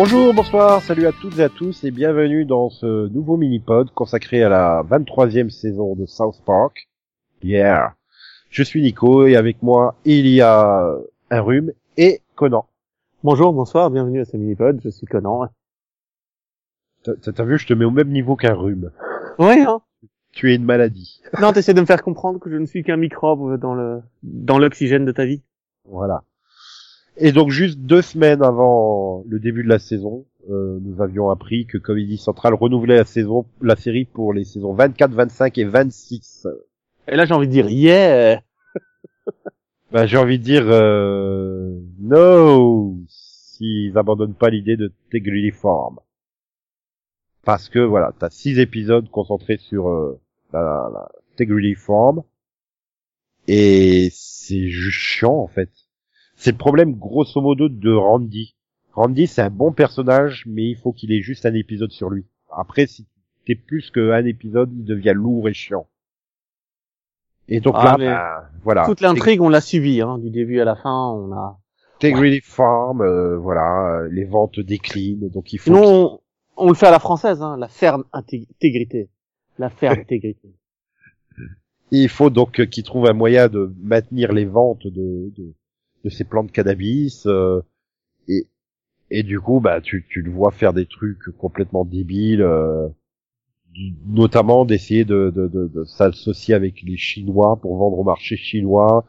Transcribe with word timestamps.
Bonjour, 0.00 0.32
bonsoir, 0.32 0.80
salut 0.80 1.08
à 1.08 1.10
toutes 1.10 1.40
et 1.40 1.42
à 1.42 1.48
tous 1.48 1.82
et 1.82 1.90
bienvenue 1.90 2.44
dans 2.44 2.70
ce 2.70 3.08
nouveau 3.08 3.36
mini-pod 3.36 3.90
consacré 3.90 4.44
à 4.44 4.48
la 4.48 4.84
23e 4.88 5.50
saison 5.50 5.96
de 5.96 6.06
South 6.06 6.40
Park. 6.46 6.88
Yeah. 7.42 7.96
Je 8.48 8.62
suis 8.62 8.80
Nico 8.80 9.26
et 9.26 9.34
avec 9.34 9.60
moi 9.60 9.96
il 10.04 10.28
y 10.28 10.40
a 10.40 10.94
un 11.30 11.40
rhume 11.40 11.72
et 11.96 12.20
Conan. 12.36 12.66
Bonjour, 13.24 13.52
bonsoir, 13.52 13.90
bienvenue 13.90 14.20
à 14.20 14.24
ce 14.24 14.36
mini-pod, 14.36 14.80
je 14.84 14.88
suis 14.88 15.08
Conan. 15.08 15.48
T'as 17.02 17.32
t'as 17.32 17.44
vu, 17.44 17.58
je 17.58 17.66
te 17.66 17.74
mets 17.74 17.84
au 17.84 17.90
même 17.90 18.10
niveau 18.10 18.36
qu'un 18.36 18.54
rhume. 18.54 18.92
Ouais, 19.40 19.62
hein 19.62 19.80
Tu 20.30 20.52
es 20.52 20.54
une 20.54 20.64
maladie. 20.64 21.20
Non, 21.40 21.52
t'essaies 21.52 21.74
de 21.74 21.80
me 21.80 21.86
faire 21.86 22.04
comprendre 22.04 22.38
que 22.38 22.50
je 22.50 22.56
ne 22.56 22.66
suis 22.66 22.84
qu'un 22.84 22.98
microbe 22.98 23.58
dans 23.58 23.74
le 23.74 24.02
dans 24.22 24.60
l'oxygène 24.60 25.04
de 25.04 25.10
ta 25.10 25.24
vie. 25.24 25.42
Voilà. 25.86 26.22
Et 27.20 27.32
donc 27.32 27.50
juste 27.50 27.80
deux 27.80 28.02
semaines 28.02 28.42
avant 28.42 29.24
le 29.28 29.40
début 29.40 29.64
de 29.64 29.68
la 29.68 29.80
saison, 29.80 30.24
euh, 30.50 30.78
nous 30.80 31.02
avions 31.02 31.30
appris 31.30 31.66
que 31.66 31.76
Comedy 31.76 32.16
Central 32.16 32.54
renouvelait 32.54 32.96
la 32.96 33.04
saison, 33.04 33.44
la 33.60 33.74
série 33.74 34.04
pour 34.04 34.32
les 34.32 34.44
saisons 34.44 34.72
24, 34.72 35.12
25 35.12 35.58
et 35.58 35.64
26. 35.64 36.46
Et 37.08 37.16
là, 37.16 37.24
j'ai 37.24 37.34
envie 37.34 37.48
de 37.48 37.52
dire, 37.52 37.68
yeah 37.68 38.40
Ben, 39.92 40.06
j'ai 40.06 40.16
envie 40.16 40.38
de 40.38 40.44
dire 40.44 40.64
euh, 40.66 41.80
no 41.98 42.96
s'ils 43.08 43.96
abandonnent 43.98 44.34
pas 44.34 44.50
l'idée 44.50 44.76
de 44.76 44.92
Tegri 45.10 45.50
Form. 45.50 45.98
Parce 47.44 47.68
que 47.68 47.78
voilà, 47.80 48.12
t'as 48.18 48.30
six 48.30 48.60
épisodes 48.60 49.08
concentrés 49.10 49.56
sur 49.56 49.88
euh, 49.88 50.20
la, 50.52 50.90
la 50.92 51.74
Form 51.76 52.22
et 53.46 54.08
c'est 54.12 54.68
juste 54.68 54.98
chiant 54.98 55.36
en 55.36 55.48
fait. 55.48 55.70
C'est 56.38 56.52
le 56.52 56.56
problème 56.56 56.94
grosso 56.94 57.40
modo 57.40 57.68
de 57.68 57.92
Randy. 57.92 58.54
Randy 58.94 59.26
c'est 59.26 59.42
un 59.42 59.50
bon 59.50 59.72
personnage 59.72 60.44
mais 60.46 60.64
il 60.70 60.76
faut 60.76 60.92
qu'il 60.92 61.12
ait 61.12 61.20
juste 61.20 61.44
un 61.46 61.54
épisode 61.54 61.90
sur 61.90 62.08
lui. 62.10 62.24
Après 62.50 62.86
si 62.86 63.06
t'es 63.46 63.54
plus 63.54 63.90
qu'un 63.90 64.24
épisode 64.24 64.70
il 64.72 64.84
devient 64.84 65.12
lourd 65.14 65.48
et 65.48 65.54
chiant. 65.54 65.86
Et 67.48 67.60
donc 67.60 67.74
Ah, 67.76 67.84
là, 67.84 67.96
ben, 67.96 68.60
voilà. 68.62 68.84
Toute 68.84 69.00
l'intrigue, 69.00 69.40
on 69.40 69.48
l'a 69.48 69.60
subi, 69.60 70.00
hein, 70.00 70.18
du 70.18 70.30
début 70.30 70.60
à 70.60 70.64
la 70.64 70.76
fin, 70.76 71.10
on 71.12 71.32
a... 71.32 71.58
Integrity 71.96 72.40
Farm, 72.42 73.00
euh, 73.00 73.38
voilà, 73.38 74.06
les 74.10 74.24
ventes 74.24 74.60
déclinent, 74.60 75.30
donc 75.30 75.52
il 75.52 75.58
faut. 75.58 75.64
Sinon, 75.64 76.20
on, 76.56 76.66
on 76.66 76.68
le 76.68 76.74
fait 76.74 76.86
à 76.86 76.90
la 76.90 76.98
française, 77.00 77.42
hein, 77.42 77.56
la 77.58 77.68
ferme 77.68 78.04
intég- 78.12 78.46
intégrité. 78.54 79.08
La 79.58 79.70
ferme 79.70 79.98
intégrité. 80.00 80.54
Il 81.90 82.08
faut 82.08 82.30
donc 82.30 82.64
qu'ils 82.66 82.84
trouvent 82.84 83.06
un 83.06 83.14
moyen 83.14 83.48
de 83.48 83.74
maintenir 83.82 84.32
les 84.32 84.44
ventes 84.44 84.86
de 84.86 85.32
de, 85.36 85.54
de 86.04 86.10
ces 86.10 86.24
plantes 86.24 86.48
de 86.48 86.52
cannabis 86.52 87.26
euh, 87.26 87.60
et 88.28 88.46
et 89.10 89.22
du 89.22 89.40
coup 89.40 89.60
bah 89.60 89.80
tu 89.80 90.06
tu 90.08 90.22
le 90.22 90.30
vois 90.30 90.50
faire 90.50 90.72
des 90.72 90.86
trucs 90.86 91.30
complètement 91.38 91.84
débiles, 91.84 92.42
euh, 92.42 92.88
notamment 94.06 94.64
d'essayer 94.64 95.04
de 95.04 95.32
de 95.34 95.48
de, 95.48 95.68
de 95.68 95.84
s'associer 95.84 96.54
avec 96.54 96.82
les 96.82 96.96
Chinois 96.96 97.58
pour 97.60 97.76
vendre 97.76 97.98
au 97.98 98.04
marché 98.04 98.36
chinois. 98.36 99.06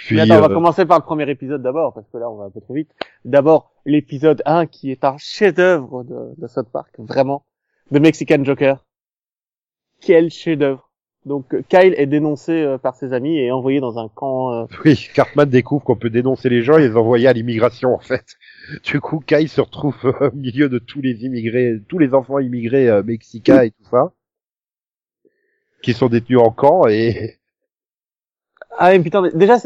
Puis 0.00 0.16
Mais 0.16 0.22
attends, 0.22 0.38
on 0.38 0.40
va 0.40 0.50
euh, 0.50 0.54
commencer 0.54 0.86
par 0.86 0.98
le 0.98 1.04
premier 1.04 1.28
épisode 1.30 1.62
d'abord, 1.62 1.92
parce 1.92 2.08
que 2.08 2.16
là, 2.16 2.30
on 2.30 2.36
va 2.36 2.44
un 2.44 2.50
peu 2.50 2.60
trop 2.62 2.72
vite. 2.72 2.90
D'abord, 3.26 3.70
l'épisode 3.84 4.42
1, 4.46 4.64
qui 4.64 4.90
est 4.90 5.04
un 5.04 5.18
chef-d'œuvre 5.18 6.04
de, 6.04 6.34
de 6.38 6.46
South 6.46 6.70
Park, 6.72 6.94
vraiment. 6.98 7.44
The 7.92 8.00
Mexican 8.00 8.42
Joker. 8.42 8.86
Quel 10.00 10.30
chef-d'œuvre. 10.30 10.89
Donc, 11.26 11.52
euh, 11.54 11.62
Kyle 11.68 11.94
est 11.98 12.06
dénoncé 12.06 12.52
euh, 12.52 12.78
par 12.78 12.94
ses 12.96 13.12
amis 13.12 13.38
et 13.38 13.52
envoyé 13.52 13.80
dans 13.80 13.98
un 13.98 14.08
camp... 14.08 14.52
euh, 14.52 14.64
Oui, 14.84 15.08
Cartman 15.14 15.48
découvre 15.48 15.84
qu'on 15.84 15.96
peut 15.96 16.08
dénoncer 16.10 16.48
les 16.48 16.62
gens 16.62 16.78
et 16.78 16.88
les 16.88 16.96
envoyer 16.96 17.28
à 17.28 17.32
l'immigration 17.32 17.94
en 17.94 17.98
fait. 17.98 18.24
Du 18.84 19.00
coup, 19.00 19.20
Kai 19.20 19.46
se 19.46 19.60
retrouve 19.60 19.96
au 20.20 20.34
milieu 20.34 20.68
de 20.68 20.78
tous 20.78 21.00
les 21.02 21.24
immigrés, 21.24 21.78
tous 21.88 21.98
les 21.98 22.14
enfants 22.14 22.38
immigrés 22.38 22.88
euh, 22.88 23.02
mexicains 23.02 23.62
et 23.62 23.70
tout 23.70 23.84
ça, 23.90 24.12
qui 25.82 25.92
sont 25.92 26.08
détenus 26.08 26.38
en 26.40 26.50
camp 26.50 26.86
et 26.86 27.38
Ah 28.78 28.90
mais 28.92 29.00
putain, 29.00 29.22
mais 29.22 29.30
déjà, 29.34 29.58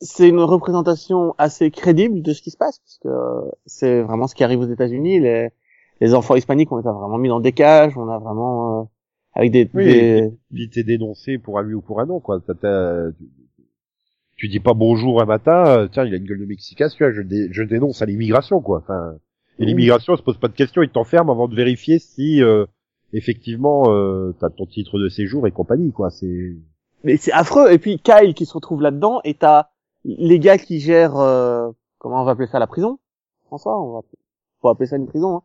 c'est- 0.00 0.28
une 0.28 0.40
représentation 0.40 1.34
assez 1.38 1.70
crédible 1.70 2.22
de 2.22 2.32
ce 2.32 2.40
qui 2.42 2.50
se 2.50 2.56
passe, 2.56 2.78
parce 2.78 2.98
que 3.02 3.50
c'est 3.66 4.02
vraiment 4.02 4.26
ce 4.26 4.34
qui 4.34 4.44
arrive 4.44 4.60
aux 4.60 4.70
États-Unis. 4.72 5.20
Les, 5.20 5.48
les 6.00 6.14
enfants 6.14 6.36
hispaniques, 6.36 6.70
on 6.72 6.78
les 6.78 6.86
a 6.86 6.92
vraiment 6.92 7.18
mis 7.18 7.28
dans 7.28 7.40
des 7.40 7.52
cages, 7.52 7.96
on 7.96 8.08
a 8.08 8.18
vraiment... 8.18 8.90
avec 9.34 9.50
des... 9.52 9.68
Oui, 9.74 9.84
des- 9.84 10.32
puis 10.52 10.70
t'es 10.70 10.82
dénoncé 10.82 11.38
pour 11.38 11.58
un 11.58 11.64
oui 11.64 11.74
ou 11.74 11.80
pour 11.80 12.00
un 12.00 12.06
non 12.06 12.20
quoi. 12.20 12.40
Tu, 12.40 12.56
tu 14.36 14.48
dis 14.48 14.60
pas 14.60 14.74
bonjour 14.74 15.20
un 15.22 15.26
matin, 15.26 15.66
euh, 15.66 15.88
tiens 15.90 16.04
il 16.04 16.14
a 16.14 16.16
une 16.16 16.24
gueule 16.24 16.40
de 16.40 16.46
mexicain, 16.46 16.88
celui-là, 16.88 17.12
je, 17.12 17.22
dé- 17.22 17.48
je 17.50 17.62
dénonce 17.62 18.02
à 18.02 18.06
l'immigration 18.06 18.60
quoi. 18.60 18.78
Enfin, 18.78 19.14
et 19.58 19.66
l'immigration 19.66 20.14
elle 20.14 20.18
se 20.18 20.24
pose 20.24 20.38
pas 20.38 20.48
de 20.48 20.54
questions, 20.54 20.82
ils 20.82 20.90
t'enferment 20.90 21.32
avant 21.32 21.48
de 21.48 21.54
vérifier 21.54 21.98
si 21.98 22.42
euh, 22.42 22.64
effectivement 23.12 23.84
euh, 23.88 24.34
t'as 24.40 24.50
ton 24.50 24.66
titre 24.66 24.98
de 24.98 25.08
séjour 25.08 25.46
et 25.46 25.50
compagnie 25.52 25.92
quoi. 25.92 26.10
C'est 26.10 26.54
Mais 27.04 27.16
c'est 27.16 27.32
affreux. 27.32 27.70
Et 27.70 27.78
puis 27.78 27.98
Kyle 27.98 28.34
qui 28.34 28.46
se 28.46 28.54
retrouve 28.54 28.80
là-dedans, 28.82 29.20
et 29.24 29.34
t'as 29.34 29.68
les 30.04 30.38
gars 30.38 30.56
qui 30.58 30.80
gèrent... 30.80 31.18
euh, 31.18 31.70
comment 31.98 32.22
on 32.22 32.24
va 32.24 32.32
appeler 32.32 32.48
ça, 32.48 32.58
la 32.58 32.66
prison? 32.66 32.98
François, 33.46 33.78
on 33.78 33.92
va, 33.94 34.00
faut 34.62 34.68
appeler 34.70 34.86
ça 34.86 34.96
une 34.96 35.06
prison. 35.06 35.36
Hein. 35.36 35.42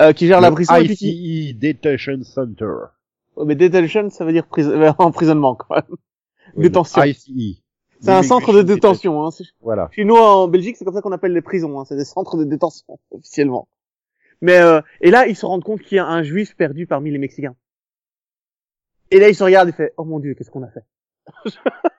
Euh, 0.00 0.12
qui 0.14 0.26
gère 0.26 0.40
la 0.40 0.50
prison 0.50 0.74
et 0.76 0.86
puis 0.86 0.96
qui... 0.96 1.50
ICE 1.50 1.58
Detention 1.58 2.22
Center. 2.22 2.72
Oh, 3.36 3.44
mais 3.44 3.54
detention, 3.54 4.10
ça 4.10 4.24
veut 4.24 4.32
dire 4.32 4.46
pris... 4.46 4.64
emprisonnement, 4.98 5.54
quand 5.54 5.74
même. 5.74 5.96
Oui, 6.56 6.64
Détention. 6.64 7.02
ICE. 7.02 7.62
C'est 8.00 8.10
un 8.10 8.22
centre 8.22 8.52
de 8.52 8.62
détention. 8.62 9.24
Hein. 9.24 9.30
Voilà. 9.60 9.88
Chez 9.92 10.04
nous, 10.04 10.16
en 10.16 10.48
Belgique, 10.48 10.76
c'est 10.76 10.84
comme 10.84 10.94
ça 10.94 11.02
qu'on 11.02 11.12
appelle 11.12 11.32
les 11.32 11.40
prisons. 11.40 11.78
Hein. 11.78 11.84
C'est 11.84 11.96
des 11.96 12.04
centres 12.04 12.36
de 12.36 12.44
détention, 12.44 12.98
officiellement. 13.10 13.68
Mais 14.40 14.58
euh, 14.58 14.80
et 15.00 15.10
là, 15.10 15.26
ils 15.28 15.36
se 15.36 15.46
rendent 15.46 15.62
compte 15.62 15.82
qu'il 15.82 15.96
y 15.96 15.98
a 16.00 16.06
un 16.06 16.22
juif 16.24 16.56
perdu 16.56 16.86
parmi 16.86 17.12
les 17.12 17.18
Mexicains. 17.18 17.54
Et 19.12 19.20
là, 19.20 19.28
ils 19.28 19.36
se 19.36 19.44
regardent 19.44 19.68
et 19.68 19.72
fait 19.72 19.94
Oh 19.96 20.04
mon 20.04 20.18
Dieu, 20.18 20.34
qu'est-ce 20.34 20.50
qu'on 20.50 20.64
a 20.64 20.70
fait 20.70 20.84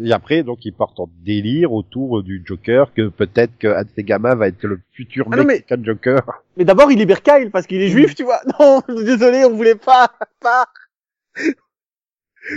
Et 0.00 0.12
après, 0.12 0.44
donc, 0.44 0.64
ils 0.64 0.72
partent 0.72 1.00
en 1.00 1.10
délire 1.24 1.72
autour 1.72 2.22
du 2.22 2.42
Joker, 2.44 2.94
que 2.94 3.08
peut-être 3.08 3.52
ces 3.96 4.04
gamins 4.04 4.36
va 4.36 4.46
être 4.48 4.62
le 4.64 4.80
futur 4.92 5.26
Ah 5.32 5.36
non, 5.36 5.42
mais- 5.44 5.54
Mexican 5.54 5.82
Joker. 5.82 6.20
Mais 6.56 6.64
d'abord, 6.64 6.92
il 6.92 6.98
libère 6.98 7.22
Kyle 7.22 7.50
parce 7.50 7.66
qu'il 7.66 7.80
est 7.82 7.88
juif, 7.88 8.14
tu 8.14 8.22
vois. 8.22 8.40
Non, 8.60 8.80
désolé, 8.88 9.44
on 9.44 9.56
voulait 9.56 9.74
pas. 9.74 10.12
Pas. 10.40 10.66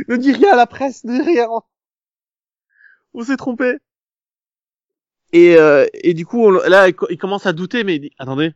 Ne 0.07 0.15
dis 0.17 0.31
rien 0.33 0.53
à 0.53 0.55
la 0.55 0.67
presse, 0.67 1.03
ne 1.03 1.13
dis 1.23 1.29
rien. 1.29 1.47
On 3.13 3.23
s'est 3.23 3.37
trompé. 3.37 3.77
Et, 5.33 5.55
euh, 5.57 5.85
et 5.95 6.13
du 6.13 6.25
coup, 6.25 6.45
on- 6.45 6.51
là, 6.69 6.87
il 6.89 7.17
commence 7.17 7.45
à 7.47 7.53
douter, 7.53 7.83
mais 7.83 7.95
il 7.95 7.99
dit, 8.01 8.11
attendez, 8.19 8.53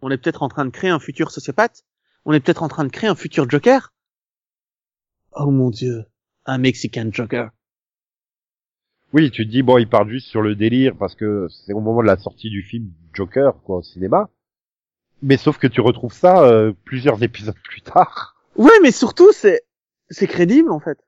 on 0.00 0.10
est 0.10 0.16
peut-être 0.18 0.42
en 0.42 0.48
train 0.48 0.64
de 0.64 0.70
créer 0.70 0.90
un 0.90 0.98
futur 1.00 1.30
sociopathe. 1.30 1.84
On 2.24 2.32
est 2.32 2.40
peut-être 2.40 2.62
en 2.62 2.68
train 2.68 2.84
de 2.84 2.90
créer 2.90 3.10
un 3.10 3.14
futur 3.14 3.48
Joker. 3.50 3.92
Oh 5.32 5.50
mon 5.50 5.70
dieu, 5.70 6.04
un 6.46 6.58
Mexican 6.58 7.08
Joker. 7.12 7.50
Oui, 9.12 9.30
tu 9.30 9.46
te 9.46 9.50
dis, 9.50 9.62
bon, 9.62 9.78
ils 9.78 9.88
partent 9.88 10.08
juste 10.08 10.28
sur 10.28 10.42
le 10.42 10.54
délire 10.54 10.94
parce 10.98 11.14
que 11.14 11.46
c'est 11.48 11.72
au 11.72 11.80
moment 11.80 12.02
de 12.02 12.06
la 12.06 12.18
sortie 12.18 12.50
du 12.50 12.62
film 12.62 12.90
Joker, 13.14 13.54
quoi, 13.64 13.76
au 13.78 13.82
cinéma. 13.82 14.28
Mais 15.22 15.36
sauf 15.36 15.58
que 15.58 15.66
tu 15.66 15.80
retrouves 15.80 16.12
ça 16.12 16.42
euh, 16.44 16.72
plusieurs 16.84 17.22
épisodes 17.22 17.56
plus 17.64 17.80
tard. 17.80 18.36
Ouais, 18.56 18.78
mais 18.82 18.90
surtout, 18.90 19.32
c'est 19.32 19.62
c'est 20.10 20.26
crédible 20.26 20.70
en 20.70 20.80
fait. 20.80 20.98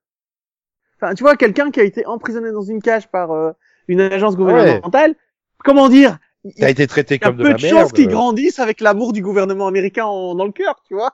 Enfin, 0.97 1.15
tu 1.15 1.23
vois, 1.23 1.37
quelqu'un 1.37 1.71
qui 1.71 1.81
a 1.81 1.85
été 1.85 2.05
emprisonné 2.07 2.53
dans 2.53 2.63
une 2.63 2.83
cage 2.83 3.09
par 3.11 3.31
euh, 3.33 3.53
une 3.89 4.01
agence 4.01 4.37
gouvernementale, 4.37 5.15
comment 5.59 5.89
dire 5.89 6.19
Il 6.45 6.65
a, 6.65 6.71
été 6.71 6.87
traité 6.87 7.15
il 7.17 7.21
y 7.21 7.25
a 7.25 7.29
comme 7.29 7.37
de 7.37 7.43
peu 7.45 7.51
la 7.51 7.57
de 7.57 7.63
merde. 7.63 7.79
chances 7.79 7.93
qu'il 7.93 8.09
grandisse 8.09 8.59
avec 8.59 8.81
l'amour 8.81 9.13
du 9.13 9.23
gouvernement 9.23 9.67
américain 9.67 10.05
en- 10.07 10.35
dans 10.35 10.45
le 10.47 10.53
cœur, 10.53 10.83
tu 10.87 10.95
vois. 10.95 11.13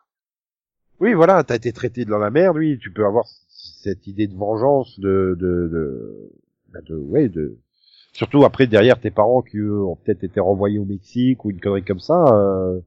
Oui, 1.00 1.12
voilà, 1.14 1.44
t'as 1.44 1.56
été 1.56 1.72
traité 1.72 2.04
dans 2.04 2.18
la 2.18 2.30
merde, 2.30 2.56
oui, 2.56 2.78
tu 2.78 2.90
peux 2.90 3.04
avoir 3.04 3.26
cette 3.48 4.06
idée 4.06 4.26
de 4.26 4.34
vengeance, 4.34 4.98
de, 4.98 5.36
de, 5.38 5.68
de, 5.68 6.32
bah, 6.72 6.80
de, 6.88 6.94
ouais, 6.96 7.28
de, 7.28 7.56
surtout 8.12 8.44
après 8.44 8.66
derrière 8.66 9.00
tes 9.00 9.10
parents 9.10 9.42
qui 9.42 9.58
eux, 9.58 9.82
ont 9.84 9.96
peut-être 9.96 10.24
été 10.24 10.40
renvoyés 10.40 10.78
au 10.78 10.84
Mexique 10.84 11.44
ou 11.44 11.50
une 11.50 11.60
connerie 11.60 11.84
comme 11.84 12.00
ça. 12.00 12.24
Euh... 12.34 12.80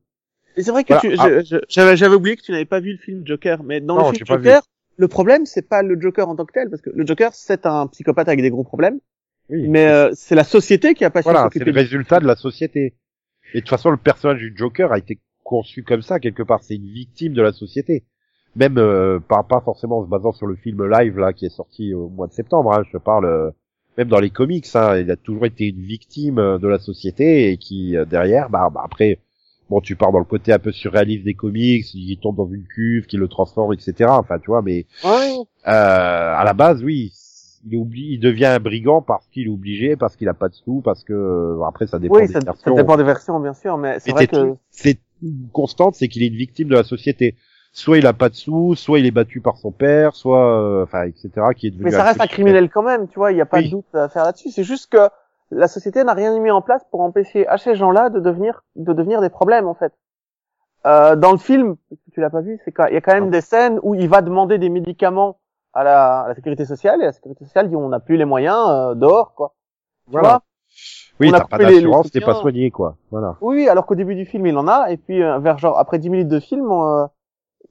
Et 0.57 0.63
c'est 0.63 0.71
vrai 0.71 0.83
que 0.83 0.93
Voilà. 1.15 1.41
tu- 1.43 1.55
Ah. 1.55 1.59
j'avais 1.69 1.95
j'avais 1.97 2.15
oublié 2.15 2.35
que 2.35 2.41
tu 2.41 2.51
n'avais 2.51 2.65
pas 2.65 2.79
vu 2.79 2.91
le 2.93 2.97
film 2.97 3.25
Joker, 3.25 3.63
mais 3.63 3.79
dans 3.81 3.97
Non, 3.97 4.09
le 4.11 4.15
film. 4.15 4.25
Joker, 4.27 4.61
le 4.97 5.07
problème 5.07 5.45
c'est 5.45 5.67
pas 5.67 5.83
le 5.83 5.99
Joker 5.99 6.27
en 6.27 6.35
tant 6.35 6.45
que 6.45 6.53
tel, 6.53 6.69
parce 6.69 6.81
que 6.81 6.89
le 6.89 7.05
Joker 7.05 7.33
c'est 7.33 7.65
un 7.65 7.87
psychopathe 7.87 8.27
avec 8.27 8.41
des 8.41 8.49
gros 8.49 8.63
problèmes, 8.63 8.99
Oui, 9.49 9.67
mais 9.69 9.87
euh, 9.87 10.09
c'est 10.13 10.35
la 10.35 10.43
société 10.43 10.93
qui 10.95 11.05
a 11.05 11.09
pas 11.09 11.21
voilà, 11.21 11.49
c'est 11.53 11.63
le 11.63 11.71
résultat 11.71 12.19
de 12.19 12.27
la 12.27 12.35
société. 12.35 12.95
Et 13.53 13.57
de 13.57 13.59
toute 13.61 13.69
façon, 13.69 13.89
le 13.89 13.97
personnage 13.97 14.39
du 14.39 14.53
Joker 14.55 14.91
a 14.91 14.97
été 14.99 15.19
conçu 15.43 15.83
comme 15.83 16.03
ça 16.03 16.19
quelque 16.19 16.43
part. 16.43 16.61
C'est 16.63 16.75
une 16.75 16.85
victime 16.91 17.33
de 17.33 17.41
la 17.41 17.51
société. 17.51 18.05
Même 18.55 18.77
euh, 18.77 19.19
pas, 19.19 19.41
pas 19.43 19.61
forcément 19.61 19.99
en 19.99 20.03
se 20.05 20.09
basant 20.09 20.31
sur 20.33 20.45
le 20.45 20.55
film 20.55 20.85
live 20.87 21.17
là 21.17 21.33
qui 21.33 21.45
est 21.47 21.55
sorti 21.55 21.93
au 21.95 22.09
mois 22.09 22.27
de 22.27 22.33
septembre. 22.33 22.73
Hein, 22.73 22.83
je 22.91 22.97
parle 22.99 23.25
euh, 23.25 23.49
même 23.99 24.07
dans 24.07 24.19
les 24.21 24.29
comics. 24.29 24.65
Hein, 24.75 24.97
il 24.97 25.11
a 25.11 25.17
toujours 25.17 25.45
été 25.45 25.67
une 25.67 25.81
victime 25.81 26.39
euh, 26.39 26.57
de 26.57 26.67
la 26.67 26.79
société 26.79 27.51
et 27.51 27.57
qui 27.57 27.97
euh, 27.97 28.05
derrière, 28.05 28.49
bah, 28.49 28.69
bah, 28.73 28.81
après, 28.85 29.19
bon, 29.69 29.81
tu 29.81 29.97
pars 29.97 30.13
dans 30.13 30.19
le 30.19 30.25
côté 30.25 30.53
un 30.53 30.59
peu 30.59 30.71
surréaliste 30.71 31.25
des 31.25 31.33
comics. 31.33 31.85
Il 31.93 32.17
tombe 32.17 32.37
dans 32.37 32.47
une 32.47 32.63
cuve, 32.63 33.05
qui 33.07 33.17
le 33.17 33.27
transforme, 33.27 33.73
etc. 33.73 34.09
Enfin, 34.09 34.39
tu 34.39 34.47
vois, 34.47 34.61
mais 34.61 34.85
Ouais. 35.03 35.35
euh, 35.67 36.33
à 36.35 36.43
la 36.45 36.53
base, 36.53 36.81
oui, 36.81 37.11
il, 37.65 37.73
est 37.73 37.77
oubli, 37.77 38.13
il 38.13 38.19
devient 38.21 38.45
un 38.45 38.59
brigand 38.59 39.01
parce 39.01 39.27
qu'il 39.27 39.47
est 39.47 39.51
obligé, 39.51 39.97
parce 39.97 40.15
qu'il 40.15 40.29
a 40.29 40.33
pas 40.33 40.47
de 40.47 40.55
sous, 40.55 40.79
parce 40.81 41.03
que 41.03 41.11
euh, 41.11 41.63
après 41.67 41.85
ça 41.87 41.99
dépend 41.99 42.15
Oui, 42.15 42.27
des 42.27 42.33
ça, 42.33 42.39
versions. 42.39 42.75
ça 42.75 42.81
dépend 42.81 42.95
des 42.95 43.03
versions, 43.03 43.37
bien 43.41 43.53
sûr, 43.53 43.77
mais 43.77 43.99
c'est 43.99 44.11
vrai 44.11 44.27
que 44.27 44.55
c'est 44.71 44.99
une 45.21 45.49
constante, 45.51 45.95
c'est 45.95 46.07
qu'il 46.07 46.23
est 46.23 46.27
une 46.27 46.37
victime 46.37 46.69
de 46.69 46.75
la 46.75 46.83
société. 46.85 47.35
Soit 47.71 47.99
il 47.99 48.07
a 48.07 48.13
pas 48.13 48.29
de 48.29 48.33
sous, 48.35 48.75
soit 48.75 48.99
il 48.99 49.05
est 49.05 49.11
battu 49.11 49.41
par 49.41 49.57
son 49.57 49.71
père, 49.71 50.15
soit, 50.15 50.59
euh, 50.59 50.83
enfin, 50.83 51.03
etc. 51.03 51.29
Qui 51.55 51.67
est 51.67 51.69
devenu 51.71 51.85
Mais 51.85 51.91
ça 51.91 52.03
reste 52.03 52.19
un 52.19 52.27
criminel 52.27 52.69
quand 52.69 52.81
même, 52.81 53.07
tu 53.07 53.19
vois, 53.19 53.31
il 53.31 53.35
n'y 53.35 53.41
a 53.41 53.45
pas 53.45 53.57
Oui. 53.57 53.65
de 53.65 53.71
doute 53.71 53.93
à 53.93 54.09
faire 54.09 54.23
là-dessus. 54.23 54.49
C'est 54.49 54.63
juste 54.63 54.91
que 54.91 55.07
la 55.51 55.67
société 55.67 56.03
n'a 56.03 56.13
rien 56.13 56.37
mis 56.39 56.51
en 56.51 56.61
place 56.61 56.83
pour 56.91 57.01
empêcher 57.01 57.47
à 57.47 57.57
ces 57.57 57.75
gens-là 57.75 58.09
de 58.09 58.19
devenir 58.19 58.63
de 58.75 58.93
devenir 58.93 59.21
des 59.21 59.29
problèmes 59.29 59.67
en 59.67 59.75
fait. 59.75 59.93
Euh, 60.87 61.15
dans 61.15 61.31
le 61.31 61.37
film, 61.37 61.75
tu 62.13 62.21
l'as 62.21 62.29
pas 62.29 62.41
vu, 62.41 62.59
c'est 62.63 62.71
qu'il 62.71 62.93
y 62.93 62.97
a 62.97 63.01
quand 63.01 63.13
même 63.13 63.29
des 63.29 63.41
scènes 63.41 63.79
où 63.83 63.95
il 63.95 64.07
va 64.09 64.21
demander 64.21 64.57
des 64.57 64.69
médicaments 64.69 65.37
à 65.73 65.83
la, 65.83 66.21
à 66.21 66.27
la 66.29 66.35
sécurité 66.35 66.65
sociale 66.65 67.01
et 67.01 67.05
la 67.05 67.11
sécurité 67.11 67.45
sociale 67.45 67.69
dit 67.69 67.75
on 67.75 67.89
n'a 67.89 67.99
plus 67.99 68.17
les 68.17 68.25
moyens 68.25 68.57
euh, 68.69 68.95
dehors 68.95 69.33
quoi. 69.35 69.53
Tu 70.05 70.11
Voilà. 70.13 70.27
vois 70.29 70.41
Oui, 71.19 71.27
on 71.29 71.31
t'as 71.37 71.45
pas 71.45 71.57
d'assurance, 71.57 72.09
t'es 72.11 72.21
pas 72.21 72.35
soigné, 72.35 72.71
quoi. 72.71 72.95
Voilà. 73.11 73.35
Oui, 73.41 73.67
alors 73.67 73.85
qu'au 73.85 73.95
début 73.95 74.15
du 74.15 74.25
film 74.25 74.45
il 74.47 74.57
en 74.57 74.67
a 74.67 74.89
et 74.89 74.97
puis 74.97 75.21
euh, 75.21 75.37
vers 75.39 75.57
genre 75.59 75.77
après 75.77 75.99
10 75.99 76.09
minutes 76.09 76.27
de 76.29 76.39
film, 76.39 76.71
euh, 76.71 77.05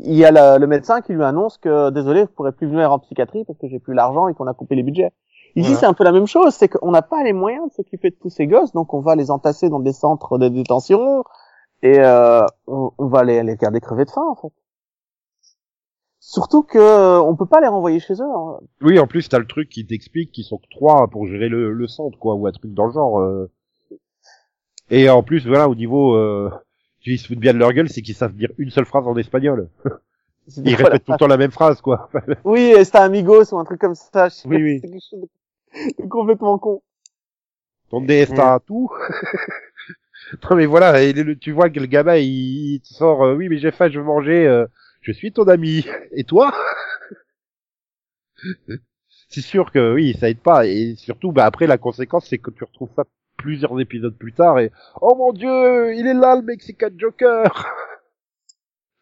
il 0.00 0.14
y 0.14 0.24
a 0.24 0.30
la- 0.30 0.58
le 0.58 0.66
médecin 0.66 1.00
qui 1.00 1.12
lui 1.12 1.24
annonce 1.24 1.58
que 1.58 1.90
désolé, 1.90 2.22
vous 2.22 2.30
pourrez 2.36 2.52
plus 2.52 2.66
venir 2.68 2.92
en 2.92 2.98
psychiatrie 2.98 3.44
parce 3.44 3.58
que 3.58 3.68
j'ai 3.68 3.78
plus 3.78 3.94
l'argent 3.94 4.28
et 4.28 4.34
qu'on 4.34 4.46
a 4.46 4.54
coupé 4.54 4.74
les 4.74 4.82
budgets. 4.82 5.12
Ici, 5.56 5.68
Voilà. 5.70 5.76
c'est 5.80 5.86
un 5.86 5.94
peu 5.94 6.04
la 6.04 6.12
même 6.12 6.26
chose, 6.26 6.54
c'est 6.54 6.68
qu'on 6.68 6.90
n'a 6.90 7.02
pas 7.02 7.22
les 7.24 7.32
moyens 7.32 7.68
de 7.68 7.72
s'occuper 7.72 8.10
de 8.10 8.16
tous 8.20 8.30
ces 8.30 8.46
gosses, 8.46 8.72
donc 8.72 8.92
on 8.94 9.00
va 9.00 9.16
les 9.16 9.30
entasser 9.30 9.68
dans 9.70 9.80
des 9.80 9.92
centres 9.92 10.38
de 10.38 10.48
détention 10.48 11.24
et 11.82 11.98
euh, 12.00 12.44
on, 12.66 12.90
on 12.98 13.06
va 13.06 13.24
les, 13.24 13.42
les 13.42 13.56
garder 13.56 13.80
crever 13.80 14.04
de 14.04 14.10
faim 14.10 14.26
en 14.28 14.36
fait. 14.36 14.52
Surtout 16.20 16.62
que 16.62 16.78
euh, 16.78 17.20
on 17.22 17.34
peut 17.36 17.46
pas 17.46 17.60
les 17.60 17.68
renvoyer 17.68 18.00
chez 18.00 18.14
eux. 18.14 18.22
hein. 18.22 18.58
Oui, 18.82 18.98
en 18.98 19.06
plus, 19.06 19.28
t'as 19.28 19.38
le 19.38 19.46
truc 19.46 19.68
qui 19.70 19.86
t'explique 19.86 20.30
qu'ils 20.32 20.44
sont 20.44 20.58
que 20.58 20.68
trois 20.70 21.08
pour 21.08 21.26
gérer 21.26 21.48
le, 21.48 21.72
le 21.72 21.86
centre, 21.86 22.18
quoi, 22.18 22.34
ou 22.34 22.46
un 22.46 22.52
truc 22.52 22.74
dans 22.74 22.86
le 22.86 22.92
genre. 22.92 23.20
euh. 23.20 23.50
Et 24.90 25.08
en 25.08 25.22
plus, 25.22 25.46
voilà, 25.46 25.68
au 25.68 25.74
niveau, 25.74 26.14
euh, 26.14 26.50
ils 27.14 27.18
se 27.18 27.28
foutent 27.28 27.38
bien 27.38 27.52
de 27.52 27.58
leur 27.58 27.72
gueule, 27.72 27.88
c'est 27.88 28.02
qu'ils 28.02 28.14
savent 28.14 28.34
dire 28.34 28.50
une 28.58 28.70
seule 28.70 28.84
phrase 28.86 29.06
en 29.06 29.16
espagnol. 29.16 29.68
Ils 30.64 30.74
répètent 30.74 31.04
tout 31.04 31.12
le 31.12 31.18
temps 31.18 31.26
la 31.26 31.36
même 31.36 31.50
phrase, 31.50 31.80
quoi. 31.82 32.08
Oui, 32.44 32.72
c'est 32.82 32.96
amigos 32.96 33.52
ou 33.52 33.58
un 33.58 33.64
truc 33.64 33.78
comme 33.80 33.94
ça. 33.94 34.28
je 34.30 34.48
Oui, 34.48 34.62
oui. 34.62 34.80
C'est 34.82 34.88
quelque 34.88 35.02
chose 35.10 35.28
de, 35.98 36.08
complètement 36.08 36.58
con. 36.58 36.82
Donde 37.90 38.10
está 38.10 38.58
tout 38.66 38.90
Non 40.50 40.56
mais 40.56 40.66
voilà, 40.66 41.02
et 41.02 41.12
le- 41.12 41.36
tu 41.36 41.52
vois 41.52 41.70
que 41.70 41.80
le 41.80 41.86
gamin 41.86 42.16
il, 42.16 42.74
il 42.74 42.80
te 42.80 42.88
sort 42.88 43.24
euh, 43.24 43.34
oui 43.34 43.48
mais 43.48 43.58
j'ai 43.58 43.70
faim, 43.70 43.88
je 43.90 43.98
veux 43.98 44.04
manger, 44.04 44.46
euh, 44.46 44.66
je 45.00 45.12
suis 45.12 45.32
ton 45.32 45.44
ami. 45.48 45.86
Et 46.12 46.24
toi 46.24 46.52
C'est 49.28 49.40
sûr 49.42 49.70
que 49.72 49.94
oui, 49.94 50.14
ça 50.18 50.28
aide 50.30 50.40
pas 50.40 50.66
et 50.66 50.94
surtout 50.96 51.32
bah 51.32 51.44
après 51.46 51.66
la 51.66 51.78
conséquence 51.78 52.26
c'est 52.26 52.38
que 52.38 52.50
tu 52.50 52.64
retrouves 52.64 52.90
ça 52.96 53.04
plusieurs 53.38 53.80
épisodes 53.80 54.16
plus 54.18 54.34
tard 54.34 54.58
et 54.58 54.70
oh 55.00 55.14
mon 55.16 55.32
dieu, 55.32 55.94
il 55.94 56.06
est 56.06 56.12
là 56.14 56.36
le 56.36 56.42
Mexican 56.42 56.88
Joker. 56.96 57.44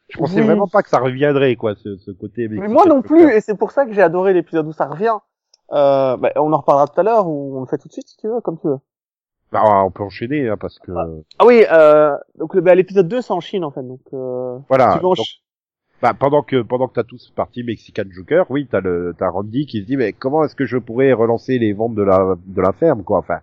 Je 0.09 0.19
pensais 0.19 0.37
Oui. 0.41 0.47
vraiment 0.47 0.69
pas 0.69 0.83
que 0.85 0.89
ça 0.89 1.01
reviendrait 1.01 1.57
quoi 1.57 1.75
ce, 1.75 1.97
ce 1.97 2.13
côté 2.13 2.43
Mais 2.49 2.57
Mexican 2.61 2.73
moi 2.73 2.85
non 2.87 2.97
Joker. 3.03 3.09
plus, 3.29 3.31
et 3.33 3.41
c'est 3.41 3.57
pour 3.59 3.73
ça 3.73 3.85
que 3.87 3.93
j'ai 3.93 4.03
adoré 4.03 4.33
l'épisode 4.35 4.67
où 4.69 4.73
ça 4.73 4.87
revient. 4.87 5.17
Euh, 5.73 6.17
bah, 6.17 6.31
on 6.37 6.53
en 6.53 6.59
reparlera 6.59 6.87
tout 6.87 7.01
à 7.01 7.03
l'heure 7.03 7.27
ou 7.29 7.57
on 7.59 7.61
le 7.63 7.67
fait 7.67 7.77
tout 7.79 7.89
de 7.89 7.93
suite 7.93 8.07
si 8.09 8.17
tu 8.17 8.29
veux, 8.29 8.41
comme 8.41 8.57
tu 8.61 8.69
veux. 8.69 8.79
Bah, 9.51 9.63
on 9.85 9.91
peut 9.91 10.05
enchaîner 10.05 10.49
hein, 10.49 10.57
parce 10.57 10.79
que 10.79 10.93
Ah 11.39 11.45
oui, 11.47 11.65
euh, 11.73 12.17
donc 12.39 12.57
bah, 12.59 12.75
l'épisode 12.77 13.09
2 13.09 13.21
c'est 13.21 13.33
en 13.33 13.41
Chine 13.41 13.65
en 13.65 13.71
fait, 13.73 13.83
donc 13.83 14.01
euh, 14.13 14.59
voilà. 14.69 14.99
donc- 14.99 15.17
Bah, 16.03 16.15
pendant 16.15 16.43
que 16.43 16.63
pendant 16.63 16.87
que 16.89 16.95
t'as 16.95 17.03
tous 17.05 17.33
parti 17.35 17.65
Mexican 17.65 18.05
Joker, 18.11 18.47
oui, 18.51 18.69
t'as 18.71 18.81
le 18.81 19.13
t'as 19.19 19.29
Randy 19.29 19.67
qui 19.67 19.81
se 19.81 19.87
dit 19.87 19.97
mais 19.97 20.13
comment 20.13 20.45
est-ce 20.45 20.55
que 20.55 20.67
je 20.67 20.77
pourrais 20.79 21.13
relancer 21.15 21.59
les 21.59 21.73
ventes 21.73 21.95
de 21.97 22.03
la 22.03 22.37
de 22.45 22.61
la 22.63 22.73
ferme 22.73 23.03
quoi, 23.03 23.19
enfin. 23.19 23.41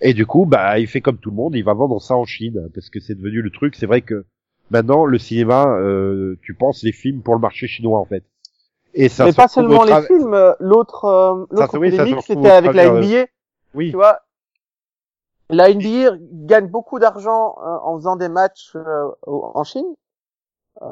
Et 0.00 0.14
du 0.14 0.26
coup, 0.26 0.44
bah 0.44 0.78
il 0.78 0.86
fait 0.86 1.00
comme 1.00 1.18
tout 1.18 1.30
le 1.30 1.36
monde, 1.36 1.54
il 1.54 1.64
va 1.64 1.74
vendre 1.74 2.00
ça 2.00 2.16
en 2.16 2.24
Chine 2.24 2.68
parce 2.74 2.90
que 2.90 3.00
c'est 3.00 3.14
devenu 3.14 3.40
le 3.40 3.50
truc. 3.50 3.74
C'est 3.76 3.86
vrai 3.86 4.02
que 4.02 4.26
maintenant 4.70 5.06
le 5.06 5.18
cinéma, 5.18 5.66
euh, 5.78 6.36
tu 6.42 6.54
penses 6.54 6.82
les 6.82 6.92
films 6.92 7.22
pour 7.22 7.34
le 7.34 7.40
marché 7.40 7.66
chinois 7.66 7.98
en 7.98 8.04
fait. 8.04 8.24
Et 8.94 9.08
ça 9.08 9.24
Mais 9.24 9.32
se 9.32 9.36
pas 9.36 9.48
seulement 9.48 9.84
les 9.84 10.02
films, 10.06 10.34
euh, 10.34 10.52
l'autre 10.60 11.04
euh, 11.04 11.44
l'autre 11.50 11.78
oui, 11.78 11.90
c'était 12.22 12.50
avec 12.50 12.74
la 12.74 12.90
NBA, 12.90 13.26
Oui, 13.74 13.90
tu 13.90 13.96
vois. 13.96 14.20
La 15.48 15.72
NBA 15.72 16.16
gagne 16.32 16.66
beaucoup 16.66 16.98
d'argent 16.98 17.56
euh, 17.62 17.76
en 17.84 17.96
faisant 17.96 18.16
des 18.16 18.28
matchs 18.28 18.72
euh, 18.74 19.08
en 19.26 19.62
Chine. 19.64 19.86
Euh, 20.82 20.86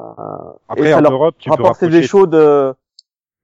après 0.69 0.93
en 0.93 1.01
Europe, 1.01 1.35
tu 1.37 1.49
peux 1.49 1.61
rapprocher 1.61 1.89
des 1.89 2.03
shows 2.03 2.25
de 2.25 2.73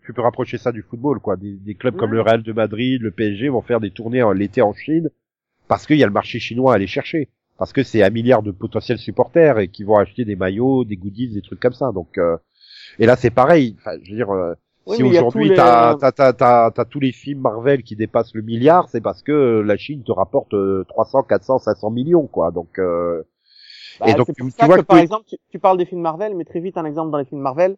tu 0.04 0.14
peux 0.14 0.22
rapprocher 0.24 0.58
ça 0.58 0.72
du 0.72 0.82
football, 0.82 1.20
quoi. 1.20 1.36
Des, 1.36 1.54
des 1.54 1.76
clubs 1.76 1.96
comme 1.96 2.12
le 2.12 2.22
Real 2.22 2.42
de 2.42 2.54
Madrid, 2.54 3.00
le 3.02 3.12
PSG 3.12 3.50
vont 3.50 3.62
faire 3.62 3.80
des 3.80 3.92
tournées 3.92 4.24
l'été 4.34 4.64
en 4.64 4.74
Chine 4.74 5.12
parce 5.72 5.88
qu'il 5.88 5.96
y 5.98 6.04
a 6.04 6.06
le 6.06 6.12
marché 6.12 6.38
chinois 6.38 6.74
à 6.74 6.76
aller 6.76 6.86
chercher. 6.86 7.30
Parce 7.58 7.72
que 7.72 7.82
c'est 7.82 8.04
un 8.04 8.10
milliard 8.10 8.44
de 8.44 8.52
potentiels 8.52 8.98
supporters 8.98 9.58
et 9.58 9.70
qui 9.70 9.86
vont 9.86 9.96
acheter 9.96 10.26
des 10.26 10.36
maillots, 10.36 10.84
des 10.84 10.98
goodies, 10.98 11.30
des 11.30 11.42
trucs 11.42 11.62
comme 11.62 11.72
ça. 11.72 11.94
Donc, 11.94 12.18
euh, 12.18 12.36
et 13.00 13.06
là 13.06 13.16
c'est 13.16 13.30
pareil. 13.30 13.78
Enfin, 13.80 13.92
je 14.04 14.12
veux 14.12 14.18
dire, 14.18 14.32
euh, 14.32 14.54
Oui, 14.86 14.98
si 14.98 15.04
aujourd'hui 15.04 15.48
les- 15.48 15.56
t'as 15.56 15.96
t'as 15.96 16.12
t'as 16.12 16.34
t'as 16.34 16.72
t'as 16.72 16.84
tous 16.84 17.00
les 17.00 17.14
films 17.14 17.40
Marvel 17.40 17.84
qui 17.84 17.96
dépassent 17.96 18.34
le 18.34 18.42
milliard, 18.42 18.90
c'est 18.90 19.00
parce 19.00 19.24
que 19.24 19.62
la 19.66 19.78
Chine 19.78 20.04
te 20.04 20.12
rapporte 20.12 20.54
euh, 20.56 20.84
300, 20.90 21.24
400, 21.24 21.60
500 21.60 21.90
millions, 21.90 22.28
quoi. 22.28 22.52
Donc, 22.52 22.78
euh, 22.78 23.24
Bah, 24.02 24.10
et 24.10 24.14
donc 24.16 24.28
tu, 24.36 24.44
vois 24.66 24.76
que, 24.76 24.82
que 24.82 24.86
par 24.86 24.98
exemple, 24.98 25.24
tu, 25.30 25.38
tu 25.52 25.58
parles 25.58 25.78
des 25.78 25.86
films 25.86 26.02
Marvel, 26.02 26.36
mais 26.36 26.44
très 26.44 26.60
vite 26.60 26.76
un 26.76 26.84
exemple 26.84 27.12
dans 27.12 27.18
les 27.18 27.24
films 27.26 27.40
Marvel. 27.40 27.78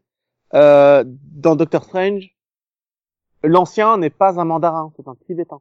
Euh, 0.55 1.03
dans 1.05 1.55
Doctor 1.55 1.83
Strange, 1.83 2.35
l'ancien 3.43 3.97
n'est 3.97 4.09
pas 4.09 4.39
un 4.39 4.45
mandarin, 4.45 4.91
c'est 4.95 5.07
un 5.07 5.15
tibétain 5.27 5.59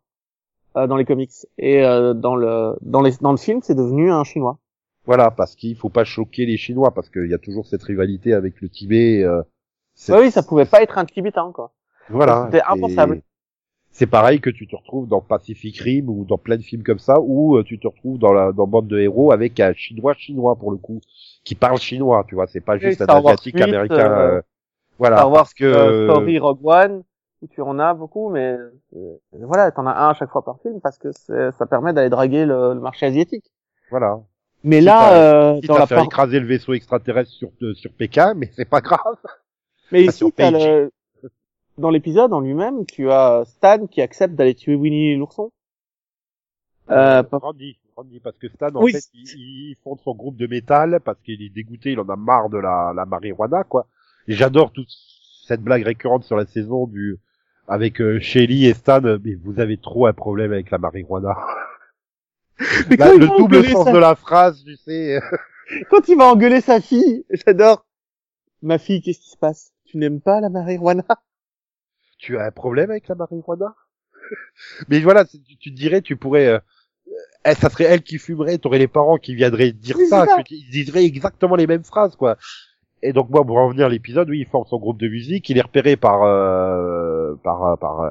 dans 0.75 0.97
les 0.97 1.05
comics. 1.05 1.31
Et 1.59 1.85
euh, 1.85 2.15
dans 2.15 2.35
le 2.37 2.77
dans 2.83 3.03
les 3.03 3.13
dans 3.21 3.31
le 3.33 3.37
film, 3.39 3.61
c'est 3.63 3.75
devenu 3.75 4.11
un 4.11 4.25
chinois. 4.25 4.59
voilà, 5.05 5.31
parce 5.31 5.55
qu'il 5.57 5.77
faut 5.77 5.89
pas 5.91 6.05
choquer 6.05 6.47
les 6.47 6.57
Chinois, 6.57 6.93
parce 6.95 7.11
qu'il 7.11 7.27
y 7.29 7.35
a 7.35 7.39
toujours 7.39 7.67
cette 7.67 7.83
rivalité 7.83 8.33
avec 8.35 8.61
le 8.61 8.69
Tibet. 8.69 9.23
Euh, 9.23 9.43
oui, 10.11 10.31
ça 10.31 10.43
pouvait 10.43 10.65
pas 10.65 10.83
être 10.83 10.99
un 10.99 11.05
tibétain 11.05 11.51
quoi. 11.53 11.73
Voilà. 12.09 12.49
C'était 12.51 12.65
impensable. 12.67 13.23
C'est 13.95 14.07
pareil 14.07 14.41
que 14.41 14.49
tu 14.51 14.67
te 14.67 14.75
retrouves 14.75 15.07
dans 15.07 15.21
Pacific 15.21 15.77
Rim 15.79 16.09
ou 16.09 16.25
dans 16.25 16.39
plein 16.39 16.57
de 16.57 16.63
films 16.63 16.83
comme 16.83 16.99
ça, 16.99 17.21
où 17.21 17.57
euh, 17.59 17.63
tu 17.63 17.79
te 17.79 17.87
retrouves 17.87 18.19
dans 18.19 18.33
la 18.33 18.53
dans 18.53 18.67
bande 18.67 18.87
de 18.89 18.99
héros 18.99 19.33
avec 19.33 19.61
un 19.61 19.75
chinois 19.75 20.15
chinois 20.15 20.57
pour 20.57 20.71
le 20.71 20.79
coup, 20.79 21.01
qui 21.45 21.55
parle 21.55 21.79
chinois, 21.79 22.25
tu 22.27 22.35
vois, 22.35 22.47
c'est 22.47 22.61
pas 22.63 22.79
Oui, 22.81 22.81
juste 22.81 23.03
un 23.03 23.09
asiatique 23.09 23.57
8, 23.57 23.61
américain. 23.61 24.11
euh, 24.11 24.39
euh, 24.39 24.43
voilà, 24.99 25.17
Star 25.17 25.31
Wars 25.31 25.43
parce 25.43 25.55
que 25.55 25.65
euh, 25.65 26.05
Story 26.05 26.39
Rogue 26.39 26.61
One, 26.65 27.03
où 27.43 27.47
tu 27.49 27.61
en 27.61 27.79
as 27.79 27.93
beaucoup, 27.95 28.31
mais 28.31 28.57
euh, 28.97 29.17
voilà, 29.33 29.71
t'en 29.73 29.87
as 29.87 29.93
un 29.95 30.09
à 30.11 30.15
chaque 30.15 30.31
fois 30.31 30.45
par 30.45 30.61
film 30.61 30.81
parce 30.81 30.97
que 30.99 31.11
ça 31.13 31.67
permet 31.69 31.93
d'aller 31.93 32.09
draguer 32.11 32.47
le, 32.47 32.75
le 32.75 32.81
marché 32.81 33.07
asiatique. 33.07 33.45
voilà, 33.91 34.21
Mais 34.65 34.81
là, 34.81 35.55
euh, 35.57 35.61
dans 35.63 35.77
la 35.79 35.87
faire 35.87 35.99
part... 35.99 36.07
écraser 36.07 36.39
le 36.41 36.47
vaisseau 36.47 36.73
extraterrestre 36.75 37.31
sur 37.33 37.51
euh, 37.63 37.75
sur 37.75 37.93
Pékin, 37.93 38.35
mais 38.35 38.51
c'est 38.55 38.69
pas 38.69 38.81
grave. 38.81 39.17
Mais 39.91 40.05
ici, 40.05 40.25
le... 40.39 40.91
dans 41.79 41.91
l'épisode 41.91 42.33
en 42.33 42.41
lui-même, 42.41 42.87
tu 42.87 43.11
as 43.11 43.45
Stan 43.47 43.87
qui 43.87 44.01
accepte 44.01 44.35
d'aller 44.35 44.55
tuer 44.55 44.75
Winnie 44.77 45.17
l'ourson. 45.17 45.51
Euh, 46.91 47.23
pas- 47.23 47.39
Randy, 47.39 47.79
Randy, 47.97 48.21
parce 48.21 48.37
que 48.39 48.49
Stan, 48.49 48.69
en 48.75 48.83
Oui. 48.83 48.93
fait, 48.93 49.05
il, 49.15 49.27
il 49.71 49.77
fonde 49.83 50.01
son 50.01 50.15
groupe 50.15 50.37
de 50.37 50.47
métal 50.47 51.01
parce 51.05 51.21
qu'il 51.21 51.43
est 51.43 51.49
dégoûté, 51.49 51.93
il 51.93 52.01
en 52.01 52.09
a 52.09 52.17
marre 52.17 52.51
de 52.51 52.59
la, 52.59 52.93
la 52.95 53.05
marijuana, 53.05 53.65
quoi. 53.65 53.87
Et 54.29 54.33
j'adore 54.35 54.73
toute 54.73 54.89
cette 55.47 55.61
blague 55.63 55.83
récurrente 55.83 56.25
sur 56.25 56.37
la 56.37 56.47
saison 56.47 56.87
du, 56.87 57.19
avec 57.69 58.01
euh, 58.01 58.19
Shelly 58.21 58.67
et 58.67 58.75
Stan, 58.75 59.05
euh, 59.05 59.19
mais 59.25 59.35
vous 59.35 59.61
avez 59.61 59.77
trop 59.77 60.07
un 60.07 60.13
problème 60.13 60.53
avec 60.53 60.71
la 60.71 60.79
marijuana. 60.79 61.37
Mais 62.91 62.97
Là, 62.97 63.13
le 63.15 63.27
double 63.27 63.65
sens 63.65 63.87
sa- 63.87 63.93
de 63.93 63.99
la 63.99 64.15
phrase, 64.15 64.63
tu 64.65 64.77
sais. 64.77 65.21
Quand 65.91 66.07
il 66.09 66.17
va 66.17 66.27
engueuler 66.27 66.61
sa 66.61 66.81
fille, 66.81 67.25
j'adore. 67.47 67.85
Ma 68.63 68.79
fille, 68.79 69.01
qu'est-ce 69.03 69.21
qui 69.21 69.31
se 69.31 69.37
passe? 69.37 69.73
Tu 69.87 69.97
n'aimes 69.99 70.21
pas 70.21 70.41
la 70.41 70.49
marijuana? 70.49 71.05
Tu 72.19 72.39
as 72.39 72.45
un 72.47 72.51
problème 72.53 72.91
avec 72.91 73.09
la 73.09 73.15
marijuana? 73.17 73.75
Mais 74.89 75.01
voilà, 75.01 75.25
tu, 75.25 75.39
tu 75.43 75.71
te 75.71 75.77
dirais, 75.77 76.01
tu 76.03 76.17
pourrais, 76.17 76.47
euh, 76.47 76.59
euh, 77.47 77.55
ça 77.55 77.69
serait 77.69 77.85
elle 77.85 78.03
qui 78.03 78.19
fumerait, 78.19 78.59
t'aurais 78.59 78.79
les 78.79 78.87
parents 78.87 79.19
qui 79.19 79.35
viendraient 79.35 79.73
dire 79.73 79.97
ça, 80.09 80.27
ils 80.51 80.85
diraient 80.85 81.05
exactement 81.05 81.57
les 81.57 81.67
mêmes 81.67 81.85
phrases, 81.85 82.15
quoi. 82.17 82.37
Et 83.03 83.13
donc 83.13 83.29
moi, 83.31 83.45
pour 83.45 83.57
en 83.59 83.67
revenir 83.67 83.87
à 83.87 83.89
l'épisode, 83.89 84.31
oui, 84.31 84.39
il 84.41 84.47
forme 84.47 84.65
son 84.67 84.79
groupe 84.79 85.01
de 85.01 85.09
musique, 85.09 85.51
il 85.51 85.59
est 85.59 85.63
repéré 85.63 85.97
par 85.97 86.23
euh, 86.23 87.12
par 87.43 87.79
par 87.79 88.01
euh, 88.01 88.11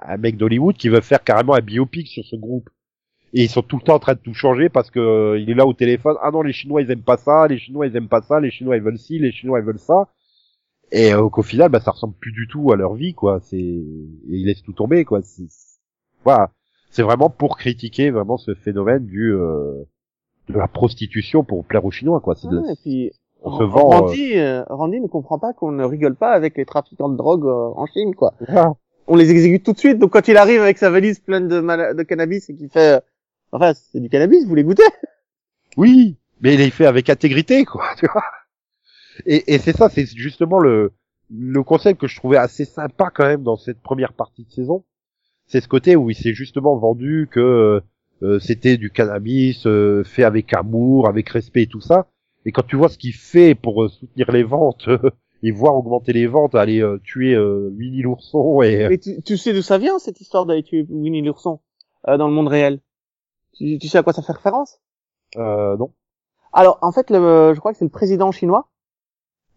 un 0.00 0.16
mec 0.16 0.36
d'Hollywood 0.36 0.76
qui 0.76 0.88
veut 0.88 1.00
faire 1.00 1.22
carrément 1.24 1.54
un 1.54 1.60
biopic 1.60 2.08
sur 2.08 2.24
ce 2.24 2.36
groupe. 2.36 2.70
Et 3.32 3.42
ils 3.42 3.50
sont 3.50 3.62
tout 3.62 3.76
le 3.76 3.82
temps 3.82 3.96
en 3.96 3.98
train 3.98 4.14
de 4.14 4.20
tout 4.20 4.34
changer 4.34 4.68
parce 4.68 4.90
que 4.90 5.00
euh, 5.00 5.38
il 5.38 5.50
est 5.50 5.54
là 5.54 5.66
au 5.66 5.74
téléphone. 5.74 6.16
Ah 6.22 6.30
non, 6.30 6.42
les 6.42 6.52
Chinois 6.52 6.82
ils 6.82 6.90
aiment 6.90 7.02
pas 7.02 7.16
ça, 7.16 7.46
les 7.48 7.58
Chinois 7.58 7.86
ils 7.86 7.96
aiment 7.96 8.08
pas 8.08 8.22
ça, 8.22 8.40
les 8.40 8.50
Chinois 8.50 8.76
ils 8.76 8.82
veulent 8.82 8.98
ci, 8.98 9.18
les 9.18 9.32
Chinois 9.32 9.60
ils 9.60 9.64
veulent 9.66 9.78
ça. 9.78 10.08
Et 10.92 11.12
euh, 11.12 11.28
qu'au 11.28 11.42
final, 11.42 11.70
bah, 11.70 11.80
ça 11.80 11.90
ressemble 11.90 12.14
plus 12.14 12.32
du 12.32 12.46
tout 12.46 12.72
à 12.72 12.76
leur 12.76 12.94
vie, 12.94 13.14
quoi. 13.14 13.40
C'est, 13.40 13.58
ils 13.58 14.44
laissent 14.46 14.62
tout 14.62 14.72
tomber, 14.72 15.04
quoi. 15.04 15.20
Voilà. 16.24 16.52
C'est 16.90 17.02
vraiment 17.02 17.28
pour 17.28 17.58
critiquer 17.58 18.10
vraiment 18.10 18.36
ce 18.36 18.54
phénomène 18.54 19.04
du, 19.04 19.32
euh, 19.32 19.82
de 20.48 20.54
la 20.54 20.68
prostitution 20.68 21.44
pour 21.44 21.64
plaire 21.64 21.84
aux 21.84 21.90
Chinois, 21.90 22.20
quoi. 22.20 22.36
C'est 22.36 23.12
on 23.46 23.58
se 23.58 23.62
vend, 23.64 23.88
Randy, 23.88 24.38
euh, 24.38 24.64
Randy 24.68 25.00
ne 25.00 25.06
comprend 25.06 25.38
pas 25.38 25.52
qu'on 25.52 25.72
ne 25.72 25.84
rigole 25.84 26.14
pas 26.16 26.32
avec 26.32 26.56
les 26.56 26.64
trafiquants 26.66 27.08
de 27.08 27.16
drogue 27.16 27.46
euh, 27.46 27.70
en 27.76 27.86
Chine, 27.86 28.14
quoi. 28.14 28.34
Voilà. 28.40 28.72
on 29.06 29.16
les 29.16 29.30
exécute 29.30 29.64
tout 29.64 29.72
de 29.72 29.78
suite. 29.78 29.98
Donc 29.98 30.10
quand 30.12 30.28
il 30.28 30.36
arrive 30.36 30.60
avec 30.62 30.78
sa 30.78 30.90
valise 30.90 31.18
pleine 31.20 31.48
de, 31.48 31.60
mal- 31.60 31.96
de 31.96 32.02
cannabis 32.02 32.48
et 32.50 32.54
qu'il 32.54 32.68
fait, 32.68 32.96
euh, 32.96 33.00
enfin 33.52 33.72
c'est 33.74 34.00
du 34.00 34.08
cannabis, 34.08 34.42
vous 34.42 34.48
voulez 34.50 34.64
goûter 34.64 34.82
Oui, 35.76 36.16
mais 36.40 36.54
il 36.54 36.60
est 36.60 36.70
fait 36.70 36.86
avec 36.86 37.08
intégrité, 37.10 37.64
quoi, 37.64 37.84
tu 37.98 38.06
vois. 38.12 38.24
Et, 39.24 39.54
et 39.54 39.58
c'est 39.58 39.76
ça, 39.76 39.88
c'est 39.88 40.06
justement 40.06 40.58
le, 40.58 40.92
le 41.30 41.62
concept 41.62 42.00
que 42.00 42.06
je 42.06 42.16
trouvais 42.16 42.36
assez 42.36 42.64
sympa 42.64 43.10
quand 43.14 43.24
même 43.26 43.42
dans 43.42 43.56
cette 43.56 43.80
première 43.80 44.12
partie 44.12 44.44
de 44.44 44.50
saison. 44.50 44.84
C'est 45.46 45.60
ce 45.60 45.68
côté 45.68 45.96
où 45.96 46.10
il 46.10 46.16
s'est 46.16 46.34
justement 46.34 46.76
vendu 46.76 47.28
que 47.30 47.80
euh, 48.22 48.38
c'était 48.40 48.76
du 48.76 48.90
cannabis 48.90 49.66
euh, 49.66 50.02
fait 50.04 50.24
avec 50.24 50.52
amour, 50.52 51.08
avec 51.08 51.28
respect 51.28 51.62
et 51.62 51.66
tout 51.66 51.80
ça. 51.80 52.08
Et 52.46 52.52
quand 52.52 52.62
tu 52.66 52.76
vois 52.76 52.88
ce 52.88 52.96
qu'il 52.96 53.12
fait 53.12 53.54
pour 53.54 53.82
euh, 53.82 53.88
soutenir 53.88 54.30
les 54.32 54.42
ventes 54.44 54.88
et 55.42 55.50
voir 55.50 55.74
augmenter 55.74 56.12
les 56.14 56.26
ventes, 56.26 56.54
aller 56.54 56.80
euh, 56.80 56.98
tuer 57.04 57.34
euh, 57.34 57.70
Winnie 57.76 58.02
l'ourson 58.02 58.62
et 58.62 58.88
Mais 58.88 58.98
tu, 58.98 59.20
tu 59.22 59.36
sais 59.36 59.52
d'où 59.52 59.62
ça 59.62 59.76
vient 59.78 59.98
cette 59.98 60.20
histoire 60.20 60.46
d'aller 60.46 60.62
tuer 60.62 60.86
Winnie 60.88 61.22
l'ourson 61.22 61.60
euh, 62.08 62.16
dans 62.16 62.28
le 62.28 62.34
monde 62.34 62.48
réel? 62.48 62.80
Tu, 63.54 63.78
tu 63.78 63.88
sais 63.88 63.98
à 63.98 64.02
quoi 64.02 64.12
ça 64.12 64.22
fait 64.22 64.32
référence? 64.32 64.80
Euh, 65.36 65.76
non. 65.76 65.92
Alors 66.52 66.78
en 66.82 66.92
fait, 66.92 67.10
le, 67.10 67.52
je 67.54 67.58
crois 67.58 67.72
que 67.72 67.78
c'est 67.78 67.84
le 67.84 67.90
président 67.90 68.32
chinois. 68.32 68.68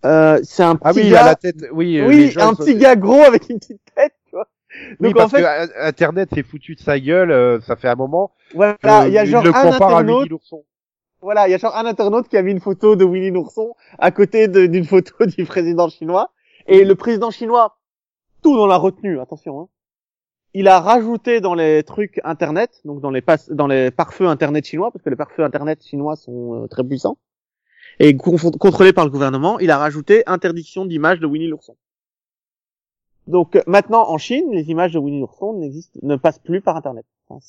Euh, 0.06 0.40
c'est 0.44 0.64
un 0.64 0.76
petit 0.76 0.86
Ah 0.88 0.94
oui, 0.96 1.10
gars. 1.10 1.22
a 1.22 1.26
la 1.26 1.36
tête. 1.36 1.66
Oui, 1.74 2.00
euh, 2.00 2.08
oui, 2.08 2.34
un 2.38 2.54
sont- 2.54 2.64
petit 2.64 2.76
gars 2.76 2.96
gros 2.96 3.22
avec 3.22 3.50
une 3.50 3.60
petite 3.60 3.82
tête, 3.96 4.14
tu 4.26 4.32
vois. 4.32 4.48
Oui, 5.02 5.10
Donc 5.10 5.16
en 5.16 5.18
parce 5.20 5.32
fait, 5.32 5.42
que 5.42 5.46
euh, 5.46 5.68
Internet 5.88 6.30
s'est 6.34 6.44
foutu 6.44 6.76
de 6.76 6.80
sa 6.80 7.00
gueule. 7.00 7.32
euh, 7.32 7.60
ça 7.62 7.76
fait 7.76 7.90
un 7.90 7.96
moment. 7.96 8.32
voilà, 8.54 9.08
il 9.08 9.14
y 9.14 9.18
a 9.18 9.26
genre 9.26 9.44
le 9.44 9.50
un 9.54 9.72
compare 9.72 9.90
à 9.96 10.02
Winnie 10.02 10.30
l'ourson. 10.30 10.64
Voilà, 11.22 11.48
il 11.48 11.52
y 11.52 11.54
a 11.54 11.58
genre 11.58 11.76
un 11.76 11.86
internaute 11.86 12.28
qui 12.28 12.38
a 12.38 12.42
mis 12.42 12.52
une 12.52 12.60
photo 12.60 12.96
de 12.96 13.04
Winnie 13.04 13.32
l'ourson 13.32 13.76
à 13.98 14.12
côté 14.12 14.48
d'une 14.48 14.86
photo 14.86 15.26
du 15.26 15.46
président 15.46 15.90
chinois. 15.90 16.32
Et 16.68 16.86
le 16.86 16.96
président 16.96 17.32
chinois, 17.32 17.78
tout 18.42 18.56
dans 18.56 18.68
la 18.68 18.78
retenue, 18.78 19.20
attention, 19.20 19.62
hein, 19.62 19.68
il 20.54 20.68
a 20.68 20.80
rajouté 20.80 21.42
dans 21.42 21.54
les 21.54 21.84
trucs 21.84 22.20
internet, 22.24 22.82
donc 22.86 23.02
dans 23.02 23.12
les 23.12 23.24
dans 23.50 23.68
les 23.68 23.92
pare-feux 23.92 24.28
internet 24.28 24.66
chinois, 24.66 24.92
parce 24.92 25.04
que 25.04 25.10
les 25.10 25.16
pare-feux 25.16 25.44
internet 25.44 25.84
chinois 25.84 26.16
sont 26.16 26.64
euh, 26.64 26.68
très 26.68 26.84
puissants 26.84 27.18
et 28.00 28.16
contrôlés 28.16 28.94
par 28.94 29.06
le 29.06 29.12
gouvernement, 29.12 29.60
il 29.60 29.72
a 29.72 29.78
rajouté 29.78 30.24
interdiction 30.26 30.86
d'image 30.86 31.20
de 31.20 31.26
Winnie 31.26 31.48
l'ourson. 31.48 31.76
Donc 33.28 33.56
euh, 33.56 33.62
maintenant 33.68 34.10
en 34.10 34.18
Chine, 34.18 34.52
les 34.52 34.70
images 34.70 34.94
de 34.94 35.00
Winnie 35.00 35.20
l'ourson 35.20 35.54
n'existent, 35.54 36.00
ne 36.02 36.16
passent 36.16 36.40
plus 36.40 36.62
par 36.62 36.78
internet. 36.78 37.06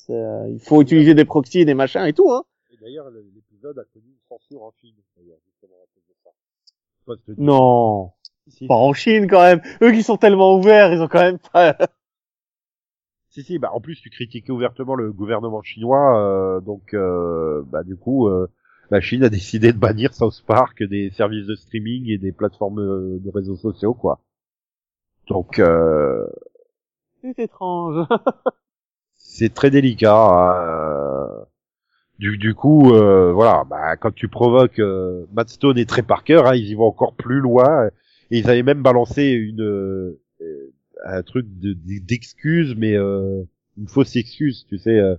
Euh, 0.09 0.47
il 0.49 0.59
faut 0.59 0.81
utiliser 0.81 1.15
des 1.15 1.25
proxys 1.25 1.65
des 1.65 1.73
machins 1.73 2.05
et 2.05 2.13
tout, 2.13 2.31
hein. 2.31 2.43
L'épisode 3.61 3.79
a 3.79 3.83
connu 3.93 4.05
une 4.07 4.27
censure 4.27 4.63
en 4.63 4.71
Chine, 4.79 4.95
d'ailleurs, 5.15 5.37
justement, 5.45 5.75
à 5.75 5.87
cause 5.93 6.03
de 6.07 6.15
ça. 6.23 6.29
Pas 7.05 7.15
te 7.15 7.31
dire. 7.31 7.43
Non, 7.43 8.11
Si, 8.47 8.67
pas 8.67 8.75
en 8.75 8.93
Chine 8.93 9.27
quand 9.27 9.41
même. 9.41 9.61
Eux 9.81 9.91
qui 9.91 10.03
sont 10.03 10.17
tellement 10.17 10.55
ouverts, 10.57 10.91
ils 10.93 11.01
ont 11.01 11.07
quand 11.07 11.21
même 11.21 11.39
pas. 11.39 11.77
si, 13.29 13.43
si, 13.43 13.59
bah, 13.59 13.71
en 13.73 13.81
plus, 13.81 13.99
tu 14.01 14.09
critiquais 14.09 14.51
ouvertement 14.51 14.95
le 14.95 15.11
gouvernement 15.11 15.61
chinois, 15.61 16.17
euh, 16.19 16.61
donc, 16.61 16.93
euh, 16.93 17.63
bah, 17.67 17.83
du 17.83 17.95
coup, 17.95 18.27
euh, 18.27 18.47
la 18.89 18.99
Chine 18.99 19.23
a 19.23 19.29
décidé 19.29 19.73
de 19.73 19.77
bannir 19.77 20.13
South 20.13 20.43
Park 20.45 20.83
des 20.83 21.11
services 21.11 21.47
de 21.47 21.55
streaming 21.55 22.09
et 22.09 22.17
des 22.17 22.31
plateformes 22.31 22.79
euh, 22.79 23.19
de 23.19 23.29
réseaux 23.29 23.57
sociaux, 23.57 23.93
quoi. 23.93 24.19
Donc, 25.27 25.59
euh, 25.59 26.27
C'est 27.21 27.39
étrange. 27.39 28.07
c'est 29.15 29.53
très 29.53 29.69
délicat. 29.69 30.13
hein, 30.15 30.55
euh. 30.67 31.45
Du, 32.21 32.37
du 32.37 32.53
coup, 32.53 32.93
euh, 32.93 33.33
voilà, 33.33 33.63
bah, 33.69 33.97
quand 33.97 34.13
tu 34.13 34.27
provoques 34.29 34.79
euh, 34.79 35.25
Matt 35.33 35.57
et 35.75 35.85
Trey 35.87 36.03
Parker, 36.03 36.43
hein, 36.45 36.55
ils 36.55 36.69
y 36.69 36.75
vont 36.75 36.85
encore 36.85 37.15
plus 37.15 37.39
loin. 37.41 37.87
Et 38.31 38.39
ils 38.39 38.49
avaient 38.49 38.63
même 38.63 38.83
balancé 38.83 39.31
une 39.31 39.61
euh, 39.61 40.21
un 41.05 41.23
truc 41.23 41.47
de- 41.59 41.75
d'excuse, 41.99 42.75
mais 42.77 42.95
euh, 42.95 43.43
une 43.77 43.87
fausse 43.87 44.15
excuse, 44.15 44.65
tu 44.69 44.77
sais. 44.77 44.99
euh. 44.99 45.15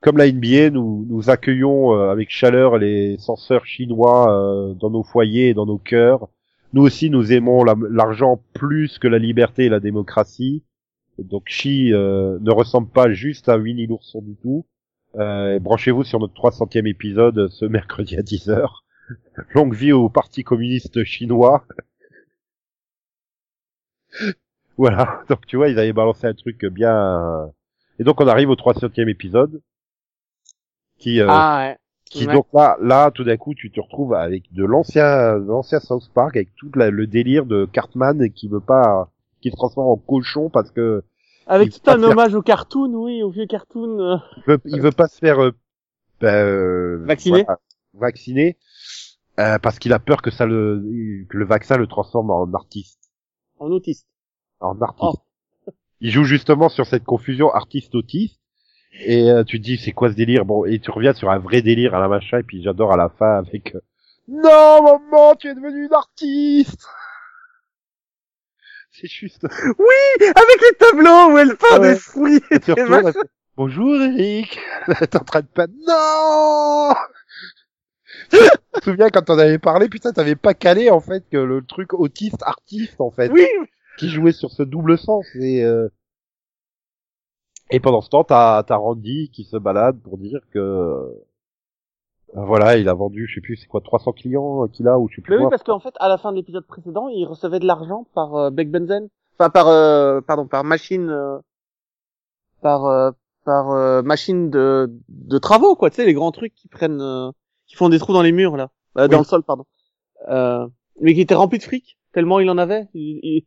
Comme 0.00 0.18
la 0.18 0.26
NBA, 0.28 0.70
nous, 0.70 1.04
nous 1.08 1.30
accueillons 1.30 1.94
euh, 1.94 2.10
avec 2.10 2.30
chaleur 2.30 2.78
les 2.78 3.16
censeurs 3.18 3.66
chinois 3.66 4.74
dans 4.78 4.90
nos 4.90 5.02
foyers 5.02 5.48
et 5.50 5.54
dans 5.54 5.66
nos 5.66 5.78
cœurs. 5.78 6.28
Nous 6.72 6.82
aussi, 6.82 7.10
nous 7.10 7.32
aimons 7.32 7.64
la- 7.64 7.74
l'argent 7.90 8.42
plus 8.54 8.98
que 8.98 9.08
la 9.08 9.18
liberté 9.18 9.66
et 9.66 9.68
la 9.68 9.80
démocratie. 9.80 10.64
Donc 11.18 11.44
Chi 11.48 11.92
euh, 11.94 12.38
ne 12.40 12.52
ressemble 12.52 12.88
pas 12.90 13.12
juste 13.12 13.48
à 13.48 13.58
Winnie 13.58 13.86
l'ourson 13.86 14.22
du 14.22 14.36
tout. 14.36 14.66
Euh, 15.16 15.58
Branchez-vous 15.58 16.04
sur 16.04 16.20
notre 16.20 16.34
300e 16.34 16.86
épisode 16.86 17.48
ce 17.48 17.64
mercredi 17.64 18.16
à 18.16 18.22
10h. 18.22 18.68
Longue 19.54 19.74
vie 19.74 19.92
au 19.92 20.08
Parti 20.08 20.44
communiste 20.44 21.04
chinois. 21.04 21.64
voilà, 24.76 25.22
donc 25.28 25.46
tu 25.46 25.56
vois, 25.56 25.68
ils 25.68 25.78
avaient 25.78 25.92
balancé 25.92 26.26
un 26.26 26.34
truc 26.34 26.64
bien... 26.66 27.50
Et 27.98 28.04
donc 28.04 28.20
on 28.20 28.26
arrive 28.26 28.50
au 28.50 28.56
300e 28.56 29.08
épisode, 29.08 29.62
qui, 30.98 31.20
euh, 31.20 31.26
ah 31.30 31.68
ouais. 31.70 31.78
qui 32.04 32.26
Ouais. 32.26 32.34
donc 32.34 32.46
là, 32.52 32.76
là, 32.82 33.10
tout 33.10 33.24
d'un 33.24 33.38
coup, 33.38 33.54
tu 33.54 33.70
te 33.70 33.80
retrouves 33.80 34.12
avec 34.12 34.52
de 34.52 34.64
l'ancien, 34.64 35.36
l'ancien 35.38 35.80
South 35.80 36.10
Park, 36.12 36.36
avec 36.36 36.54
tout 36.56 36.70
la- 36.74 36.90
le 36.90 37.06
délire 37.06 37.46
de 37.46 37.64
Cartman 37.72 38.30
qui 38.30 38.48
veut 38.48 38.60
pas, 38.60 39.10
qui 39.40 39.50
se 39.50 39.56
transforme 39.56 39.88
en 39.88 39.96
cochon 39.96 40.50
parce 40.50 40.70
que 40.70 41.04
Avec 41.46 41.70
tout 41.72 41.90
un 41.90 41.98
faire- 41.98 42.08
hommage 42.10 42.34
au 42.34 42.42
cartoon, 42.42 42.92
oui, 42.94 43.22
au 43.22 43.30
vieux 43.30 43.46
cartoon. 43.46 44.00
euh. 44.00 44.16
il 44.38 44.42
veut, 44.46 44.60
il 44.64 44.80
veut 44.80 44.90
pas 44.92 45.06
se 45.08 45.18
faire 45.18 45.42
euh, 45.42 45.52
ben, 46.20 46.34
euh, 46.34 47.04
Vacciner 47.06 47.44
voilà, 47.44 47.60
vacciner 47.94 48.56
euh, 49.38 49.58
parce 49.58 49.78
qu'il 49.78 49.92
a 49.92 49.98
peur 49.98 50.22
que 50.22 50.30
ça 50.30 50.46
le 50.46 50.82
que 51.28 51.36
le 51.36 51.44
vaccin 51.44 51.76
le 51.76 51.86
transforme 51.86 52.30
en 52.30 52.52
artiste 52.54 53.10
en 53.58 53.70
autiste. 53.70 54.06
en 54.60 54.80
artiste 54.80 55.22
il 56.00 56.10
joue 56.10 56.24
justement 56.24 56.68
sur 56.68 56.86
cette 56.86 57.04
confusion 57.04 57.52
artiste 57.54 57.94
autiste 57.94 58.40
et 59.04 59.30
euh, 59.30 59.44
tu 59.44 59.58
te 59.60 59.64
dis 59.64 59.76
c'est 59.76 59.92
quoi 59.92 60.10
ce 60.10 60.14
délire? 60.16 60.44
Bon 60.46 60.64
et 60.64 60.78
tu 60.78 60.90
reviens 60.90 61.12
sur 61.12 61.30
un 61.30 61.38
vrai 61.38 61.60
délire 61.62 61.94
à 61.94 62.00
la 62.00 62.08
machin 62.08 62.38
et 62.38 62.42
puis 62.42 62.62
j'adore 62.62 62.92
à 62.92 62.96
la 62.96 63.08
fin 63.10 63.36
avec 63.36 63.76
non 64.26 64.82
maman 64.82 65.34
tu 65.36 65.48
es 65.48 65.54
devenu 65.54 65.84
une 65.86 65.92
artiste 65.94 66.86
c'est 69.00 69.08
juste 69.08 69.44
Avec 69.44 70.60
les 70.62 70.76
tableaux 70.78 71.32
où 71.32 71.38
elle 71.38 71.56
peint 71.56 71.66
Ah 71.72 71.80
ouais. 71.80 71.94
des 71.94 71.98
fruits 71.98 72.40
et 72.50 72.58
des 72.58 72.72
retournes, 72.72 73.12
fait, 73.12 73.18
Bonjour 73.56 73.94
Eric. 74.02 74.58
T'es 75.10 75.16
en 75.16 75.24
train 75.24 75.40
de 75.40 75.46
pas. 75.46 75.66
Non. 75.66 76.94
tu 78.30 78.38
te 78.80 78.84
souviens 78.84 79.08
quand 79.08 79.30
on 79.30 79.38
avait 79.38 79.58
parlé, 79.58 79.88
putain, 79.88 80.12
t'avais 80.12 80.36
pas 80.36 80.54
calé 80.54 80.90
en 80.90 81.00
fait 81.00 81.24
que 81.30 81.36
le 81.38 81.64
truc 81.64 81.94
autiste 81.94 82.42
artiste 82.42 83.00
en 83.00 83.10
fait, 83.10 83.30
Oui, 83.30 83.46
qui 83.98 84.08
jouait 84.10 84.32
sur 84.32 84.50
ce 84.50 84.62
double 84.62 84.98
sens 84.98 85.24
et 85.36 85.64
euh, 85.64 85.88
et 87.70 87.80
pendant 87.80 88.00
ce 88.00 88.10
temps 88.10 88.24
t'as 88.24 88.62
t'as 88.62 88.76
Randy 88.76 89.30
qui 89.32 89.44
se 89.44 89.56
balade 89.56 90.00
pour 90.02 90.18
dire 90.18 90.40
que 90.52 91.02
voilà 92.44 92.76
il 92.76 92.88
a 92.88 92.94
vendu 92.94 93.26
je 93.26 93.34
sais 93.36 93.40
plus 93.40 93.56
c'est 93.56 93.66
quoi 93.66 93.80
300 93.80 94.12
clients 94.12 94.68
qu'il 94.68 94.86
a 94.88 94.98
ou 94.98 95.08
je 95.08 95.16
sais 95.16 95.22
plus 95.22 95.30
mais 95.32 95.36
oui, 95.38 95.42
quoi. 95.44 95.50
parce 95.50 95.62
qu'en 95.62 95.80
fait, 95.80 95.94
à 96.00 96.08
la 96.08 96.18
fin 96.18 96.30
de 96.32 96.36
l'épisode 96.36 96.66
précédent, 96.66 97.08
il 97.08 97.24
recevait 97.24 97.58
de 97.60 97.66
l'argent 97.66 98.06
par 98.14 98.34
euh, 98.34 98.50
Beck 98.50 98.70
Benzen, 98.70 99.08
enfin 99.38 99.50
par, 99.50 99.68
euh, 99.68 100.20
pardon, 100.20 100.46
par 100.46 100.62
machine, 100.64 101.08
euh, 101.08 101.38
par, 102.60 102.84
euh, 102.86 103.10
par 103.44 103.70
euh, 103.70 104.02
machine 104.02 104.50
de, 104.50 104.92
de 105.08 105.38
travaux, 105.38 105.76
quoi. 105.76 105.90
Tu 105.90 105.96
sais, 105.96 106.06
les 106.06 106.14
grands 106.14 106.32
trucs 106.32 106.54
qui 106.54 106.68
prennent, 106.68 107.00
euh, 107.00 107.30
qui 107.66 107.76
font 107.76 107.88
des 107.88 107.98
trous 107.98 108.12
dans 108.12 108.22
les 108.22 108.32
murs 108.32 108.56
là, 108.56 108.70
Euh, 108.98 109.08
dans 109.08 109.18
le 109.18 109.24
sol, 109.24 109.42
pardon. 109.42 109.64
Euh, 110.28 110.66
mais 111.00 111.14
qui 111.14 111.20
était 111.20 111.34
rempli 111.34 111.58
de 111.58 111.62
fric, 111.62 111.98
tellement 112.12 112.40
il 112.40 112.48
en 112.50 112.58
avait. 112.58 112.88
Il- 112.94 113.20
il- 113.22 113.44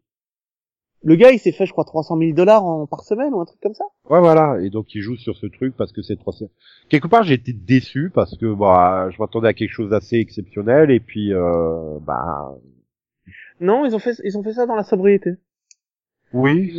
Le 1.01 1.15
gars, 1.15 1.31
il 1.31 1.39
s'est 1.39 1.53
fait, 1.53 1.65
je 1.65 1.71
crois, 1.71 1.85
300 1.85 2.17
000 2.17 2.33
dollars 2.33 2.65
en 2.65 2.85
par 2.85 3.03
semaine 3.03 3.33
ou 3.33 3.39
un 3.39 3.45
truc 3.45 3.61
comme 3.61 3.73
ça. 3.73 3.85
Ouais, 4.09 4.19
voilà. 4.19 4.57
Et 4.61 4.69
donc, 4.69 4.93
il 4.95 5.01
joue 5.01 5.15
sur 5.15 5.35
ce 5.37 5.45
truc 5.45 5.75
parce 5.77 5.93
que 5.93 6.01
c'est 6.01 6.17
trop... 6.17 6.33
Quelque 6.89 7.07
part, 7.07 7.23
j'ai 7.23 7.35
été 7.35 7.53
déçu 7.53 8.11
parce 8.13 8.37
que, 8.37 8.53
bah, 8.53 9.09
je 9.09 9.17
m'attendais 9.19 9.47
à 9.47 9.53
quelque 9.53 9.71
chose 9.71 9.89
d'assez 9.89 10.17
exceptionnel 10.17 10.91
et 10.91 10.99
puis, 10.99 11.33
euh, 11.33 11.97
bah, 12.01 12.53
Non, 13.61 13.85
ils 13.85 13.95
ont 13.95 13.99
fait, 13.99 14.15
ils 14.25 14.37
ont 14.37 14.43
fait 14.43 14.53
ça 14.53 14.65
dans 14.65 14.75
la 14.75 14.83
sobriété. 14.83 15.35
oui, 16.33 16.77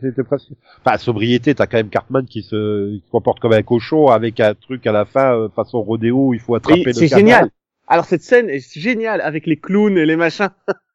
c'était 0.00 0.24
presque... 0.24 0.48
Enfin, 0.82 0.96
sobriété, 0.96 1.54
t'as 1.54 1.66
quand 1.66 1.76
même 1.76 1.90
Cartman 1.90 2.24
qui 2.24 2.42
se 2.42 2.96
qui 2.96 3.04
se 3.04 3.10
comporte 3.10 3.38
comme 3.38 3.52
un 3.52 3.62
cochon 3.62 4.06
avec 4.08 4.40
un 4.40 4.54
truc 4.54 4.86
à 4.86 4.92
la 4.92 5.04
fin, 5.04 5.36
euh, 5.36 5.48
façon 5.50 5.82
rodéo, 5.82 6.28
où 6.28 6.34
il 6.34 6.40
faut 6.40 6.54
attraper 6.54 6.80
Et 6.80 6.84
le 6.84 6.92
C'est 6.94 7.08
génial. 7.08 7.50
Alors 7.86 8.06
cette 8.06 8.22
scène 8.22 8.48
est 8.50 8.78
géniale 8.78 9.20
avec 9.20 9.46
les 9.46 9.58
clowns 9.58 9.98
et 9.98 10.06
les 10.06 10.16
machins. 10.16 10.50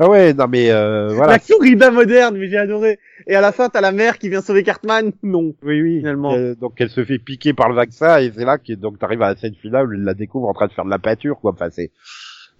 Ah 0.00 0.08
ouais, 0.08 0.32
non 0.32 0.46
mais, 0.48 0.70
euh, 0.70 1.08
voilà. 1.08 1.32
La 1.32 1.38
corrida 1.40 1.90
moderne, 1.90 2.36
mais 2.38 2.48
j'ai 2.48 2.56
adoré. 2.56 2.98
Et 3.26 3.34
à 3.34 3.40
la 3.40 3.50
fin, 3.52 3.68
t'as 3.68 3.80
la 3.80 3.90
mère 3.92 4.18
qui 4.18 4.28
vient 4.28 4.40
sauver 4.40 4.62
Cartman. 4.62 5.12
Non. 5.22 5.54
Oui, 5.62 5.82
oui. 5.82 5.98
Finalement. 5.98 6.34
Euh, 6.34 6.54
donc, 6.54 6.74
elle 6.78 6.90
se 6.90 7.04
fait 7.04 7.18
piquer 7.18 7.52
par 7.52 7.68
le 7.68 7.74
vaccin 7.74 8.18
et 8.18 8.30
c'est 8.34 8.44
là 8.44 8.58
que, 8.58 8.72
donc, 8.74 8.98
t'arrives 8.98 9.22
à 9.22 9.30
la 9.30 9.36
scène 9.36 9.54
finale 9.54 9.88
où 9.88 9.92
elle 9.94 10.04
la 10.04 10.14
découvre 10.14 10.48
en 10.48 10.54
train 10.54 10.68
de 10.68 10.72
faire 10.72 10.84
de 10.84 10.90
la 10.90 10.98
peinture, 11.00 11.38
quoi. 11.40 11.52
Enfin, 11.52 11.68
c'est... 11.70 11.90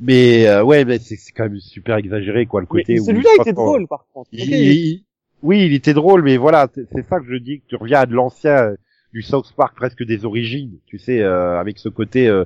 Mais, 0.01 0.47
euh, 0.47 0.63
ouais, 0.63 0.85
mais 0.85 0.99
c'est 0.99 1.17
quand 1.37 1.45
même 1.45 1.59
super 1.59 1.97
exagéré, 1.97 2.47
quoi, 2.47 2.61
le 2.61 2.67
côté 2.67 2.99
celui-là 2.99 3.31
il 3.37 3.41
était 3.41 3.53
drôle, 3.53 3.89
par 3.89 4.07
contre. 4.15 4.29
Il- 4.33 5.03
oui, 5.43 5.65
il 5.67 5.73
était 5.75 5.95
drôle, 5.95 6.23
mais 6.23 6.37
voilà, 6.37 6.69
c'est 6.75 7.03
ça 7.09 7.19
que 7.21 7.27
je 7.29 7.37
dis, 7.37 7.61
que 7.61 7.67
tu 7.69 7.77
reviens 7.77 8.01
à 8.01 8.07
de 8.07 8.15
l'ancien, 8.15 8.57
euh, 8.57 8.77
du 9.13 9.23
South 9.23 9.53
Park 9.57 9.75
presque 9.77 10.05
des 10.05 10.25
origines, 10.25 10.79
tu 10.87 10.99
sais, 10.99 11.21
euh, 11.21 11.59
avec 11.59 11.79
ce 11.79 11.89
côté, 11.89 12.29
euh, 12.29 12.45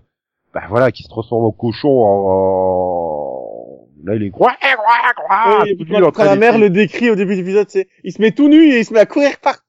bah 0.54 0.62
voilà, 0.68 0.92
qui 0.92 1.02
se 1.02 1.08
transforme 1.08 1.44
en 1.44 1.50
cochon 1.52 1.88
en, 1.88 2.26
en- 2.26 3.31
Là, 4.04 4.14
il 4.16 4.23
est 4.25 4.30
tout 4.30 4.38
quand, 6.00 6.00
quand 6.06 6.11
train 6.12 6.25
la 6.25 6.37
mère 6.37 6.59
le 6.59 6.71
décrit 6.71 7.11
au 7.11 7.14
début 7.14 7.35
de 7.35 7.40
l'épisode, 7.40 7.68
c'est, 7.68 7.88
il 8.04 8.12
se 8.12 8.21
met 8.21 8.32
tout 8.32 8.49
nu 8.49 8.73
et 8.73 8.78
il 8.80 8.85
se 8.85 8.92
met 8.92 9.00
à 9.00 9.06
courir 9.06 9.38
partout. 9.40 9.62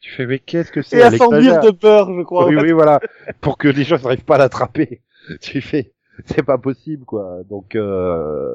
Tu 0.00 0.10
fais, 0.10 0.26
mais 0.26 0.38
qu'est-ce 0.38 0.70
que 0.70 0.82
c'est 0.82 0.98
Et 0.98 1.02
à 1.02 1.10
s'enduire 1.10 1.60
de 1.60 1.70
peur, 1.70 2.12
je 2.14 2.22
crois. 2.22 2.46
Oui, 2.46 2.56
oui, 2.56 2.72
voilà. 2.72 3.00
Pour 3.40 3.56
que 3.56 3.68
les 3.68 3.84
gens 3.84 3.96
n'arrivent 4.02 4.24
pas 4.24 4.34
à 4.34 4.38
l'attraper. 4.38 5.00
Tu 5.40 5.62
fais, 5.62 5.94
c'est 6.26 6.42
pas 6.42 6.58
possible, 6.58 7.06
quoi. 7.06 7.38
Donc, 7.48 7.74
euh, 7.76 8.54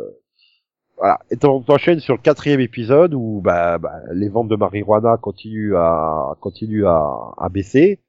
voilà. 0.97 1.17
Et 1.31 1.38
t'en- 1.38 1.61
t'enchaînes 1.61 1.99
sur 1.99 2.13
le 2.13 2.21
quatrième 2.21 2.59
épisode 2.59 3.15
où, 3.15 3.41
bah, 3.43 3.79
bah, 3.79 3.93
les 4.13 4.29
ventes 4.29 4.49
de 4.49 4.55
marijuana 4.55 5.17
continuent 5.17 5.75
à, 5.75 6.35
continuent 6.41 6.85
à, 6.85 7.33
à 7.39 7.49
baisser. 7.49 8.01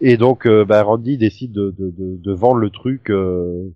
Et 0.00 0.16
donc, 0.16 0.46
euh, 0.46 0.64
bah, 0.64 0.82
Randy 0.84 1.18
décide 1.18 1.50
de, 1.50 1.74
de, 1.76 1.90
de, 1.90 2.16
de 2.22 2.32
vendre 2.32 2.58
le 2.58 2.70
truc, 2.70 3.10
euh, 3.10 3.72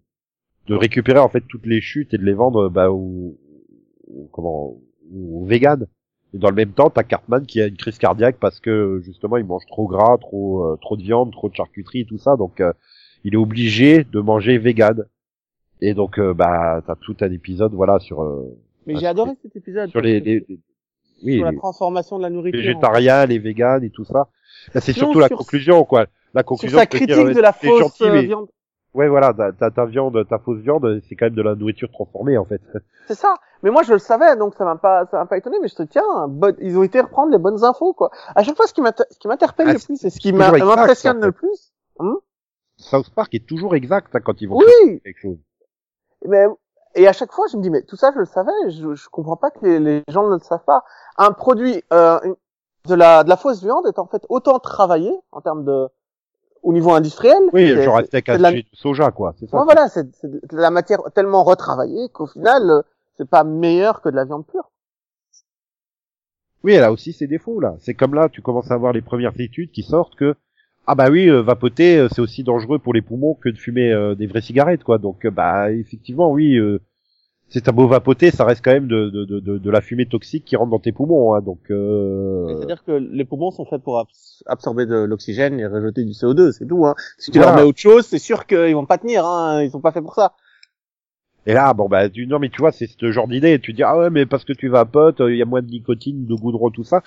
de 0.69 0.75
récupérer, 0.75 1.19
en 1.19 1.29
fait, 1.29 1.43
toutes 1.49 1.67
les 1.67 1.81
chutes 1.81 2.13
et 2.15 2.19
de 2.19 2.25
les 2.25 2.35
vendre, 2.35 2.69
bah, 2.69 2.91
aux, 2.91 3.39
aux- 4.07 4.29
comment, 4.33 4.75
aux 5.15 5.45
véganes. 5.45 5.87
Et 6.35 6.39
dans 6.39 6.51
le 6.51 6.55
même 6.57 6.73
temps, 6.73 6.91
t'as 6.91 7.05
Cartman 7.05 7.47
qui 7.47 7.61
a 7.63 7.67
une 7.67 7.77
crise 7.79 7.97
cardiaque 7.97 8.37
parce 8.39 8.61
que 8.61 9.01
justement 9.03 9.39
il 9.39 9.47
mange 9.47 9.65
trop 9.67 9.87
gras, 9.89 10.19
trop 10.19 10.63
euh, 10.67 10.77
trop 10.83 10.99
de 10.99 11.03
viande, 11.03 11.33
trop 11.33 11.49
de 11.49 11.55
charcuterie 11.55 12.01
et 12.01 12.05
tout 12.05 12.19
ça, 12.19 12.37
donc 12.37 12.61
euh, 12.61 12.71
il 13.25 13.33
est 13.33 13.39
obligé 13.39 14.05
de 14.05 14.21
manger 14.21 14.59
vegan. 14.59 15.07
Et 15.81 15.95
donc 15.95 16.19
euh, 16.19 16.35
bah 16.35 16.83
t'as 16.87 16.97
tout 16.97 17.17
un 17.23 17.33
épisode 17.33 17.73
voilà 17.73 17.99
sur 17.99 18.23
euh, 18.23 18.45
Mais 18.87 18.97
j'ai 18.97 19.07
adoré 19.07 19.31
cet 19.41 19.57
épisode. 19.57 19.89
sur 19.89 20.03
les, 20.03 20.21
les, 20.21 20.45
les- 20.47 20.61
oui 21.25 21.37
sur 21.37 21.47
la 21.47 21.53
transformation 21.55 22.19
de 22.19 22.23
la 22.25 22.31
nourriture. 22.31 22.61
végétariens, 22.61 23.25
les 23.25 23.39
véganes 23.39 23.85
et 23.85 23.91
tout 23.91 24.05
ça. 24.05 24.29
Là, 24.75 24.83
c'est 24.83 24.93
surtout 24.93 25.21
la 25.21 25.29
sur- 25.29 25.39
conclusion 25.39 25.83
quoi. 25.87 26.09
La 26.35 26.43
Sur 26.43 26.47
conclusion 26.47 26.79
sa 26.79 26.85
de 26.85 26.91
dire, 26.91 27.07
critique 27.07 27.35
de 27.37 27.41
la 27.41 27.53
fausse 27.55 28.03
euh, 28.03 28.21
viande. 28.21 28.49
Ouais 28.95 29.09
voilà, 29.09 29.35
ta, 29.35 29.71
ta, 29.71 29.85
viande, 29.85 30.27
ta 30.29 30.39
fausse 30.39 30.59
viande, 30.61 31.01
c'est 31.09 31.15
quand 31.15 31.27
même 31.27 31.35
de 31.35 31.43
la 31.43 31.55
nourriture 31.55 31.91
transformée 31.91 32.39
en 32.39 32.45
fait. 32.47 32.63
C'est 33.07 33.15
ça. 33.15 33.35
Mais 33.63 33.71
moi, 33.71 33.83
je 33.83 33.93
le 33.93 33.99
savais, 33.99 34.37
donc 34.37 34.55
ça 34.55 34.65
m'a 34.65 34.77
pas, 34.77 35.07
ça 35.07 35.19
m'a 35.19 35.27
pas 35.27 35.37
étonné, 35.37 35.59
mais 35.61 35.69
je 35.69 35.75
te 35.75 35.83
tiens, 35.83 36.27
bon- 36.29 36.57
ils 36.61 36.77
ont 36.79 36.83
été 36.83 37.01
reprendre 37.01 37.31
les 37.33 37.39
bonnes 37.39 37.65
infos, 37.65 37.93
quoi. 37.93 38.11
À 38.35 38.43
chaque 38.43 38.57
fois, 38.57 38.67
ce 38.67 38.75
qui 38.75 38.81
m'interpelle 39.29 39.69
Ah, 39.69 39.73
le 39.75 39.79
plus, 39.79 40.05
et 40.05 40.11
ce 40.11 40.19
qui 40.19 40.33
m'impressionne 40.33 41.21
le 41.21 41.33
plus, 41.33 41.73
South 42.77 43.11
Park 43.11 43.35
est 43.35 43.47
toujours 43.47 43.75
exact 43.75 44.15
hein, 44.15 44.21
quand 44.25 44.41
ils 44.41 44.47
vont 44.49 44.57
oui, 44.59 44.67
faire 44.67 45.03
quelque 45.05 45.21
chose. 45.21 45.39
mais, 46.27 46.47
et 46.95 47.09
à 47.09 47.13
chaque 47.13 47.33
fois, 47.33 47.47
je 47.51 47.57
me 47.57 47.63
dis, 47.63 47.71
mais 47.71 47.83
tout 47.83 47.97
ça, 47.97 48.11
je 48.15 48.19
le 48.21 48.25
savais, 48.25 48.53
je, 48.69 48.95
je 48.95 49.09
comprends 49.09 49.37
pas 49.37 49.51
que 49.51 49.65
les, 49.65 49.81
les 49.81 50.03
gens 50.09 50.27
ne 50.29 50.35
le 50.35 50.39
savent 50.41 50.65
pas. 50.65 50.85
Un 51.17 51.33
produit, 51.33 51.83
euh, 51.93 52.19
une- 52.25 52.37
de 52.87 52.95
la, 52.95 53.25
de 53.25 53.29
la 53.29 53.37
fausse 53.37 53.63
viande 53.63 53.87
est 53.87 53.99
en 53.99 54.07
fait 54.07 54.25
autant 54.29 54.59
travaillé, 54.61 55.13
en 55.33 55.41
termes 55.41 55.65
de, 55.65 55.89
au 56.63 56.73
niveau 56.73 56.93
industriel. 56.93 57.39
Oui, 57.53 57.69
genre 57.83 58.01
c'est 58.11 58.27
de 58.27 58.43
la- 58.43 58.53
de 58.53 58.63
soja 58.73 59.11
quoi, 59.11 59.35
c'est 59.39 59.49
ça. 59.49 59.57
Ouais, 59.59 59.65
voilà, 59.65 59.89
c'est 59.89 60.11
de 60.31 60.41
la 60.53 60.71
matière 60.71 61.01
tellement 61.15 61.45
retravaillée 61.45 62.09
qu'au 62.13 62.27
final, 62.27 62.71
euh, 62.71 62.83
c'est 63.17 63.29
pas 63.29 63.45
meilleur 63.45 64.01
que 64.01 64.09
de 64.09 64.17
la 64.17 64.25
viande 64.25 64.47
pure. 64.47 64.71
Oui, 66.65 66.73
elle 66.73 66.85
a 66.85 66.93
aussi 66.93 67.13
ses 67.13 67.27
défauts 67.27 67.61
là. 67.61 67.77
C'est 67.81 67.95
comme 67.95 68.15
là, 68.15 68.29
tu 68.29 68.43
commences 68.43 68.71
à 68.71 68.77
voir 68.77 68.93
les 68.93 69.01
premières 69.03 69.39
études 69.41 69.71
qui 69.71 69.83
sortent 69.83 70.17
que 70.17 70.35
ah 70.87 70.95
bah 70.95 71.09
oui, 71.11 71.29
euh, 71.29 71.41
vapoter 71.43 71.99
euh, 71.99 72.09
c'est 72.11 72.21
aussi 72.21 72.43
dangereux 72.43 72.79
pour 72.79 72.95
les 72.95 73.03
poumons 73.03 73.35
que 73.35 73.49
de 73.51 73.59
fumer 73.59 73.93
euh, 73.93 74.15
des 74.15 74.27
vraies 74.27 74.41
cigarettes 74.41 74.85
quoi. 74.85 74.99
Donc 74.99 75.25
euh, 75.25 75.31
bah 75.31 75.71
effectivement 75.71 76.31
oui, 76.33 76.57
euh, 76.57 76.81
c'est 77.51 77.69
un 77.69 77.73
beau 77.73 77.89
vapoter, 77.89 78.31
ça 78.31 78.45
reste 78.45 78.63
quand 78.65 78.73
même 78.73 78.89
de, 78.89 79.09
de, 79.11 79.25
de, 79.25 79.41
de, 79.41 79.59
de 79.59 79.71
la 79.71 79.81
fumée 79.81 80.07
toxique 80.07 80.45
qui 80.45 80.57
rentre 80.57 80.71
dans 80.71 80.79
tes 80.79 80.93
poumons. 80.93 81.35
Hein, 81.35 81.41
donc 81.41 81.71
euh, 81.71 82.47
C'est-à-dire 82.57 82.85
que 82.85 82.93
les 82.93 83.25
poumons 83.25 83.51
sont 83.51 83.65
faits 83.65 83.83
pour 83.83 83.99
abs- 83.99 84.43
absorber 84.47 84.85
de 84.87 84.97
l'oxygène 84.97 85.59
et 85.59 85.67
rejeter 85.67 86.05
du 86.05 86.13
CO2, 86.13 86.53
c'est 86.53 86.67
tout. 86.67 86.85
Hein. 86.87 86.95
Si 87.17 87.31
tu 87.31 87.39
Voilà. 87.39 87.53
leur 87.55 87.63
mets 87.63 87.69
autre 87.69 87.79
chose, 87.79 88.05
c'est 88.07 88.19
sûr 88.19 88.47
qu'ils 88.47 88.75
vont 88.75 88.85
pas 88.87 88.99
tenir. 88.99 89.25
Hein. 89.27 89.63
Ils 89.63 89.71
sont 89.71 89.81
pas 89.81 89.93
faits 89.93 90.03
pour 90.05 90.15
ça. 90.15 90.35
et 91.47 91.55
là 91.55 91.73
bon 91.73 91.89
bah 91.89 92.11
tu, 92.11 92.27
non 92.27 92.39
mais 92.39 92.51
tu 92.51 92.59
vois 92.61 92.73
c'est 92.73 92.87
ce 92.87 93.11
genre 93.13 93.29
d'idée. 93.29 93.59
Tu 93.59 93.73
dis 93.73 93.83
ah 93.83 93.97
ouais 93.99 94.11
mais 94.11 94.27
parce 94.27 94.45
que 94.45 94.53
tu 94.53 94.69
vapotes, 94.69 95.21
il 95.21 95.37
y 95.37 95.43
a 95.43 95.47
moins 95.47 95.63
de 95.63 95.69
nicotine, 95.71 96.27
de 96.27 96.35
goudron 96.35 96.71
tout 96.71 96.85
ça. 96.85 97.03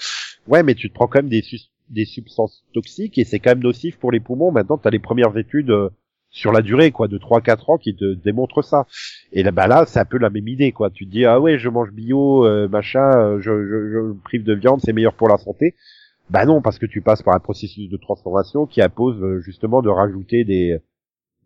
Ouais 0.48 0.64
mais 0.64 0.74
tu 0.74 0.90
te 0.90 0.94
prends 0.96 1.08
quand 1.08 1.20
même 1.20 1.30
des 1.30 2.06
substances 2.06 2.64
toxiques 2.74 3.18
et 3.20 3.26
c'est 3.26 3.38
quand 3.40 3.52
même 3.52 3.62
nocif 3.64 3.98
pour 4.00 4.12
les 4.12 4.20
poumons. 4.20 4.52
Maintenant 4.52 4.80
t'as 4.80 4.90
les 4.90 4.98
premières 5.00 5.38
études 5.38 5.70
euh, 5.70 5.90
sur 6.32 6.52
la 6.52 6.62
durée 6.62 6.92
quoi 6.92 7.08
de 7.08 7.18
3-4 7.18 7.72
ans 7.74 7.78
qui 7.78 7.96
te 7.96 8.14
démontrent 8.14 8.62
ça. 8.64 8.86
Et 9.34 9.44
là, 9.44 9.52
bah 9.52 9.68
là, 9.68 9.86
c'est 9.86 10.00
un 10.00 10.06
peu 10.06 10.18
la 10.18 10.30
même 10.30 10.48
idée, 10.48 10.72
quoi. 10.72 10.90
Tu 10.90 11.06
te 11.06 11.12
dis, 11.12 11.26
ah 11.26 11.40
ouais, 11.40 11.60
je 11.60 11.70
mange 11.70 11.92
bio, 11.92 12.46
euh, 12.46 12.68
machin, 12.70 13.12
euh, 13.16 13.40
je, 13.42 13.52
je, 13.66 13.92
je 13.92 13.98
me 14.00 14.14
prive 14.24 14.44
de 14.44 14.54
viande, 14.54 14.80
c'est 14.84 14.94
meilleur 14.94 15.14
pour 15.14 15.28
la 15.28 15.38
santé. 15.38 15.76
Bah 16.30 16.46
non, 16.46 16.62
parce 16.62 16.80
que 16.80 16.86
tu 16.86 17.02
passes 17.02 17.22
par 17.22 17.36
un 17.36 17.40
processus 17.40 17.90
de 17.90 17.98
transformation 17.98 18.66
qui 18.66 18.82
impose 18.82 19.22
euh, 19.22 19.42
justement 19.42 19.82
de 19.82 19.90
rajouter 19.90 20.46
des, 20.46 20.80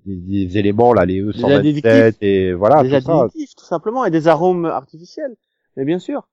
des, 0.06 0.16
des 0.46 0.58
éléments, 0.60 0.94
là, 0.94 1.06
les 1.06 1.22
E127 1.24 1.52
additifs. 1.56 2.18
et 2.22 2.54
voilà, 2.54 2.84
des 2.84 2.90
tout 2.90 3.02
ça. 3.02 3.22
additifs, 3.24 3.56
tout 3.56 3.66
simplement, 3.66 4.06
et 4.06 4.12
des 4.12 4.28
arômes 4.28 4.66
artificiels. 4.66 5.36
Mais 5.76 5.86
bien 5.86 5.98
sûr. 6.00 6.28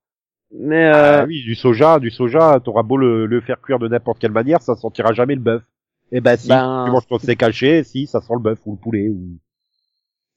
Mais 0.55 0.85
Ah 0.85 1.21
euh, 1.21 1.25
oui, 1.25 1.41
du 1.43 1.55
soja, 1.55 1.97
du 1.99 2.11
soja, 2.11 2.59
t'auras 2.63 2.83
beau 2.83 2.97
le, 2.97 3.25
le 3.25 3.41
faire 3.41 3.59
cuire 3.59 3.79
de 3.79 3.87
n'importe 3.87 4.19
quelle 4.19 4.31
manière, 4.31 4.61
ça 4.61 4.75
sentira 4.75 5.11
jamais 5.13 5.33
le 5.33 5.41
bœuf. 5.41 5.63
Eh 6.11 6.21
ben 6.21 6.37
si, 6.37 6.47
Ben, 6.49 6.85
tu 6.85 6.91
manges 6.91 7.07
ton 7.07 7.17
steak 7.19 7.41
haché, 7.43 7.83
si, 7.83 8.07
ça 8.07 8.21
sent 8.21 8.33
le 8.33 8.39
bœuf 8.39 8.59
ou 8.65 8.71
le 8.73 8.77
poulet 8.77 9.09
ou... 9.09 9.37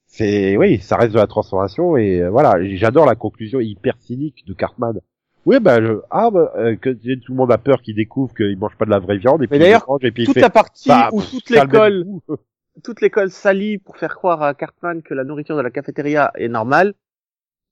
C'est, 0.07 0.57
oui, 0.57 0.79
ça 0.79 0.95
reste 0.97 1.13
de 1.13 1.19
la 1.19 1.27
transformation 1.27 1.97
et 1.97 2.21
euh, 2.21 2.29
voilà, 2.29 2.55
j'adore 2.75 3.05
la 3.05 3.15
conclusion 3.15 3.59
hyper 3.59 3.95
cynique 3.99 4.45
de 4.47 4.53
Cartman. 4.53 4.99
Oui, 5.45 5.59
ben, 5.59 5.85
je- 5.85 6.01
ah, 6.09 6.31
bah, 6.31 6.51
euh, 6.57 6.75
que 6.75 6.89
tout 6.89 7.31
le 7.33 7.37
monde 7.37 7.51
a 7.51 7.57
peur 7.57 7.81
qu'il 7.81 7.95
découvre 7.95 8.33
qu'il 8.33 8.57
mange 8.57 8.75
pas 8.77 8.85
de 8.85 8.89
la 8.89 8.99
vraie 8.99 9.17
viande 9.17 9.43
et 9.43 9.47
puis 9.47 9.57
il 9.57 9.59
d'ailleurs, 9.59 9.85
le 9.87 9.93
mange 9.93 10.05
et 10.05 10.11
puis 10.11 10.23
il 10.23 10.25
toute 10.25 10.35
fait, 10.35 10.41
la 10.41 10.49
partie 10.49 10.89
bah, 10.89 11.09
où 11.11 11.21
toute 11.21 11.49
l'école, 11.49 12.05
toute 12.83 13.01
l'école 13.01 13.29
s'allie 13.31 13.77
pour 13.77 13.97
faire 13.97 14.15
croire 14.15 14.41
à 14.41 14.53
Cartman 14.53 15.01
que 15.01 15.13
la 15.13 15.23
nourriture 15.23 15.57
de 15.57 15.61
la 15.61 15.71
cafétéria 15.71 16.31
est 16.35 16.47
normale, 16.47 16.93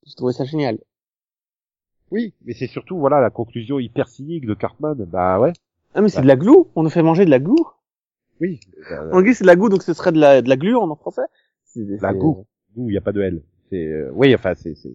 j'ai 0.06 0.14
trouvé 0.14 0.32
ça 0.32 0.44
génial. 0.44 0.78
Oui, 2.12 2.34
mais 2.44 2.52
c'est 2.54 2.68
surtout, 2.68 2.98
voilà, 2.98 3.20
la 3.20 3.30
conclusion 3.30 3.78
hyper 3.80 4.08
cynique 4.08 4.46
de 4.46 4.54
Cartman. 4.54 4.94
Bah 4.96 5.40
ouais, 5.40 5.52
Ah 5.94 6.02
mais 6.02 6.08
c'est 6.08 6.22
de 6.22 6.26
la 6.26 6.36
glue, 6.36 6.64
on 6.76 6.82
nous 6.82 6.90
fait 6.90 7.02
manger 7.02 7.24
de 7.24 7.30
la 7.30 7.40
glue. 7.40 7.54
Oui. 8.40 8.60
Euh, 8.90 9.12
En 9.12 9.18
anglais 9.18 9.34
c'est 9.34 9.44
de 9.44 9.48
la 9.48 9.56
glue, 9.56 9.68
donc 9.68 9.82
ce 9.82 9.94
serait 9.94 10.12
de 10.12 10.18
la, 10.20 10.42
de 10.42 10.48
la 10.48 10.78
en 10.78 10.96
français. 10.96 11.22
La 12.00 12.14
goût. 12.14 12.46
Goût, 12.76 12.90
il 12.90 12.94
y 12.94 12.98
a 12.98 13.00
pas 13.02 13.12
de 13.12 13.20
L. 13.22 13.42
C'est 13.70 13.84
euh, 13.86 14.10
oui, 14.14 14.34
enfin 14.34 14.54
c'est 14.54 14.74
c'est 14.74 14.94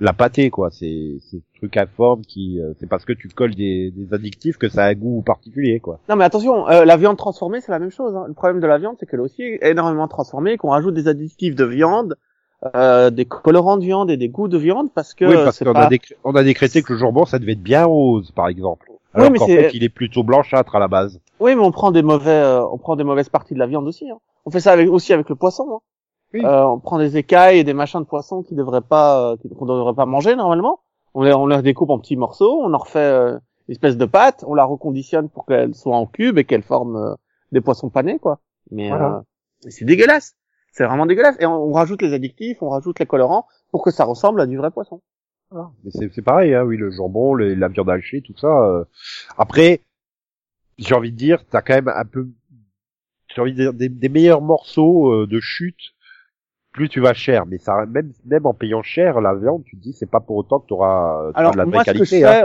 la 0.00 0.12
pâtée 0.12 0.50
quoi, 0.50 0.70
c'est 0.70 1.18
c'est 1.20 1.38
ce 1.38 1.58
truc 1.58 1.76
informe 1.76 2.22
qui 2.22 2.60
euh, 2.60 2.72
c'est 2.78 2.88
parce 2.88 3.04
que 3.04 3.12
tu 3.12 3.28
colles 3.28 3.54
des, 3.54 3.90
des 3.90 4.12
addictifs 4.14 4.56
que 4.56 4.68
ça 4.68 4.84
a 4.84 4.88
un 4.90 4.94
goût 4.94 5.22
particulier 5.22 5.80
quoi. 5.80 6.00
Non 6.08 6.16
mais 6.16 6.24
attention, 6.24 6.68
euh, 6.68 6.84
la 6.84 6.96
viande 6.96 7.16
transformée 7.16 7.60
c'est 7.60 7.72
la 7.72 7.78
même 7.78 7.90
chose. 7.90 8.14
hein. 8.14 8.24
Le 8.28 8.34
problème 8.34 8.60
de 8.60 8.66
la 8.66 8.78
viande 8.78 8.96
c'est 8.98 9.06
qu'elle 9.06 9.20
est 9.20 9.22
aussi 9.24 9.42
énormément 9.62 10.06
transformée, 10.08 10.56
qu'on 10.56 10.70
rajoute 10.70 10.94
des 10.94 11.08
additifs 11.08 11.54
de 11.56 11.64
viande, 11.64 12.16
euh, 12.76 13.10
des 13.10 13.24
colorants 13.24 13.76
de 13.76 13.84
viande 13.84 14.10
et 14.10 14.16
des 14.16 14.28
goûts 14.28 14.48
de 14.48 14.58
viande 14.58 14.92
parce 14.94 15.14
que 15.14 15.24
oui, 15.24 15.34
parce 15.34 15.58
qu'on 15.58 15.72
pas... 15.72 15.86
a 15.86 15.88
décré- 15.90 16.16
on 16.24 16.34
a 16.34 16.42
décrété 16.44 16.82
que 16.82 16.92
le 16.92 16.98
jambon 16.98 17.24
ça 17.24 17.38
devait 17.38 17.52
être 17.52 17.62
bien 17.62 17.84
rose 17.84 18.30
par 18.32 18.48
exemple. 18.48 18.90
Alors 19.14 19.30
mais 19.32 19.38
qu'en 19.38 19.46
c'est- 19.46 19.70
fait, 19.70 19.76
il 19.76 19.82
est 19.84 19.88
plutôt 19.88 20.22
blanchâtre 20.22 20.76
à 20.76 20.78
la 20.80 20.88
base. 20.88 21.20
Oui 21.40 21.54
mais 21.54 21.62
on 21.62 21.70
prend 21.70 21.90
des 21.90 22.02
mauvais, 22.02 22.30
euh, 22.30 22.66
on 22.66 22.78
prend 22.78 22.96
des 22.96 23.04
mauvaises 23.04 23.28
parties 23.28 23.54
de 23.54 23.58
la 23.58 23.66
viande 23.66 23.86
aussi. 23.86 24.10
Hein. 24.10 24.18
On 24.46 24.50
fait 24.50 24.60
ça 24.60 24.72
avec, 24.72 24.88
aussi 24.88 25.12
avec 25.12 25.28
le 25.28 25.34
poisson. 25.36 25.66
Hein. 25.72 25.78
Oui. 26.34 26.44
Euh, 26.44 26.64
on 26.64 26.78
prend 26.78 26.98
des 26.98 27.16
écailles 27.16 27.58
et 27.58 27.64
des 27.64 27.74
machins 27.74 28.00
de 28.00 28.06
poisson 28.06 28.42
qui 28.42 28.54
devraient 28.54 28.80
pas, 28.82 29.32
euh, 29.32 29.36
qu'on 29.58 29.66
devrait 29.66 29.94
pas 29.94 30.06
manger 30.06 30.36
normalement. 30.36 30.80
On 31.14 31.22
les, 31.22 31.32
on 31.32 31.46
les 31.46 31.62
découpe 31.62 31.90
en 31.90 31.98
petits 31.98 32.16
morceaux, 32.16 32.60
on 32.62 32.72
en 32.74 32.78
refait 32.78 32.98
euh, 32.98 33.32
une 33.68 33.72
espèce 33.72 33.96
de 33.96 34.04
pâte, 34.04 34.44
on 34.46 34.54
la 34.54 34.64
reconditionne 34.64 35.28
pour 35.30 35.46
qu'elle 35.46 35.74
soit 35.74 35.96
en 35.96 36.06
cube 36.06 36.38
et 36.38 36.44
qu'elle 36.44 36.62
forme 36.62 36.96
euh, 36.96 37.14
des 37.52 37.60
poissons 37.60 37.88
panés 37.88 38.18
quoi. 38.18 38.40
Mais 38.70 38.88
Voilà. 38.88 39.24
euh, 39.64 39.68
c'est 39.70 39.84
dégueulasse. 39.86 40.34
C'est 40.72 40.84
vraiment 40.84 41.06
dégueulasse. 41.06 41.36
Et 41.40 41.46
on, 41.46 41.54
on 41.54 41.72
rajoute 41.72 42.02
les 42.02 42.12
additifs, 42.12 42.58
on 42.62 42.68
rajoute 42.68 42.98
les 43.00 43.06
colorants 43.06 43.46
pour 43.70 43.82
que 43.82 43.90
ça 43.90 44.04
ressemble 44.04 44.40
à 44.42 44.46
du 44.46 44.56
vrai 44.58 44.70
poisson. 44.70 45.00
Mais 45.50 45.90
c'est 46.14 46.20
pareil, 46.22 46.54
hein, 46.54 46.62
oui, 46.62 46.76
le 46.76 46.90
jambon, 46.90 47.32
le- 47.32 47.54
la 47.54 47.68
viande 47.68 47.88
hachée, 47.88 48.20
tout 48.20 48.36
ça. 48.36 48.48
euh. 48.48 48.84
Après, 49.38 49.80
j'ai 50.78 50.94
envie 50.94 51.12
de 51.12 51.16
dire, 51.16 51.44
t'as 51.50 51.62
quand 51.62 51.74
même 51.74 51.88
un 51.88 52.04
peu, 52.04 52.28
j'ai 53.34 53.40
envie 53.40 53.52
de 53.52 53.56
dire, 53.56 53.74
des, 53.74 53.88
des 53.88 54.08
meilleurs 54.08 54.42
morceaux 54.42 55.12
euh, 55.12 55.26
de 55.26 55.40
chute. 55.40 55.94
Plus 56.72 56.88
tu 56.88 57.00
vas 57.00 57.14
cher, 57.14 57.46
mais 57.46 57.58
ça 57.58 57.86
même 57.86 58.12
même 58.26 58.46
en 58.46 58.54
payant 58.54 58.82
cher 58.82 59.20
la 59.20 59.34
viande, 59.34 59.64
tu 59.64 59.76
te 59.76 59.82
dis 59.82 59.92
c'est 59.94 60.10
pas 60.10 60.20
pour 60.20 60.36
autant 60.36 60.60
que 60.60 60.68
t'auras 60.68 61.22
auras 61.22 61.32
Alors 61.34 61.52
de 61.52 61.58
la 61.58 61.64
vraie 61.64 61.84
qualité. 61.84 62.24
hein. 62.24 62.30
fais, 62.30 62.44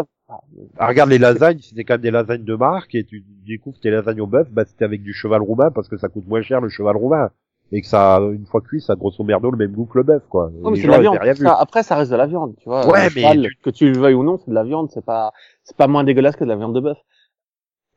Ah, 0.77 0.87
regarde 0.87 1.09
les 1.09 1.19
lasagnes, 1.19 1.59
c'était 1.59 1.83
quand 1.83 1.95
même 1.95 2.01
des 2.01 2.11
lasagnes 2.11 2.43
de 2.43 2.55
marque 2.55 2.95
et 2.95 3.03
tu 3.03 3.23
découvres 3.45 3.79
tes 3.79 3.91
lasagnes 3.91 4.21
au 4.21 4.27
bœuf, 4.27 4.49
bah 4.49 4.65
c'était 4.65 4.85
avec 4.85 5.03
du 5.03 5.13
cheval 5.13 5.41
roumain 5.41 5.71
parce 5.71 5.87
que 5.89 5.97
ça 5.97 6.07
coûte 6.07 6.27
moins 6.27 6.41
cher 6.41 6.61
le 6.61 6.69
cheval 6.69 6.95
roumain 6.97 7.29
et 7.71 7.81
que 7.81 7.87
ça 7.87 8.19
une 8.21 8.45
fois 8.45 8.61
cuit 8.61 8.81
ça 8.81 8.93
a 8.93 8.95
grosso 8.95 9.23
merdo 9.23 9.51
le 9.51 9.57
même 9.57 9.71
goût 9.73 9.85
que 9.85 9.97
le 9.99 10.03
bœuf 10.03 10.23
quoi. 10.29 10.49
Ouais, 10.63 10.71
mais 10.71 10.77
c'est 10.77 10.87
de 10.87 10.91
la 10.91 10.99
viande. 10.99 11.19
Ça, 11.35 11.55
après, 11.55 11.83
ça 11.83 11.95
reste 11.95 12.11
de 12.11 12.15
la 12.15 12.25
viande, 12.25 12.55
tu 12.59 12.69
vois. 12.69 12.87
Ouais, 12.87 13.03
mais 13.03 13.09
cheval, 13.09 13.41
tu- 13.43 13.55
que 13.63 13.69
tu 13.69 13.91
le 13.91 13.99
veuilles 13.99 14.13
ou 14.15 14.23
non, 14.23 14.37
c'est 14.39 14.49
de 14.49 14.55
la 14.55 14.63
viande. 14.63 14.89
C'est 14.91 15.05
pas, 15.05 15.31
c'est 15.63 15.75
pas 15.77 15.87
moins 15.87 16.03
dégueulasse 16.03 16.35
que 16.35 16.43
de 16.45 16.49
la 16.49 16.55
viande 16.55 16.73
de 16.73 16.79
bœuf. 16.79 16.97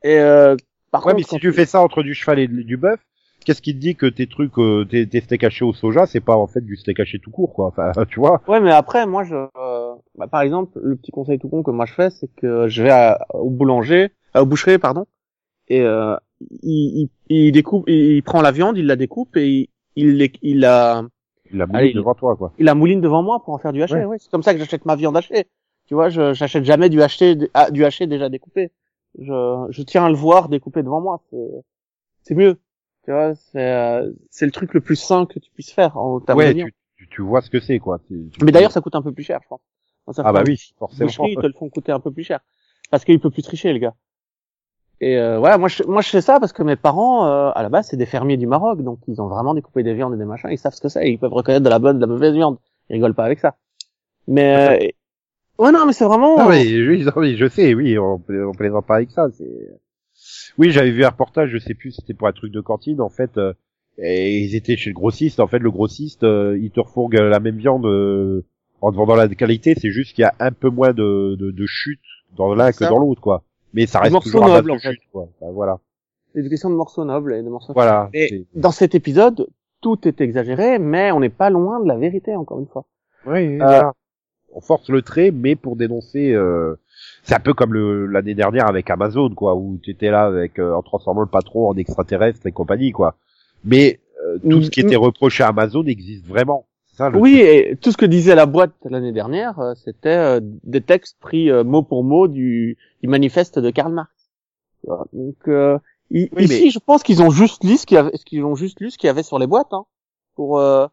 Et 0.03 0.19
euh, 0.19 0.55
par 0.91 1.05
Ouais, 1.05 1.13
contre, 1.13 1.15
mais 1.17 1.23
si 1.23 1.39
tu 1.39 1.51
fais 1.53 1.65
ça 1.65 1.81
entre 1.81 2.03
du 2.03 2.13
cheval 2.13 2.39
et 2.39 2.47
du 2.47 2.77
bœuf, 2.77 2.99
qu'est-ce 3.45 3.61
qui 3.61 3.73
te 3.73 3.79
dit 3.79 3.95
que 3.95 4.05
tes 4.05 4.27
trucs, 4.27 4.57
euh, 4.57 4.85
tes, 4.85 5.07
tes 5.07 5.21
steaks 5.21 5.43
hachés 5.43 5.65
au 5.65 5.73
soja, 5.73 6.05
c'est 6.05 6.19
pas 6.21 6.35
en 6.35 6.47
fait 6.47 6.61
du 6.61 6.75
steak 6.75 6.99
haché 6.99 7.19
tout 7.19 7.31
court, 7.31 7.53
quoi. 7.53 7.67
Enfin, 7.67 7.91
tu 8.09 8.19
vois. 8.19 8.41
Ouais, 8.47 8.59
mais 8.59 8.71
après, 8.71 9.05
moi, 9.05 9.23
je, 9.23 9.35
euh, 9.35 9.95
bah, 10.17 10.27
par 10.27 10.41
exemple, 10.41 10.79
le 10.81 10.95
petit 10.95 11.11
conseil 11.11 11.39
tout 11.39 11.49
con 11.49 11.63
que 11.63 11.71
moi 11.71 11.85
je 11.85 11.93
fais, 11.93 12.09
c'est 12.09 12.29
que 12.35 12.67
je 12.67 12.83
vais 12.83 12.91
à- 12.91 13.25
au 13.33 13.49
boulanger, 13.49 14.11
euh, 14.35 14.41
au 14.41 14.45
boucherie, 14.45 14.77
pardon, 14.77 15.05
et 15.67 15.81
euh, 15.81 16.15
il, 16.63 17.09
il, 17.29 17.35
il 17.47 17.51
découpe, 17.51 17.85
il, 17.87 18.13
il 18.17 18.23
prend 18.23 18.41
la 18.41 18.51
viande, 18.51 18.77
il 18.77 18.85
la 18.85 18.95
découpe 18.95 19.35
et 19.37 19.69
il, 19.95 20.29
il, 20.41 20.59
la, 20.59 21.03
Il 21.51 21.57
la 21.57 21.65
mouline 21.67 21.93
devant 21.93 22.13
toi, 22.13 22.35
quoi. 22.35 22.53
Il 22.59 22.65
la 22.65 22.75
mouline 22.75 23.01
devant 23.01 23.23
moi 23.23 23.43
pour 23.43 23.53
en 23.53 23.57
faire 23.57 23.73
du 23.73 23.81
haché. 23.81 23.95
Ouais. 23.95 24.05
Ouais. 24.05 24.17
C'est 24.19 24.29
comme 24.29 24.43
ça 24.43 24.53
que 24.53 24.59
j'achète 24.59 24.85
ma 24.85 24.95
viande 24.95 25.17
hachée. 25.17 25.47
Tu 25.87 25.93
vois, 25.93 26.09
je 26.09 26.33
j'achète 26.33 26.65
jamais 26.65 26.89
du 26.89 27.01
haché, 27.01 27.37
ah, 27.53 27.71
du 27.71 27.85
haché 27.85 28.07
déjà 28.07 28.29
découpé. 28.29 28.71
Je, 29.19 29.67
je 29.69 29.81
tiens 29.83 30.05
à 30.05 30.09
le 30.09 30.15
voir 30.15 30.49
découpé 30.49 30.83
devant 30.83 31.01
moi. 31.01 31.21
C'est, 32.23 32.35
mieux. 32.35 32.59
Tu 33.03 33.11
vois, 33.11 33.35
c'est, 33.35 33.73
euh, 33.73 34.11
c'est 34.29 34.45
le 34.45 34.51
truc 34.51 34.73
le 34.73 34.81
plus 34.81 34.95
sain 34.95 35.25
que 35.25 35.39
tu 35.39 35.49
puisses 35.51 35.71
faire 35.71 35.97
en 35.97 36.19
termes 36.19 36.39
Ouais, 36.39 36.53
tu, 36.53 36.73
tu, 36.97 37.07
tu 37.07 37.21
vois 37.21 37.41
ce 37.41 37.49
que 37.49 37.59
c'est, 37.59 37.79
quoi. 37.79 37.99
Tu- 38.07 38.29
Mais 38.43 38.51
d'ailleurs, 38.51 38.71
ça 38.71 38.81
coûte 38.81 38.95
un 38.95 39.01
peu 39.01 39.11
plus 39.13 39.23
cher, 39.23 39.39
je 39.43 39.47
pense. 39.47 39.61
Ah 40.17 40.31
bah 40.31 40.43
oui, 40.45 40.73
forcément. 40.77 41.07
boucheries, 41.07 41.31
ils 41.33 41.37
te 41.37 41.45
le 41.45 41.53
font 41.53 41.69
coûter 41.69 41.91
un 41.91 41.99
peu 41.99 42.11
plus 42.11 42.23
cher. 42.23 42.39
Parce 42.89 43.03
qu'il 43.03 43.19
peut 43.19 43.29
plus 43.29 43.41
tricher, 43.41 43.73
le 43.73 43.79
gars. 43.79 43.93
Et 44.99 45.17
euh, 45.17 45.37
voilà, 45.37 45.57
moi 45.57 45.69
je, 45.69 45.83
moi 45.83 46.01
je 46.01 46.09
fais 46.09 46.21
ça 46.21 46.39
parce 46.39 46.53
que 46.53 46.63
mes 46.63 46.75
parents, 46.75 47.27
euh, 47.27 47.51
à 47.53 47.61
la 47.61 47.69
base, 47.69 47.87
c'est 47.87 47.97
des 47.97 48.07
fermiers 48.07 48.37
du 48.37 48.47
Maroc, 48.47 48.81
donc 48.81 48.99
ils 49.07 49.21
ont 49.21 49.27
vraiment 49.27 49.53
découpé 49.53 49.83
des 49.83 49.93
viandes 49.93 50.15
et 50.15 50.17
des 50.17 50.25
machins, 50.25 50.49
ils 50.49 50.57
savent 50.57 50.73
ce 50.73 50.81
que 50.81 50.89
c'est, 50.89 51.11
ils 51.11 51.19
peuvent 51.19 51.33
reconnaître 51.33 51.63
de 51.63 51.69
la 51.69 51.77
bonne, 51.77 51.97
de 51.97 52.01
la 52.01 52.07
mauvaise 52.07 52.33
viande. 52.33 52.57
Ils 52.89 52.93
rigolent 52.93 53.13
pas 53.13 53.25
avec 53.25 53.39
ça. 53.39 53.57
Mais 54.27 54.55
euh, 54.55 54.87
ouais, 55.59 55.71
non, 55.71 55.85
mais 55.85 55.93
c'est 55.93 56.05
vraiment. 56.05 56.35
Ah 56.39 56.47
oui, 56.49 56.85
oui, 56.87 57.03
non, 57.03 57.11
mais 57.17 57.35
je 57.35 57.47
sais, 57.47 57.73
oui, 57.73 57.97
on, 57.97 58.21
on 58.29 58.51
plaisante 58.53 58.85
pas 58.85 58.95
avec 58.97 59.11
ça. 59.11 59.27
C'est. 59.37 59.69
Oui, 60.57 60.71
j'avais 60.71 60.91
vu 60.91 61.03
un 61.05 61.09
reportage, 61.09 61.49
je 61.51 61.57
sais 61.59 61.73
plus, 61.75 61.91
c'était 61.91 62.13
pour 62.13 62.27
un 62.27 62.31
truc 62.31 62.51
de 62.51 62.61
cantine, 62.61 63.01
en 63.01 63.09
fait. 63.09 63.37
euh, 63.37 63.53
et 63.99 64.39
ils 64.39 64.55
étaient 64.55 64.77
chez 64.77 64.89
le 64.91 64.95
grossiste. 64.95 65.39
En 65.39 65.47
fait, 65.47 65.59
le 65.59 65.71
grossiste, 65.71 66.23
euh, 66.23 66.57
il 66.61 66.69
te 66.71 66.79
refourgue 66.79 67.15
la 67.15 67.39
même 67.39 67.57
viande 67.57 67.85
euh, 67.85 68.45
en 68.81 68.91
te 68.91 68.97
vendant 68.97 69.15
la 69.15 69.27
qualité. 69.27 69.73
C'est 69.75 69.89
juste 69.91 70.13
qu'il 70.15 70.21
y 70.23 70.25
a 70.25 70.33
un 70.39 70.51
peu 70.51 70.69
moins 70.69 70.93
de, 70.93 71.35
de, 71.35 71.51
de 71.51 71.65
chute 71.65 71.99
dans 72.35 72.53
l'un 72.53 72.69
que 72.71 72.77
Ça. 72.85 72.89
dans 72.89 72.99
l'autre, 72.99 73.21
quoi. 73.21 73.43
Mais 73.73 73.85
ça 73.87 73.99
reste 73.99 74.19
toujours 74.21 74.47
nobles, 74.47 74.69
de 74.69 74.75
en 74.75 74.79
fait. 74.79 74.91
chute, 74.91 75.01
quoi. 75.11 75.27
Enfin, 75.39 75.51
voilà. 75.51 75.79
C'est 76.33 76.41
une 76.41 76.49
question 76.49 76.69
de 76.69 76.75
morceaux 76.75 77.05
nobles 77.05 77.33
et 77.33 77.41
de 77.43 77.49
morceaux. 77.49 77.73
Voilà. 77.73 78.09
Et 78.13 78.45
dans 78.53 78.71
cet 78.71 78.93
épisode, 78.95 79.47
tout 79.81 80.07
est 80.07 80.21
exagéré, 80.21 80.77
mais 80.79 81.11
on 81.11 81.19
n'est 81.19 81.29
pas 81.29 81.49
loin 81.49 81.79
de 81.79 81.87
la 81.87 81.95
vérité, 81.97 82.35
encore 82.35 82.59
une 82.59 82.67
fois. 82.67 82.85
Oui, 83.25 83.47
oui, 83.47 83.53
Euh, 83.61 83.65
voilà. 83.65 83.93
On 84.57 84.61
force 84.61 84.89
le 84.89 85.03
trait, 85.03 85.29
mais 85.31 85.55
pour 85.55 85.75
dénoncer. 85.75 86.33
Euh... 86.33 86.75
C'est 87.23 87.35
un 87.35 87.39
peu 87.39 87.53
comme 87.53 87.73
l'année 87.75 88.33
dernière 88.33 88.67
avec 88.67 88.89
Amazon, 88.89 89.29
quoi, 89.29 89.53
où 89.55 89.77
tu 89.83 89.91
étais 89.91 90.09
là 90.09 90.23
avec 90.25 90.57
euh, 90.59 90.73
en 90.73 90.81
transformant 90.81 91.21
le 91.21 91.27
patron 91.27 91.69
en 91.69 91.75
extraterrestre 91.75 92.45
et 92.47 92.51
compagnie, 92.51 92.91
quoi. 92.91 93.15
Mais 93.63 93.99
euh, 94.25 94.37
tout 94.49 94.63
ce 94.63 94.69
qui 94.71 94.81
Mm, 94.81 94.87
était 94.87 94.95
reproché 94.95 95.43
à 95.43 95.49
Amazon 95.49 95.83
existe 95.85 96.25
vraiment. 96.25 96.65
Ça, 96.95 97.09
le 97.11 97.19
Oui, 97.19 97.35
et 97.39 97.75
tout 97.79 97.91
ce 97.91 97.97
que 97.97 98.05
disait 98.07 98.33
la 98.33 98.47
boîte 98.47 98.71
l'année 98.85 99.11
dernière, 99.11 99.59
euh, 99.59 99.73
c'était 99.75 100.09
euh, 100.09 100.39
des 100.63 100.81
textes 100.81 101.17
pris 101.19 101.51
euh, 101.51 101.63
mot 101.63 101.83
pour 101.83 102.03
mot 102.03 102.27
du, 102.27 102.77
du 103.03 103.07
manifeste 103.09 103.59
de 103.59 103.69
Karl 103.69 103.93
Marx. 103.93 104.09
Donc 105.13 105.35
euh, 105.47 105.77
i- 106.11 106.29
Oui, 106.35 106.45
ici, 106.45 106.63
mais- 106.65 106.69
je 106.71 106.79
pense 106.79 107.03
qu'ils 107.03 107.21
ont 107.21 107.29
juste 107.29 107.63
lu 107.63 107.77
ce 107.77 107.85
qu'il 107.85 108.43
ont 108.43 108.55
juste 108.55 108.79
lu 108.79 108.89
ce 108.89 108.97
qu'il 108.97 109.07
y 109.07 109.11
avait 109.11 109.21
sur 109.23 109.37
les 109.37 109.47
boîtes, 109.47 109.73
hein, 109.73 109.85
pour 110.35 110.57
euh, 110.59 110.87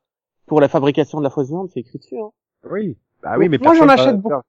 pour 0.46 0.60
la 0.60 0.68
fabrication 0.68 1.18
de 1.18 1.24
la 1.24 1.30
fausse 1.30 1.48
viande, 1.48 1.70
c'est 1.72 1.80
écrit 1.80 1.98
dessus. 1.98 2.18
Hein. 2.18 2.30
Oui. 2.70 2.96
Bah 3.24 3.36
oui, 3.38 3.48
mais 3.48 3.58
Moi, 3.58 3.74
j'en 3.74 3.88
achète 3.88 4.20
beaucoup. 4.20 4.42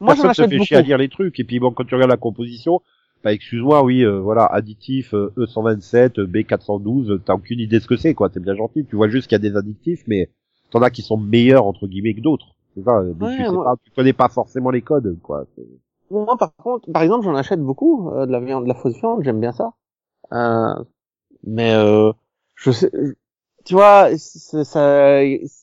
Moi, 0.00 0.14
j'en 0.14 0.28
achète 0.28 0.48
fait 0.48 0.56
beaucoup. 0.56 0.66
chier 0.66 0.76
à 0.76 0.82
lire 0.82 0.98
les 0.98 1.08
trucs. 1.08 1.40
Et 1.40 1.44
puis 1.44 1.58
bon, 1.58 1.72
quand 1.72 1.84
tu 1.84 1.94
regardes 1.94 2.10
la 2.10 2.16
composition, 2.16 2.80
bah 3.24 3.32
excuse-moi, 3.32 3.82
oui, 3.82 4.04
euh, 4.04 4.20
voilà, 4.20 4.46
additif 4.46 5.12
euh, 5.14 5.32
E127, 5.36 6.20
euh, 6.20 6.26
B412, 6.26 7.10
euh, 7.10 7.18
t'as 7.24 7.34
aucune 7.34 7.58
idée 7.58 7.78
de 7.78 7.82
ce 7.82 7.88
que 7.88 7.96
c'est, 7.96 8.14
quoi. 8.14 8.30
C'est 8.32 8.40
bien 8.40 8.54
gentil. 8.54 8.84
Tu 8.84 8.94
vois 8.94 9.08
juste 9.08 9.28
qu'il 9.28 9.34
y 9.34 9.46
a 9.46 9.50
des 9.50 9.56
additifs, 9.56 10.04
mais 10.06 10.30
t'en 10.70 10.82
as 10.82 10.90
qui 10.90 11.02
sont 11.02 11.16
meilleurs 11.16 11.66
entre 11.66 11.88
guillemets 11.88 12.14
que 12.14 12.20
d'autres. 12.20 12.54
C'est 12.76 12.84
ça. 12.84 13.00
Ouais, 13.00 13.36
tu 13.36 13.44
sais 13.44 13.50
pas, 13.50 13.74
tu 13.82 13.90
connais 13.90 14.12
pas 14.12 14.28
forcément 14.28 14.70
les 14.70 14.82
codes, 14.82 15.18
quoi. 15.22 15.46
Moi, 16.10 16.36
par 16.38 16.54
contre, 16.56 16.90
par 16.92 17.02
exemple, 17.02 17.24
j'en 17.24 17.34
achète 17.34 17.60
beaucoup 17.60 18.10
euh, 18.10 18.26
de 18.26 18.32
la 18.32 18.40
viande, 18.40 18.64
de 18.64 18.68
la 18.68 18.74
fausse 18.74 18.98
viande, 18.98 19.22
j'aime 19.22 19.40
bien 19.40 19.52
ça. 19.52 19.72
Euh, 20.32 20.74
mais 21.44 21.74
euh, 21.74 22.12
je 22.54 22.70
sais, 22.70 22.90
tu 23.64 23.74
vois, 23.74 24.16
ça, 24.16 25.20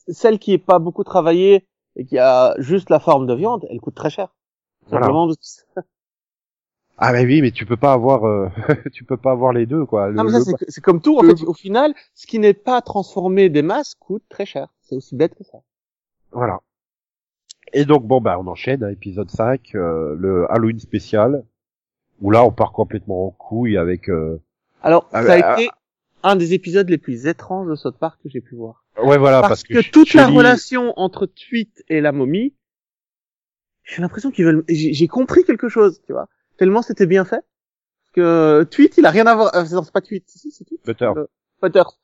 celle 0.08 0.40
qui 0.40 0.54
est 0.54 0.60
pas 0.60 0.80
beaucoup 0.80 1.04
travaillée 1.04 1.66
et 1.96 2.06
qui 2.06 2.18
a 2.18 2.56
juste 2.60 2.90
la 2.90 3.00
forme 3.00 3.28
de 3.28 3.34
viande, 3.34 3.66
elle 3.70 3.80
coûte 3.80 3.96
très 3.96 4.10
cher. 4.10 4.34
Voilà. 4.88 5.06
Simplement 5.06 5.28
parce- 5.28 5.66
Ah 6.98 7.12
mais 7.12 7.26
oui, 7.26 7.42
mais 7.42 7.52
tu 7.52 7.66
peux 7.66 7.76
pas 7.76 7.92
avoir, 7.92 8.26
euh, 8.26 8.48
tu 8.94 9.04
peux 9.04 9.18
pas 9.18 9.32
avoir 9.32 9.52
les 9.52 9.66
deux, 9.66 9.86
quoi. 9.86 10.08
Le- 10.08 10.14
Non, 10.16 10.24
mais 10.24 10.32
ça, 10.32 10.38
le- 10.40 10.44
c'est- 10.46 10.66
c'est 10.72 10.82
comme 10.82 11.02
tout. 11.02 11.18
En 11.18 11.24
le- 11.24 11.36
fait, 11.36 11.44
au 11.44 11.54
final, 11.54 11.94
ce 12.14 12.26
qui 12.26 12.40
n'est 12.40 12.54
pas 12.54 12.82
transformé 12.82 13.50
des 13.50 13.62
masses 13.64 13.96
coûte 13.96 14.24
très 14.30 14.46
cher. 14.46 14.70
C'est 14.82 14.96
aussi 14.96 15.16
bête 15.16 15.36
que 15.36 15.44
ça. 15.44 15.58
Voilà. 16.32 16.62
Et 17.74 17.84
donc 17.84 18.06
bon 18.06 18.22
bah 18.22 18.38
on 18.40 18.48
enchaîne 18.48 18.84
à 18.84 18.92
épisode 18.92 19.30
5, 19.30 19.76
euh, 19.76 20.16
le 20.18 20.50
Halloween 20.52 20.80
spécial, 20.80 21.44
où 22.22 22.32
là 22.32 22.46
on 22.46 22.52
part 22.52 22.72
complètement 22.72 23.26
en 23.28 23.32
couille 23.32 23.76
avec. 23.78 24.08
Euh... 24.10 24.42
Alors, 24.82 25.10
Ah, 25.12 25.24
ça 25.24 25.34
a 25.34 25.40
bah, 25.42 25.54
été 25.62 25.70
un 26.24 26.36
des 26.38 26.54
épisodes 26.54 26.90
les 26.90 26.98
plus 27.00 27.28
étranges 27.28 27.68
de 27.68 27.76
South 27.76 27.98
Park 27.98 28.22
que 28.24 28.30
j'ai 28.30 28.40
pu 28.40 28.56
voir. 28.56 28.85
Ouais 29.04 29.18
voilà 29.18 29.42
parce, 29.42 29.64
parce, 29.64 29.64
que, 29.64 29.92
toute 29.92 30.14
la 30.14 30.28
relation 30.28 30.94
entre 30.98 31.26
Tweet 31.26 31.84
et 31.90 32.02
la 32.02 32.12
momie, 32.12 32.56
j'ai 33.84 34.02
l'impression 34.02 34.32
qu'ils 34.32 34.46
veulent. 34.46 34.64
J'ai 34.70 35.08
compris 35.08 35.44
quelque 35.44 35.70
chose, 35.70 36.02
tu 36.06 36.14
vois. 36.14 36.28
Tellement 36.58 36.82
c'était 36.82 37.06
bien 37.06 37.26
fait 37.26 37.44
que 38.14 38.64
Tweet, 38.72 38.98
il 38.98 39.06
a 39.06 39.10
rien 39.12 39.28
à 39.28 39.36
voir. 39.36 39.54
euh, 39.56 39.66
c'est 39.66 39.92
pas 39.92 40.02
Tweet, 40.02 40.24
si, 40.28 40.52
c'est 40.52 40.64
Tweet. 40.64 40.86
Butter. 40.86 41.12
Euh, 41.18 41.26
Butters. 41.62 42.00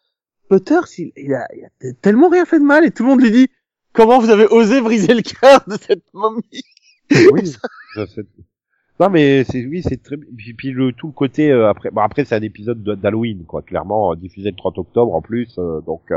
Butters, 0.50 0.88
il, 0.98 1.14
il, 1.16 1.34
a, 1.34 1.48
il 1.56 1.64
a 1.66 1.94
tellement 2.02 2.28
rien 2.28 2.46
fait 2.46 2.60
de 2.60 2.66
mal 2.66 2.84
et 2.86 2.92
tout 2.92 3.04
le 3.04 3.10
monde 3.10 3.22
lui 3.22 3.32
dit 3.32 3.48
comment 3.94 4.20
vous 4.20 4.30
avez 4.30 4.46
osé 4.48 4.82
briser 4.82 5.14
le 5.14 5.22
cœur 5.22 5.64
de 5.68 5.78
cette 5.78 6.14
momie. 6.14 6.44
oui. 7.32 7.48
sais. 7.96 8.26
Non 9.00 9.10
mais 9.10 9.44
c'est 9.46 9.66
oui 9.66 9.82
c'est 9.82 10.04
très 10.04 10.16
puis, 10.18 10.54
puis 10.54 10.72
le 10.72 10.92
tout 10.94 11.08
le 11.08 11.14
côté 11.14 11.52
euh, 11.52 11.70
après 11.70 11.90
bon 11.90 12.02
après 12.02 12.24
c'est 12.24 12.36
un 12.36 12.42
épisode 12.44 12.84
de- 12.84 12.94
d'Halloween 12.94 13.46
quoi 13.46 13.64
clairement 13.64 14.12
euh, 14.12 14.16
diffusé 14.16 14.52
le 14.52 14.56
30 14.56 14.78
octobre 14.78 15.16
en 15.16 15.22
plus 15.22 15.58
euh, 15.58 15.82
donc 15.82 16.12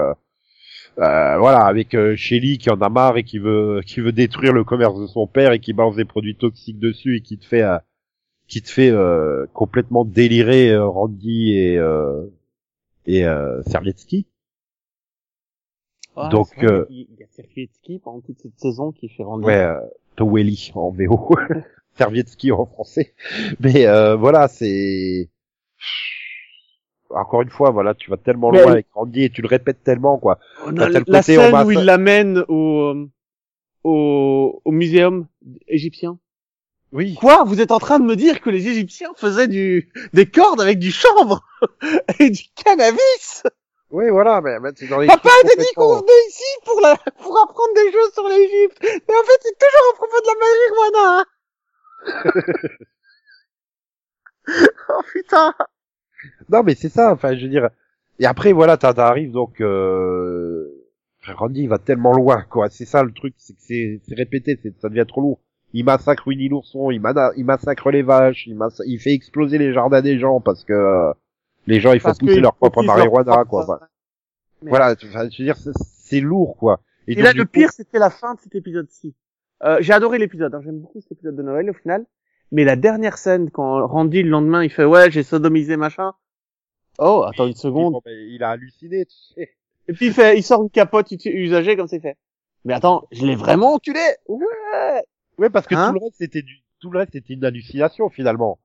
euh, 0.98 1.38
voilà 1.38 1.64
avec 1.64 1.94
euh, 1.94 2.14
Shelly 2.16 2.58
qui 2.58 2.70
en 2.70 2.80
a 2.80 2.88
marre 2.88 3.16
et 3.16 3.24
qui 3.24 3.38
veut 3.38 3.80
qui 3.86 4.00
veut 4.00 4.12
détruire 4.12 4.52
le 4.52 4.64
commerce 4.64 5.00
de 5.00 5.06
son 5.06 5.26
père 5.26 5.52
et 5.52 5.58
qui 5.58 5.72
balance 5.72 5.96
des 5.96 6.04
produits 6.04 6.36
toxiques 6.36 6.78
dessus 6.78 7.16
et 7.16 7.20
qui 7.20 7.38
te 7.38 7.44
fait 7.44 7.62
euh, 7.62 7.78
qui 8.46 8.62
te 8.62 8.70
fait 8.70 8.90
euh, 8.90 9.46
complètement 9.52 10.04
délirer 10.04 10.70
euh, 10.70 10.86
Randy 10.86 11.54
et 11.56 11.78
euh, 11.78 12.24
et 13.06 13.26
euh, 13.26 13.62
Servietsky 13.64 14.26
Ouais, 16.16 16.28
Donc, 16.28 16.48
euh, 16.62 16.84
qu'il 16.86 17.08
il 17.10 17.18
y 17.18 17.24
a 17.24 17.26
Serfietsky 17.28 17.98
pendant 17.98 18.20
toute 18.20 18.38
cette 18.40 18.58
saison 18.58 18.92
qui 18.92 19.08
fait 19.08 19.24
rendre. 19.24 19.44
Ouais, 19.44 19.54
euh, 19.54 19.80
Towelly 20.16 20.70
en 20.74 20.90
VO, 20.90 21.34
Servietsky 21.98 22.52
en 22.52 22.66
français. 22.66 23.14
Mais 23.58 23.86
euh, 23.86 24.14
voilà, 24.14 24.46
c'est 24.46 25.28
encore 27.14 27.42
une 27.42 27.50
fois, 27.50 27.70
voilà, 27.70 27.94
tu 27.94 28.10
vas 28.10 28.16
tellement 28.16 28.50
Mais- 28.50 28.62
loin 28.62 28.72
avec 28.72 28.86
Randy 28.92 29.24
et 29.24 29.30
tu 29.30 29.42
le 29.42 29.48
répètes 29.48 29.82
tellement 29.82 30.18
quoi. 30.18 30.38
On 30.66 30.76
a 30.76 30.88
la 30.88 31.00
côté, 31.00 31.18
on 31.18 31.22
scène 31.22 31.52
va 31.52 31.64
où 31.64 31.70
il 31.70 31.84
l'amène 31.84 32.44
au, 32.48 32.80
euh, 32.80 33.08
au, 33.84 34.60
au 34.64 34.70
muséum 34.70 35.26
égyptien. 35.68 36.18
Oui. 36.92 37.14
Quoi? 37.14 37.42
Vous 37.44 37.60
êtes 37.60 37.72
en 37.72 37.78
train 37.80 37.98
de 37.98 38.04
me 38.04 38.14
dire 38.14 38.40
que 38.40 38.50
les 38.50 38.68
Égyptiens 38.68 39.10
faisaient 39.16 39.48
du 39.48 39.90
des 40.12 40.26
cordes 40.30 40.60
avec 40.60 40.78
du 40.78 40.92
chanvre 40.92 41.40
et 42.20 42.30
du 42.30 42.44
cannabis? 42.54 43.42
Oui, 43.90 44.08
voilà, 44.10 44.40
mais, 44.40 44.60
mais 44.60 44.70
c'est 44.76 44.86
dans 44.86 45.00
les 45.00 45.08
Papa 45.08 45.28
trucs 45.28 45.52
a 45.52 45.56
dit 45.60 45.74
qu'on 45.74 45.96
venait 45.96 46.28
ici 46.28 46.44
pour 46.64 46.80
la 46.80 46.96
pour 46.96 47.36
apprendre 47.42 47.74
des 47.74 47.90
choses 47.90 48.12
sur 48.12 48.28
l'Égypte? 48.28 48.78
Mais 48.82 49.14
en 49.14 49.24
fait, 49.24 49.40
c'est 49.40 49.58
toujours 49.58 49.86
à 49.90 49.96
propos 49.96 50.20
de 50.20 50.26
la 50.30 50.34
marijuana. 50.94 51.24
oh 54.90 55.02
putain. 55.12 55.54
Non, 56.50 56.62
mais 56.62 56.74
c'est 56.74 56.88
ça. 56.88 57.12
Enfin, 57.12 57.34
je 57.36 57.42
veux 57.44 57.48
dire. 57.50 57.70
Et 58.18 58.26
après, 58.26 58.52
voilà, 58.52 58.76
t'arrives 58.76 59.32
donc. 59.32 59.60
Euh... 59.60 60.68
Randy 61.26 61.62
il 61.62 61.68
va 61.70 61.78
tellement 61.78 62.12
loin, 62.12 62.42
quoi. 62.50 62.68
C'est 62.68 62.84
ça 62.84 63.02
le 63.02 63.10
truc, 63.12 63.32
c'est 63.38 63.54
que 63.54 63.60
c'est 63.62 64.00
c'est 64.06 64.14
répété, 64.14 64.58
c'est 64.62 64.78
ça 64.78 64.90
devient 64.90 65.06
trop 65.08 65.22
lourd. 65.22 65.40
Il 65.72 65.84
massacre 65.84 66.26
Winnie 66.26 66.48
l'ourson, 66.50 66.90
il, 66.90 67.00
il 67.36 67.44
massacre 67.46 67.90
les 67.90 68.02
vaches, 68.02 68.46
il, 68.46 68.58
il 68.86 68.98
fait 69.00 69.12
exploser 69.14 69.56
les 69.56 69.72
jardins 69.72 70.02
des 70.02 70.18
gens 70.18 70.40
parce 70.42 70.64
que 70.64 70.74
euh, 70.74 71.12
les 71.66 71.80
gens 71.80 71.94
ils 71.94 72.00
font 72.00 72.10
pousser 72.26 72.40
leur 72.42 72.54
propre 72.54 72.82
marijuana, 72.86 73.44
quoi. 73.46 73.80
Mais- 74.62 74.68
Voilà, 74.68 74.94
je 75.00 75.06
veux 75.06 75.28
dire, 75.44 75.56
c'est- 75.56 76.20
lourd, 76.20 76.56
quoi. 76.58 76.80
Et, 77.08 77.12
Et 77.12 77.14
donc, 77.16 77.24
là, 77.24 77.32
le 77.32 77.44
coup- 77.44 77.50
pire, 77.50 77.70
c'était 77.72 77.98
la 77.98 78.10
fin 78.10 78.34
de 78.34 78.40
cet 78.40 78.54
épisode-ci. 78.54 79.14
Euh, 79.64 79.78
j'ai 79.80 79.92
adoré 79.94 80.18
l'épisode, 80.18 80.54
hein. 80.54 80.60
j'aime 80.62 80.78
beaucoup 80.78 81.00
cet 81.00 81.12
épisode 81.12 81.36
de 81.36 81.42
Noël 81.42 81.68
au 81.70 81.74
final. 81.74 82.04
Mais 82.52 82.64
la 82.64 82.76
dernière 82.76 83.18
scène, 83.18 83.50
quand 83.50 83.86
Randy 83.86 84.22
le 84.22 84.30
lendemain, 84.30 84.62
il 84.62 84.70
fait 84.70 84.84
ouais, 84.84 85.10
j'ai 85.10 85.22
sodomisé 85.22 85.76
machin. 85.76 86.12
Oh, 86.98 87.24
attends 87.28 87.46
une 87.46 87.54
seconde. 87.56 87.98
Il 88.06 88.42
a 88.44 88.50
halluciné, 88.50 89.04
tu 89.06 89.16
sais. 89.34 89.50
Et 89.88 89.92
puis 89.92 90.06
il 90.06 90.12
fait, 90.12 90.38
il 90.38 90.42
sort 90.42 90.62
une 90.62 90.70
capote 90.70 91.10
usagée 91.24 91.76
comme 91.76 91.88
c'est 91.88 92.00
fait. 92.00 92.16
Mais 92.64 92.72
attends, 92.74 93.06
je 93.12 93.26
l'ai 93.26 93.34
vraiment 93.34 93.74
enculé. 93.74 94.00
Ouais. 94.28 95.02
Ouais, 95.38 95.50
parce 95.50 95.66
que 95.66 95.74
Hein 95.74 95.88
tout 95.88 95.98
le 95.98 96.04
reste 96.04 96.16
c'était 96.18 96.42
du, 96.42 96.62
tout 96.80 96.90
le 96.90 97.00
reste 97.00 97.12
c'était 97.12 97.34
une 97.34 97.44
hallucination 97.44 98.08
finalement. 98.08 98.58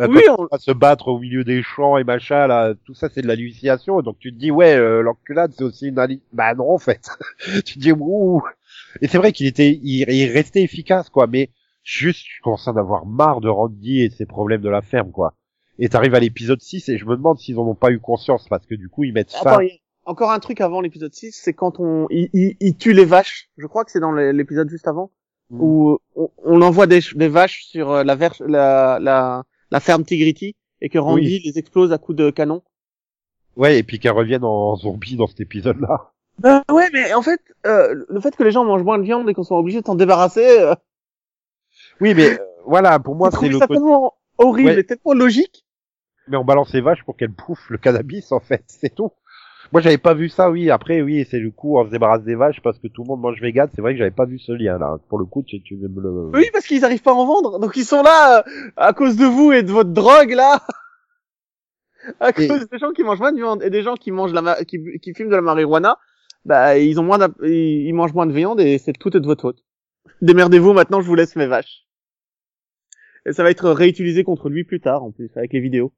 Euh, 0.00 0.08
Oui, 0.08 0.22
on- 0.36 0.48
va 0.50 0.58
se 0.58 0.72
battre 0.72 1.06
au 1.08 1.20
milieu 1.20 1.44
des 1.44 1.62
champs 1.62 1.98
et 1.98 2.02
machin 2.04 2.46
là, 2.48 2.72
tout 2.84 2.94
ça 2.94 3.08
c'est 3.10 3.20
de 3.22 3.28
l'hallucination. 3.28 4.00
Donc 4.00 4.18
tu 4.18 4.32
te 4.32 4.38
dis 4.38 4.50
ouais, 4.50 4.74
euh, 4.74 5.02
l'enculade 5.02 5.52
c'est 5.56 5.62
aussi 5.62 5.88
une 5.88 5.98
hallucination. 5.98 6.28
Bah 6.32 6.54
non 6.54 6.70
en 6.70 6.78
fait. 6.78 7.08
tu 7.66 7.74
te 7.74 7.78
dis 7.78 7.92
ouh. 7.92 8.42
Et 9.02 9.06
c'est 9.06 9.18
vrai 9.18 9.30
qu'il 9.32 9.46
était, 9.46 9.70
il, 9.82 10.08
il 10.10 10.32
restait 10.32 10.62
efficace 10.62 11.10
quoi, 11.10 11.26
mais 11.28 11.50
juste 11.84 12.24
je 12.26 12.42
commence 12.42 12.66
à 12.66 12.72
en 12.72 12.76
avoir 12.76 13.06
marre 13.06 13.40
de 13.40 13.48
Randy 13.48 14.00
et 14.02 14.10
ses 14.10 14.26
problèmes 14.26 14.62
de 14.62 14.68
la 14.68 14.82
ferme 14.82 15.12
quoi. 15.12 15.34
Et 15.78 15.88
t'arrives 15.88 16.14
à 16.14 16.20
l'épisode 16.20 16.60
6 16.60 16.88
et 16.88 16.98
je 16.98 17.04
me 17.04 17.16
demande 17.16 17.38
s'ils 17.38 17.58
en 17.58 17.66
ont 17.66 17.74
pas 17.74 17.90
eu 17.90 18.00
conscience 18.00 18.48
parce 18.48 18.64
que 18.66 18.74
du 18.74 18.88
coup 18.88 19.04
ils 19.04 19.12
mettent 19.12 19.32
fin. 19.32 19.50
Attends, 19.50 19.60
il 19.60 19.68
y 19.68 19.72
a- 19.72 19.78
encore 20.06 20.30
un 20.32 20.38
truc 20.38 20.60
avant 20.60 20.80
l'épisode 20.82 21.14
6, 21.14 21.32
c'est 21.42 21.52
quand 21.54 21.80
on 21.80 22.06
il, 22.10 22.28
il, 22.34 22.56
il 22.60 22.76
tue 22.76 22.92
les 22.92 23.04
vaches. 23.06 23.48
Je 23.56 23.66
crois 23.66 23.84
que 23.84 23.90
c'est 23.90 24.00
dans 24.00 24.12
l'épisode 24.12 24.68
juste 24.68 24.88
avant 24.88 25.10
Mm. 25.50 25.60
où 25.60 25.98
on, 26.16 26.30
on 26.42 26.62
envoie 26.62 26.86
des, 26.86 27.00
des 27.16 27.28
vaches 27.28 27.64
sur 27.66 27.90
euh, 27.90 28.02
la, 28.02 28.14
ver- 28.16 28.40
la, 28.46 28.98
la, 28.98 29.44
la 29.70 29.80
ferme 29.80 30.02
Tigrity 30.02 30.56
et 30.80 30.88
que 30.88 30.98
Randy 30.98 31.40
les 31.44 31.58
explose 31.58 31.92
à 31.92 31.98
coups 31.98 32.16
de 32.16 32.30
canon. 32.30 32.62
Ouais, 33.56 33.78
et 33.78 33.82
puis 33.82 33.98
qu'elle 33.98 34.12
revienne 34.12 34.42
en 34.42 34.74
zombie 34.76 35.16
dans 35.16 35.26
cet 35.26 35.40
épisode-là. 35.40 36.12
Bah 36.38 36.62
ouais, 36.72 36.88
mais 36.94 37.12
en 37.12 37.20
fait, 37.20 37.40
euh, 37.66 38.04
le 38.08 38.20
fait 38.20 38.34
que 38.34 38.42
les 38.42 38.50
gens 38.52 38.64
mangent 38.64 38.82
moins 38.84 38.96
de 38.98 39.04
viande 39.04 39.28
et 39.28 39.34
qu'on 39.34 39.44
soit 39.44 39.58
obligé 39.58 39.82
de 39.82 39.86
s'en 39.86 39.94
débarrasser, 39.96 40.60
euh, 40.60 40.74
Oui, 42.00 42.14
mais 42.14 42.32
euh, 42.32 42.44
voilà, 42.66 42.98
pour 42.98 43.14
moi, 43.14 43.30
c'est 43.30 43.48
le 43.48 43.58
ça 43.58 43.66
tellement 43.66 44.14
horrible 44.38 44.70
Ouais. 44.70 44.80
et 44.80 44.84
tellement 44.84 45.14
logique. 45.14 45.64
Mais 46.28 46.36
on 46.36 46.44
balance 46.44 46.72
les 46.72 46.80
vaches 46.80 47.02
pour 47.04 47.16
qu'elles 47.16 47.28
bouffent 47.28 47.68
le 47.70 47.78
cannabis, 47.78 48.32
en 48.32 48.40
fait, 48.40 48.64
c'est 48.68 48.94
tout. 48.94 49.10
Moi, 49.72 49.80
j'avais 49.80 49.98
pas 49.98 50.14
vu 50.14 50.28
ça, 50.28 50.50
oui. 50.50 50.70
Après, 50.70 51.00
oui, 51.02 51.26
c'est 51.28 51.38
le 51.38 51.50
coup, 51.50 51.78
on 51.78 51.84
se 51.86 51.90
débarrasse 51.90 52.22
des 52.22 52.34
vaches 52.34 52.60
parce 52.62 52.78
que 52.78 52.86
tout 52.86 53.02
le 53.02 53.08
monde 53.08 53.20
mange 53.22 53.40
vegan. 53.40 53.68
C'est 53.74 53.80
vrai 53.80 53.92
que 53.92 53.98
j'avais 53.98 54.10
pas 54.10 54.26
vu 54.26 54.38
ce 54.38 54.52
lien, 54.52 54.78
là. 54.78 54.98
Pour 55.08 55.18
le 55.18 55.24
coup, 55.24 55.42
tu, 55.42 55.62
tu 55.62 55.76
me 55.76 56.00
le... 56.00 56.30
Oui, 56.34 56.48
parce 56.52 56.66
qu'ils 56.66 56.84
arrivent 56.84 57.02
pas 57.02 57.10
à 57.12 57.14
en 57.14 57.26
vendre, 57.26 57.58
donc 57.58 57.74
ils 57.76 57.84
sont 57.84 58.02
là 58.02 58.38
euh, 58.46 58.70
à 58.76 58.92
cause 58.92 59.16
de 59.16 59.24
vous 59.24 59.52
et 59.52 59.62
de 59.62 59.72
votre 59.72 59.90
drogue 59.90 60.32
là. 60.32 60.60
À 62.20 62.28
Et- 62.38 62.48
cause 62.48 62.68
des 62.68 62.78
gens 62.78 62.92
qui 62.92 63.02
mangent 63.02 63.18
moins 63.20 63.32
de 63.32 63.38
viande 63.38 63.62
et 63.62 63.70
des 63.70 63.82
gens 63.82 63.94
qui 63.94 64.10
mangent 64.10 64.34
la 64.34 64.42
ma- 64.42 64.62
qui, 64.64 64.78
qui 65.00 65.14
fument 65.14 65.30
de 65.30 65.36
la 65.36 65.40
marijuana, 65.40 65.96
bah 66.44 66.76
ils 66.76 67.00
ont 67.00 67.02
moins 67.02 67.18
ils, 67.42 67.86
ils 67.86 67.94
mangent 67.94 68.12
moins 68.12 68.26
de 68.26 68.32
viande 68.32 68.60
et 68.60 68.76
c'est 68.76 68.92
tout 68.92 69.16
est 69.16 69.20
de 69.20 69.26
votre 69.26 69.40
faute. 69.40 69.64
Démerdez-vous 70.20 70.74
maintenant, 70.74 71.00
je 71.00 71.06
vous 71.06 71.14
laisse 71.14 71.34
mes 71.34 71.46
vaches. 71.46 71.83
Et 73.26 73.32
ça 73.32 73.42
va 73.42 73.50
être 73.50 73.70
réutilisé 73.70 74.24
contre 74.24 74.48
lui 74.48 74.64
plus 74.64 74.80
tard 74.80 75.02
en 75.02 75.10
plus 75.10 75.30
avec 75.36 75.52
les 75.52 75.60
vidéos. 75.60 75.92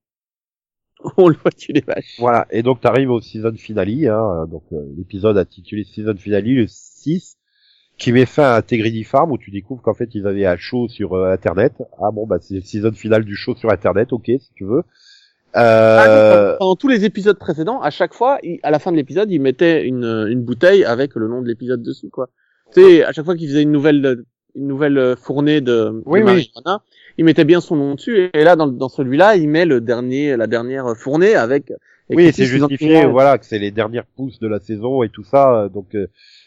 On 1.17 1.29
le 1.29 1.35
voit 1.37 1.51
tuer 1.51 1.75
les 1.75 1.81
vaches. 1.83 2.17
Voilà. 2.19 2.47
Et 2.51 2.63
donc, 2.63 2.81
t'arrives 2.81 3.11
au 3.11 3.21
season 3.21 3.53
finale, 3.55 3.89
hein. 4.09 4.47
Donc, 4.51 4.63
euh, 4.73 4.77
l'épisode 4.97 5.37
intitulé 5.37 5.85
season 5.85 6.17
finale, 6.17 6.45
le 6.45 6.67
6, 6.67 7.37
qui 7.99 8.13
met 8.13 8.27
fin 8.27 8.45
à 8.45 8.57
Integrity 8.57 9.05
Farm, 9.05 9.31
où 9.33 9.39
tu 9.39 9.51
découvres 9.51 9.83
qu'en 9.83 9.95
fait, 9.95 10.15
ils 10.15 10.27
avaient 10.27 10.47
un 10.47 10.57
show 10.57 10.89
sur 10.89 11.15
euh, 11.15 11.33
Internet. 11.33 11.75
Ah 12.03 12.11
bon, 12.13 12.27
bah, 12.27 12.37
c'est 12.41 12.55
le 12.55 12.61
season 12.63 12.93
finale 12.93 13.25
du 13.25 13.37
show 13.37 13.55
sur 13.57 13.71
Internet, 13.71 14.13
ok, 14.13 14.27
si 14.27 14.51
tu 14.55 14.65
veux. 14.65 14.83
Ah, 15.53 16.05
Euh... 16.09 16.51
donc, 16.51 16.59
Pendant 16.59 16.77
tous 16.77 16.89
les 16.89 17.05
épisodes 17.05 17.39
précédents, 17.39 17.81
à 17.81 17.91
chaque 17.91 18.15
fois, 18.15 18.39
il- 18.43 18.61
à 18.63 18.71
la 18.71 18.79
fin 18.79 18.91
de 18.93 18.97
l'épisode, 18.97 19.31
il 19.31 19.41
mettait 19.41 19.87
une, 19.87 20.05
une 20.31 20.43
bouteille 20.43 20.85
avec 20.85 21.15
le 21.15 21.29
nom 21.29 21.43
de 21.43 21.49
l'épisode 21.49 21.83
dessus, 21.83 22.11
quoi. 22.11 22.29
Tu 22.75 22.81
sais, 22.83 23.05
à 23.05 23.13
chaque 23.13 23.25
fois 23.25 23.37
qu'il 23.37 23.49
faisait 23.49 23.63
une 23.63 23.71
nouvelle, 23.73 24.25
une 24.55 24.67
nouvelle 24.67 24.99
euh, 24.99 25.17
fournée 25.17 25.61
de, 25.61 26.03
Oui, 26.05 26.21
de 26.21 26.25
oui. 26.27 26.51
Il 27.19 27.25
mettait 27.25 27.45
bien 27.45 27.61
son 27.61 27.77
nom 27.77 27.95
dessus. 27.95 28.31
Et 28.35 28.45
là, 28.45 28.57
dans, 28.57 28.67
dans 28.67 28.89
celui-là, 28.89 29.37
il 29.37 29.49
met 29.49 29.65
le 29.65 29.81
dernier, 29.81 30.37
la 30.37 30.47
dernière 30.47 30.97
fournée 30.97 31.35
avec. 31.35 31.73
Oui, 32.11 32.31
c'est 32.33 32.45
justifié, 32.45 33.05
voilà, 33.07 33.37
que 33.39 33.47
c'est 33.47 33.59
les 33.59 33.71
dernières 33.73 34.07
pousses 34.07 34.39
de 34.39 34.47
la 34.47 34.61
saison 34.61 35.03
et 35.03 35.09
tout 35.09 35.25
ça. 35.25 35.63
euh, 35.65 35.69
Donc, 35.69 35.95
euh, 35.95 36.07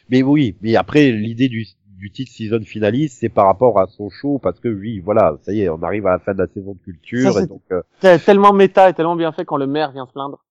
mais 0.10 0.24
oui, 0.24 0.56
mais 0.62 0.76
après 0.78 1.12
l'idée 1.12 1.50
du, 1.50 1.66
du 1.98 2.12
titre 2.12 2.32
season 2.32 2.62
finaliste, 2.62 3.18
c'est 3.20 3.28
par 3.30 3.46
rapport 3.46 3.78
à 3.78 3.88
son 3.88 4.10
show, 4.10 4.40
parce 4.42 4.60
que 4.62 4.70
oui, 4.70 5.00
voilà, 5.04 5.38
ça 5.42 5.52
y 5.52 5.62
est, 5.62 5.70
on 5.70 5.84
arrive 5.84 6.08
à 6.08 6.12
la 6.12 6.20
fin 6.20 6.34
de 6.34 6.40
la 6.40 6.48
saison 6.48 6.74
de 6.76 6.80
culture, 6.80 7.34
Ça, 7.34 7.40
et 7.40 7.42
c'est- 7.44 7.50
donc 7.50 7.62
euh, 7.74 7.82
C'est 8.02 8.24
tellement 8.24 8.54
méta 8.54 8.90
et 8.90 8.94
tellement 8.94 9.18
bien 9.18 9.34
fait 9.34 9.44
quand 9.44 9.58
le 9.58 9.68
maire 9.68 9.92
vient 9.92 10.06
se 10.08 10.14
plaindre. 10.14 10.46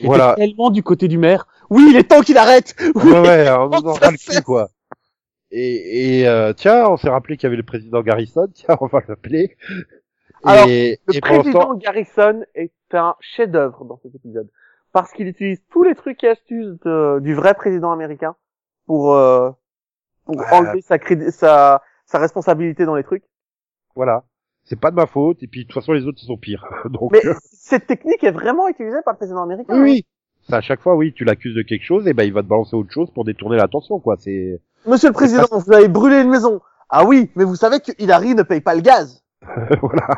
Voilà. 0.00 0.34
tellement 0.36 0.70
du 0.70 0.82
côté 0.82 1.08
du 1.08 1.18
maire. 1.18 1.46
Oui, 1.70 1.88
il 1.90 1.96
est 1.96 2.04
temps 2.04 2.20
qu'il 2.22 2.38
arrête. 2.38 2.74
Oui. 2.94 3.10
ouais, 3.10 3.20
ouais, 3.20 3.48
on 3.50 3.64
en 3.72 3.78
le 4.10 4.16
cul, 4.16 4.42
quoi. 4.42 4.70
Et, 5.50 6.20
et 6.20 6.28
euh, 6.28 6.52
tiens, 6.52 6.88
on 6.88 6.96
s'est 6.96 7.08
rappelé 7.08 7.36
qu'il 7.36 7.44
y 7.44 7.48
avait 7.48 7.56
le 7.56 7.62
président 7.62 8.02
Garrison, 8.02 8.48
tiens, 8.54 8.76
on 8.80 8.86
va 8.86 9.00
l'appeler. 9.08 9.56
Alors, 10.44 10.68
et, 10.68 11.00
Le 11.06 11.14
et 11.14 11.20
président 11.20 11.74
Garrison 11.74 12.44
est 12.54 12.72
un 12.92 13.16
chef-d'œuvre 13.20 13.84
dans 13.84 13.98
cet 13.98 14.14
épisode 14.14 14.50
parce 14.92 15.12
qu'il 15.12 15.26
utilise 15.28 15.60
tous 15.70 15.82
les 15.84 15.94
trucs 15.94 16.22
et 16.24 16.28
astuces 16.28 16.78
de- 16.84 17.20
du 17.20 17.34
vrai 17.34 17.54
président 17.54 17.92
américain 17.92 18.36
pour 18.86 19.14
euh, 19.14 19.50
pour 20.26 20.36
Ouais. 20.36 20.44
enlever 20.50 20.82
sa, 20.82 20.98
sa 21.30 21.82
sa 22.06 22.18
responsabilité 22.18 22.86
dans 22.86 22.96
les 22.96 23.04
trucs. 23.04 23.24
voilà, 23.94 24.24
c'est 24.64 24.80
pas 24.80 24.90
de 24.90 24.96
ma 24.96 25.06
faute, 25.06 25.42
et 25.42 25.46
puis 25.46 25.62
de 25.64 25.68
toute 25.68 25.74
façon 25.74 25.92
les 25.92 26.06
autres 26.06 26.20
ils 26.22 26.26
sont 26.26 26.38
pires. 26.38 26.64
Donc, 26.90 27.12
Mais 27.12 27.20
cette 27.42 27.86
technique 27.86 28.24
est 28.24 28.30
vraiment 28.30 28.68
utilisée 28.68 29.02
par 29.04 29.14
le 29.14 29.18
président 29.18 29.42
américain. 29.42 29.78
oui, 29.80 29.80
oui. 29.82 30.06
C'est 30.42 30.54
à 30.54 30.60
chaque 30.62 30.80
fois, 30.80 30.96
oui, 30.96 31.12
tu 31.12 31.24
l'accuses 31.24 31.54
de 31.54 31.62
quelque 31.62 31.84
chose, 31.84 32.06
et 32.06 32.14
ben 32.14 32.24
il 32.24 32.32
va 32.32 32.42
te 32.42 32.48
balancer 32.48 32.74
autre 32.76 32.90
chose 32.92 33.10
pour 33.12 33.24
détourner 33.24 33.56
l'attention, 33.56 34.00
quoi. 34.00 34.16
C'est 34.18 34.54
hein. 34.54 34.58
Monsieur 34.88 35.08
le 35.08 35.14
président, 35.14 35.44
vous 35.50 35.72
avez 35.72 35.88
brûlé 35.88 36.20
une 36.22 36.30
maison. 36.30 36.60
Ah 36.88 37.04
oui, 37.04 37.30
mais 37.36 37.44
vous 37.44 37.56
savez 37.56 37.80
que 37.80 37.92
Hillary 37.98 38.34
ne 38.34 38.42
paye 38.42 38.60
pas 38.60 38.74
le 38.74 38.80
gaz. 38.80 39.22
voilà. 39.80 40.08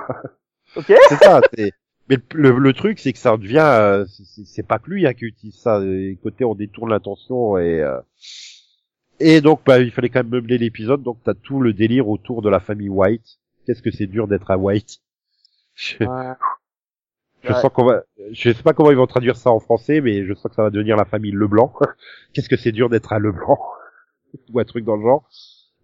Ok 0.76 0.92
c'est 1.08 1.16
ça. 1.22 1.40
c'est- 1.54 1.72
Mais 2.08 2.16
le, 2.32 2.50
le- 2.52 2.58
le 2.58 2.72
truc, 2.72 2.98
c'est 3.00 3.12
que 3.12 3.18
ça 3.18 3.36
devient, 3.36 3.58
euh, 3.60 4.04
c'est 4.44 4.62
pas 4.66 4.78
que 4.78 4.90
lui 4.90 5.06
hein, 5.06 5.14
qui 5.14 5.24
utilise 5.24 5.58
ça. 5.60 5.80
Et 5.84 6.18
côté, 6.22 6.44
on 6.44 6.54
détourne 6.54 6.90
l'attention 6.90 7.58
et 7.58 7.80
euh, 7.82 7.98
et 9.22 9.40
donc, 9.42 9.60
bah, 9.66 9.78
il 9.80 9.90
fallait 9.90 10.08
quand 10.08 10.20
même 10.20 10.30
meubler 10.32 10.56
l'épisode. 10.58 11.02
Donc, 11.02 11.18
t'as 11.24 11.34
tout 11.34 11.60
le 11.60 11.72
délire 11.74 12.08
autour 12.08 12.40
de 12.40 12.48
la 12.48 12.58
famille 12.60 12.88
White. 12.88 13.38
Qu'est-ce 13.66 13.82
que 13.82 13.90
c'est 13.90 14.06
dur 14.06 14.26
d'être 14.28 14.50
un 14.50 14.56
White? 14.56 14.98
Je, 15.74 15.96
je 16.00 16.04
Ouais. 17.52 17.60
sens 17.60 17.70
qu'on 17.72 17.84
va, 17.84 18.02
je 18.32 18.52
sais 18.52 18.62
pas 18.62 18.72
comment 18.72 18.90
ils 18.90 18.96
vont 18.96 19.06
traduire 19.06 19.36
ça 19.36 19.50
en 19.50 19.60
français, 19.60 20.00
mais 20.00 20.24
je 20.26 20.34
sens 20.34 20.48
que 20.50 20.54
ça 20.54 20.62
va 20.62 20.70
devenir 20.70 20.96
la 20.96 21.04
famille 21.04 21.32
Leblanc. 21.32 21.72
Qu'est-ce 22.32 22.48
que 22.48 22.56
c'est 22.56 22.72
dur 22.72 22.88
d'être 22.88 23.12
un 23.12 23.18
Leblanc? 23.18 23.58
Ou 24.52 24.60
un 24.60 24.64
truc 24.64 24.84
dans 24.84 24.96
le 24.96 25.02
genre. 25.02 25.28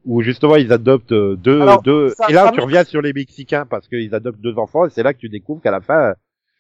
Où 0.04 0.22
justement 0.22 0.56
ils 0.56 0.72
adoptent 0.72 1.12
euh, 1.12 1.34
deux, 1.36 1.60
Alors, 1.60 1.82
deux. 1.82 2.10
ça- 2.10 2.26
et 2.28 2.32
là 2.32 2.46
ça 2.46 2.52
tu 2.52 2.60
reviens 2.60 2.84
sur 2.84 3.02
les 3.02 3.12
Mexicains 3.12 3.66
parce 3.66 3.88
qu'ils 3.88 4.14
adoptent 4.14 4.40
deux 4.40 4.56
enfants 4.58 4.86
et 4.86 4.90
c'est 4.90 5.02
là 5.02 5.12
que 5.12 5.18
tu 5.18 5.28
découvres 5.28 5.60
qu'à 5.60 5.72
la 5.72 5.80
fin, 5.80 6.14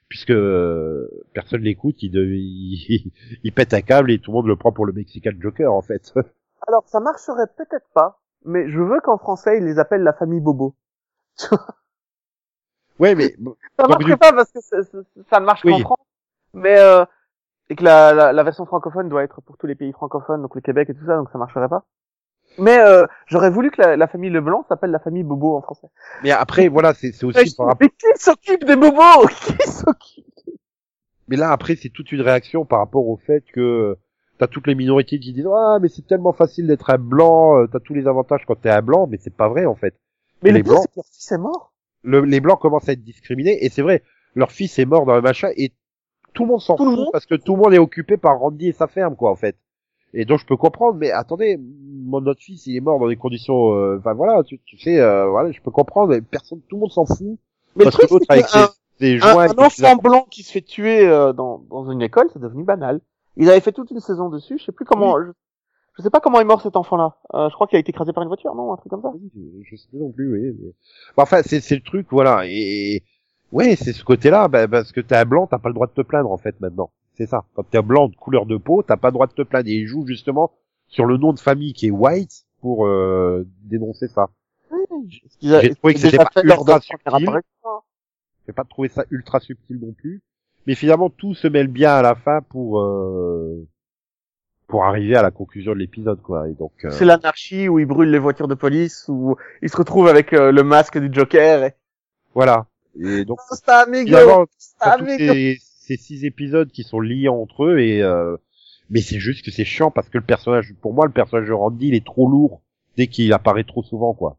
puisque 0.08 0.30
euh, 0.30 1.08
personne 1.32 1.60
l'écoute, 1.62 2.02
il, 2.02 2.16
il, 2.16 3.12
il 3.44 3.52
pète 3.52 3.72
un 3.72 3.82
câble 3.82 4.10
et 4.10 4.18
tout 4.18 4.32
le 4.32 4.36
monde 4.36 4.46
le 4.48 4.56
prend 4.56 4.72
pour 4.72 4.84
le 4.86 4.92
Mexican 4.92 5.30
Joker 5.38 5.72
en 5.72 5.82
fait. 5.82 6.12
Alors 6.66 6.82
ça 6.86 6.98
marcherait 6.98 7.46
peut-être 7.56 7.86
pas, 7.94 8.20
mais 8.44 8.68
je 8.68 8.80
veux 8.80 9.00
qu'en 9.00 9.18
français 9.18 9.58
ils 9.58 9.64
les 9.64 9.78
appellent 9.78 10.02
la 10.02 10.12
famille 10.14 10.40
Bobo. 10.40 10.74
ouais 12.98 13.14
mais 13.14 13.34
Ça 13.78 13.86
marcherait 13.86 14.04
du- 14.12 14.16
pas 14.16 14.32
parce 14.32 14.50
que 14.50 14.60
ça 14.60 15.40
ne 15.40 15.44
marche 15.44 15.64
Oui. 15.64 15.72
qu'en 15.72 15.78
France. 15.80 16.06
Mais 16.54 16.78
euh, 16.80 17.04
et 17.70 17.76
que 17.76 17.84
la, 17.84 18.12
la, 18.14 18.32
la 18.32 18.42
version 18.42 18.64
francophone 18.66 19.08
doit 19.08 19.22
être 19.24 19.40
pour 19.42 19.56
tous 19.58 19.66
les 19.66 19.74
pays 19.74 19.92
francophones, 19.92 20.42
donc 20.42 20.54
le 20.54 20.60
Québec 20.60 20.88
et 20.90 20.94
tout 20.94 21.04
ça, 21.06 21.16
donc 21.16 21.28
ça 21.32 21.38
marcherait 21.38 21.68
pas. 21.68 21.84
Mais 22.58 22.78
euh, 22.78 23.06
j'aurais 23.26 23.50
voulu 23.50 23.70
que 23.70 23.82
la, 23.82 23.96
la 23.96 24.06
famille 24.06 24.30
Leblanc 24.30 24.64
s'appelle 24.68 24.90
la 24.90 24.98
famille 25.00 25.24
Bobo 25.24 25.56
en 25.56 25.62
français. 25.62 25.88
mais 26.22 26.30
après 26.30 26.68
voilà 26.68 26.94
c'est 26.94 27.08
aussi 27.24 27.54
par 27.56 27.66
rapport. 27.66 27.78
Mais 27.80 27.88
qui 27.90 28.20
s'occupe 28.22 28.64
des 28.64 28.76
bobos? 28.76 29.26
Qui 29.28 29.68
s'occupe? 29.70 30.24
Mais 31.28 31.36
là 31.36 31.50
après 31.50 31.76
c'est 31.76 31.90
toute 31.90 32.12
une 32.12 32.20
réaction 32.22 32.64
par 32.64 32.78
rapport 32.78 33.06
au 33.06 33.16
fait 33.16 33.42
que 33.52 33.96
t'as 34.38 34.46
toutes 34.46 34.66
les 34.68 34.74
minorités 34.74 35.18
qui 35.18 35.32
disent 35.32 35.48
ah 35.52 35.78
mais 35.82 35.88
c'est 35.88 36.06
tellement 36.06 36.32
facile 36.32 36.66
d'être 36.66 36.88
un 36.90 36.98
blanc, 36.98 37.58
euh, 37.58 37.66
t'as 37.66 37.80
tous 37.80 37.94
les 37.94 38.06
avantages 38.06 38.44
quand 38.46 38.54
t'es 38.60 38.70
un 38.70 38.82
blanc, 38.82 39.06
mais 39.06 39.18
c'est 39.20 39.34
pas 39.34 39.48
vrai 39.48 39.66
en 39.66 39.74
fait. 39.74 39.94
Mais 40.42 40.50
Les 40.52 40.58
le 40.58 40.64
Blancs. 40.64 40.86
leur 40.96 41.04
fils 41.06 41.32
est 41.32 41.38
mort. 41.38 41.72
le- 42.04 42.20
les 42.24 42.40
blancs 42.40 42.60
commencent 42.60 42.88
à 42.88 42.92
être 42.92 43.02
discriminés 43.02 43.64
et 43.64 43.68
c'est 43.70 43.82
vrai 43.82 44.02
leur 44.34 44.52
fils 44.52 44.78
est 44.78 44.84
mort 44.86 45.04
dans 45.04 45.14
le 45.16 45.22
machin 45.22 45.48
et 45.56 45.72
tout 46.36 46.44
le 46.44 46.50
monde 46.50 46.60
s'en 46.60 46.76
fout 46.76 46.86
monde 46.86 47.08
parce 47.12 47.26
que 47.26 47.34
tout 47.34 47.56
le 47.56 47.62
monde 47.62 47.74
est 47.74 47.78
occupé 47.78 48.16
par 48.16 48.38
Randy 48.38 48.68
et 48.68 48.72
sa 48.72 48.86
ferme 48.86 49.16
quoi 49.16 49.30
en 49.32 49.36
fait 49.36 49.56
et 50.14 50.24
donc 50.24 50.38
je 50.38 50.46
peux 50.46 50.56
comprendre 50.56 50.96
mais 50.98 51.10
attendez 51.10 51.58
mon 51.58 52.20
notre 52.20 52.40
fils 52.40 52.66
il 52.66 52.76
est 52.76 52.80
mort 52.80 53.00
dans 53.00 53.08
des 53.08 53.16
conditions 53.16 53.74
euh, 53.74 53.98
enfin 53.98 54.14
voilà 54.14 54.42
tu, 54.44 54.60
tu 54.64 54.78
sais 54.78 55.00
euh, 55.00 55.28
voilà 55.28 55.50
je 55.50 55.60
peux 55.60 55.72
comprendre 55.72 56.10
mais 56.14 56.20
personne 56.20 56.60
tout 56.68 56.76
le 56.76 56.80
monde 56.82 56.92
s'en 56.92 57.04
fout 57.06 57.36
Mais 57.74 57.84
parce 57.84 57.98
le 58.00 58.06
truc, 58.06 58.20
que 58.20 58.32
avec 58.32 58.46
qu'un- 58.46 58.68
ses, 58.98 59.18
ses 59.18 59.26
un, 59.26 59.38
un 59.38 59.58
enfant 59.58 59.96
blanc 59.96 60.26
qui 60.30 60.42
se 60.42 60.52
fait 60.52 60.62
tuer 60.62 61.06
euh, 61.06 61.32
dans, 61.34 61.58
dans 61.68 61.90
une 61.90 62.00
école, 62.00 62.30
c'est 62.32 62.38
devenu 62.40 62.64
banal. 62.64 63.00
Ils 63.36 63.50
avaient 63.50 63.60
fait 63.60 63.72
toute 63.72 63.90
une 63.90 64.00
saison 64.00 64.30
dessus. 64.30 64.56
Je 64.58 64.64
sais 64.64 64.72
plus 64.72 64.86
comment. 64.86 65.20
Je, 65.20 65.32
je 65.98 66.02
sais 66.02 66.08
pas 66.08 66.20
comment 66.20 66.40
est 66.40 66.44
mort 66.44 66.62
cet 66.62 66.76
enfant-là. 66.76 67.16
Euh, 67.34 67.50
je 67.50 67.54
crois 67.54 67.66
qu'il 67.66 67.76
a 67.76 67.80
été 67.80 67.90
écrasé 67.90 68.14
par 68.14 68.22
une 68.22 68.28
voiture, 68.28 68.54
non, 68.54 68.72
un 68.72 68.76
truc 68.78 68.88
comme 68.88 69.02
ça. 69.02 69.12
je, 69.34 69.40
je 69.70 69.76
sais 69.76 69.88
plus 69.90 69.98
non 69.98 70.10
plus 70.10 70.32
oui 70.32 70.56
mais... 70.58 70.72
Bon, 71.14 71.22
enfin 71.22 71.42
c'est 71.44 71.60
c'est 71.60 71.74
le 71.74 71.82
truc 71.82 72.06
voilà 72.10 72.44
et 72.46 73.02
ouais 73.56 73.76
c'est 73.76 73.92
ce 73.92 74.04
côté 74.04 74.30
là 74.30 74.48
bah, 74.48 74.68
parce 74.68 74.92
que 74.92 75.00
t'es 75.00 75.16
un 75.16 75.24
blanc 75.24 75.46
t'as 75.46 75.58
pas 75.58 75.68
le 75.68 75.74
droit 75.74 75.86
de 75.86 75.92
te 75.92 76.02
plaindre 76.02 76.30
en 76.30 76.36
fait 76.36 76.60
maintenant. 76.60 76.90
C'est 77.14 77.26
ça. 77.26 77.44
Quand 77.54 77.62
t'es 77.62 77.78
un 77.78 77.82
blanc 77.82 78.08
de 78.08 78.16
couleur 78.16 78.46
de 78.46 78.56
peau 78.56 78.82
t'as 78.82 78.96
pas 78.96 79.08
le 79.08 79.12
droit 79.12 79.26
de 79.26 79.32
te 79.32 79.42
plaindre. 79.42 79.68
Et 79.68 79.74
il 79.74 79.86
joue 79.86 80.06
justement 80.06 80.52
sur 80.86 81.06
le 81.06 81.16
nom 81.16 81.32
de 81.32 81.40
famille 81.40 81.72
qui 81.72 81.86
est 81.88 81.90
White 81.90 82.44
pour 82.60 82.86
euh, 82.86 83.46
dénoncer 83.64 84.08
ça. 84.08 84.28
J'ai 85.40 85.74
trouvé 85.74 85.94
que 85.94 86.00
c'était 86.00 86.16
pas 86.18 86.30
ultra 86.42 86.80
subtil. 86.80 87.40
j'ai 88.46 88.52
pas 88.52 88.64
trouvé 88.64 88.88
ça 88.88 89.04
ultra 89.10 89.40
subtil 89.40 89.78
non 89.80 89.92
plus. 89.92 90.22
Mais 90.66 90.74
finalement 90.74 91.10
tout 91.10 91.34
se 91.34 91.48
mêle 91.48 91.68
bien 91.68 91.92
à 91.92 92.02
la 92.02 92.14
fin 92.14 92.40
pour 92.42 92.80
euh, 92.80 93.66
pour 94.66 94.84
arriver 94.84 95.16
à 95.16 95.22
la 95.22 95.30
conclusion 95.30 95.72
de 95.72 95.78
l'épisode 95.78 96.20
quoi. 96.20 96.48
Et 96.48 96.52
donc 96.52 96.72
euh, 96.84 96.90
C'est 96.90 97.04
l'anarchie 97.04 97.68
où 97.68 97.78
ils 97.78 97.86
brûlent 97.86 98.10
les 98.10 98.18
voitures 98.18 98.48
de 98.48 98.54
police, 98.54 99.06
où 99.08 99.36
ils 99.62 99.70
se 99.70 99.76
retrouvent 99.76 100.08
avec 100.08 100.32
euh, 100.32 100.50
le 100.50 100.62
masque 100.62 100.98
du 100.98 101.08
Joker. 101.12 101.64
Et... 101.64 101.74
voilà 102.34 102.66
et 103.00 103.24
donc 103.24 103.38
C'est 103.50 103.68
amigo, 103.68 104.46
ces, 105.18 105.58
ces 105.60 105.96
six 105.96 106.24
épisodes 106.24 106.70
qui 106.70 106.82
sont 106.82 107.00
liés 107.00 107.28
entre 107.28 107.64
eux 107.64 107.78
et 107.78 108.02
euh, 108.02 108.36
mais 108.90 109.00
c'est 109.00 109.18
juste 109.18 109.44
que 109.44 109.50
c'est 109.50 109.64
chiant 109.64 109.90
parce 109.90 110.08
que 110.08 110.18
le 110.18 110.24
personnage 110.24 110.74
pour 110.80 110.92
moi 110.92 111.06
le 111.06 111.12
personnage 111.12 111.48
de 111.48 111.52
Randy 111.52 111.88
il 111.88 111.94
est 111.94 112.04
trop 112.06 112.28
lourd 112.28 112.62
dès 112.96 113.06
qu'il 113.06 113.32
apparaît 113.32 113.64
trop 113.64 113.82
souvent 113.82 114.14
quoi 114.14 114.38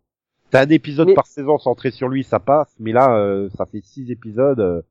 t'as 0.50 0.66
un 0.66 0.70
épisode 0.70 1.08
Mais- 1.08 1.14
par 1.14 1.28
saison 1.28 1.58
centré 1.58 1.92
sur 1.92 2.08
lui 2.08 2.24
ça 2.24 2.40
passe 2.40 2.74
mais 2.80 2.92
là 2.92 3.18
euh, 3.18 3.50
ça 3.58 3.66
fait 3.66 3.82
six 3.84 4.10
épisodes 4.12 4.60
euh, 4.60 4.82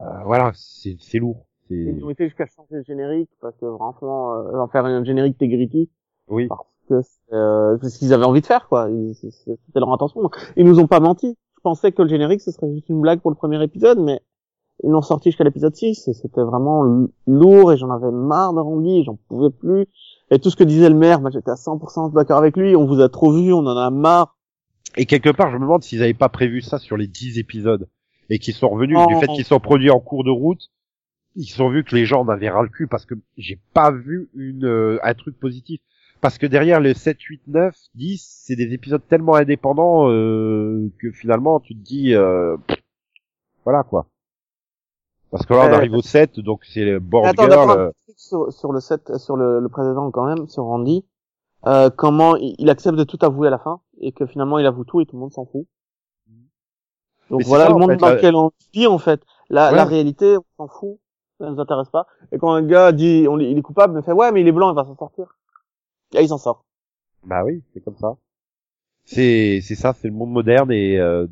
euh, 0.00 0.04
voilà 0.24 0.52
c'est 0.54 1.18
lourd 1.18 1.46
Ils 1.70 2.04
ont 2.04 2.10
été 2.10 2.24
jusqu'à 2.24 2.46
changer 2.46 2.76
le 2.76 2.82
générique 2.82 3.30
parce 3.40 3.56
que 3.56 3.66
franchement, 3.74 4.34
euh, 4.34 4.58
en 4.58 4.68
faire 4.68 4.84
un 4.84 5.04
générique 5.04 5.38
Tegrity 5.38 5.90
oui. 6.28 6.46
parce 6.48 6.62
que 6.88 7.00
c'est, 7.02 7.34
euh, 7.34 7.76
c'est 7.82 7.88
ce 7.88 7.98
qu'ils 7.98 8.12
avaient 8.12 8.24
envie 8.24 8.40
de 8.40 8.46
faire 8.46 8.68
quoi. 8.68 8.88
C'était 9.14 9.56
leur 9.80 9.92
intention. 9.92 10.20
Ils 10.56 10.64
nous 10.64 10.78
ont 10.78 10.86
pas 10.86 11.00
menti. 11.00 11.36
Je 11.56 11.60
pensais 11.62 11.92
que 11.92 12.02
le 12.02 12.08
générique 12.08 12.40
ce 12.40 12.52
serait 12.52 12.72
juste 12.72 12.88
une 12.88 13.00
blague 13.00 13.20
pour 13.20 13.30
le 13.30 13.36
premier 13.36 13.62
épisode, 13.62 13.98
mais 13.98 14.20
ils 14.84 14.90
l'ont 14.90 15.02
sorti 15.02 15.30
jusqu'à 15.30 15.44
l'épisode 15.44 15.74
6 15.74 16.08
et 16.08 16.12
c'était 16.12 16.42
vraiment 16.42 17.06
lourd 17.26 17.72
et 17.72 17.76
j'en 17.76 17.90
avais 17.90 18.10
marre 18.10 18.52
de 18.52 18.60
Randy, 18.60 19.04
j'en 19.04 19.18
pouvais 19.28 19.50
plus. 19.50 19.86
Et 20.30 20.38
tout 20.38 20.50
ce 20.50 20.56
que 20.56 20.64
disait 20.64 20.88
le 20.88 20.94
maire, 20.94 21.20
moi 21.20 21.30
j'étais 21.30 21.50
à 21.50 21.54
100% 21.54 22.12
d'accord 22.12 22.38
avec 22.38 22.56
lui. 22.56 22.76
On 22.76 22.84
vous 22.84 23.00
a 23.00 23.08
trop 23.08 23.32
vu, 23.32 23.52
on 23.52 23.66
en 23.66 23.76
a 23.76 23.90
marre. 23.90 24.36
Et 24.96 25.06
quelque 25.06 25.30
part, 25.30 25.50
je 25.50 25.56
me 25.56 25.62
demande 25.62 25.82
s'ils 25.82 26.02
avaient 26.02 26.14
pas 26.14 26.28
prévu 26.28 26.60
ça 26.60 26.78
sur 26.78 26.96
les 26.96 27.06
10 27.06 27.38
épisodes 27.38 27.88
et 28.28 28.38
qu'ils 28.38 28.54
sont 28.54 28.68
revenus 28.68 28.98
du 29.08 29.14
fait 29.16 29.28
qu'ils 29.28 29.44
sont 29.44 29.60
produits 29.60 29.90
en 29.90 30.00
cours 30.00 30.24
de 30.24 30.30
route. 30.30 30.70
Ils 31.36 31.62
ont 31.62 31.68
vu 31.68 31.84
que 31.84 31.94
les 31.94 32.06
gens 32.06 32.22
en 32.22 32.28
avaient 32.28 32.48
ras 32.48 32.62
le 32.62 32.68
cul 32.68 32.86
parce 32.86 33.04
que 33.04 33.14
j'ai 33.36 33.60
pas 33.74 33.90
vu 33.90 34.30
une 34.34 34.64
euh, 34.64 34.98
un 35.02 35.14
truc 35.14 35.38
positif. 35.38 35.80
Parce 36.20 36.38
que 36.38 36.46
derrière 36.46 36.80
les 36.80 36.94
7, 36.94 37.20
8, 37.20 37.42
9, 37.46 37.74
10, 37.94 38.42
c'est 38.44 38.56
des 38.56 38.72
épisodes 38.72 39.02
tellement 39.08 39.34
indépendants 39.34 40.10
euh, 40.10 40.90
que 40.98 41.12
finalement 41.12 41.60
tu 41.60 41.74
te 41.74 41.80
dis 41.82 42.14
euh, 42.14 42.56
pff, 42.66 42.78
voilà 43.64 43.82
quoi. 43.84 44.06
Parce 45.30 45.44
que 45.46 45.54
là 45.54 45.66
on 45.68 45.72
Euh, 45.72 45.74
arrive 45.74 45.94
au 45.94 46.02
7, 46.02 46.40
donc 46.40 46.64
c'est 46.64 46.84
le 46.84 46.98
Board 47.00 47.26
Attends, 47.26 47.50
Girl. 47.50 47.70
euh, 47.70 47.90
sur, 48.16 48.52
sur 48.52 48.72
le 48.72 48.80
set, 48.80 49.16
sur 49.18 49.36
le, 49.36 49.60
le 49.60 49.68
précédent 49.68 50.10
quand 50.10 50.24
même, 50.26 50.48
sur 50.48 50.64
Randy. 50.64 51.04
Euh, 51.66 51.90
comment 51.90 52.36
il, 52.36 52.54
il 52.58 52.70
accepte 52.70 52.96
de 52.96 53.04
tout 53.04 53.18
avouer 53.22 53.48
à 53.48 53.50
la 53.50 53.58
fin 53.58 53.80
et 54.00 54.12
que 54.12 54.26
finalement 54.26 54.58
il 54.58 54.66
avoue 54.66 54.84
tout 54.84 55.00
et 55.00 55.06
tout 55.06 55.16
le 55.16 55.20
monde 55.20 55.32
s'en 55.32 55.46
fout. 55.46 55.66
Donc 57.30 57.40
Mais 57.40 57.44
voilà 57.44 57.64
ça, 57.64 57.70
le 57.70 57.76
monde 57.76 57.90
fait, 57.92 57.96
dans 57.96 58.10
lequel 58.10 58.34
on 58.36 58.52
vit 58.72 58.86
en 58.86 58.98
fait. 58.98 59.20
La, 59.50 59.70
Ouais. 59.70 59.76
la 59.76 59.84
réalité, 59.84 60.36
on 60.58 60.66
s'en 60.66 60.68
fout, 60.68 60.98
ça 61.40 61.50
nous 61.50 61.60
intéresse 61.60 61.90
pas. 61.90 62.06
Et 62.32 62.38
quand 62.38 62.52
un 62.52 62.62
gars 62.62 62.92
dit 62.92 63.26
on, 63.28 63.38
il 63.38 63.58
est 63.58 63.62
coupable, 63.62 63.98
il 64.00 64.04
fait 64.04 64.12
ouais 64.12 64.32
mais 64.32 64.40
il 64.42 64.48
est 64.48 64.52
blanc, 64.52 64.70
il 64.70 64.76
va 64.76 64.84
s'en 64.84 64.96
sortir. 64.96 65.36
Et 66.14 66.22
il 66.22 66.28
s'en 66.28 66.38
sort. 66.38 66.64
Bah 67.24 67.42
oui, 67.44 67.62
c'est 67.74 67.82
comme 67.84 67.96
ça. 67.96 68.16
C'est 69.04 69.60
c'est 69.62 69.74
ça, 69.74 69.92
c'est 69.92 70.08
le 70.08 70.14
monde 70.14 70.32
moderne 70.32 70.70
et 70.72 70.98
euh, 70.98 71.26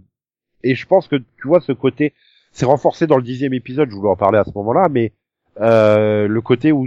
et 0.63 0.75
je 0.75 0.87
pense 0.87 1.09
que 1.09 1.17
tu 1.17 1.49
vois 1.49 1.61
ce 1.61 1.73
côté, 1.73 2.13
c'est 2.53 2.67
renforcé 2.67 3.07
dans 3.07 3.17
le 3.17 3.23
dixième 3.23 3.53
épisode. 3.53 3.91
Je 3.91 3.95
voulais 3.97 4.09
en 4.11 4.17
parler 4.17 4.39
à 4.39 4.45
ce 4.45 4.53
moment-là, 4.55 4.89
mais 4.89 5.13
euh, 5.61 6.27
le 6.29 6.41
côté 6.41 6.73
où 6.73 6.87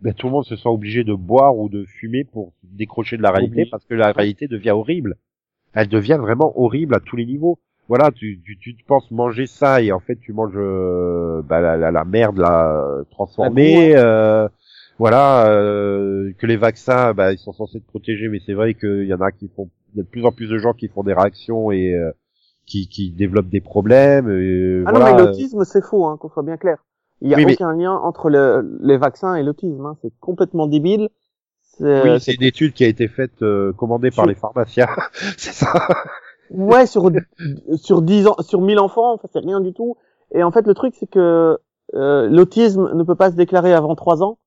ben, 0.00 0.14
tout 0.14 0.26
le 0.28 0.32
monde 0.32 0.44
se 0.44 0.56
sent 0.56 0.68
obligé 0.68 1.02
de 1.04 1.14
boire 1.14 1.56
ou 1.56 1.68
de 1.68 1.84
fumer 1.84 2.24
pour 2.24 2.52
décrocher 2.62 3.16
de 3.16 3.22
la 3.22 3.30
réalité 3.30 3.54
Obligé. 3.62 3.70
parce 3.70 3.84
que 3.84 3.94
la 3.94 4.12
réalité 4.12 4.46
devient 4.48 4.70
horrible. 4.70 5.16
Elle 5.74 5.88
devient 5.88 6.18
vraiment 6.20 6.58
horrible 6.58 6.94
à 6.94 7.00
tous 7.00 7.16
les 7.16 7.26
niveaux. 7.26 7.58
Voilà, 7.88 8.10
tu, 8.10 8.40
tu, 8.44 8.58
tu 8.58 8.76
te 8.76 8.84
penses 8.86 9.10
manger 9.10 9.46
ça 9.46 9.80
et 9.82 9.92
en 9.92 9.98
fait 10.00 10.16
tu 10.16 10.32
manges 10.32 10.52
euh, 10.56 11.42
bah, 11.42 11.60
la, 11.60 11.76
la, 11.76 11.90
la 11.90 12.04
merde 12.04 12.38
la 12.38 13.02
transformée. 13.10 13.96
euh, 13.96 14.46
voilà, 14.98 15.50
euh, 15.50 16.32
que 16.38 16.46
les 16.46 16.56
vaccins, 16.56 17.14
bah, 17.14 17.32
ils 17.32 17.38
sont 17.38 17.52
censés 17.52 17.80
te 17.80 17.86
protéger, 17.86 18.28
mais 18.28 18.40
c'est 18.44 18.54
vrai 18.54 18.74
qu'il 18.74 19.04
y 19.06 19.14
en 19.14 19.20
a 19.20 19.30
qui 19.32 19.48
font, 19.48 19.70
il 19.94 19.98
y 19.98 20.00
a 20.00 20.02
de 20.02 20.08
plus 20.08 20.24
en 20.24 20.32
plus 20.32 20.48
de 20.48 20.58
gens 20.58 20.72
qui 20.72 20.88
font 20.88 21.02
des 21.02 21.14
réactions 21.14 21.70
et 21.70 21.94
euh, 21.94 22.10
qui, 22.66 22.88
qui 22.88 23.10
développent 23.12 23.48
des 23.48 23.60
problèmes. 23.60 24.28
Et, 24.30 24.82
Ah 24.86 24.90
voilà. 24.90 25.10
non 25.12 25.16
mais 25.16 25.22
l'autisme 25.26 25.64
c'est 25.64 25.82
faux, 25.84 26.06
hein, 26.06 26.16
qu'on 26.20 26.28
soit 26.28 26.42
bien 26.42 26.56
clair. 26.56 26.78
Il 27.20 27.30
y 27.30 27.34
a 27.34 27.36
Oui, 27.36 27.46
mais- 27.46 27.54
aucun 27.54 27.72
lien 27.76 27.92
entre 27.92 28.28
le, 28.30 28.78
les 28.80 28.96
vaccins 28.96 29.34
et 29.34 29.42
l'autisme. 29.42 29.84
Hein. 29.86 29.96
C'est 30.02 30.12
complètement 30.20 30.66
débile. 30.66 31.08
C'est- 31.62 32.02
Oui, 32.02 32.20
c'est 32.20 32.34
une 32.34 32.42
étude 32.42 32.72
qui 32.74 32.84
a 32.84 32.88
été 32.88 33.08
faite, 33.08 33.42
euh, 33.42 33.72
commandée 33.72 34.10
par 34.10 34.26
les 34.26 34.34
pharmaciens. 34.34 34.88
c'est 35.36 35.52
ça. 35.52 35.86
Ouais, 36.50 36.86
sur 36.86 37.10
sur 37.76 38.02
10 38.02 38.26
ans, 38.26 38.36
sur 38.40 38.60
1000 38.62 38.78
enfants, 38.78 39.12
enfin 39.14 39.28
c'est 39.32 39.38
rien 39.40 39.60
du 39.60 39.72
tout. 39.74 39.96
Et 40.34 40.42
en 40.42 40.50
fait, 40.50 40.66
le 40.66 40.74
truc 40.74 40.94
c'est 40.98 41.08
que 41.08 41.58
euh, 41.94 42.28
l'autisme 42.28 42.90
ne 42.94 43.02
peut 43.04 43.14
pas 43.14 43.30
se 43.30 43.36
déclarer 43.36 43.72
avant 43.74 43.94
3 43.94 44.22
ans 44.22 44.38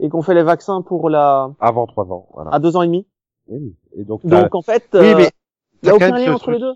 et 0.00 0.08
qu'on 0.08 0.22
fait 0.22 0.34
les 0.34 0.42
vaccins 0.42 0.82
pour 0.82 1.10
la 1.10 1.50
Avant 1.60 1.86
trois 1.86 2.06
ans. 2.12 2.26
Voilà. 2.34 2.50
à 2.52 2.58
2 2.58 2.76
ans 2.76 2.82
et 2.82 2.86
demi. 2.86 3.06
Oui. 3.48 3.74
Et 3.96 4.04
donc, 4.04 4.24
Donc 4.26 4.54
en 4.54 4.62
fait, 4.62 4.84
oui, 4.94 5.00
euh, 5.00 5.14
mais 5.16 5.30
il 5.82 5.86
y 5.88 5.90
a 5.90 5.94
aucun 5.94 6.10
même 6.12 6.20
lien 6.20 6.26
ce 6.26 6.30
entre 6.32 6.50
les 6.50 6.58
truc- 6.58 6.68
deux. 6.68 6.74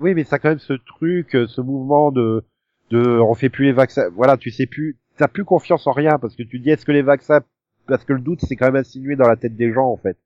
Oui, 0.00 0.14
mais 0.14 0.24
ça 0.24 0.36
a 0.36 0.38
quand 0.38 0.48
même 0.48 0.58
ce 0.58 0.72
truc, 0.72 1.34
euh, 1.36 1.46
ce 1.46 1.60
mouvement 1.60 2.10
de, 2.10 2.44
de, 2.90 3.18
on 3.20 3.34
fait 3.34 3.48
plus 3.50 3.66
les 3.66 3.72
vaccins. 3.72 4.08
Voilà, 4.14 4.36
tu 4.36 4.50
sais 4.50 4.66
plus, 4.66 4.98
t'as 5.16 5.28
plus 5.28 5.44
confiance 5.44 5.86
en 5.86 5.92
rien 5.92 6.18
parce 6.18 6.34
que 6.34 6.42
tu 6.42 6.58
dis 6.58 6.70
est-ce 6.70 6.84
que 6.84 6.92
les 6.92 7.02
vaccins, 7.02 7.40
parce 7.86 8.04
que 8.04 8.12
le 8.12 8.20
doute 8.20 8.40
c'est 8.42 8.56
quand 8.56 8.66
même 8.66 8.76
insinué 8.76 9.14
dans 9.16 9.28
la 9.28 9.36
tête 9.36 9.54
des 9.56 9.72
gens 9.72 9.86
en 9.86 9.96
fait. 9.96 10.16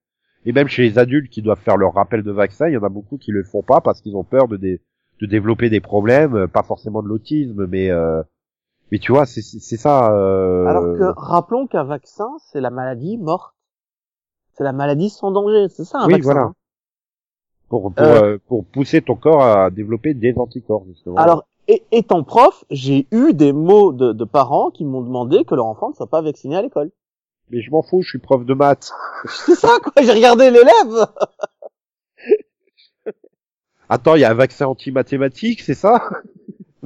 Et 0.46 0.52
même 0.52 0.68
chez 0.68 0.82
les 0.82 0.98
adultes 0.98 1.30
qui 1.30 1.42
doivent 1.42 1.60
faire 1.60 1.76
leur 1.76 1.92
rappel 1.92 2.22
de 2.22 2.30
vaccin, 2.30 2.68
il 2.68 2.74
y 2.74 2.76
en 2.78 2.82
a 2.84 2.88
beaucoup 2.88 3.18
qui 3.18 3.32
le 3.32 3.42
font 3.42 3.62
pas 3.62 3.80
parce 3.82 4.00
qu'ils 4.00 4.16
ont 4.16 4.24
peur 4.24 4.46
de, 4.48 4.56
dé- 4.56 4.80
de 5.20 5.26
développer 5.26 5.68
des 5.68 5.80
problèmes, 5.80 6.34
euh, 6.36 6.46
pas 6.46 6.62
forcément 6.62 7.02
de 7.02 7.08
l'autisme, 7.08 7.66
mais 7.66 7.90
euh, 7.90 8.22
mais 8.90 8.98
tu 8.98 9.12
vois, 9.12 9.26
c'est 9.26 9.42
ça. 9.42 10.12
euh, 10.12 10.66
Alors 10.66 10.82
que 10.98 11.12
rappelons 11.20 11.66
qu'un 11.66 11.84
vaccin, 11.84 12.28
c'est 12.50 12.60
la 12.60 12.70
maladie 12.70 13.18
morte. 13.18 13.54
C'est 14.54 14.64
la 14.64 14.72
maladie 14.72 15.10
sans 15.10 15.30
danger. 15.30 15.66
C'est 15.68 15.84
ça 15.84 16.00
un 16.00 16.06
Oui, 16.06 16.14
vaccin. 16.14 16.24
voilà. 16.32 16.40
hein. 16.46 16.54
pour 17.68 17.92
pour, 17.94 18.04
Euh, 18.04 18.22
euh, 18.22 18.38
pour 18.48 18.64
pousser 18.64 19.02
ton 19.02 19.14
corps 19.14 19.42
à 19.42 19.70
développer 19.70 20.14
des 20.14 20.34
anticorps 20.36 20.84
justement. 20.88 21.16
Alors, 21.16 21.44
et, 21.68 21.82
étant 21.92 22.24
prof, 22.24 22.64
j'ai 22.70 23.06
eu 23.12 23.34
des 23.34 23.52
mots 23.52 23.92
de, 23.92 24.12
de 24.12 24.24
parents 24.24 24.70
qui 24.70 24.84
m'ont 24.84 25.02
demandé 25.02 25.44
que 25.44 25.54
leur 25.54 25.66
enfant 25.66 25.90
ne 25.90 25.94
soit 25.94 26.06
pas 26.08 26.22
vacciné 26.22 26.56
à 26.56 26.62
l'école. 26.62 26.90
mais 27.50 27.60
je 27.60 27.70
m'en 27.70 27.82
fous, 27.82 28.00
je 28.02 28.08
suis 28.08 28.18
prof 28.18 28.44
de 28.44 28.54
maths. 28.54 28.90
C'est 29.26 29.54
ça, 29.54 29.78
quoi. 29.82 30.02
J'ai 30.02 30.12
regardé 30.12 30.50
l'élève. 30.50 31.06
Attends, 33.90 34.16
il 34.16 34.20
y 34.20 34.24
a 34.24 34.30
un 34.30 34.34
vaccin 34.34 34.66
anti-mathématiques, 34.66 35.62
c'est 35.62 35.74
ça? 35.74 36.08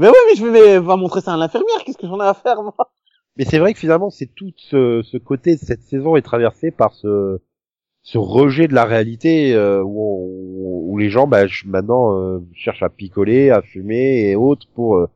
Mais 0.03 0.09
oui, 0.09 0.15
mais 0.29 0.35
je 0.35 0.45
vais 0.47 0.79
va 0.81 0.97
montrer 0.97 1.21
ça 1.21 1.33
à 1.35 1.37
l'infirmière. 1.37 1.79
Qu'est-ce 1.85 1.97
que 1.99 2.09
j'en 2.09 2.19
ai 2.21 2.25
à 2.27 2.35
faire, 2.35 2.61
moi? 2.63 2.75
Mais 3.37 3.45
c'est 3.45 3.59
vrai 3.59 3.73
que 3.73 3.79
finalement, 3.79 4.11
c'est 4.11 4.27
tout 4.27 4.51
ce, 4.57 5.01
ce 5.03 5.17
côté 5.17 5.55
de 5.55 5.61
cette 5.61 5.83
saison 5.83 6.17
est 6.17 6.23
traversé 6.23 6.71
par 6.73 6.93
ce, 6.93 7.41
ce 8.03 8.19
rejet 8.19 8.67
de 8.67 8.75
la 8.75 8.85
réalité 8.85 9.55
euh, 9.55 9.81
où, 9.83 10.03
on- 10.03 10.93
où 10.93 10.99
les 10.99 11.09
gens 11.09 11.27
bah, 11.27 11.45
maintenant 11.65 12.15
euh, 12.19 12.41
cherchent 12.53 12.83
à 12.83 12.89
picoler, 12.91 13.51
à 13.51 13.63
fumer 13.63 14.29
et 14.29 14.37
autres 14.37 14.67
pour 14.75 14.97
euh, 14.97 15.09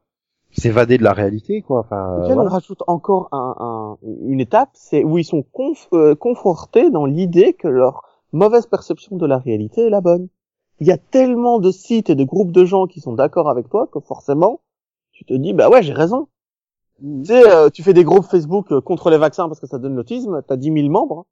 s'évader 0.52 0.98
de 0.98 1.02
la 1.02 1.12
réalité, 1.12 1.62
quoi. 1.62 1.80
Enfin, 1.80 1.96
Et 2.16 2.20
euh, 2.20 2.24
puis, 2.26 2.34
voilà. 2.34 2.48
on 2.48 2.52
rajoute 2.52 2.82
encore 2.86 3.28
un, 3.32 3.54
un- 3.58 3.98
une 4.28 4.40
étape, 4.40 4.70
c'est 4.74 5.02
où 5.04 5.18
ils 5.18 5.24
sont 5.24 5.44
conf- 5.52 5.88
euh, 5.92 6.14
confortés 6.14 6.90
dans 6.90 7.06
l'idée 7.06 7.54
que 7.54 7.68
leur 7.68 8.02
mauvaise 8.32 8.66
perception 8.66 9.16
de 9.16 9.26
la 9.26 9.38
réalité 9.38 9.88
est 9.88 9.90
la 9.90 10.00
bonne. 10.00 10.28
Il 10.80 10.86
y 10.86 10.92
a 10.92 10.96
tellement 10.98 11.58
de 11.58 11.70
sites 11.70 12.08
et 12.08 12.14
de 12.14 12.24
groupes 12.24 12.52
de 12.52 12.64
gens 12.64 12.86
qui 12.86 13.00
sont 13.00 13.14
d'accord 13.14 13.50
avec 13.50 13.68
toi 13.68 13.88
que 13.92 13.98
forcément, 14.00 14.60
tu 15.16 15.24
te 15.24 15.34
dis, 15.34 15.52
bah 15.52 15.68
ouais, 15.68 15.82
j'ai 15.82 15.92
raison. 15.92 16.28
Tu 17.00 17.24
sais, 17.26 17.50
euh, 17.50 17.68
tu 17.68 17.82
fais 17.82 17.92
des 17.92 18.04
groupes 18.04 18.24
Facebook 18.24 18.72
euh, 18.72 18.80
contre 18.80 19.10
les 19.10 19.18
vaccins 19.18 19.48
parce 19.48 19.60
que 19.60 19.66
ça 19.66 19.78
donne 19.78 19.96
l'autisme, 19.96 20.42
t'as 20.46 20.56
10 20.56 20.72
000 20.72 20.88
membres, 20.88 21.26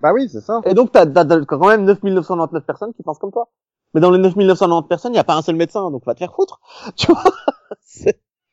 Bah 0.00 0.12
oui, 0.12 0.28
c'est 0.28 0.40
ça. 0.40 0.60
et 0.64 0.74
donc 0.74 0.90
t'as, 0.92 1.06
quand 1.44 1.66
même 1.68 1.84
9 1.84 2.02
999 2.02 2.64
personnes 2.64 2.92
qui 2.94 3.02
pensent 3.02 3.18
comme 3.18 3.32
toi. 3.32 3.48
Mais 3.94 4.00
dans 4.00 4.10
les 4.10 4.18
9 4.18 4.34
999 4.36 4.88
personnes, 4.88 5.12
il 5.12 5.14
n'y 5.14 5.20
a 5.20 5.24
pas 5.24 5.36
un 5.36 5.42
seul 5.42 5.56
médecin, 5.56 5.90
donc 5.90 6.04
va 6.04 6.14
te 6.14 6.18
faire 6.18 6.34
foutre. 6.34 6.60
Tu 6.96 7.12
vois 7.12 7.22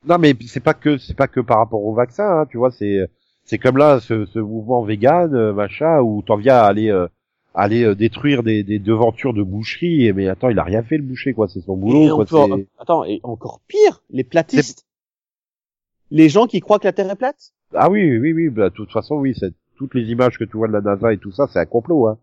Non, 0.05 0.17
mais 0.19 0.35
c'est 0.47 0.59
pas 0.59 0.73
que 0.73 0.97
c'est 0.97 1.15
pas 1.15 1.27
que 1.27 1.39
par 1.39 1.57
rapport 1.57 1.83
au 1.83 1.93
vaccin, 1.93 2.41
hein, 2.41 2.45
tu 2.49 2.57
vois. 2.57 2.71
C'est 2.71 3.09
c'est 3.45 3.57
comme 3.57 3.77
là 3.77 3.99
ce, 3.99 4.25
ce 4.25 4.39
mouvement 4.39 4.83
vegan, 4.83 5.33
euh, 5.35 5.53
machin, 5.53 5.99
où 6.01 6.21
t'en 6.21 6.37
viens 6.37 6.55
à 6.57 6.63
aller 6.65 6.89
euh, 6.89 7.07
aller 7.53 7.83
euh, 7.83 7.95
détruire 7.95 8.43
des, 8.43 8.63
des 8.63 8.79
devantures 8.79 9.33
de 9.33 9.43
boucherie. 9.43 10.05
Et 10.05 10.13
mais 10.13 10.27
attends, 10.27 10.49
il 10.49 10.59
a 10.59 10.63
rien 10.63 10.83
fait 10.83 10.97
le 10.97 11.03
boucher, 11.03 11.33
quoi. 11.33 11.47
C'est 11.47 11.61
son 11.61 11.77
Et 11.77 11.79
boulot, 11.79 12.25
quoi. 12.25 12.47
attends, 12.79 13.03
et 13.05 13.19
encore 13.23 13.61
pire, 13.67 14.03
les 14.09 14.23
platistes. 14.23 14.85
Les 16.11 16.29
gens 16.29 16.47
qui 16.47 16.59
croient 16.59 16.79
que 16.79 16.85
la 16.87 16.93
Terre 16.93 17.09
est 17.09 17.15
plate. 17.15 17.53
Ah 17.73 17.89
oui, 17.89 18.17
oui, 18.17 18.33
oui. 18.33 18.49
Bah, 18.49 18.69
de 18.69 18.75
toute 18.75 18.91
façon, 18.91 19.15
oui. 19.15 19.33
C'est 19.39 19.53
toutes 19.77 19.95
les 19.95 20.03
images 20.11 20.37
que 20.37 20.43
tu 20.43 20.57
vois 20.57 20.67
de 20.67 20.73
la 20.73 20.81
NASA 20.81 21.13
et 21.13 21.17
tout 21.17 21.31
ça, 21.31 21.47
c'est 21.51 21.59
un 21.59 21.65
complot, 21.65 22.07
hein. 22.07 22.17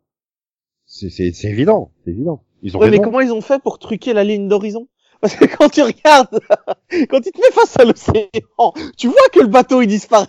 C'est 0.86 1.11
c'est 1.11 1.32
c'est 1.32 1.48
évident, 1.48 1.92
c'est 2.05 2.11
évident. 2.11 2.42
Ils 2.62 2.76
ont 2.76 2.80
Ouais, 2.80 2.90
mais 2.90 2.98
comment 3.00 3.20
ils 3.20 3.32
ont 3.32 3.40
fait 3.40 3.62
pour 3.62 3.78
truquer 3.78 4.12
la 4.12 4.24
ligne 4.24 4.48
d'horizon? 4.48 4.88
Parce 5.20 5.36
que 5.36 5.44
quand 5.44 5.68
tu 5.68 5.82
regardes, 5.82 6.40
quand 7.11 7.20
tu 7.20 7.30
te 7.30 7.38
mets 7.38 7.52
face 7.52 7.78
à 7.78 7.84
l'océan, 7.84 8.72
tu 8.96 9.07
vois 9.09 9.28
que 9.32 9.40
le 9.40 9.46
bateau 9.48 9.82
il 9.82 9.86
disparaît 9.86 10.26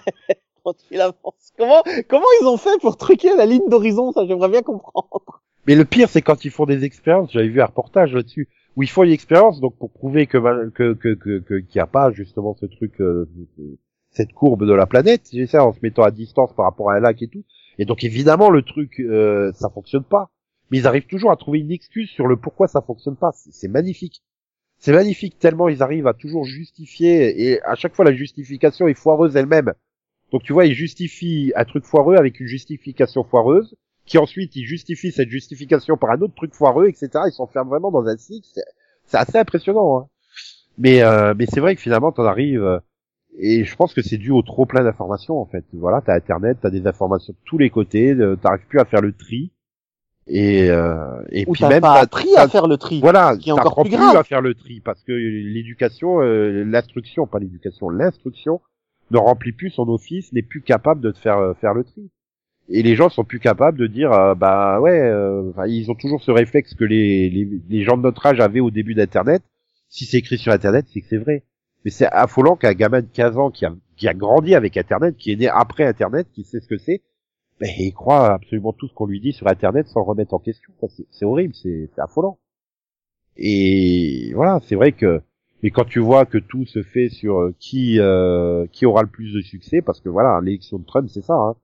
Comment 2.07 2.25
ils 2.41 2.47
ont 2.47 2.57
fait 2.57 2.79
pour 2.79 2.97
truquer 2.97 3.35
la 3.35 3.45
ligne 3.45 3.67
d'horizon 3.69 4.11
Ça, 4.11 4.25
j'aimerais 4.25 4.49
bien 4.49 4.61
comprendre. 4.61 5.41
Mais 5.67 5.75
le 5.75 5.85
pire, 5.85 6.09
c'est 6.09 6.21
quand 6.21 6.43
ils 6.45 6.51
font 6.51 6.65
des 6.65 6.83
expériences. 6.83 7.31
J'avais 7.31 7.47
vu 7.47 7.61
un 7.61 7.65
reportage 7.65 8.13
là-dessus 8.13 8.47
où 8.75 8.83
ils 8.83 8.89
font 8.89 9.03
une 9.03 9.11
expérience 9.11 9.59
donc 9.59 9.77
pour 9.77 9.91
prouver 9.91 10.27
que 10.27 10.37
que 10.69 10.93
que 10.93 11.39
que 11.39 11.63
n'y 11.75 11.81
a 11.81 11.87
pas 11.87 12.11
justement 12.11 12.55
ce 12.55 12.65
truc, 12.65 13.01
euh, 13.01 13.29
cette 14.11 14.33
courbe 14.33 14.65
de 14.65 14.73
la 14.73 14.85
planète. 14.85 15.21
C'est 15.25 15.45
ça 15.47 15.65
en 15.65 15.73
se 15.73 15.79
mettant 15.81 16.03
à 16.03 16.11
distance 16.11 16.53
par 16.53 16.65
rapport 16.65 16.91
à 16.91 16.95
un 16.95 16.99
lac 16.99 17.21
et 17.21 17.27
tout. 17.27 17.43
Et 17.77 17.85
donc 17.85 18.03
évidemment 18.03 18.49
le 18.49 18.61
truc, 18.61 18.99
euh, 18.99 19.51
ça 19.53 19.69
fonctionne 19.69 20.03
pas. 20.03 20.29
Mais 20.69 20.77
ils 20.77 20.87
arrivent 20.87 21.07
toujours 21.07 21.31
à 21.31 21.35
trouver 21.35 21.59
une 21.59 21.71
excuse 21.71 22.09
sur 22.09 22.27
le 22.27 22.37
pourquoi 22.37 22.67
ça 22.67 22.81
fonctionne 22.81 23.17
pas. 23.17 23.31
C'est 23.33 23.67
magnifique. 23.67 24.23
C'est 24.77 24.93
magnifique 24.93 25.37
tellement 25.37 25.69
ils 25.69 25.83
arrivent 25.83 26.07
à 26.07 26.13
toujours 26.13 26.45
justifier 26.45 27.49
et 27.49 27.61
à 27.63 27.75
chaque 27.75 27.93
fois 27.93 28.05
la 28.05 28.13
justification 28.13 28.87
est 28.87 28.95
foireuse 28.95 29.35
elle-même. 29.35 29.73
Donc 30.31 30.43
tu 30.43 30.53
vois, 30.53 30.65
ils 30.65 30.73
justifient 30.73 31.51
un 31.55 31.65
truc 31.65 31.83
foireux 31.85 32.15
avec 32.15 32.39
une 32.39 32.47
justification 32.47 33.23
foireuse 33.23 33.75
qui 34.05 34.17
ensuite 34.17 34.55
il 34.55 34.65
justifie 34.65 35.11
cette 35.11 35.29
justification 35.29 35.97
par 35.97 36.11
un 36.11 36.21
autre 36.21 36.33
truc 36.35 36.53
foireux, 36.53 36.87
etc. 36.87 37.09
Ils 37.27 37.31
s'enferment 37.33 37.69
vraiment 37.69 37.91
dans 37.91 38.05
un 38.07 38.17
cycle. 38.17 38.47
C'est- 39.05 39.17
assez 39.17 39.37
impressionnant. 39.37 39.99
Hein. 39.99 40.07
Mais 40.77 41.01
euh, 41.03 41.33
mais 41.37 41.45
c'est 41.47 41.59
vrai 41.59 41.75
que 41.75 41.81
finalement 41.81 42.11
t'en 42.13 42.23
arrives. 42.23 42.63
euh, 42.63 42.79
Et 43.37 43.65
je 43.65 43.75
pense 43.75 43.93
que 43.93 44.01
c'est 44.01 44.17
dû 44.17 44.31
au 44.31 44.41
trop 44.41 44.65
plein 44.65 44.83
d'informations 44.83 45.37
en 45.39 45.45
fait. 45.45 45.65
Voilà, 45.73 46.01
t'as 46.01 46.15
Internet, 46.15 46.57
t'as 46.61 46.69
des 46.69 46.87
informations 46.87 47.33
de 47.33 47.37
tous 47.45 47.57
les 47.57 47.69
côtés, 47.69 48.15
t'arrives 48.41 48.65
plus 48.67 48.79
à 48.79 48.85
faire 48.85 49.01
le 49.01 49.11
tri. 49.11 49.51
Et 50.27 50.69
euh, 50.69 50.95
et 51.29 51.45
Ou 51.47 51.53
puis 51.53 51.65
même 51.65 51.81
pas 51.81 51.99
appris 51.99 52.29
à 52.37 52.47
faire 52.47 52.67
le 52.67 52.77
tri. 52.77 53.01
voilà, 53.01 53.35
qui 53.37 53.49
est 53.49 53.51
encore 53.53 53.81
plus 53.81 53.89
grave. 53.91 54.15
à 54.15 54.23
faire 54.23 54.39
le 54.41 54.53
tri 54.53 54.79
parce 54.79 55.01
que 55.03 55.11
l'éducation, 55.11 56.21
euh, 56.21 56.63
l'instruction, 56.63 57.27
pas 57.27 57.39
l'éducation, 57.39 57.89
l'instruction 57.89 58.61
ne 59.11 59.17
remplit 59.17 59.51
plus 59.51 59.69
son 59.69 59.87
office, 59.89 60.31
n'est 60.33 60.41
plus 60.41 60.61
capable 60.61 61.01
de 61.01 61.11
te 61.11 61.17
faire 61.19 61.37
euh, 61.37 61.53
faire 61.53 61.73
le 61.73 61.83
tri. 61.83 62.09
Et 62.69 62.83
les 62.83 62.95
gens 62.95 63.09
sont 63.09 63.23
plus 63.25 63.39
capables 63.39 63.77
de 63.77 63.87
dire, 63.87 64.11
euh, 64.13 64.35
bah 64.35 64.79
ouais, 64.79 64.99
euh, 65.01 65.51
ils 65.67 65.91
ont 65.91 65.95
toujours 65.95 66.21
ce 66.23 66.31
réflexe 66.31 66.73
que 66.75 66.85
les, 66.85 67.29
les, 67.29 67.47
les 67.69 67.83
gens 67.83 67.97
de 67.97 68.03
notre 68.03 68.25
âge 68.25 68.39
avaient 68.39 68.59
au 68.61 68.71
début 68.71 68.93
d'Internet. 68.95 69.43
Si 69.89 70.05
c'est 70.05 70.17
écrit 70.19 70.37
sur 70.37 70.53
Internet, 70.53 70.85
c'est 70.93 71.01
que 71.01 71.07
c'est 71.09 71.17
vrai. 71.17 71.43
Mais 71.83 71.91
c'est 71.91 72.05
affolant 72.07 72.55
qu'un 72.55 72.73
gamin 72.73 73.01
de 73.01 73.07
15 73.11 73.37
ans 73.37 73.51
qui 73.51 73.65
a, 73.65 73.73
qui 73.97 74.07
a 74.07 74.13
grandi 74.13 74.55
avec 74.55 74.77
Internet, 74.77 75.17
qui 75.17 75.31
est 75.31 75.35
né 75.35 75.47
après 75.49 75.83
Internet, 75.85 76.27
qui 76.33 76.43
sait 76.43 76.59
ce 76.61 76.67
que 76.67 76.77
c'est, 76.77 77.01
ben, 77.59 77.69
il 77.77 77.93
croit 77.93 78.33
absolument 78.33 78.73
tout 78.73 78.87
ce 78.87 78.93
qu'on 78.93 79.05
lui 79.05 79.19
dit 79.19 79.33
sur 79.33 79.47
Internet 79.47 79.87
sans 79.87 80.03
remettre 80.03 80.33
en 80.33 80.39
question. 80.39 80.71
C'est- 81.11 81.25
horrible, 81.25 81.53
c'est 81.55 81.89
affolant. 81.97 82.39
Et 83.37 84.31
voilà, 84.35 84.59
c'est 84.67 84.75
vrai 84.75 84.91
que 84.91 85.21
et 85.63 85.71
quand 85.71 85.85
tu 85.85 85.99
vois 85.99 86.25
que 86.25 86.37
tout 86.37 86.65
se 86.65 86.81
fait 86.83 87.09
sur 87.09 87.39
euh, 87.39 87.55
qui 87.59 87.99
euh, 87.99 88.65
qui 88.71 88.85
aura 88.85 89.03
le 89.03 89.09
plus 89.09 89.33
de 89.33 89.41
succès, 89.41 89.81
parce 89.81 89.99
que 90.01 90.09
voilà, 90.09 90.39
l'élection 90.41 90.79
de 90.79 90.85
Trump, 90.85 91.09
c'est 91.09 91.21
ça, 91.23 91.35
hein. 91.35 91.55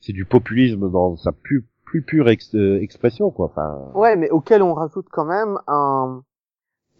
c'est 0.00 0.12
du 0.12 0.24
populisme 0.24 0.90
dans 0.90 1.16
sa 1.16 1.32
plus 1.32 1.66
plus 1.84 2.02
pure 2.02 2.28
ex- 2.28 2.54
euh, 2.54 2.80
expression, 2.80 3.30
quoi. 3.30 3.46
Enfin, 3.46 3.90
Ouais, 3.94 4.14
mais 4.16 4.30
auquel 4.30 4.62
on 4.62 4.74
rajoute 4.74 5.06
quand 5.10 5.24
même 5.24 5.58
un 5.66 6.22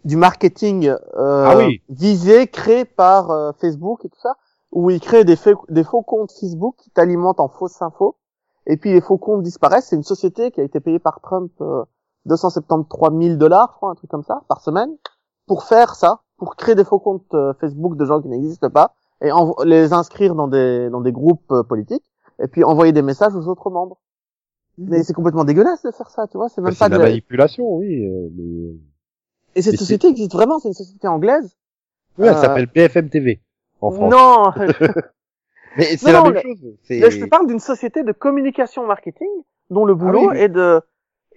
du 0.03 0.17
marketing 0.17 0.87
euh, 0.89 1.45
Ah 1.47 1.55
oui. 1.57 1.81
visé, 1.89 2.47
créé 2.47 2.85
par 2.85 3.31
euh, 3.31 3.51
Facebook 3.61 4.03
et 4.03 4.09
tout 4.09 4.19
ça, 4.19 4.35
où 4.71 4.89
ils 4.89 4.99
créent 4.99 5.23
des, 5.25 5.35
faux- 5.35 5.65
des 5.69 5.83
faux 5.83 6.01
comptes 6.01 6.31
Facebook 6.31 6.75
qui 6.77 6.89
t'alimentent 6.89 7.39
en 7.39 7.47
fausses 7.49 7.81
infos, 7.81 8.17
et 8.67 8.77
puis 8.77 8.91
les 8.91 8.99
faux 9.01 9.17
comptes 9.19 9.43
disparaissent. 9.43 9.87
C'est 9.89 9.95
une 9.95 10.03
société 10.03 10.51
qui 10.51 10.59
a 10.59 10.63
été 10.63 10.79
payée 10.79 10.99
par 10.99 11.21
Trump 11.21 11.51
euh, 11.61 11.83
273 12.25 13.11
000 13.17 13.35
dollars, 13.37 13.69
je 13.73 13.77
crois, 13.77 13.91
un 13.91 13.95
truc 13.95 14.09
comme 14.09 14.23
ça, 14.23 14.41
par 14.49 14.61
semaine, 14.61 14.89
pour 15.47 15.63
faire 15.63 15.95
ça, 15.95 16.21
pour 16.41 16.55
créer 16.55 16.73
des 16.73 16.83
faux 16.83 16.97
comptes 16.97 17.35
euh, 17.35 17.53
Facebook 17.61 17.95
de 17.97 18.03
gens 18.03 18.19
qui 18.19 18.27
n'existent 18.27 18.71
pas, 18.71 18.95
et 19.23 19.29
les 19.63 19.93
inscrire 19.93 20.33
dans 20.33 20.47
des 20.47 20.89
dans 20.89 20.99
des 21.01 21.11
groupes 21.11 21.51
euh, 21.51 21.61
politiques, 21.61 22.03
et 22.41 22.47
puis 22.47 22.63
envoyer 22.63 22.91
des 22.91 23.03
messages 23.03 23.35
aux 23.35 23.47
autres 23.47 23.69
membres. 23.69 23.99
Mais 24.79 25.03
c'est 25.03 25.13
complètement 25.13 25.43
dégueulasse 25.43 25.83
de 25.83 25.91
faire 25.91 26.09
ça, 26.09 26.25
tu 26.25 26.37
vois. 26.37 26.49
C'est 26.49 26.61
même. 26.61 26.71
Bah, 26.71 26.73
c'est 26.73 26.79
pas 26.79 26.89
de 26.89 26.97
la 26.97 27.09
manipulation, 27.09 27.75
oui. 27.75 28.03
euh, 28.07 28.27
mais... 28.35 28.73
Et 29.53 29.61
cette 29.61 29.73
Mais 29.73 29.77
société 29.77 30.07
existe 30.07 30.33
vraiment, 30.33 30.57
c'est 30.57 30.69
une 30.69 30.73
société 30.73 31.07
anglaise. 31.07 31.55
Oui, 32.17 32.25
elle 32.25 32.33
Euh, 32.33 32.41
s'appelle 32.41 32.65
BFM 32.73 33.09
TV 33.11 33.39
en 33.79 33.91
France. 33.91 34.11
Non, 34.11 34.51
Mais 35.77 35.95
c'est 35.95 36.11
la 36.11 36.23
même 36.23 36.41
chose. 36.41 36.75
Là, 36.89 37.11
je 37.11 37.19
te 37.19 37.29
parle 37.29 37.45
d'une 37.45 37.59
société 37.59 38.01
de 38.01 38.13
communication 38.13 38.87
marketing 38.87 39.29
dont 39.69 39.85
le 39.85 39.93
boulot 39.93 40.21
oui, 40.21 40.27
oui. 40.31 40.37
est 40.39 40.49
de... 40.49 40.81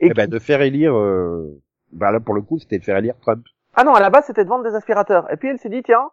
et 0.01 0.07
eh 0.07 0.15
ben, 0.15 0.31
de 0.31 0.39
faire 0.39 0.63
élire. 0.63 0.97
Euh... 0.97 1.61
Bah 1.93 2.11
là, 2.11 2.21
pour 2.21 2.35
le 2.35 2.41
coup, 2.41 2.59
c'était 2.59 2.79
de 2.79 2.85
faire 2.85 2.97
élire 2.97 3.17
Trump. 3.21 3.45
Ah 3.77 3.85
non, 3.85 3.95
à 3.95 4.01
la 4.01 4.11
base, 4.11 4.25
c'était 4.27 4.45
de 4.45 4.49
vendre 4.49 4.65
des 4.65 4.75
aspirateurs. 4.75 5.31
Et 5.33 5.37
puis 5.37 5.49
elle 5.49 5.59
s'est 5.59 5.69
dit, 5.69 5.83
tiens, 5.83 6.11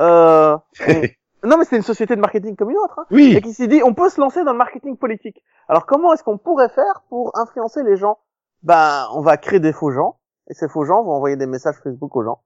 euh... 0.00 0.56
on- 0.88 1.02
non 1.48 1.58
mais 1.58 1.64
c'est 1.66 1.76
une 1.76 1.82
société 1.82 2.16
de 2.16 2.20
marketing 2.20 2.56
comme 2.56 2.70
une 2.70 2.78
autre. 2.78 2.98
Hein. 3.00 3.06
oui. 3.10 3.34
Et 3.36 3.42
qui 3.42 3.52
s'est 3.52 3.66
dit, 3.66 3.82
on 3.84 3.92
peut 3.92 4.08
se 4.08 4.18
lancer 4.20 4.44
dans 4.44 4.52
le 4.52 4.58
marketing 4.58 4.96
politique. 4.96 5.42
Alors 5.68 5.84
comment 5.86 6.12
est-ce 6.14 6.24
qu'on 6.24 6.38
pourrait 6.38 6.70
faire 6.70 7.02
pour 7.10 7.36
influencer 7.38 7.82
les 7.82 7.96
gens? 7.96 8.18
Ben, 8.62 9.06
on 9.12 9.20
va 9.20 9.36
créer 9.36 9.60
des 9.60 9.72
faux 9.74 9.90
gens. 9.90 10.18
Et 10.48 10.54
ces 10.54 10.68
faux 10.68 10.84
gens 10.84 11.02
vont 11.02 11.12
envoyer 11.12 11.36
des 11.36 11.46
messages 11.46 11.76
Facebook 11.82 12.16
aux 12.16 12.22
gens. 12.24 12.42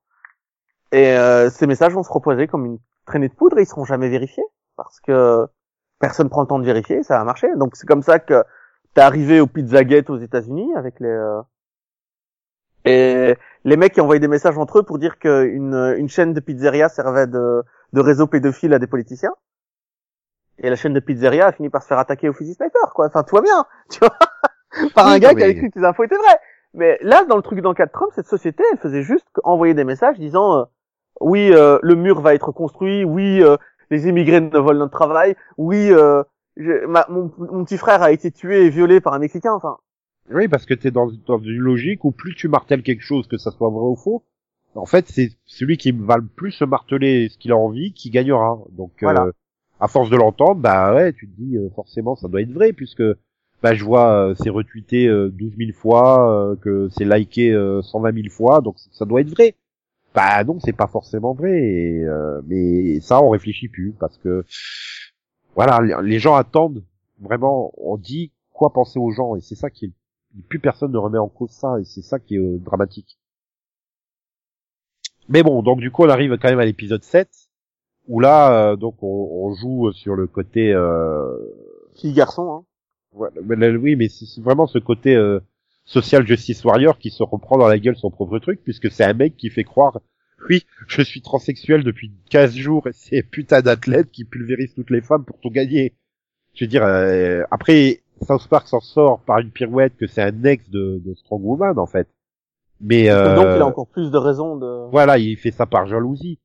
Et 0.93 1.17
euh, 1.17 1.49
ces 1.51 1.67
messages 1.67 1.95
vont 1.95 2.03
se 2.03 2.11
reposer 2.13 2.47
comme 2.49 2.67
une 2.67 2.79
traînée 3.07 3.29
de 3.29 3.35
poudre 3.35 3.59
et 3.59 3.63
ils 3.63 3.67
seront 3.67 3.85
jamais 3.85 4.09
vérifiés. 4.09 4.45
Parce 4.77 5.01
que 5.01 5.47
personne 6.01 6.29
prend 6.29 6.41
le 6.43 6.47
temps 6.49 6.59
de 6.59 6.65
vérifier, 6.65 7.03
ça 7.05 7.19
va 7.19 7.25
marcher. 7.25 7.49
Donc 7.57 7.77
c'est 7.77 7.87
comme 7.87 8.03
ça 8.03 8.19
que 8.19 8.45
t'es 8.95 9.01
arrivé 9.01 9.39
au 9.41 9.47
Pizzagate 9.47 10.11
aux 10.11 10.19
États-Unis 10.19 10.75
avec 10.77 10.99
les... 11.01 11.09
euh, 11.09 11.43
Et 12.85 13.37
les 13.65 13.77
mecs 13.77 13.93
qui 13.95 14.01
envoyaient 14.01 14.21
des 14.21 14.29
messages 14.29 14.57
entre 14.59 14.79
eux 14.79 14.83
pour 14.83 14.99
dire 14.99 15.19
qu'une 15.19 15.75
une 15.99 16.09
chaîne 16.09 16.33
de 16.35 16.41
pizzeria 16.41 16.89
servait 16.89 17.27
de, 17.27 17.63
de 17.93 18.01
réseau 18.01 18.27
pédophile 18.27 18.73
à 18.75 18.79
des 18.79 18.87
politiciens. 18.87 19.33
Et 20.59 20.71
la 20.71 20.77
chaîne 20.77 20.93
de 20.95 21.01
pizzeria 21.01 21.47
a 21.47 21.53
fini 21.53 21.69
par 21.71 21.83
se 21.83 21.89
faire 21.89 21.99
attaquer 21.99 22.29
au 22.29 22.33
fusil 22.33 22.55
sniper, 22.55 22.93
quoi. 22.95 23.07
Enfin, 23.07 23.23
tout 23.23 23.37
va 23.37 23.43
bien, 23.43 23.65
tu 23.91 24.01
vois. 24.01 24.11
par 24.95 25.07
Oui, 25.07 25.13
un 25.15 25.19
gars 25.19 25.35
qui 25.35 25.43
a 25.43 25.47
mais- 25.47 25.53
écrit 25.53 25.71
que 25.71 25.79
les 25.79 25.85
infos 25.85 26.05
étaient 26.05 26.17
vraies. 26.17 26.39
Mais 26.75 26.99
là, 27.01 27.25
dans 27.25 27.37
le 27.37 27.43
truc 27.43 27.61
d'enquête 27.61 27.93
Trump, 27.93 28.11
cette 28.15 28.27
société, 28.27 28.63
elle 28.73 28.79
faisait 28.79 29.03
juste 29.03 29.27
envoyer 29.45 29.75
des 29.75 29.85
messages 29.85 30.19
disant, 30.19 30.59
euh, 30.59 30.65
oui, 31.21 31.51
euh, 31.53 31.79
le 31.83 31.95
mur 31.95 32.21
va 32.21 32.35
être 32.35 32.53
construit, 32.53 33.05
oui, 33.05 33.43
euh, 33.43 33.57
les 33.91 34.07
immigrés 34.09 34.41
ne 34.41 34.59
volent 34.59 34.81
notre 34.81 34.93
travail, 34.93 35.35
oui, 35.57 35.89
je- 36.57 36.87
ma- 36.87 37.07
mon, 37.09 37.33
mon 37.39 37.65
petit 37.65 37.79
frère 37.79 38.03
a 38.03 38.11
été 38.13 38.31
tué 38.31 38.67
et 38.67 38.69
violé 38.71 39.01
par 39.01 39.15
un 39.15 39.19
Mexicain, 39.19 39.53
enfin. 39.53 39.79
Oui, 40.31 40.49
parce 40.49 40.67
que 40.67 40.75
t'es 40.75 40.91
dans, 40.91 41.11
dans 41.27 41.39
une 41.39 41.57
logique 41.59 42.05
où 42.05 42.11
plus 42.13 42.35
tu 42.35 42.49
martèles 42.49 42.83
quelque 42.83 43.03
chose, 43.03 43.27
que 43.27 43.39
ça 43.39 43.51
soit 43.51 43.71
vrai 43.71 43.85
ou 43.87 43.97
faux, 43.97 44.23
en 44.75 44.87
fait, 44.87 45.07
c'est 45.09 45.31
celui 45.47 45.77
qui 45.79 45.91
va 45.93 46.17
le 46.19 46.27
plus 46.27 46.53
se 46.53 46.65
marteler 46.65 47.29
ce 47.31 47.39
qu'il 47.39 47.51
a 47.53 47.57
envie 47.57 47.93
qui 47.93 48.11
gagnera. 48.11 48.59
Donc, 48.73 48.93
Voilà. 49.01 49.25
euh, 49.25 49.33
à 49.81 49.89
force 49.89 50.11
de 50.11 50.17
l'entendre, 50.17 50.61
bah 50.61 50.95
ouais, 50.95 51.13
tu 51.13 51.29
te 51.29 51.41
dis 51.41 51.57
euh, 51.57 51.71
forcément 51.75 52.15
ça 52.17 52.29
doit 52.29 52.43
être 52.43 52.53
vrai 52.53 52.73
puisque 52.73 53.03
bah 53.63 53.75
je 53.75 53.85
vois 53.85 54.13
euh, 54.31 54.35
c'est 54.35 54.51
retweeté 54.51 55.07
euh, 55.09 55.31
12 55.31 55.53
000 55.57 55.71
fois, 55.73 56.31
euh, 56.51 56.57
que 56.57 56.89
c'est 56.91 57.05
liké 57.05 57.53
euh, 57.53 57.81
120 57.83 58.13
000 58.15 58.29
fois, 58.29 58.61
donc 58.61 58.77
ça 58.93 59.05
doit 59.05 59.21
être 59.21 59.31
vrai. 59.31 59.55
Bah 60.15 60.43
non, 60.45 60.59
c'est 60.61 60.73
pas 60.77 60.87
forcément 60.89 61.33
vrai. 61.33 61.61
et, 61.63 62.05
euh, 62.05 62.41
mais 62.47 63.01
ça, 63.01 63.23
on 63.23 63.31
réfléchit 63.31 63.69
plus 63.69 63.95
parce 63.99 64.19
que 64.19 64.45
voilà, 65.55 65.81
les 66.03 66.19
gens 66.19 66.35
attendent 66.35 66.85
vraiment. 67.21 67.73
On 67.79 67.97
dit 67.97 68.33
quoi 68.53 68.73
penser 68.73 68.99
aux 68.99 69.11
gens 69.11 69.37
et 69.37 69.41
c'est 69.41 69.55
ça 69.55 69.71
qui 69.71 69.87
est 69.87 69.93
plus 70.43 70.59
personne 70.59 70.93
ne 70.93 70.99
remet 70.99 71.19
en 71.19 71.29
cause 71.29 71.51
ça 71.51 71.79
et 71.81 71.85
c'est 71.85 72.03
ça 72.03 72.19
qui 72.19 72.37
est 72.37 72.39
euh, 72.39 72.59
dramatique. 72.59 73.19
Mais 75.29 75.43
bon, 75.43 75.63
donc 75.63 75.81
du 75.81 75.91
coup 75.91 76.05
on 76.05 76.09
arrive 76.09 76.37
quand 76.39 76.49
même 76.49 76.61
à 76.61 76.65
l'épisode 76.65 77.03
7 77.03 77.29
où 78.07 78.21
là 78.21 78.73
euh, 78.73 78.77
donc 78.77 79.03
on, 79.03 79.07
on 79.07 79.55
joue 79.55 79.93
sur 79.93 80.15
le 80.15 80.27
côté 80.27 80.73
euh, 80.73 81.37
Fille 81.97 82.15
garçon, 82.15 82.51
hein. 82.51 82.65
voilà, 83.13 83.71
oui 83.71 83.97
mais 83.97 84.09
c'est 84.09 84.27
c'est 84.27 84.41
vraiment 84.41 84.67
ce 84.67 84.79
côté 84.79 85.15
euh, 85.15 85.41
social 85.85 86.27
justice 86.27 86.65
warrior 86.65 86.99
qui 86.99 87.11
se 87.11 87.23
reprend 87.23 87.59
dans 87.59 87.69
la 87.69 87.79
gueule 87.79 87.97
son 87.97 88.11
propre 88.11 88.39
truc 88.39 88.61
puisque 88.63 88.91
c'est 88.91 89.05
un 89.05 89.15
mec 89.15 89.37
qui 89.37 89.51
fait 89.51 89.65
croire 89.65 89.99
oui, 90.49 90.65
je 90.87 91.03
suis 91.03 91.21
transsexuel 91.21 91.83
depuis 91.83 92.13
15 92.31 92.55
jours 92.55 92.87
et 92.87 92.93
c'est 92.93 93.23
putain 93.23 93.61
d'athlète 93.61 94.11
qui 94.11 94.25
pulvérise 94.25 94.73
toutes 94.75 94.91
les 94.91 95.01
femmes 95.01 95.25
pour 95.25 95.39
tout 95.41 95.51
gagner. 95.51 95.95
Je 96.55 96.65
veux 96.65 96.69
dire, 96.69 96.85
euh, 96.85 97.43
après, 97.51 98.03
South 98.27 98.49
Park 98.49 98.69
s'en 98.69 98.81
sort 98.81 99.21
par 99.21 99.39
une 99.39 99.51
pirouette 99.51 99.97
que 99.97 100.07
c'est 100.07 100.23
un 100.23 100.45
ex 100.45 100.69
de, 100.71 101.01
de 101.05 101.15
Strong 101.15 101.45
Woman, 101.45 101.79
en 101.79 101.87
fait. 101.87 102.09
Mais 102.81 103.11
euh, 103.11 103.35
Donc 103.35 103.47
il 103.57 103.63
a 103.63 103.67
encore 103.67 103.89
plus 103.89 104.11
de 104.11 104.19
raisons 104.19 104.57
de... 104.57 104.89
voilà, 104.91 105.19
il 105.19 105.37
fait 105.37 105.51
ça 105.51 105.67
par 105.67 105.87
jalousie. 105.87 106.39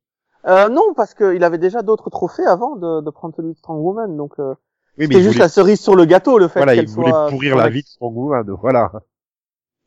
Euh, 0.45 0.67
non, 0.67 0.93
parce 0.95 1.13
qu'il 1.13 1.43
avait 1.43 1.57
déjà 1.57 1.81
d'autres 1.81 2.09
trophées 2.09 2.45
avant 2.45 2.75
de, 2.75 3.01
de 3.01 3.09
prendre 3.09 3.35
celui 3.35 3.53
de 3.53 3.57
Strong 3.57 3.79
Woman, 3.81 4.17
donc 4.17 4.33
euh, 4.39 4.55
Oui, 4.97 5.05
c'était 5.05 5.21
juste 5.21 5.35
voulait, 5.35 5.39
la 5.39 5.49
cerise 5.49 5.79
sur 5.79 5.95
le 5.95 6.05
gâteau, 6.05 6.37
le 6.37 6.47
fait 6.47 6.59
voilà, 6.59 6.75
qu'elle 6.75 6.85
il 6.85 6.89
voulait 6.89 7.11
soit... 7.11 7.29
pourrir 7.29 7.55
la 7.55 7.69
vie 7.69 7.81
de 7.81 7.87
Strong 7.87 8.15
Woman, 8.15 8.49
voilà. 8.61 8.91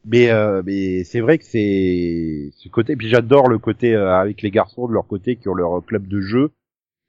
Mais 0.07 0.31
euh, 0.31 0.63
mais 0.65 1.03
c'est 1.03 1.21
vrai 1.21 1.37
que 1.37 1.45
c'est 1.45 2.51
ce 2.57 2.69
côté. 2.69 2.95
Puis 2.97 3.09
j'adore 3.09 3.49
le 3.49 3.59
côté 3.59 3.95
euh, 3.95 4.15
avec 4.15 4.41
les 4.41 4.53
garçons 4.53 4.87
de 4.87 4.93
leur 4.93 5.07
côté 5.07 5.37
qui 5.37 5.49
ont 5.49 5.55
leur 5.55 5.85
club 5.85 6.07
de 6.07 6.21
jeu. 6.21 6.53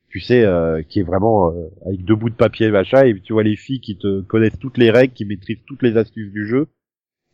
Tu 0.09 0.19
sais, 0.21 0.43
euh, 0.43 0.81
qui 0.83 0.99
est 1.01 1.03
vraiment 1.03 1.51
euh, 1.51 1.69
avec 1.85 2.03
deux 2.05 2.15
bouts 2.15 2.29
de 2.29 2.35
papier 2.35 2.69
machin. 2.71 3.03
Et 3.05 3.19
tu 3.21 3.33
vois 3.33 3.43
les 3.43 3.55
filles 3.57 3.81
qui 3.81 3.97
te 3.97 4.21
connaissent 4.21 4.57
toutes 4.59 4.77
les 4.77 4.89
règles, 4.89 5.13
qui 5.13 5.25
maîtrisent 5.25 5.63
toutes 5.67 5.83
les 5.83 5.97
astuces 5.97 6.31
du 6.31 6.47
jeu. 6.47 6.67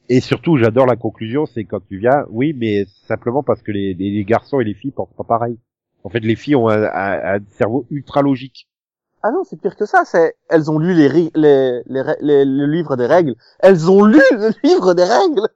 Et 0.10 0.20
surtout, 0.20 0.58
j'adore 0.58 0.86
la 0.86 0.96
conclusion, 0.98 1.46
c'est 1.46 1.64
quand 1.64 1.80
tu 1.88 1.98
viens, 1.98 2.26
oui, 2.30 2.54
mais 2.58 2.86
simplement 3.08 3.42
parce 3.44 3.62
que 3.62 3.72
les, 3.72 3.94
les, 3.94 4.12
les 4.12 4.26
garçons 4.26 4.60
et 4.60 4.64
les 4.66 4.74
filles 4.74 4.92
pensent 4.92 5.14
pas 5.18 5.24
pareil. 5.24 5.58
En 6.04 6.10
fait, 6.10 6.20
les 6.20 6.36
filles 6.36 6.56
ont 6.56 6.68
un, 6.68 6.84
un- 6.84 7.36
un 7.36 7.40
cerveau 7.52 7.86
ultra 7.90 8.22
logique. 8.22 8.68
Ah 9.22 9.32
non, 9.32 9.44
c'est 9.46 9.56
pire 9.62 9.78
que 9.78 9.86
ça, 9.86 10.04
c'est... 10.04 10.36
Elles 10.50 10.70
ont 10.70 10.80
lu 10.80 10.94
les, 10.94 11.08
les, 11.08 11.82
les, 11.86 12.44
le 12.46 12.66
livre 12.66 12.98
des 12.98 13.06
règles. 13.06 13.36
Elles 13.60 13.90
ont 13.90 14.04
lu 14.04 14.20
le 14.32 14.52
livre 14.68 14.94
des 14.94 15.06
règles 15.06 15.48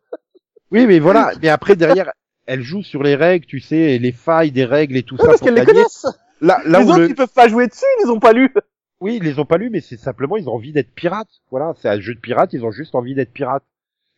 Oui, 0.72 0.88
mais 0.88 1.00
voilà. 1.00 1.34
mais 1.42 1.50
après, 1.50 1.76
derrière, 1.76 2.12
elles 2.46 2.62
jouent 2.62 2.84
sur 2.84 3.04
les 3.04 3.16
règles, 3.16 3.46
tu 3.46 3.60
sais, 3.60 3.98
les 3.98 4.14
failles 4.14 4.52
des 4.52 4.64
règles 4.64 4.96
et 4.96 5.04
tout 5.04 5.16
Oui, 5.16 5.22
ça 5.22 5.28
parce 5.28 5.42
qu'elles 5.42 5.56
les 5.56 5.66
connaissent 5.66 6.06
Là, 6.42 6.62
là 6.66 6.80
Les 6.80 6.86
où 6.86 6.90
autres, 6.90 7.00
le... 7.00 7.10
ils 7.10 7.16
peuvent 7.16 7.34
pas 7.34 7.48
jouer 7.48 7.68
dessus, 7.68 7.86
ils 8.00 8.06
les 8.06 8.10
ont 8.12 8.20
pas 8.20 8.34
lu 8.34 8.54
Oui, 9.02 9.18
ils 9.18 9.24
les 9.24 9.38
ont 9.40 9.46
pas 9.46 9.58
lus, 9.58 9.70
mais 9.70 9.82
c'est 9.82 9.98
simplement, 9.98 10.38
ils 10.38 10.50
ont 10.50 10.54
envie 10.54 10.72
d'être 10.72 10.92
pirates. 10.92 11.30
Voilà, 11.52 11.74
c'est 11.80 11.88
un 11.90 12.00
jeu 12.00 12.16
de 12.16 12.20
pirates, 12.20 12.54
ils 12.54 12.66
ont 12.66 12.72
juste 12.72 12.96
envie 12.96 13.14
d'être 13.14 13.32
pirates. 13.32 13.64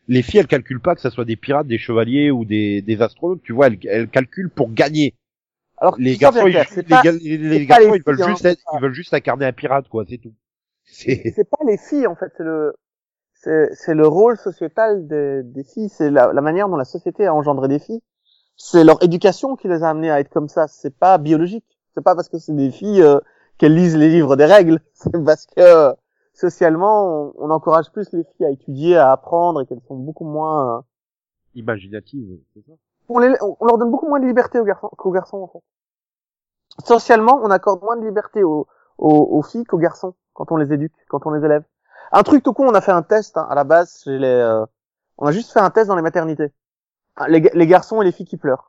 Les 0.07 0.21
filles, 0.21 0.39
elles 0.39 0.47
calculent 0.47 0.79
pas 0.81 0.95
que 0.95 1.01
ça 1.01 1.11
soit 1.11 1.25
des 1.25 1.35
pirates, 1.35 1.67
des 1.67 1.77
chevaliers 1.77 2.31
ou 2.31 2.45
des, 2.45 2.81
des 2.81 3.01
astronautes, 3.01 3.41
tu 3.43 3.53
vois, 3.53 3.67
elles, 3.67 3.77
elles 3.87 4.09
calculent 4.09 4.49
pour 4.49 4.71
gagner. 4.71 5.15
Alors, 5.77 5.95
Les 5.99 6.17
garçons, 6.17 6.47
ils, 6.47 6.53
les, 6.53 6.63
c'est 6.65 6.87
pas, 6.87 7.03
ga- 7.03 7.11
les- 7.11 7.65
garçons, 7.65 7.93
ils 7.93 8.03
veulent 8.03 8.15
filles, 8.15 8.23
hein, 8.23 8.29
juste 8.31 8.45
être, 8.45 8.57
c'est 8.59 8.65
pas- 8.65 8.77
ils 8.77 8.81
veulent 8.81 8.93
juste 8.93 9.13
incarner 9.13 9.45
un 9.45 9.51
pirate, 9.53 9.87
quoi, 9.89 10.05
c'est 10.09 10.17
tout. 10.17 10.33
C'est, 10.85 11.49
pas 11.49 11.57
les 11.67 11.77
filles, 11.77 12.07
en 12.07 12.15
fait, 12.15 12.31
c'est 12.37 12.43
le... 12.43 12.73
C'est, 13.35 13.69
c'est 13.73 13.95
le 13.95 14.05
rôle 14.07 14.37
sociétal 14.37 15.07
des, 15.07 15.43
des 15.43 15.63
filles, 15.63 15.89
c'est 15.89 16.11
la, 16.11 16.33
la 16.33 16.41
manière 16.41 16.67
dont 16.67 16.75
la 16.75 16.83
société 16.85 17.25
a 17.25 17.33
engendré 17.33 17.69
des 17.69 17.79
filles. 17.79 18.01
C'est 18.57 18.83
leur 18.83 19.01
éducation 19.01 19.55
qui 19.55 19.69
les 19.69 19.83
a 19.83 19.89
amenées 19.89 20.11
à 20.11 20.19
être 20.19 20.29
comme 20.29 20.49
ça, 20.49 20.67
c'est 20.67 20.93
pas 20.97 21.17
biologique. 21.17 21.78
C'est 21.93 22.03
pas 22.03 22.15
parce 22.15 22.29
que 22.29 22.37
c'est 22.37 22.55
des 22.55 22.71
filles 22.71 23.01
euh, 23.01 23.19
qu'elles 23.57 23.75
lisent 23.75 23.97
les 23.97 24.09
livres 24.09 24.35
des 24.35 24.45
règles. 24.45 24.79
C'est 24.93 25.23
parce 25.23 25.45
que 25.45 25.59
euh, 25.59 25.93
socialement, 26.33 27.07
on, 27.07 27.33
on, 27.37 27.49
encourage 27.49 27.91
plus 27.91 28.11
les 28.13 28.23
filles 28.23 28.45
à 28.45 28.49
étudier, 28.51 28.97
à 28.97 29.11
apprendre 29.11 29.61
et 29.61 29.65
qu'elles 29.65 29.81
sont 29.87 29.97
beaucoup 29.97 30.25
moins 30.25 30.77
euh, 30.77 30.81
imaginatives. 31.55 32.39
C'est 32.53 32.65
ça? 32.65 32.73
on, 33.09 33.19
les, 33.19 33.35
on, 33.41 33.65
leur 33.65 33.77
donne 33.77 33.91
beaucoup 33.91 34.07
moins 34.07 34.19
de 34.19 34.25
liberté 34.25 34.59
aux 34.59 34.63
garçons 34.63 34.89
qu'aux 34.97 35.11
garçons 35.11 35.37
en 35.37 35.47
fait. 35.47 35.63
Socialement, 36.85 37.39
on 37.43 37.49
accorde 37.49 37.81
moins 37.81 37.97
de 37.97 38.05
liberté 38.05 38.43
aux, 38.43 38.67
aux, 38.97 39.37
aux 39.37 39.41
filles 39.41 39.65
qu'aux 39.65 39.79
garçons 39.79 40.13
quand 40.33 40.51
on 40.51 40.57
les 40.57 40.71
éduque, 40.71 40.93
quand 41.09 41.25
on 41.25 41.31
les 41.31 41.43
élève. 41.43 41.63
Un 42.11 42.23
truc 42.23 42.43
tout 42.43 42.53
con, 42.53 42.67
on 42.67 42.73
a 42.73 42.81
fait 42.81 42.91
un 42.91 43.01
test 43.01 43.37
hein, 43.37 43.45
à 43.49 43.55
la 43.55 43.63
base. 43.63 44.01
Chez 44.03 44.17
les, 44.17 44.27
euh, 44.27 44.65
on 45.17 45.27
a 45.27 45.31
juste 45.31 45.51
fait 45.51 45.59
un 45.59 45.69
test 45.69 45.87
dans 45.87 45.95
les 45.95 46.01
maternités. 46.01 46.51
Les, 47.27 47.41
les 47.53 47.67
garçons 47.67 48.01
et 48.01 48.05
les 48.05 48.11
filles 48.11 48.25
qui 48.25 48.37
pleurent. 48.37 48.68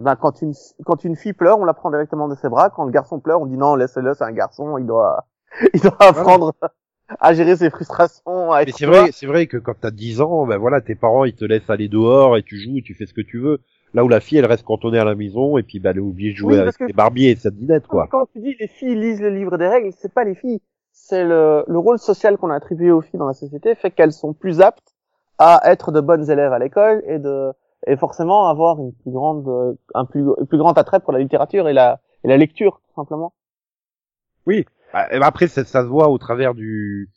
Ben, 0.00 0.14
quand 0.16 0.42
une 0.42 0.52
quand 0.84 1.04
une 1.04 1.16
fille 1.16 1.32
pleure, 1.32 1.58
on 1.58 1.64
la 1.64 1.74
prend 1.74 1.90
directement 1.90 2.28
de 2.28 2.34
ses 2.34 2.48
bras. 2.48 2.70
Quand 2.70 2.84
le 2.84 2.90
garçon 2.90 3.18
pleure, 3.20 3.40
on 3.40 3.46
dit 3.46 3.56
non, 3.56 3.74
laisse-le, 3.76 4.14
c'est 4.14 4.24
un 4.24 4.32
garçon, 4.32 4.76
il 4.78 4.86
doit 4.86 5.26
il 5.74 5.80
doit 5.80 5.96
apprendre 6.00 6.52
à 7.20 7.32
gérer 7.34 7.56
ses 7.56 7.70
frustrations. 7.70 8.52
À 8.52 8.64
Mais 8.64 8.72
c'est 8.72 8.84
vrai, 8.86 9.10
c'est 9.12 9.26
vrai 9.26 9.46
que 9.46 9.56
quand 9.56 9.74
t'as 9.80 9.90
10 9.90 10.20
ans, 10.20 10.46
ben 10.46 10.58
voilà, 10.58 10.80
tes 10.80 10.94
parents 10.96 11.24
ils 11.24 11.34
te 11.34 11.44
laissent 11.44 11.70
aller 11.70 11.88
dehors 11.88 12.36
et 12.36 12.42
tu 12.42 12.56
joues, 12.58 12.80
tu 12.84 12.94
fais 12.94 13.06
ce 13.06 13.14
que 13.14 13.20
tu 13.22 13.38
veux. 13.40 13.60
Là 13.94 14.04
où 14.04 14.08
la 14.08 14.20
fille 14.20 14.36
elle 14.38 14.46
reste 14.46 14.64
cantonnée 14.64 14.98
à 14.98 15.04
la 15.04 15.14
maison 15.14 15.56
et 15.56 15.62
puis 15.62 15.78
ben, 15.80 15.90
elle 15.90 15.98
est 15.98 16.00
obligée 16.00 16.32
de 16.32 16.36
jouer 16.36 16.54
Oui, 16.54 16.60
avec 16.60 16.76
que- 16.76 16.86
ses 16.86 16.92
Barbies 16.92 17.28
et 17.28 17.36
sa 17.36 17.50
dinette 17.50 17.86
quoi. 17.86 18.08
Quand 18.10 18.26
tu 18.32 18.40
dis 18.40 18.54
les 18.60 18.66
filles 18.68 18.96
lisent 18.96 19.22
le 19.22 19.30
livre 19.30 19.56
des 19.56 19.68
règles, 19.68 19.90
c'est 19.96 20.12
pas 20.12 20.24
les 20.24 20.34
filles, 20.34 20.60
c'est 20.92 21.24
le, 21.24 21.64
le 21.68 21.78
rôle 21.78 21.98
social 21.98 22.36
qu'on 22.36 22.50
a 22.50 22.56
attribué 22.56 22.90
aux 22.90 23.00
filles 23.00 23.18
dans 23.18 23.28
la 23.28 23.32
société 23.34 23.74
fait 23.76 23.90
qu'elles 23.92 24.12
sont 24.12 24.34
plus 24.34 24.60
aptes 24.60 24.94
à 25.38 25.60
être 25.70 25.92
de 25.92 26.00
bonnes 26.00 26.28
élèves 26.30 26.52
à 26.52 26.58
l'école 26.58 27.02
et 27.06 27.18
de 27.18 27.52
et 27.86 27.96
forcément 27.96 28.48
avoir 28.48 28.78
une 28.78 28.92
plus 28.92 29.12
grande 29.12 29.46
euh, 29.48 29.74
un 29.94 30.04
plus 30.04 30.24
plus 30.48 30.58
grand 30.58 30.76
attrait 30.78 31.00
pour 31.00 31.12
la 31.12 31.18
littérature 31.18 31.68
et 31.68 31.72
la 31.72 32.00
et 32.24 32.28
la 32.28 32.36
lecture 32.36 32.80
tout 32.88 32.94
simplement. 32.94 33.32
Ah, 34.92 35.14
et 35.14 35.18
ben 35.18 35.26
après 35.26 35.48
ça, 35.48 35.64
ça 35.64 35.82
se 35.82 35.88
voit 35.88 36.08
au 36.08 36.18
travers 36.18 36.54
du, 36.54 37.10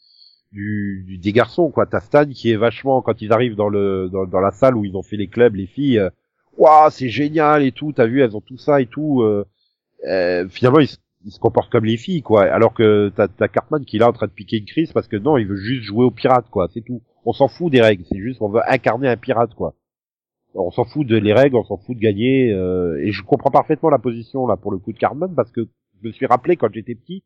du, 0.51 1.18
des 1.22 1.32
garçons 1.32 1.70
quoi. 1.72 1.86
T'as 1.86 2.01
Stan 2.01 2.26
qui 2.26 2.51
est 2.51 2.55
vachement 2.57 3.01
quand 3.01 3.22
ils 3.22 3.32
arrivent 3.32 3.55
dans 3.55 3.70
le 3.70 4.10
dans, 4.10 4.39
la 4.39 4.51
salle 4.51 4.76
où 4.76 4.86
ils 4.86 4.95
ont 4.97 5.03
fait 5.03 5.18
les 5.18 5.28
clubs, 5.28 5.55
les 5.55 5.68
filles. 5.68 6.01
Waouh, 6.57 6.89
c'est 6.89 7.10
génial 7.10 7.64
et 7.64 7.72
tout. 7.72 7.93
T'as 7.93 8.05
vu, 8.05 8.22
elles 8.22 8.36
ont 8.36 8.41
tout 8.41 8.57
ça 8.57 8.82
et 8.82 8.86
tout. 8.88 9.22
euh, 9.22 9.45
euh, 10.07 10.47
finalement, 10.49 10.80
ils, 10.80 10.89
ils 11.26 11.32
se 11.32 11.39
comportent 11.39 11.72
comme 11.72 11.86
les 11.86 11.97
filles 11.97 12.22
quoi. 12.22 12.43
Alors 12.43 12.74
que 12.74 13.12
t'as 13.16 13.28
t'as 13.28 13.47
Cartman 13.47 13.86
qui 13.86 13.97
est 13.97 13.99
là 13.99 14.10
en 14.10 14.14
train 14.14 14.28
de 14.28 14.32
piquer 14.32 14.57
une 14.57 14.66
crise 14.66 14.91
parce 14.91 15.07
que 15.07 15.18
non, 15.18 15.38
il 15.38 15.47
veut 15.47 15.57
juste 15.57 15.84
jouer 15.84 16.05
au 16.05 16.12
pirate 16.12 16.49
quoi. 16.49 16.68
C'est 16.74 16.82
tout. 16.82 17.01
On 17.26 17.34
s'en 17.34 17.47
fout 17.47 17.72
des 17.72 17.82
règles. 17.82 18.05
C'est 18.10 18.20
juste 18.20 18.41
on 18.41 18.49
veut 18.49 18.62
incarner 18.68 19.07
un 19.07 19.18
pirate 19.18 19.53
quoi. 19.53 19.76
On 20.56 20.72
s'en 20.72 20.84
fout 20.84 21.06
de 21.06 21.16
les 21.18 21.34
règles, 21.34 21.56
on 21.56 21.64
s'en 21.64 21.78
fout 21.78 21.95
de 21.95 22.02
gagner. 22.02 22.52
euh, 22.52 23.00
et 23.04 23.12
je 23.12 23.24
comprends 23.24 23.52
parfaitement 23.52 23.89
la 23.89 24.00
position 24.00 24.47
là 24.47 24.58
pour 24.58 24.72
le 24.72 24.78
coup 24.80 24.91
de 24.93 24.97
Cartman 24.97 25.34
parce 25.36 25.52
que 25.52 25.62
je 26.02 26.08
me 26.08 26.12
suis 26.12 26.26
rappelé 26.26 26.56
quand 26.56 26.70
j'étais 26.74 26.95
petit 26.95 27.24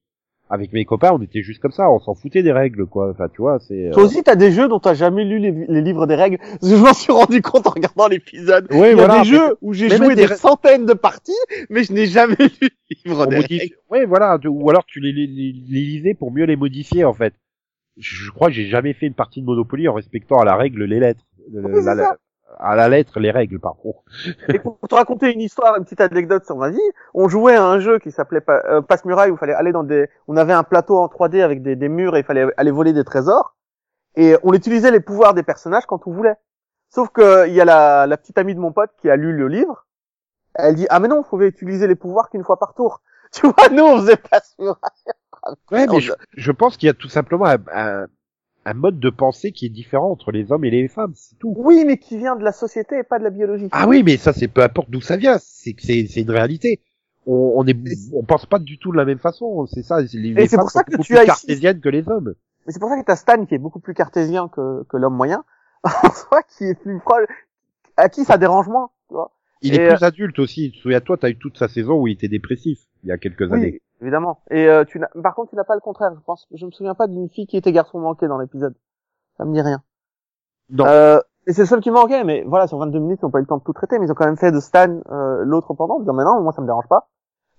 avec 0.50 0.74
mes 0.74 0.84
copains, 0.84 1.12
on 1.14 1.22
était 1.22 1.42
juste 1.42 1.62
comme 1.62 1.72
ça, 1.72 1.90
on 1.90 2.00
s'en 2.00 2.16
foutait 2.16 2.44
des 2.44 2.52
règles, 2.52 2.86
quoi. 2.86 3.10
Enfin, 3.10 3.28
tu 3.30 3.42
vois, 3.42 3.60
c'est. 3.60 3.88
euh, 3.88 3.92
Toi 3.92 4.04
aussi 4.04 4.22
t'as 4.24 4.36
des 4.36 4.52
jeux 4.52 4.68
dont 4.68 4.80
t'as 4.80 4.94
jamais 4.94 5.24
lu 5.24 5.40
les, 5.40 5.52
les 5.52 5.82
livres 5.82 6.06
des 6.06 6.16
règles? 6.16 6.38
Je 6.62 6.76
m'en 6.76 6.94
suis 6.94 7.14
rendu 7.14 7.42
compte 7.42 7.66
en 7.66 7.70
regardant 7.72 8.08
l'épisode. 8.10 8.68
Oui, 8.72 8.78
Il 8.78 8.82
y 8.82 8.92
a 8.92 8.96
voilà. 8.96 9.20
des 9.20 9.30
jeux 9.30 9.56
où 9.62 9.74
j'ai 9.74 9.90
joué 9.90 10.16
des 10.16 10.28
des- 10.28 10.36
centaines 10.36 10.86
de 10.86 10.94
parties, 10.94 11.32
mais 11.70 11.84
je 11.86 11.94
n'ai 11.94 12.06
jamais 12.08 12.36
lu 12.38 12.50
les 12.62 12.98
livres 13.06 13.24
on 13.26 13.30
des 13.30 13.38
modifie- 13.38 13.60
règles. 13.62 13.76
Ouais, 13.90 14.06
voilà. 14.06 14.38
Ou 14.46 14.70
alors 14.70 14.86
tu 14.86 15.00
les, 15.00 15.14
les, 15.14 15.28
les- 15.28 15.54
les 15.54 15.82
lisais 15.82 16.14
pour 16.14 16.32
mieux 16.32 16.46
les 16.46 16.58
modifier, 16.58 17.06
en 17.06 17.14
fait. 17.14 17.34
Je 17.98 18.30
crois 18.30 18.50
que 18.50 18.54
j'ai 18.54 18.68
jamais 18.68 18.94
fait 18.94 19.08
une 19.08 19.14
partie 19.14 19.40
de 19.42 19.46
Monopoly 19.46 19.88
en 19.88 19.94
respectant 19.94 20.40
à 20.40 20.46
la 20.46 20.56
règle 20.58 20.84
les 20.84 21.00
lettres. 21.00 21.26
Le- 21.52 21.64
Oui, 21.66 21.82
c'est 21.84 21.96
la-. 21.96 22.18
À 22.60 22.76
la 22.76 22.88
lettre 22.90 23.20
les 23.20 23.32
règles, 23.32 23.60
par 23.60 23.76
contre. 23.76 24.00
Et 24.50 24.60
pour 24.60 24.78
te 24.88 24.96
raconter 24.96 25.34
une 25.34 25.42
histoire, 25.42 25.76
une 25.78 25.84
petite 25.84 26.02
anecdote 26.02 26.46
sur 26.46 26.56
ma 26.58 26.70
vie, 26.70 26.80
on 27.14 27.28
jouait 27.28 27.56
à 27.56 27.66
un 27.66 27.80
jeu 27.80 28.00
qui 28.00 28.12
s'appelait 28.12 28.44
euh, 28.50 28.82
Passe-Muraille 28.82 29.32
où 29.32 29.36
il 29.36 29.38
fallait 29.40 29.54
aller 29.54 29.72
dans 29.72 29.84
des, 29.84 30.10
on 30.28 30.38
avait 30.38 30.54
un 30.54 30.64
plateau 30.64 30.98
en 31.00 31.08
3D 31.08 31.42
avec 31.42 31.62
des, 31.64 31.76
des 31.76 31.90
murs 31.90 32.16
et 32.16 32.20
il 32.20 32.26
fallait 32.26 32.46
aller 32.58 32.72
voler 32.72 32.94
des 32.94 33.04
trésors. 33.04 33.56
Et 34.16 34.36
on 34.44 34.54
utilisait 34.54 34.92
les 34.92 35.00
pouvoirs 35.00 35.34
des 35.34 35.44
personnages 35.44 35.86
quand 35.88 36.06
on 36.06 36.12
voulait. 36.12 36.36
Sauf 36.90 37.10
que 37.10 37.48
il 37.48 37.54
y 37.56 37.62
a 37.62 37.66
la, 37.66 38.06
la 38.06 38.18
petite 38.18 38.38
amie 38.38 38.54
de 38.54 38.60
mon 38.60 38.72
pote 38.72 38.92
qui 39.02 39.10
a 39.10 39.16
lu 39.16 39.36
le 39.36 39.48
livre. 39.48 39.88
Elle 40.54 40.76
dit 40.76 40.86
ah 40.92 41.00
mais 41.00 41.08
non, 41.08 41.18
on 41.20 41.24
pouvait 41.24 41.48
utiliser 41.48 41.88
les 41.88 41.96
pouvoirs 41.96 42.30
qu'une 42.30 42.44
fois 42.44 42.60
par 42.60 42.74
tour. 42.76 43.02
Tu 43.32 43.48
vois, 43.48 43.70
nous 43.72 43.82
on 43.84 43.98
faisait 43.98 44.18
Passe-Muraille. 44.18 44.78
Ouais, 45.72 45.88
On- 45.90 45.94
mais 45.96 46.00
je, 46.02 46.14
je 46.38 46.52
pense 46.52 46.78
qu'il 46.78 46.86
y 46.86 46.90
a 46.92 46.94
tout 46.94 47.10
simplement 47.10 47.48
un, 47.48 47.58
un, 47.74 48.06
un 48.66 48.74
mode 48.74 49.00
de 49.00 49.10
pensée 49.10 49.52
qui 49.52 49.66
est 49.66 49.70
différent 49.70 50.10
entre 50.12 50.32
les 50.32 50.52
hommes 50.52 50.66
et 50.66 50.70
les 50.70 50.88
femmes, 50.88 51.14
c'est 51.16 51.38
tout. 51.38 51.54
Oui, 51.58 51.84
mais 51.86 51.98
qui 51.98 52.18
vient 52.18 52.36
de 52.36 52.44
la 52.44 52.52
société 52.52 53.00
et 53.00 53.04
pas 53.04 53.20
de 53.20 53.24
la 53.24 53.30
biologie. 53.30 53.68
Ah 53.72 53.88
oui, 53.88 54.04
mais 54.04 54.18
ça, 54.18 54.34
c'est 54.34 54.48
peu 54.48 54.62
importe 54.62 54.90
d'où 54.90 55.02
ça 55.02 55.18
vient. 55.18 55.38
C'est 55.40 55.76
c'est 55.80 56.08
c'est 56.08 56.22
une 56.22 56.32
réalité. 56.32 56.82
On, 57.26 57.54
on 57.56 57.66
est, 57.68 57.78
on 58.14 58.24
pense 58.24 58.46
pas 58.46 58.60
du 58.60 58.78
tout 58.78 58.92
de 58.92 58.98
la 58.98 59.06
même 59.06 59.20
façon. 59.20 59.66
C'est 59.68 59.84
ça. 59.84 60.02
Les, 60.02 60.34
les 60.34 60.48
c'est 60.48 60.58
pour 60.58 60.72
ça 60.72 60.84
que 60.84 60.92
tu 60.92 60.98
plus 60.98 61.18
as 61.18 61.26
cartésiennes 61.26 61.80
que 61.80 61.90
les 61.90 62.08
hommes. 62.10 62.36
Mais 62.66 62.74
c'est 62.74 62.80
pour 62.80 62.90
ça 62.90 63.00
que 63.00 63.06
t'as 63.06 63.16
Stan 63.16 63.46
qui 63.46 63.56
est 63.56 63.60
beaucoup 63.60 63.80
plus 63.80 63.94
cartésien 63.94 64.50
que, 64.50 64.84
que 64.90 64.98
l'homme 64.98 65.16
moyen. 65.16 65.44
En 65.84 66.12
soi, 66.12 66.42
qui 66.44 66.64
est 66.64 66.80
plus 66.80 67.00
proche, 67.00 67.28
à 67.98 68.08
qui 68.08 68.24
ça 68.24 68.38
dérange 68.38 68.68
moins, 68.70 68.90
tu 69.10 69.16
vois. 69.16 69.32
Il 69.62 69.74
Et, 69.74 69.78
est 69.78 69.90
plus 69.90 70.04
adulte 70.04 70.40
aussi. 70.40 70.74
Souviens-toi, 70.82 71.18
t'as 71.18 71.30
eu 71.30 71.38
toute 71.38 71.58
sa 71.58 71.68
saison 71.68 72.00
où 72.00 72.08
il 72.08 72.14
était 72.14 72.30
dépressif 72.30 72.80
il 73.04 73.10
y 73.10 73.12
a 73.12 73.18
quelques 73.18 73.52
années. 73.52 73.82
Évidemment. 74.04 74.40
Et 74.52 74.68
euh, 74.68 74.84
tu 74.84 75.00
n'as, 75.00 75.08
par 75.24 75.34
contre, 75.34 75.52
tu 75.52 75.56
n'as 75.56 75.64
pas 75.64 75.76
le 75.76 75.80
contraire. 75.80 76.12
Je 76.14 76.20
pense, 76.26 76.46
je 76.54 76.66
me 76.66 76.72
souviens 76.72 76.94
pas 76.94 77.08
d'une 77.08 77.30
fille 77.30 77.48
qui 77.48 77.56
était 77.56 77.72
garçon 77.72 78.00
manqué 78.00 78.28
dans 78.28 78.38
l'épisode. 78.38 78.76
Ça 79.38 79.46
me 79.46 79.54
dit 79.54 79.62
rien. 79.62 79.82
Non. 80.70 80.86
Euh, 80.86 81.20
et 81.48 81.54
c'est 81.54 81.62
le 81.62 81.68
seul 81.68 81.80
qui 81.80 81.90
manquait, 81.90 82.26
mais 82.26 82.44
voilà, 82.46 82.68
sur 82.68 82.78
22 82.80 83.00
minutes, 83.00 83.20
ils 83.22 83.26
n'ont 83.26 83.32
pas 83.32 83.38
eu 83.40 83.44
le 83.44 83.48
temps 83.48 83.58
de 83.58 83.64
tout 83.64 83.72
traiter, 83.72 84.00
mais 84.00 84.06
ils 84.06 84.12
ont 84.12 84.16
quand 84.16 84.26
même 84.26 84.38
fait 84.38 84.52
de 84.52 84.60
Stan 84.60 85.00
euh, 85.10 85.44
l'autre 85.46 85.74
pendant, 85.74 85.96
en 85.96 86.00
disant, 86.02 86.14
mais 86.14 86.24
non, 86.26 86.42
moi 86.42 86.52
ça 86.54 86.62
me 86.62 86.68
dérange 86.68 86.88
pas. 86.90 87.10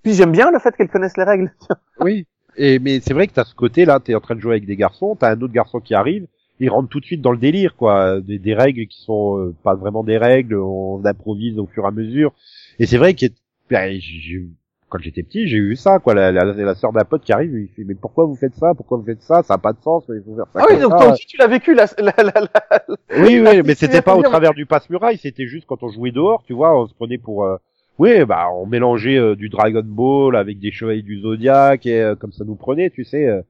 Puis 0.03 0.13
j'aime 0.13 0.33
bien 0.33 0.51
le 0.51 0.59
fait 0.59 0.77
qu'elle 0.77 0.91
connaisse 0.91 1.17
les 1.17 1.25
règles. 1.25 1.51
Oui. 2.01 2.27
Et 2.57 2.79
mais 2.79 3.01
c'est 3.01 3.15
vrai 3.15 3.27
que 3.27 3.33
t'as 3.33 3.45
ce 3.45 3.55
côté 3.55 3.85
là, 3.87 3.99
t'es 4.01 4.15
en 4.15 4.21
train 4.21 4.35
de 4.37 4.41
jouer 4.41 4.53
avec 4.53 4.67
des 4.67 4.77
garçons, 4.77 5.17
t'as 5.17 5.31
un 5.33 5.41
autre 5.41 5.53
garçon 5.53 5.81
qui 5.81 5.95
arrive, 5.95 6.27
il 6.61 6.71
rentre 6.71 6.89
tout 6.89 7.01
de 7.01 7.05
suite 7.05 7.21
dans 7.23 7.33
le 7.33 7.39
délire 7.39 7.75
quoi, 7.77 8.21
des, 8.21 8.39
des 8.39 8.55
règles 8.55 8.87
qui 8.87 9.01
sont 9.03 9.39
euh, 9.39 9.55
pas 9.65 9.75
vraiment 9.75 10.05
des 10.05 10.19
règles, 10.19 10.55
on 10.57 11.05
improvise 11.05 11.59
au 11.59 11.67
fur 11.67 11.85
et 11.85 11.89
à 11.89 11.91
mesure. 11.91 12.33
Et 12.79 12.87
c'est 12.87 12.99
vrai 12.99 13.15
que 13.15 13.27
ben, 13.71 13.99
j'ai- 13.99 14.49
quand 14.95 15.03
j'étais 15.03 15.25
petit, 15.25 15.49
j'ai 15.49 15.57
eu 15.57 15.75
ça 15.75 15.99
quoi, 15.99 16.15
la, 16.15 16.31
la, 16.31 16.45
la 16.45 16.75
sœur 16.77 16.93
d'un 16.93 17.05
pote 17.05 17.23
qui 17.23 17.33
arrive, 17.33 17.53
il 17.59 17.67
fait 17.75 17.83
mais 17.85 17.97
pourquoi 17.97 18.27
vous 18.27 18.37
faites 18.37 18.55
ça, 18.55 18.75
pourquoi 18.75 18.99
vous 18.99 19.05
faites 19.05 19.23
ça, 19.23 19.43
ça 19.43 19.55
a 19.55 19.59
pas 19.59 19.73
de 19.73 19.81
sens, 19.81 20.05
il 20.09 20.23
faut 20.25 20.37
faire 20.37 20.47
ça. 20.55 20.61
Ah 20.63 20.67
oui, 20.71 20.81
donc 20.81 20.93
ça. 20.93 20.99
toi 20.99 21.13
aussi 21.13 21.27
tu 21.27 21.37
l'as 21.37 21.49
vécu, 21.49 21.75
la, 21.75 21.87
la, 21.99 22.15
la, 22.17 22.33
la- 22.41 22.85
Oui, 23.19 23.41
oui, 23.45 23.63
mais 23.65 23.75
c'était 23.75 24.03
pas 24.03 24.15
au 24.15 24.23
travers 24.23 24.55
du 24.55 24.67
passe-muraille, 24.67 25.19
c'était 25.19 25.47
juste 25.49 25.67
quand 25.67 25.83
on 25.83 25.89
jouait 25.89 26.13
dehors, 26.13 26.45
tu 26.47 26.53
vois, 26.53 26.81
on 26.81 26.87
se 26.87 26.95
prenait 26.95 27.19
pour... 27.19 27.45
euh, 27.45 27.57
Oui, 27.99 28.25
bah 28.25 28.47
on 28.55 28.67
mélangeait 28.67 29.19
euh, 29.19 29.35
du 29.35 29.49
Dragon 29.49 29.83
Ball 29.85 30.37
avec 30.37 30.61
des 30.61 30.71
chevaliers 30.71 31.03
du 31.03 31.21
Zodiac, 31.21 31.87
et 31.87 32.01
euh, 32.01 32.15
comme 32.15 32.31
ça 32.33 32.45
nous 32.45 32.55
prenait, 32.55 32.91
tu 32.91 33.03
sais. 33.05 33.27
euh, 33.27 33.43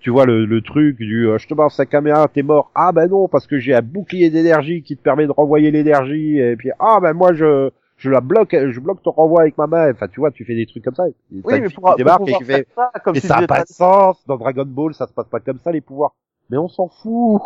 tu 0.00 0.10
vois 0.10 0.24
le, 0.26 0.44
le 0.46 0.60
truc 0.62 0.96
du 0.96 1.28
euh, 1.28 1.38
je 1.38 1.46
te 1.46 1.54
balance 1.54 1.76
sa 1.76 1.86
caméra, 1.86 2.26
t'es 2.26 2.42
mort. 2.42 2.72
Ah 2.74 2.90
ben 2.90 3.06
non, 3.08 3.28
parce 3.28 3.46
que 3.46 3.58
j'ai 3.58 3.74
un 3.74 3.82
bouclier 3.82 4.30
d'énergie 4.30 4.82
qui 4.82 4.96
te 4.96 5.02
permet 5.02 5.26
de 5.26 5.32
renvoyer 5.32 5.70
l'énergie, 5.70 6.38
et 6.38 6.56
puis 6.56 6.70
ah 6.80 6.98
ben 7.02 7.12
moi 7.12 7.32
je 7.34 7.70
je 8.00 8.08
la 8.08 8.22
bloque, 8.22 8.56
je 8.58 8.80
bloque 8.80 9.02
ton 9.02 9.10
renvoi 9.10 9.42
avec 9.42 9.58
ma 9.58 9.66
main. 9.66 9.92
Enfin 9.92 10.08
tu 10.08 10.20
vois, 10.20 10.30
tu 10.30 10.44
fais 10.44 10.54
des 10.54 10.66
trucs 10.66 10.82
comme 10.82 10.94
ça. 10.94 11.04
Oui, 11.30 11.42
mais 11.60 11.68
pour, 11.68 11.94
débarque 11.96 12.26
faire 12.26 12.64
ça, 12.74 12.90
comme 13.04 13.14
mais 13.14 13.20
ça 13.20 13.34
a 13.34 13.36
disais 13.38 13.46
pas 13.46 13.62
de 13.62 13.68
sens, 13.68 14.26
dans 14.26 14.38
Dragon 14.38 14.64
Ball 14.66 14.94
ça 14.94 15.06
se 15.06 15.12
passe 15.12 15.28
pas 15.28 15.40
comme 15.40 15.58
ça 15.58 15.70
les 15.70 15.82
pouvoirs. 15.82 16.14
Mais 16.48 16.56
on 16.56 16.68
s'en 16.68 16.88
fout. 16.88 17.42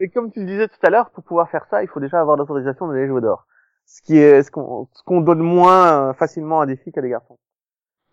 Et 0.00 0.08
comme 0.08 0.32
tu 0.32 0.40
le 0.40 0.46
disais 0.46 0.66
tout 0.66 0.78
à 0.82 0.90
l'heure, 0.90 1.10
pour 1.10 1.22
pouvoir 1.22 1.50
faire 1.50 1.66
ça, 1.70 1.82
il 1.82 1.88
faut 1.88 2.00
déjà 2.00 2.20
avoir 2.20 2.36
l'autorisation 2.36 2.88
d'aller 2.88 3.06
jouer 3.06 3.20
dehors. 3.20 3.46
Ce 3.84 4.00
qui 4.00 4.16
est 4.16 4.42
ce 4.42 4.50
qu'on 4.50 4.88
ce 4.94 5.02
qu'on 5.02 5.20
donne 5.20 5.40
moins 5.40 6.08
euh, 6.08 6.12
facilement 6.14 6.60
à 6.60 6.66
des 6.66 6.76
filles 6.76 6.92
qu'à 6.92 7.02
des 7.02 7.10
garçons. 7.10 7.38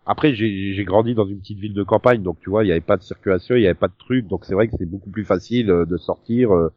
Après, 0.04 0.34
j'ai 0.34 0.74
j'ai 0.74 0.84
grandi 0.84 1.14
dans 1.14 1.26
une 1.26 1.40
petite 1.40 1.58
ville 1.58 1.74
de 1.74 1.82
campagne, 1.82 2.22
donc 2.22 2.38
tu 2.40 2.50
vois, 2.50 2.62
il 2.62 2.66
n'y 2.66 2.72
avait 2.72 2.80
pas 2.82 2.98
de 2.98 3.02
circulation, 3.02 3.56
il 3.56 3.60
n'y 3.60 3.66
avait 3.66 3.74
pas 3.74 3.88
de 3.88 3.96
trucs, 3.98 4.26
donc 4.26 4.44
c'est 4.44 4.54
vrai 4.54 4.68
que 4.68 4.74
c'est 4.78 4.88
beaucoup 4.88 5.10
plus 5.10 5.24
facile 5.24 5.70
euh, 5.70 5.86
de 5.86 5.96
sortir. 5.96 6.54
euh, 6.54 6.70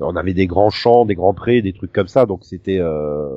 on 0.00 0.16
avait 0.16 0.34
des 0.34 0.46
grands 0.46 0.70
champs, 0.70 1.04
des 1.04 1.14
grands 1.14 1.34
prés, 1.34 1.62
des 1.62 1.72
trucs 1.72 1.92
comme 1.92 2.08
ça, 2.08 2.26
donc 2.26 2.44
c'était. 2.44 2.80
Euh... 2.80 3.28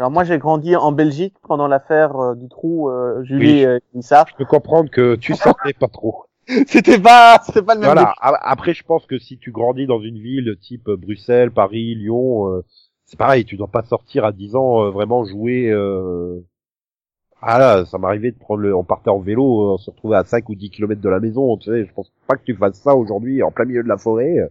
Alors 0.00 0.10
moi 0.10 0.24
j'ai 0.24 0.38
grandi 0.38 0.74
en 0.76 0.92
Belgique 0.92 1.34
pendant 1.46 1.68
l'affaire 1.68 2.16
euh, 2.16 2.34
du 2.34 2.48
trou 2.48 2.88
euh, 2.88 3.22
Julie 3.22 3.58
Oui. 3.58 3.66
euh, 3.66 3.78
Nissa. 3.92 4.24
Je 4.30 4.34
peux 4.34 4.46
comprendre 4.46 4.88
que 4.88 5.14
tu 5.14 5.34
sortais 5.34 5.74
pas 5.74 5.88
trop. 5.88 6.24
C'était 6.66 6.98
pas 6.98 7.38
c'était 7.44 7.60
pas 7.60 7.74
le 7.74 7.80
même 7.80 7.90
Voilà. 7.90 8.14
Après, 8.18 8.72
je 8.72 8.82
pense 8.82 9.04
que 9.04 9.18
si 9.18 9.36
tu 9.36 9.52
grandis 9.52 9.86
dans 9.86 10.00
une 10.00 10.18
ville 10.18 10.56
type 10.62 10.88
Bruxelles, 10.88 11.50
Paris, 11.50 11.94
Lyon, 11.96 12.48
euh, 12.48 12.64
c'est 13.04 13.18
pareil, 13.18 13.44
tu 13.44 13.58
dois 13.58 13.68
pas 13.68 13.82
sortir 13.82 14.24
à 14.24 14.32
10 14.32 14.56
ans 14.56 14.86
euh, 14.86 14.90
vraiment 14.90 15.26
jouer. 15.26 15.68
Euh... 15.70 16.40
Ah 17.42 17.58
là, 17.58 17.84
ça 17.84 17.98
m'arrivait 17.98 18.30
de 18.30 18.38
prendre 18.38 18.62
le, 18.62 18.74
on 18.74 18.84
partait 18.84 19.10
en 19.10 19.18
vélo, 19.18 19.42
euh, 19.42 19.74
on 19.74 19.76
se 19.76 19.90
retrouvait 19.90 20.16
à 20.16 20.24
5 20.24 20.48
ou 20.48 20.54
10 20.54 20.70
kilomètres 20.70 21.02
de 21.02 21.08
la 21.10 21.20
maison, 21.20 21.58
tu 21.58 21.70
sais, 21.70 21.84
je 21.84 21.92
pense 21.92 22.10
pas 22.26 22.36
que 22.36 22.44
tu 22.44 22.54
fasses 22.54 22.80
ça 22.80 22.96
aujourd'hui 22.96 23.42
en 23.42 23.50
plein 23.50 23.66
milieu 23.66 23.82
de 23.82 23.88
la 23.88 23.98
forêt. 23.98 24.50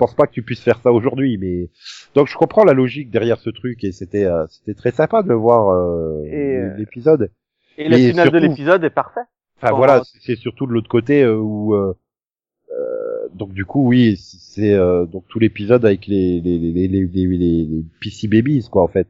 Je 0.00 0.06
pense 0.06 0.14
pas 0.14 0.26
que 0.26 0.32
tu 0.32 0.42
puisses 0.42 0.62
faire 0.62 0.80
ça 0.80 0.92
aujourd'hui, 0.92 1.36
mais 1.36 1.68
donc 2.14 2.26
je 2.26 2.34
comprends 2.34 2.64
la 2.64 2.72
logique 2.72 3.10
derrière 3.10 3.38
ce 3.38 3.50
truc 3.50 3.84
et 3.84 3.92
c'était 3.92 4.24
euh, 4.24 4.46
c'était 4.48 4.72
très 4.72 4.92
sympa 4.92 5.22
de 5.22 5.34
voir 5.34 5.68
euh, 5.68 6.24
euh, 6.24 6.74
l'épisode. 6.78 7.30
Et 7.76 7.86
le 7.86 7.98
final 7.98 8.30
de 8.30 8.38
surtout- 8.38 8.46
l'épisode 8.48 8.82
est 8.84 8.88
parfait. 8.88 9.20
Enfin 9.62 9.74
voilà, 9.74 9.98
euh, 9.98 10.02
c'est- 10.22 10.36
surtout 10.36 10.66
de 10.66 10.72
l'autre 10.72 10.88
côté 10.88 11.22
euh, 11.22 11.36
où 11.36 11.74
euh, 11.74 11.92
euh, 12.72 13.28
donc 13.34 13.52
du 13.52 13.66
coup 13.66 13.86
oui, 13.86 14.16
c'est 14.16 14.72
euh, 14.72 15.04
donc 15.04 15.24
tout 15.28 15.38
l'épisode 15.38 15.84
avec 15.84 16.06
les 16.06 16.40
les 16.40 16.56
les 16.56 16.72
les 16.72 16.88
les, 16.88 17.06
les, 17.06 17.36
les 17.66 17.84
PC 18.00 18.26
babies 18.26 18.66
quoi 18.70 18.82
en 18.82 18.88
fait. 18.88 19.06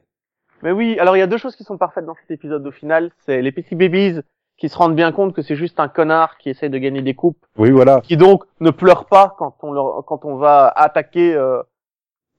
Mais 0.64 0.72
oui, 0.72 0.99
alors 0.99 1.16
il 1.16 1.20
y 1.20 1.22
a 1.22 1.28
deux 1.28 1.38
choses 1.38 1.55
qui 1.55 1.62
sont 1.62 1.78
parfaites 1.78 2.05
dans 2.05 2.16
cet 2.16 2.32
épisode 2.32 2.66
au 2.66 2.72
final. 2.72 3.12
C'est 3.24 3.41
les 3.43 3.53
PC 3.53 3.76
Babies 3.76 4.22
qui 4.61 4.68
se 4.68 4.76
rendent 4.76 4.94
bien 4.94 5.11
compte 5.11 5.34
que 5.34 5.40
c'est 5.42 5.56
juste 5.56 5.80
un 5.80 5.88
connard 5.88 6.36
qui 6.38 6.50
essaie 6.50 6.68
de 6.68 6.76
gagner 6.78 7.00
des 7.02 7.14
coupes, 7.14 7.44
Oui, 7.56 7.70
voilà. 7.70 8.00
qui 8.02 8.16
donc 8.18 8.44
ne 8.61 8.70
pleure 8.70 9.06
pas 9.06 9.34
quand 9.38 9.56
on 9.62 9.72
leur, 9.72 10.04
quand 10.06 10.24
on 10.26 10.36
va 10.36 10.68
attaquer. 10.68 11.34
Euh, 11.34 11.62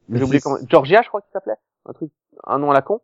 J'ai 0.10 0.24
oublié 0.24 0.40
comment. 0.40 0.58
Georgia, 0.70 1.02
je 1.02 1.08
crois 1.10 1.22
qu'il 1.22 1.32
s'appelait. 1.34 1.56
Un 1.88 1.94
truc, 1.94 2.12
un 2.46 2.60
nom 2.60 2.70
à 2.72 2.74
la 2.76 2.82
con. 2.84 3.02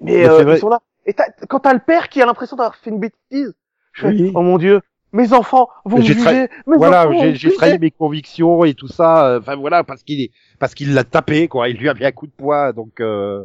Mais, 0.00 0.12
Mais 0.12 0.28
euh, 0.28 0.54
ils 0.54 0.58
sont 0.58 0.68
là. 0.68 0.80
Et 1.06 1.12
t'as- 1.12 1.32
quand 1.48 1.58
t'as 1.60 1.74
le 1.74 1.80
père 1.80 2.08
qui 2.08 2.22
a 2.22 2.26
l'impression 2.26 2.56
d'avoir 2.56 2.76
fait 2.76 2.90
une 2.90 3.00
bêtise, 3.00 3.52
je 3.92 4.02
fais, 4.02 4.08
Oui. 4.08 4.32
oh 4.34 4.42
mon 4.42 4.58
dieu, 4.58 4.80
mes 5.12 5.32
enfants 5.32 5.68
vont 5.84 5.96
me 5.98 6.02
juger. 6.02 6.48
mes 6.68 6.76
voilà, 6.76 7.10
j'ai 7.34 7.52
trahi 7.52 7.80
mes 7.80 7.90
convictions 7.90 8.64
et 8.64 8.74
tout 8.74 8.86
ça. 8.88 9.26
euh, 9.26 9.40
Enfin 9.40 9.56
voilà, 9.56 9.82
parce 9.82 10.04
qu'il 10.04 10.20
est, 10.20 10.30
parce 10.60 10.74
qu'il 10.74 10.94
l'a 10.94 11.02
tapé, 11.02 11.48
quoi. 11.48 11.68
Il 11.68 11.78
lui 11.78 11.88
a 11.88 11.94
mis 11.94 12.04
un 12.04 12.12
coup 12.12 12.28
de 12.28 12.32
poing, 12.32 12.72
donc. 12.72 13.00
Euh... 13.00 13.44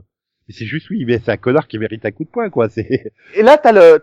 C'est 0.50 0.64
juste 0.66 0.90
oui, 0.92 1.04
mais 1.06 1.20
c'est 1.20 1.32
un 1.32 1.36
connard 1.38 1.68
qui 1.68 1.78
mérite 1.78 2.06
un 2.06 2.12
coup 2.12 2.24
de 2.24 2.30
poing, 2.30 2.50
quoi. 2.52 2.70
C'est. 2.70 3.12
Et 3.36 3.42
là, 3.42 3.58
t'as 3.58 3.72
le, 3.74 4.02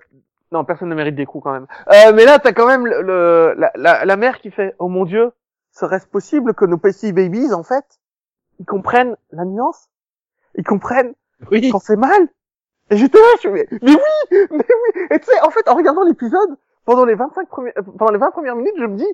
non, 0.53 0.65
personne 0.65 0.89
ne 0.89 0.95
mérite 0.95 1.15
des 1.17 1.27
coups 1.27 1.43
quand 1.45 1.53
même. 1.53 1.67
Euh, 1.93 2.13
mais 2.15 2.25
là, 2.25 2.39
t'as 2.39 2.53
quand 2.53 2.67
même 2.67 2.87
le, 2.87 3.03
le- 3.03 3.55
la, 3.57 3.73
la, 3.75 4.05
la 4.05 4.17
mère 4.17 4.39
qui 4.41 4.51
fait, 4.51 4.75
oh 4.79 4.89
mon 4.89 5.05
dieu, 5.05 5.33
serait-ce 5.73 6.07
possible 6.07 6.55
que 6.55 6.65
nos 6.65 6.79
PC 6.79 7.13
babies, 7.13 7.53
en 7.53 7.63
fait, 7.65 7.85
ils 8.61 8.67
comprennent 8.67 9.17
la 9.33 9.45
nuance? 9.45 9.89
Ils 10.57 10.65
comprennent 10.65 11.15
Oui. 11.51 11.71
quand 11.71 11.81
c'est 11.81 11.97
mal? 11.97 12.29
Et 12.91 12.97
j'étais 12.97 13.19
là, 13.19 13.25
je 13.43 13.49
mais, 13.49 13.67
mais 13.71 13.79
oui, 13.83 14.39
mais 14.51 14.65
oui. 14.69 15.03
Et 15.11 15.19
tu 15.19 15.27
sais, 15.27 15.41
en 15.43 15.51
fait, 15.51 15.69
en 15.69 15.75
regardant 15.75 16.05
l'épisode, 16.05 16.57
pendant 16.85 17.05
les 17.05 17.15
25 17.15 17.49
premières, 17.49 17.73
euh, 17.79 17.83
pendant 17.83 18.13
les 18.13 18.19
20 18.19 18.31
premières 18.31 18.55
minutes, 18.57 18.75
je 18.79 18.85
me 18.85 18.97
dis, 18.97 19.09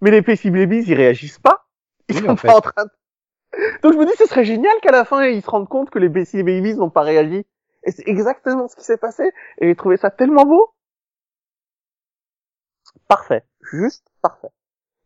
mais 0.00 0.10
les 0.10 0.20
PC 0.20 0.50
Babies, 0.50 0.84
ils 0.86 0.94
réagissent 0.94 1.38
pas. 1.38 1.64
Ils 2.08 2.16
Oui, 2.16 2.22
sont 2.22 2.30
en 2.30 2.34
pas 2.36 2.40
fait. 2.42 2.50
en 2.50 2.60
train 2.60 2.84
de... 2.84 2.90
Donc 3.82 3.92
je 3.92 3.98
me 3.98 4.04
dis, 4.04 4.12
ce 4.18 4.26
serait 4.26 4.44
génial 4.44 4.74
qu'à 4.82 4.90
la 4.90 5.04
fin, 5.04 5.24
ils 5.24 5.40
se 5.40 5.48
rendent 5.48 5.68
compte 5.68 5.88
que 5.90 5.98
les 6.00 6.10
PC 6.10 6.42
Babies 6.42 6.74
n'ont 6.74 6.90
pas 6.90 7.02
réagi. 7.02 7.46
Et 7.84 7.92
c'est 7.92 8.06
exactement 8.06 8.68
ce 8.68 8.76
qui 8.76 8.84
s'est 8.84 8.96
passé. 8.96 9.32
Et 9.58 9.68
j'ai 9.68 9.76
trouvé 9.76 9.96
ça 9.96 10.10
tellement 10.10 10.44
beau. 10.44 10.74
Parfait. 13.08 13.44
Juste 13.60 14.06
parfait. 14.22 14.50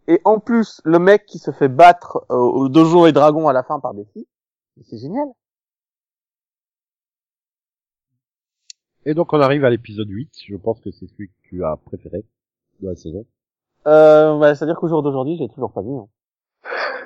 Et 0.06 0.20
en 0.24 0.40
plus, 0.40 0.80
le 0.84 0.98
mec 0.98 1.26
qui 1.26 1.38
se 1.38 1.50
fait 1.50 1.68
battre 1.68 2.24
euh, 2.30 2.36
au 2.36 2.68
Dojo 2.68 3.06
et 3.06 3.12
Dragon 3.12 3.46
à 3.48 3.52
la 3.52 3.62
fin 3.62 3.78
par 3.78 3.92
des 3.94 4.04
filles, 4.06 4.26
c'est 4.82 4.96
génial. 4.96 5.28
Et 9.04 9.14
donc 9.14 9.32
on 9.32 9.40
arrive 9.40 9.64
à 9.64 9.70
l'épisode 9.70 10.08
8. 10.08 10.30
Je 10.46 10.56
pense 10.56 10.80
que 10.80 10.90
c'est 10.90 11.06
celui 11.06 11.28
que 11.28 11.34
tu 11.42 11.64
as 11.64 11.76
préféré 11.76 12.24
de 12.80 12.88
la 12.88 12.96
saison. 12.96 13.26
Euh, 13.86 14.38
bah, 14.38 14.54
c'est-à-dire 14.54 14.76
qu'au 14.76 14.88
jour 14.88 15.02
d'aujourd'hui, 15.02 15.36
j'ai 15.38 15.48
toujours 15.48 15.72
pas 15.72 15.82
vu. 15.82 15.94
Hein. 15.96 16.08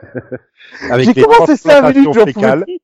Avec 0.91 1.07
J'ai 1.07 1.13
les 1.13 1.23
commencé 1.23 1.57
ça 1.57 1.79
à 1.79 1.93
minutes, 1.93 2.05
transplantations 2.05 2.41
j'en 2.43 2.61
pouvais. 2.61 2.82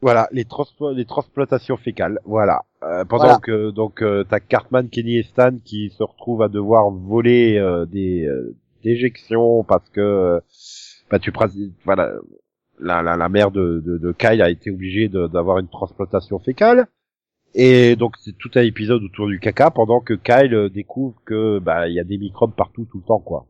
Voilà, 0.00 0.28
les, 0.30 0.44
transpla- 0.44 0.94
les 0.94 1.04
transplantations 1.04 1.76
fécales. 1.76 2.20
Voilà. 2.24 2.64
Euh, 2.84 3.04
pendant 3.04 3.24
Voilà. 3.24 3.38
que 3.40 3.70
donc 3.70 4.00
euh, 4.02 4.22
t'as 4.28 4.38
Cartman, 4.38 4.88
Kenny 4.88 5.16
et 5.18 5.22
Stan 5.24 5.50
qui 5.64 5.90
se 5.90 6.02
retrouvent 6.04 6.42
à 6.42 6.48
devoir 6.48 6.90
voler 6.90 7.58
euh, 7.58 7.84
des 7.86 8.24
euh, 8.24 8.54
déjections 8.84 9.64
parce 9.64 9.88
que 9.90 10.00
euh, 10.00 10.40
bah 11.10 11.18
tu 11.18 11.32
voilà 11.84 12.12
la, 12.78 13.02
la, 13.02 13.16
la 13.16 13.28
mère 13.28 13.50
de, 13.50 13.82
de, 13.84 13.98
de 13.98 14.12
Kyle 14.12 14.40
a 14.40 14.50
été 14.50 14.70
obligée 14.70 15.08
d'avoir 15.08 15.58
une 15.58 15.66
transplantation 15.68 16.38
fécale. 16.38 16.86
Et 17.54 17.96
donc 17.96 18.14
c'est 18.20 18.36
tout 18.38 18.50
un 18.54 18.62
épisode 18.62 19.02
autour 19.02 19.26
du 19.26 19.40
caca 19.40 19.70
pendant 19.72 20.00
que 20.00 20.14
Kyle 20.14 20.54
euh, 20.54 20.68
découvre 20.68 21.20
que 21.24 21.58
bah 21.58 21.88
il 21.88 21.94
y 21.94 22.00
a 22.00 22.04
des 22.04 22.18
microbes 22.18 22.54
partout 22.54 22.84
tout 22.84 22.98
le 22.98 23.04
temps 23.04 23.18
quoi. 23.20 23.46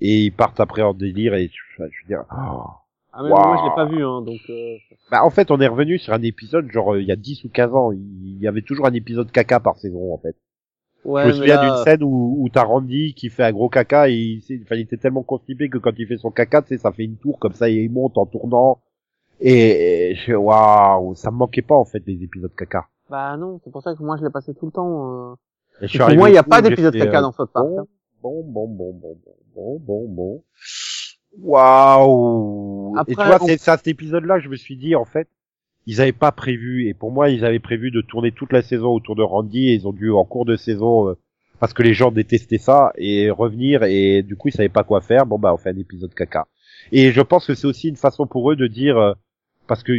Et 0.00 0.20
ils 0.26 0.30
partent 0.30 0.60
après 0.60 0.82
en 0.82 0.94
délire 0.94 1.34
et 1.34 1.48
je, 1.48 1.76
je 1.78 1.82
veux 1.82 2.06
dire. 2.06 2.24
oh. 2.30 2.70
Ah, 3.20 3.24
mais 3.24 3.30
Waouh. 3.30 3.46
moi, 3.46 3.56
je 3.58 3.68
l'ai 3.68 3.74
pas 3.74 3.84
vu, 3.84 4.04
hein, 4.04 4.22
donc. 4.22 4.40
Euh... 4.48 4.76
Bah, 5.10 5.24
en 5.24 5.30
fait, 5.30 5.50
on 5.50 5.60
est 5.60 5.66
revenu 5.66 5.98
sur 5.98 6.14
un 6.14 6.22
épisode, 6.22 6.70
genre, 6.70 6.94
euh, 6.94 7.02
il 7.02 7.06
y 7.06 7.12
a 7.12 7.16
10 7.16 7.44
ou 7.44 7.48
15 7.50 7.74
ans. 7.74 7.92
Il 7.92 8.38
y 8.40 8.48
avait 8.48 8.62
toujours 8.62 8.86
un 8.86 8.94
épisode 8.94 9.30
caca 9.30 9.60
par 9.60 9.78
saison, 9.78 10.14
en 10.14 10.18
fait. 10.18 10.36
Ouais, 11.04 11.22
je 11.24 11.28
me 11.28 11.32
souviens 11.32 11.56
là, 11.56 11.64
d'une 11.64 11.84
scène 11.84 12.02
où, 12.02 12.36
où 12.38 12.48
t'as 12.50 12.64
Randy 12.64 13.14
qui 13.14 13.30
fait 13.30 13.44
un 13.44 13.52
gros 13.52 13.70
caca 13.70 14.10
et 14.10 14.12
il, 14.12 14.62
enfin, 14.62 14.74
il 14.74 14.82
était 14.82 14.98
tellement 14.98 15.22
constipé 15.22 15.70
que 15.70 15.78
quand 15.78 15.92
il 15.98 16.06
fait 16.06 16.18
son 16.18 16.30
caca, 16.30 16.60
tu 16.60 16.68
sais, 16.68 16.78
ça 16.78 16.92
fait 16.92 17.04
une 17.04 17.16
tour 17.16 17.38
comme 17.38 17.54
ça 17.54 17.70
et 17.70 17.74
il 17.74 17.90
monte 17.90 18.18
en 18.18 18.26
tournant. 18.26 18.80
Et, 19.40 20.10
et 20.10 20.14
je 20.14 20.34
waouh, 20.34 21.14
ça 21.14 21.30
me 21.30 21.36
manquait 21.36 21.62
pas, 21.62 21.74
en 21.74 21.86
fait, 21.86 22.02
les 22.06 22.22
épisodes 22.22 22.54
caca. 22.54 22.86
Bah 23.08 23.36
non, 23.36 23.60
c'est 23.64 23.70
pour 23.70 23.82
ça 23.82 23.94
que 23.94 24.02
moi, 24.02 24.16
je 24.18 24.24
l'ai 24.24 24.30
passé 24.30 24.54
tout 24.54 24.66
le 24.66 24.72
temps. 24.72 25.30
Euh... 25.30 25.34
Et 25.80 25.86
je 25.86 25.92
suis 25.92 25.98
Pour 25.98 26.14
moi, 26.14 26.28
il 26.28 26.32
n'y 26.32 26.38
a 26.38 26.42
pas 26.42 26.60
d'épisode 26.60 26.94
caca 26.94 27.18
euh, 27.18 27.22
dans 27.22 27.32
South 27.32 27.50
Park. 27.52 27.66
bon, 27.66 27.80
hein. 27.80 27.86
bon, 28.22 28.42
bon, 28.44 28.68
bon, 28.68 28.92
bon, 28.92 29.16
bon, 29.24 29.34
bon, 29.54 29.78
bon, 29.80 30.08
bon. 30.08 30.44
Waouh! 31.38 32.94
Et 33.08 33.14
tu 33.14 33.14
vois, 33.26 33.38
on- 33.42 33.46
c'est 33.46 33.58
ça, 33.58 33.76
cet 33.76 33.88
épisode-là, 33.88 34.38
je 34.40 34.48
me 34.48 34.56
suis 34.56 34.76
dit, 34.76 34.94
en 34.94 35.04
fait, 35.04 35.28
ils 35.86 36.00
avaient 36.00 36.12
pas 36.12 36.32
prévu, 36.32 36.88
et 36.88 36.94
pour 36.94 37.10
moi, 37.10 37.30
ils 37.30 37.44
avaient 37.44 37.58
prévu 37.58 37.90
de 37.90 38.00
tourner 38.00 38.32
toute 38.32 38.52
la 38.52 38.62
saison 38.62 38.88
autour 38.90 39.16
de 39.16 39.22
Randy, 39.22 39.68
et 39.68 39.74
ils 39.74 39.86
ont 39.88 39.92
dû, 39.92 40.10
en 40.10 40.24
cours 40.24 40.44
de 40.44 40.56
saison, 40.56 41.08
euh, 41.08 41.14
parce 41.58 41.72
que 41.72 41.82
les 41.82 41.94
gens 41.94 42.10
détestaient 42.10 42.58
ça, 42.58 42.92
et 42.96 43.30
revenir, 43.30 43.82
et 43.84 44.22
du 44.22 44.36
coup, 44.36 44.48
ils 44.48 44.52
savaient 44.52 44.68
pas 44.68 44.84
quoi 44.84 45.00
faire, 45.00 45.26
bon 45.26 45.38
bah, 45.38 45.52
on 45.54 45.56
fait 45.56 45.70
un 45.70 45.78
épisode 45.78 46.14
caca. 46.14 46.46
Et 46.92 47.12
je 47.12 47.20
pense 47.20 47.46
que 47.46 47.54
c'est 47.54 47.66
aussi 47.66 47.88
une 47.88 47.96
façon 47.96 48.26
pour 48.26 48.50
eux 48.50 48.56
de 48.56 48.66
dire, 48.66 48.96
euh, 48.98 49.12
parce 49.66 49.82
que 49.82 49.92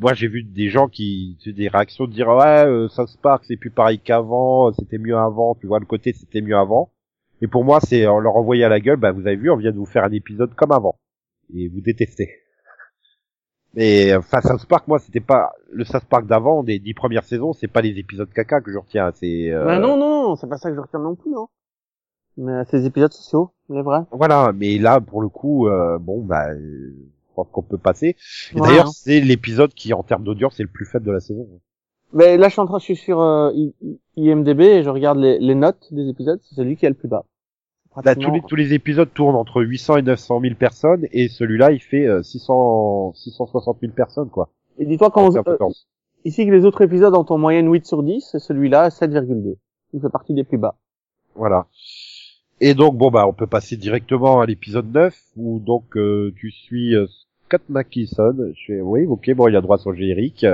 moi, 0.00 0.14
j'ai 0.14 0.26
vu 0.26 0.42
des 0.42 0.68
gens 0.68 0.88
qui, 0.88 1.36
des 1.46 1.68
réactions 1.68 2.06
de 2.06 2.12
dire, 2.12 2.28
ouais, 2.28 2.64
euh, 2.66 2.88
South 2.88 3.16
Park, 3.22 3.44
c'est 3.46 3.56
plus 3.56 3.70
pareil 3.70 3.98
qu'avant, 3.98 4.72
c'était 4.72 4.98
mieux 4.98 5.16
avant, 5.16 5.54
tu 5.54 5.66
vois, 5.66 5.78
le 5.80 5.86
côté, 5.86 6.12
c'était 6.12 6.40
mieux 6.40 6.56
avant. 6.56 6.90
Et 7.42 7.48
pour 7.48 7.64
moi, 7.64 7.80
c'est 7.80 8.06
on 8.06 8.20
leur 8.20 8.36
envoyer 8.36 8.62
à 8.62 8.68
la 8.68 8.78
gueule, 8.78 8.96
bah 8.96 9.10
vous 9.10 9.26
avez 9.26 9.34
vu, 9.34 9.50
on 9.50 9.56
vient 9.56 9.72
de 9.72 9.76
vous 9.76 9.84
faire 9.84 10.04
un 10.04 10.12
épisode 10.12 10.54
comme 10.54 10.70
avant. 10.70 10.98
Et 11.52 11.68
vous 11.68 11.80
détestez. 11.80 12.30
Mais 13.74 14.14
enfin, 14.14 14.40
South 14.40 14.64
Park, 14.66 14.86
moi, 14.86 15.00
c'était 15.00 15.20
pas 15.20 15.52
le 15.70 15.84
South 15.84 16.04
Park 16.04 16.26
d'avant, 16.26 16.62
des 16.62 16.78
dix 16.78 16.94
premières 16.94 17.24
saisons, 17.24 17.52
c'est 17.52 17.66
pas 17.66 17.82
les 17.82 17.98
épisodes 17.98 18.32
caca 18.32 18.60
que 18.60 18.70
je 18.70 18.78
retiens. 18.78 19.10
C'est 19.14 19.50
euh, 19.50 19.64
Bah 19.64 19.80
non, 19.80 19.96
non, 19.96 20.36
c'est 20.36 20.46
pas 20.46 20.56
ça 20.56 20.70
que 20.70 20.76
je 20.76 20.80
retiens 20.80 21.00
non 21.00 21.16
plus. 21.16 21.34
Hein. 21.36 21.48
Mais 22.36 22.64
c'est 22.66 22.78
des 22.78 22.86
épisodes 22.86 23.12
sociaux, 23.12 23.50
les 23.68 23.82
vrais. 23.82 24.04
voilà. 24.12 24.52
Mais 24.54 24.78
là, 24.78 25.00
pour 25.00 25.20
le 25.20 25.28
coup, 25.28 25.66
euh, 25.66 25.98
bon, 25.98 26.22
bah, 26.22 26.50
euh, 26.50 26.56
je 26.58 27.34
pense 27.34 27.48
qu'on 27.50 27.62
peut 27.62 27.76
passer. 27.76 28.16
D'ailleurs, 28.54 28.86
hein. 28.86 28.92
c'est 28.94 29.20
l'épisode 29.20 29.74
qui, 29.74 29.92
en 29.92 30.04
termes 30.04 30.22
d'audience, 30.22 30.60
est 30.60 30.62
le 30.62 30.68
plus 30.68 30.86
faible 30.86 31.06
de 31.06 31.12
la 31.12 31.20
saison. 31.20 31.48
Mais 32.12 32.36
là, 32.36 32.48
je 32.48 32.52
suis 32.52 32.60
en 32.60 32.66
train, 32.66 32.78
je 32.78 32.84
suis 32.84 32.96
sur 32.96 33.20
euh, 33.20 33.50
IMDB 34.16 34.60
et 34.60 34.82
je 34.82 34.90
regarde 34.90 35.18
les, 35.18 35.38
les 35.38 35.54
notes 35.54 35.88
des 35.92 36.08
épisodes. 36.08 36.38
C'est 36.42 36.54
celui 36.54 36.76
qui 36.76 36.86
est 36.86 36.90
le 36.90 36.94
plus 36.94 37.08
bas. 37.08 37.24
Là, 38.04 38.14
tous 38.14 38.32
les, 38.32 38.40
tous 38.40 38.56
les 38.56 38.72
épisodes 38.72 39.12
tournent 39.12 39.36
entre 39.36 39.62
800 39.62 39.98
et 39.98 40.02
900 40.02 40.40
000 40.40 40.54
personnes, 40.54 41.06
et 41.12 41.28
celui-là, 41.28 41.72
il 41.72 41.80
fait 41.80 42.06
euh, 42.06 42.22
600, 42.22 43.12
660 43.14 43.78
000 43.80 43.92
personnes, 43.92 44.30
quoi. 44.30 44.48
Et 44.78 44.86
dis-toi 44.86 45.10
quand 45.10 45.30
peu 45.42 45.50
euh, 45.60 45.68
ici 46.24 46.46
que 46.46 46.50
les 46.50 46.64
autres 46.64 46.82
épisodes 46.82 47.14
ont 47.14 47.26
en 47.28 47.38
moyenne 47.38 47.70
8 47.70 47.86
sur 47.86 48.02
10, 48.02 48.34
et 48.34 48.38
celui-là 48.38 48.88
7,2. 48.88 49.56
Il 49.92 50.00
fait 50.00 50.08
partie 50.08 50.32
des 50.32 50.44
plus 50.44 50.58
bas. 50.58 50.76
Voilà. 51.34 51.66
Et 52.60 52.74
donc 52.74 52.96
bon 52.96 53.10
bah 53.10 53.26
on 53.26 53.32
peut 53.32 53.46
passer 53.48 53.76
directement 53.76 54.40
à 54.40 54.46
l'épisode 54.46 54.92
9 54.92 55.18
où 55.36 55.58
donc 55.58 55.96
euh, 55.96 56.32
tu 56.36 56.52
suis 56.52 56.94
euh, 56.94 57.06
Scott 57.46 57.62
Malkinson. 57.68 58.52
Je 58.54 58.64
fais 58.74 58.80
oui 58.80 59.04
ok 59.04 59.34
bon 59.34 59.48
il 59.48 59.56
a 59.56 59.60
droit 59.60 59.76
à 59.76 59.80
son 59.80 59.92
générique. 59.92 60.46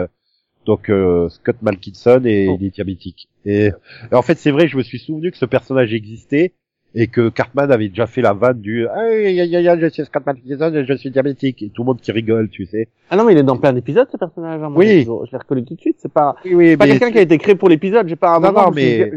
Donc 0.64 0.88
euh, 0.88 1.28
Scott 1.28 1.56
Malkinson 1.60 2.22
et 2.24 2.48
Oh. 2.48 2.56
il 2.58 2.66
est 2.66 2.70
diabétique. 2.70 3.28
Et, 3.44 3.70
et 4.10 4.14
en 4.14 4.22
fait 4.22 4.38
c'est 4.38 4.50
vrai 4.50 4.68
je 4.68 4.78
me 4.78 4.82
suis 4.82 4.98
souvenu 4.98 5.30
que 5.30 5.36
ce 5.36 5.44
personnage 5.44 5.92
existait 5.92 6.54
et 6.94 7.06
que 7.06 7.28
Cartman 7.28 7.70
avait 7.70 7.88
déjà 7.88 8.06
fait 8.06 8.22
la 8.22 8.32
vanne 8.32 8.60
du 8.60 8.86
aïe 8.88 9.40
aïe 9.40 9.56
aïe 9.56 9.78
je 9.80 9.86
suis 9.88 10.02
et 10.02 10.84
je 10.84 10.94
suis 10.94 11.10
diabétique 11.10 11.62
et 11.62 11.68
tout 11.70 11.82
le 11.82 11.86
monde 11.86 12.00
qui 12.00 12.12
rigole 12.12 12.48
tu 12.48 12.64
sais. 12.66 12.88
Ah 13.10 13.16
non, 13.16 13.24
mais 13.24 13.32
il 13.32 13.38
est 13.38 13.42
dans 13.42 13.56
plein 13.58 13.72
d'épisodes, 13.72 14.08
ce 14.10 14.16
personnage. 14.16 14.62
hein. 14.62 14.72
Oui. 14.74 15.04
Je 15.04 15.30
l'ai 15.32 15.38
reconnu 15.38 15.64
tout 15.64 15.74
de 15.74 15.80
suite. 15.80 15.96
C'est 15.98 16.12
pas, 16.12 16.36
Oui 16.44 16.76
pas 16.76 16.86
quelqu'un 16.86 17.10
qui 17.10 17.18
a 17.18 17.22
été 17.22 17.36
créé 17.38 17.54
pour 17.54 17.68
l'épisode. 17.68 18.08
J'ai 18.08 18.16
pas 18.16 18.30
un 18.36 18.40
Non, 18.40 18.48
moment 18.48 18.66
non, 18.66 18.72
je 18.72 18.76
mais- 18.76 19.12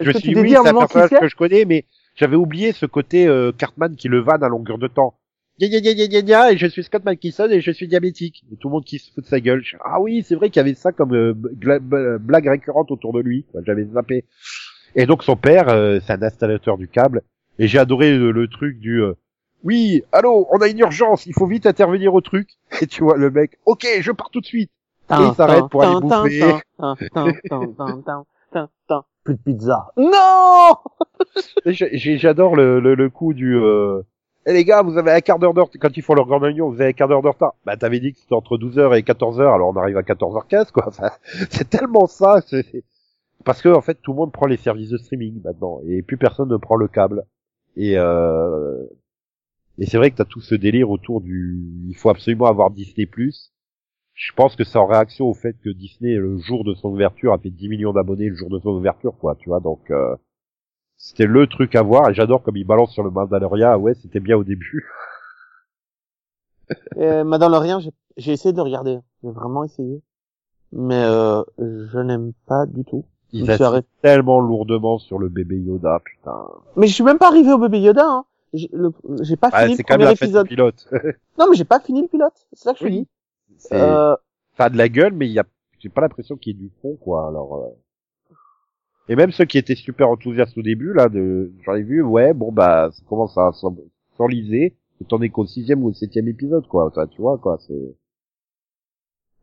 je 0.00 0.08
me 0.08 0.12
que 0.12 0.18
suis 0.18 0.34
dit 0.34 0.40
oui 0.40 0.50
c'est 0.50 0.68
un 0.68 0.72
personnage 0.74 1.10
que 1.10 1.28
je 1.28 1.36
connais 1.36 1.64
mais 1.64 1.84
j'avais 2.16 2.36
oublié 2.36 2.72
ce 2.72 2.86
côté 2.86 3.26
euh, 3.26 3.52
Cartman 3.52 3.94
qui 3.96 4.08
le 4.08 4.20
vanne 4.20 4.42
à 4.42 4.48
longueur 4.48 4.78
de 4.78 4.86
temps. 4.88 5.14
Gna 5.60 5.68
gna 5.68 5.94
gna 5.94 6.20
gna 6.22 6.52
et 6.52 6.56
je 6.56 6.66
suis 6.66 6.82
Scott 6.82 7.04
Malkinson 7.04 7.48
et 7.48 7.60
je 7.60 7.70
suis 7.70 7.86
diabétique. 7.86 8.44
Et 8.52 8.56
tout 8.56 8.68
le 8.68 8.72
monde 8.72 8.84
qui 8.84 8.98
se 8.98 9.12
fout 9.12 9.22
de 9.22 9.28
sa 9.28 9.38
gueule. 9.38 9.62
Je- 9.62 9.76
Ah 9.84 10.00
oui, 10.00 10.24
c'est 10.26 10.34
vrai 10.34 10.50
qu'il 10.50 10.58
y 10.58 10.64
avait 10.64 10.74
ça 10.74 10.90
comme 10.90 11.14
euh, 11.14 11.32
blague 11.32 12.48
récurrente 12.48 12.90
autour 12.90 13.12
de 13.12 13.20
lui. 13.20 13.44
J'avais 13.64 13.84
zappé. 13.84 14.24
Et 14.96 15.06
donc 15.06 15.22
son 15.24 15.36
père, 15.36 15.68
euh, 15.68 15.98
c'est 16.06 16.12
un 16.12 16.22
installateur 16.22 16.76
du 16.78 16.88
câble. 16.88 17.22
Et 17.58 17.66
j'ai 17.68 17.78
adoré 17.78 18.16
le, 18.16 18.30
le 18.32 18.48
truc 18.48 18.78
du 18.78 19.00
euh, 19.02 19.14
oui, 19.62 20.02
allô, 20.12 20.46
on 20.52 20.58
a 20.58 20.68
une 20.68 20.78
urgence, 20.80 21.24
il 21.26 21.32
faut 21.32 21.46
vite 21.46 21.66
intervenir 21.66 22.12
au 22.14 22.20
truc. 22.20 22.50
Et 22.82 22.86
tu 22.86 23.02
vois 23.02 23.16
le 23.16 23.30
mec, 23.30 23.58
ok, 23.64 23.86
je 24.00 24.12
pars 24.12 24.30
tout 24.30 24.40
de 24.40 24.46
suite. 24.46 24.70
Et 25.10 25.14
il 25.28 25.34
s'arrête 25.34 25.68
pour 25.70 25.82
aller 25.82 25.94
bouffer. 26.24 26.40
Plus 29.24 29.34
de 29.34 29.40
pizza. 29.40 29.90
Non! 29.96 30.76
J'adore 31.66 32.56
le, 32.56 32.80
le, 32.80 32.94
le 32.94 33.10
coup 33.10 33.32
du 33.34 33.56
euh, 33.56 34.02
Eh 34.46 34.52
les 34.52 34.64
gars, 34.64 34.82
vous 34.82 34.98
avez 34.98 35.12
un 35.12 35.20
quart 35.20 35.38
d'heure 35.38 35.54
d'heure 35.54 35.68
quand 35.80 35.96
ils 35.96 36.02
font 36.02 36.14
leur 36.14 36.26
grande 36.26 36.42
réunion, 36.42 36.68
vous 36.68 36.80
avez 36.80 36.90
un 36.90 36.92
quart 36.92 37.08
d'heure 37.08 37.22
de 37.22 37.28
retard. 37.28 37.54
Bah 37.64 37.76
t'avais 37.76 38.00
dit 38.00 38.12
que 38.12 38.18
c'était 38.18 38.34
entre 38.34 38.56
12h 38.58 38.96
et 38.98 39.02
14h, 39.02 39.40
alors 39.54 39.68
on 39.74 39.76
arrive 39.76 39.96
à 39.96 40.02
14h15 40.02 40.72
quoi. 40.72 40.84
Enfin, 40.88 41.10
c'est 41.50 41.68
tellement 41.70 42.06
ça, 42.06 42.40
c'est- 42.46 42.84
parce 43.44 43.62
que 43.62 43.68
en 43.68 43.80
fait 43.80 44.00
tout 44.02 44.12
le 44.12 44.16
monde 44.18 44.32
prend 44.32 44.46
les 44.46 44.56
services 44.56 44.90
de 44.90 44.98
streaming 44.98 45.42
maintenant 45.42 45.80
et 45.86 46.02
plus 46.02 46.16
personne 46.16 46.48
ne 46.48 46.56
prend 46.56 46.76
le 46.76 46.88
câble. 46.88 47.24
Et 47.76 47.98
euh... 47.98 48.84
et 49.78 49.86
c'est 49.86 49.98
vrai 49.98 50.10
que 50.10 50.16
t'as 50.16 50.24
tout 50.24 50.40
ce 50.40 50.54
délire 50.54 50.90
autour 50.90 51.20
du 51.20 51.84
il 51.88 51.96
faut 51.96 52.10
absolument 52.10 52.46
avoir 52.46 52.70
Disney+. 52.70 53.08
je 54.14 54.32
pense 54.36 54.56
que 54.56 54.64
c'est 54.64 54.78
en 54.78 54.86
réaction 54.86 55.26
au 55.26 55.34
fait 55.34 55.56
que 55.62 55.70
Disney, 55.70 56.14
le 56.14 56.38
jour 56.38 56.64
de 56.64 56.74
son 56.74 56.88
ouverture, 56.90 57.32
a 57.32 57.38
fait 57.38 57.50
10 57.50 57.68
millions 57.68 57.92
d'abonnés 57.92 58.28
le 58.28 58.36
jour 58.36 58.50
de 58.50 58.58
son 58.60 58.70
ouverture, 58.70 59.16
quoi, 59.18 59.34
tu 59.36 59.48
vois, 59.48 59.60
donc 59.60 59.90
euh, 59.90 60.16
c'était 60.96 61.26
le 61.26 61.46
truc 61.48 61.74
à 61.74 61.82
voir, 61.82 62.10
et 62.10 62.14
j'adore 62.14 62.42
comme 62.42 62.56
il 62.56 62.64
balance 62.66 62.92
sur 62.92 63.02
le 63.02 63.10
Mandalorian, 63.10 63.76
ouais, 63.78 63.94
c'était 63.94 64.20
bien 64.20 64.36
au 64.36 64.44
début. 64.44 64.86
Euh, 66.96 67.24
Mandalorian, 67.24 67.78
j'ai 67.78 67.90
j'ai 68.16 68.32
essayé 68.32 68.52
de 68.54 68.60
regarder, 68.60 68.98
j'ai 69.22 69.30
vraiment 69.30 69.64
essayé, 69.64 70.02
mais 70.72 71.02
euh, 71.02 71.42
je 71.58 71.98
n'aime 71.98 72.32
pas 72.46 72.64
du 72.64 72.84
tout. 72.84 73.04
Je 73.34 73.38
Il 73.40 73.62
arrêté. 73.62 73.88
tellement 74.00 74.38
lourdement 74.40 74.98
sur 74.98 75.18
le 75.18 75.28
bébé 75.28 75.58
Yoda, 75.58 76.00
putain. 76.04 76.46
Mais 76.76 76.86
je 76.86 76.94
suis 76.94 77.04
même 77.04 77.18
pas 77.18 77.28
arrivé 77.28 77.52
au 77.52 77.58
bébé 77.58 77.80
Yoda. 77.80 78.06
Hein. 78.06 78.24
J'ai 78.52 79.36
pas 79.36 79.50
Ah, 79.52 79.64
fini 79.64 79.74
c'est 79.76 79.82
le 79.82 79.86
quand 79.88 79.98
même 79.98 79.98
premier 79.98 80.04
la 80.04 80.10
fête 80.16 80.18
du 80.20 80.24
épisode. 80.26 80.48
pilote. 80.48 80.88
Non, 81.38 81.46
mais 81.50 81.56
j'ai 81.56 81.64
pas 81.64 81.80
fini 81.80 82.02
le 82.02 82.08
pilote. 82.08 82.46
C'est 82.52 82.62
ça 82.64 82.72
que 82.72 82.78
je 82.78 82.84
Oui. 82.84 82.90
dis. 82.90 83.08
C'est- 83.58 83.74
Euh, 83.74 84.14
ça 84.56 84.64
a 84.66 84.70
de 84.70 84.78
la 84.78 84.88
gueule, 84.88 85.12
mais 85.14 85.26
il 85.26 85.32
y 85.32 85.40
a, 85.40 85.44
j'ai 85.80 85.88
pas 85.88 86.00
l'impression 86.00 86.36
qu'il 86.36 86.54
y 86.54 86.56
ait 86.56 86.62
du 86.68 86.70
fond, 86.80 86.96
quoi. 87.00 87.26
Alors, 87.28 87.56
euh. 87.56 88.34
et 89.08 89.16
même 89.16 89.32
ceux 89.32 89.44
qui 89.46 89.58
étaient 89.58 89.74
super 89.74 90.08
enthousiastes 90.08 90.56
au 90.56 90.62
début, 90.62 90.92
là, 90.94 91.08
de, 91.08 91.52
j'en 91.66 91.74
ai 91.74 91.82
vu, 91.82 92.02
ouais, 92.02 92.32
bon 92.32 92.52
bah, 92.52 92.90
ça 92.92 93.02
commence 93.08 93.36
à 93.36 93.50
s'en- 93.52 93.76
s'enliser. 94.16 94.76
Et 95.00 95.04
t'en 95.06 95.20
es 95.22 95.28
qu'au 95.28 95.44
sixième 95.44 95.82
ou 95.82 95.88
au 95.88 95.92
septième 95.92 96.28
épisode, 96.28 96.68
quoi. 96.68 96.92
Ça, 96.94 97.08
tu 97.08 97.20
vois, 97.20 97.36
quoi. 97.38 97.58
C'est. 97.66 97.96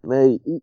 mais 0.08 0.40
il- 0.46 0.62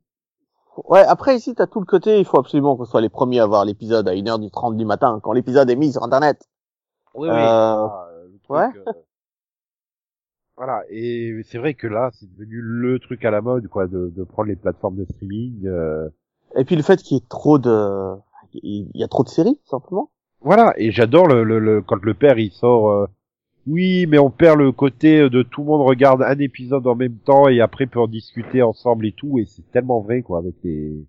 ouais, 0.86 1.00
après 1.00 1.36
ici 1.36 1.54
t'as 1.54 1.66
tout 1.66 1.80
le 1.80 1.86
côté. 1.86 2.18
Il 2.18 2.24
faut 2.24 2.38
absolument 2.38 2.76
qu'on 2.76 2.84
soit 2.84 3.00
les 3.00 3.08
premiers 3.08 3.40
à 3.40 3.46
voir 3.46 3.64
l'épisode 3.64 4.08
à 4.08 4.14
1h30 4.14 4.76
du 4.76 4.84
matin 4.84 5.20
quand 5.22 5.32
l'épisode 5.32 5.68
est 5.70 5.76
mis 5.76 5.92
sur 5.92 6.02
internet. 6.02 6.48
Oui, 7.14 7.28
oui. 7.28 7.34
Ah, 7.36 8.08
le 8.24 8.38
truc, 8.38 8.50
ouais. 8.50 8.80
euh, 8.88 8.92
Voilà. 10.56 10.82
Et 10.90 11.40
c'est 11.44 11.58
vrai 11.58 11.74
que 11.74 11.86
là, 11.86 12.10
c'est 12.12 12.30
devenu 12.32 12.60
le 12.60 12.98
truc 12.98 13.24
à 13.24 13.30
la 13.30 13.40
mode, 13.40 13.68
quoi, 13.68 13.86
de, 13.86 14.12
de 14.14 14.24
prendre 14.24 14.48
les 14.48 14.56
plateformes 14.56 14.96
de 14.96 15.04
streaming. 15.04 15.66
euh, 15.66 16.08
Et 16.56 16.64
puis 16.64 16.76
le 16.76 16.82
fait 16.82 16.96
qu'il 17.02 17.16
y 17.16 17.20
ait 17.20 17.24
trop 17.28 17.58
de, 17.58 18.14
il 18.54 18.90
y 18.94 19.04
a 19.04 19.08
trop 19.08 19.22
de 19.24 19.28
séries 19.28 19.58
simplement. 19.64 20.10
Voilà, 20.40 20.72
et 20.76 20.90
j'adore 20.92 21.26
le, 21.26 21.42
le, 21.44 21.58
le- 21.58 21.82
quand 21.82 22.02
le 22.02 22.14
père 22.14 22.38
il 22.38 22.52
sort. 22.52 22.88
euh, 22.90 23.06
oui, 23.68 24.06
mais 24.06 24.18
on 24.18 24.30
perd 24.30 24.58
le 24.58 24.72
côté 24.72 25.28
de 25.30 25.42
tout 25.42 25.60
le 25.62 25.66
monde 25.66 25.86
regarde 25.86 26.22
un 26.22 26.38
épisode 26.38 26.86
en 26.86 26.94
même 26.94 27.16
temps 27.18 27.48
et 27.48 27.60
après 27.60 27.86
peut 27.86 28.00
en 28.00 28.06
discuter 28.08 28.62
ensemble 28.62 29.06
et 29.06 29.12
tout, 29.12 29.38
et 29.38 29.44
c'est 29.46 29.68
tellement 29.72 30.00
vrai 30.00 30.22
quoi 30.22 30.38
avec 30.38 30.54
les. 30.64 31.06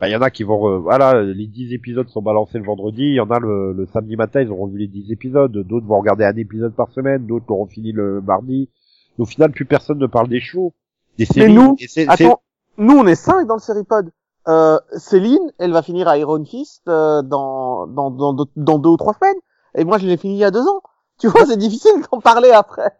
Bah, 0.00 0.08
il 0.08 0.12
y 0.12 0.16
en 0.16 0.22
a 0.22 0.30
qui 0.30 0.44
vont, 0.44 0.56
re- 0.58 0.78
voilà, 0.80 1.22
les 1.22 1.46
10 1.46 1.74
épisodes 1.74 2.08
sont 2.08 2.22
balancés 2.22 2.58
le 2.58 2.64
vendredi, 2.64 3.02
il 3.02 3.14
y 3.14 3.20
en 3.20 3.30
a 3.30 3.38
le, 3.38 3.72
le 3.74 3.86
samedi 3.86 4.16
matin, 4.16 4.40
ils 4.40 4.50
auront 4.50 4.66
vu 4.66 4.78
les 4.78 4.86
10 4.88 5.12
épisodes, 5.12 5.52
d'autres 5.52 5.86
vont 5.86 5.98
regarder 6.00 6.24
un 6.24 6.36
épisode 6.36 6.74
par 6.74 6.90
semaine, 6.90 7.26
d'autres 7.26 7.44
l'auront 7.48 7.66
fini 7.66 7.92
le 7.92 8.22
mardi. 8.22 8.70
Au 9.18 9.26
final, 9.26 9.50
plus 9.52 9.66
personne 9.66 9.98
ne 9.98 10.06
parle 10.06 10.28
des 10.28 10.40
shows, 10.40 10.72
des 11.18 11.26
séries. 11.26 11.52
nous, 11.52 11.76
et 11.78 11.86
c'est- 11.86 12.06
c'est- 12.16 12.24
Attends, 12.24 12.40
nous 12.78 12.96
on 12.96 13.06
est 13.06 13.14
cinq 13.14 13.46
dans 13.46 13.54
le 13.56 13.60
Seripod. 13.60 14.10
Euh, 14.48 14.78
Céline, 14.96 15.52
elle 15.58 15.72
va 15.72 15.82
finir 15.82 16.08
à 16.08 16.16
Iron 16.16 16.42
Fist 16.46 16.82
euh, 16.88 17.20
dans, 17.20 17.86
dans, 17.86 18.10
dans, 18.10 18.32
dans, 18.32 18.46
dans 18.56 18.78
deux 18.78 18.88
ou 18.88 18.96
trois 18.96 19.12
semaines. 19.12 19.36
Et 19.74 19.84
moi 19.84 19.98
je 19.98 20.06
l'ai 20.06 20.16
fini 20.16 20.34
il 20.36 20.38
y 20.38 20.44
a 20.44 20.50
deux 20.50 20.66
ans. 20.66 20.80
Tu 21.20 21.28
vois, 21.28 21.44
c'est 21.46 21.56
difficile 21.56 21.92
d'en 22.10 22.20
parler 22.20 22.50
après. 22.50 22.90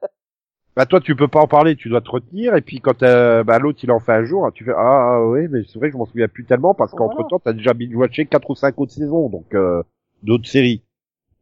Bah 0.77 0.87
toi 0.87 1.01
tu 1.01 1.17
peux 1.17 1.27
pas 1.27 1.41
en 1.41 1.49
parler, 1.49 1.75
tu 1.75 1.89
dois 1.89 2.01
te 2.01 2.11
retenir 2.11 2.55
et 2.55 2.61
puis 2.61 2.81
quand 2.81 3.03
euh, 3.03 3.43
bah, 3.43 3.59
l'autre 3.59 3.81
il 3.83 3.91
en 3.91 3.99
fait 3.99 4.13
un 4.13 4.25
jour, 4.25 4.49
tu 4.55 4.65
fais 4.65 4.71
ah, 4.71 5.15
ah 5.17 5.27
oui 5.27 5.49
mais 5.51 5.63
c'est 5.67 5.81
vrai 5.81 5.89
que 5.89 5.95
je 5.95 5.99
m'en 5.99 6.07
souviens 6.07 6.29
plus 6.29 6.45
tellement 6.45 6.75
parce 6.75 6.93
qu'entre 6.93 7.27
temps 7.27 7.41
t'as 7.41 7.53
déjà 7.53 7.75
binge 7.75 7.95
watché 7.97 8.25
quatre 8.27 8.49
ou 8.49 8.55
cinq 8.55 8.81
autres 8.81 8.93
saisons 8.93 9.29
donc 9.29 9.53
euh, 9.53 9.83
d'autres 10.23 10.47
séries. 10.49 10.85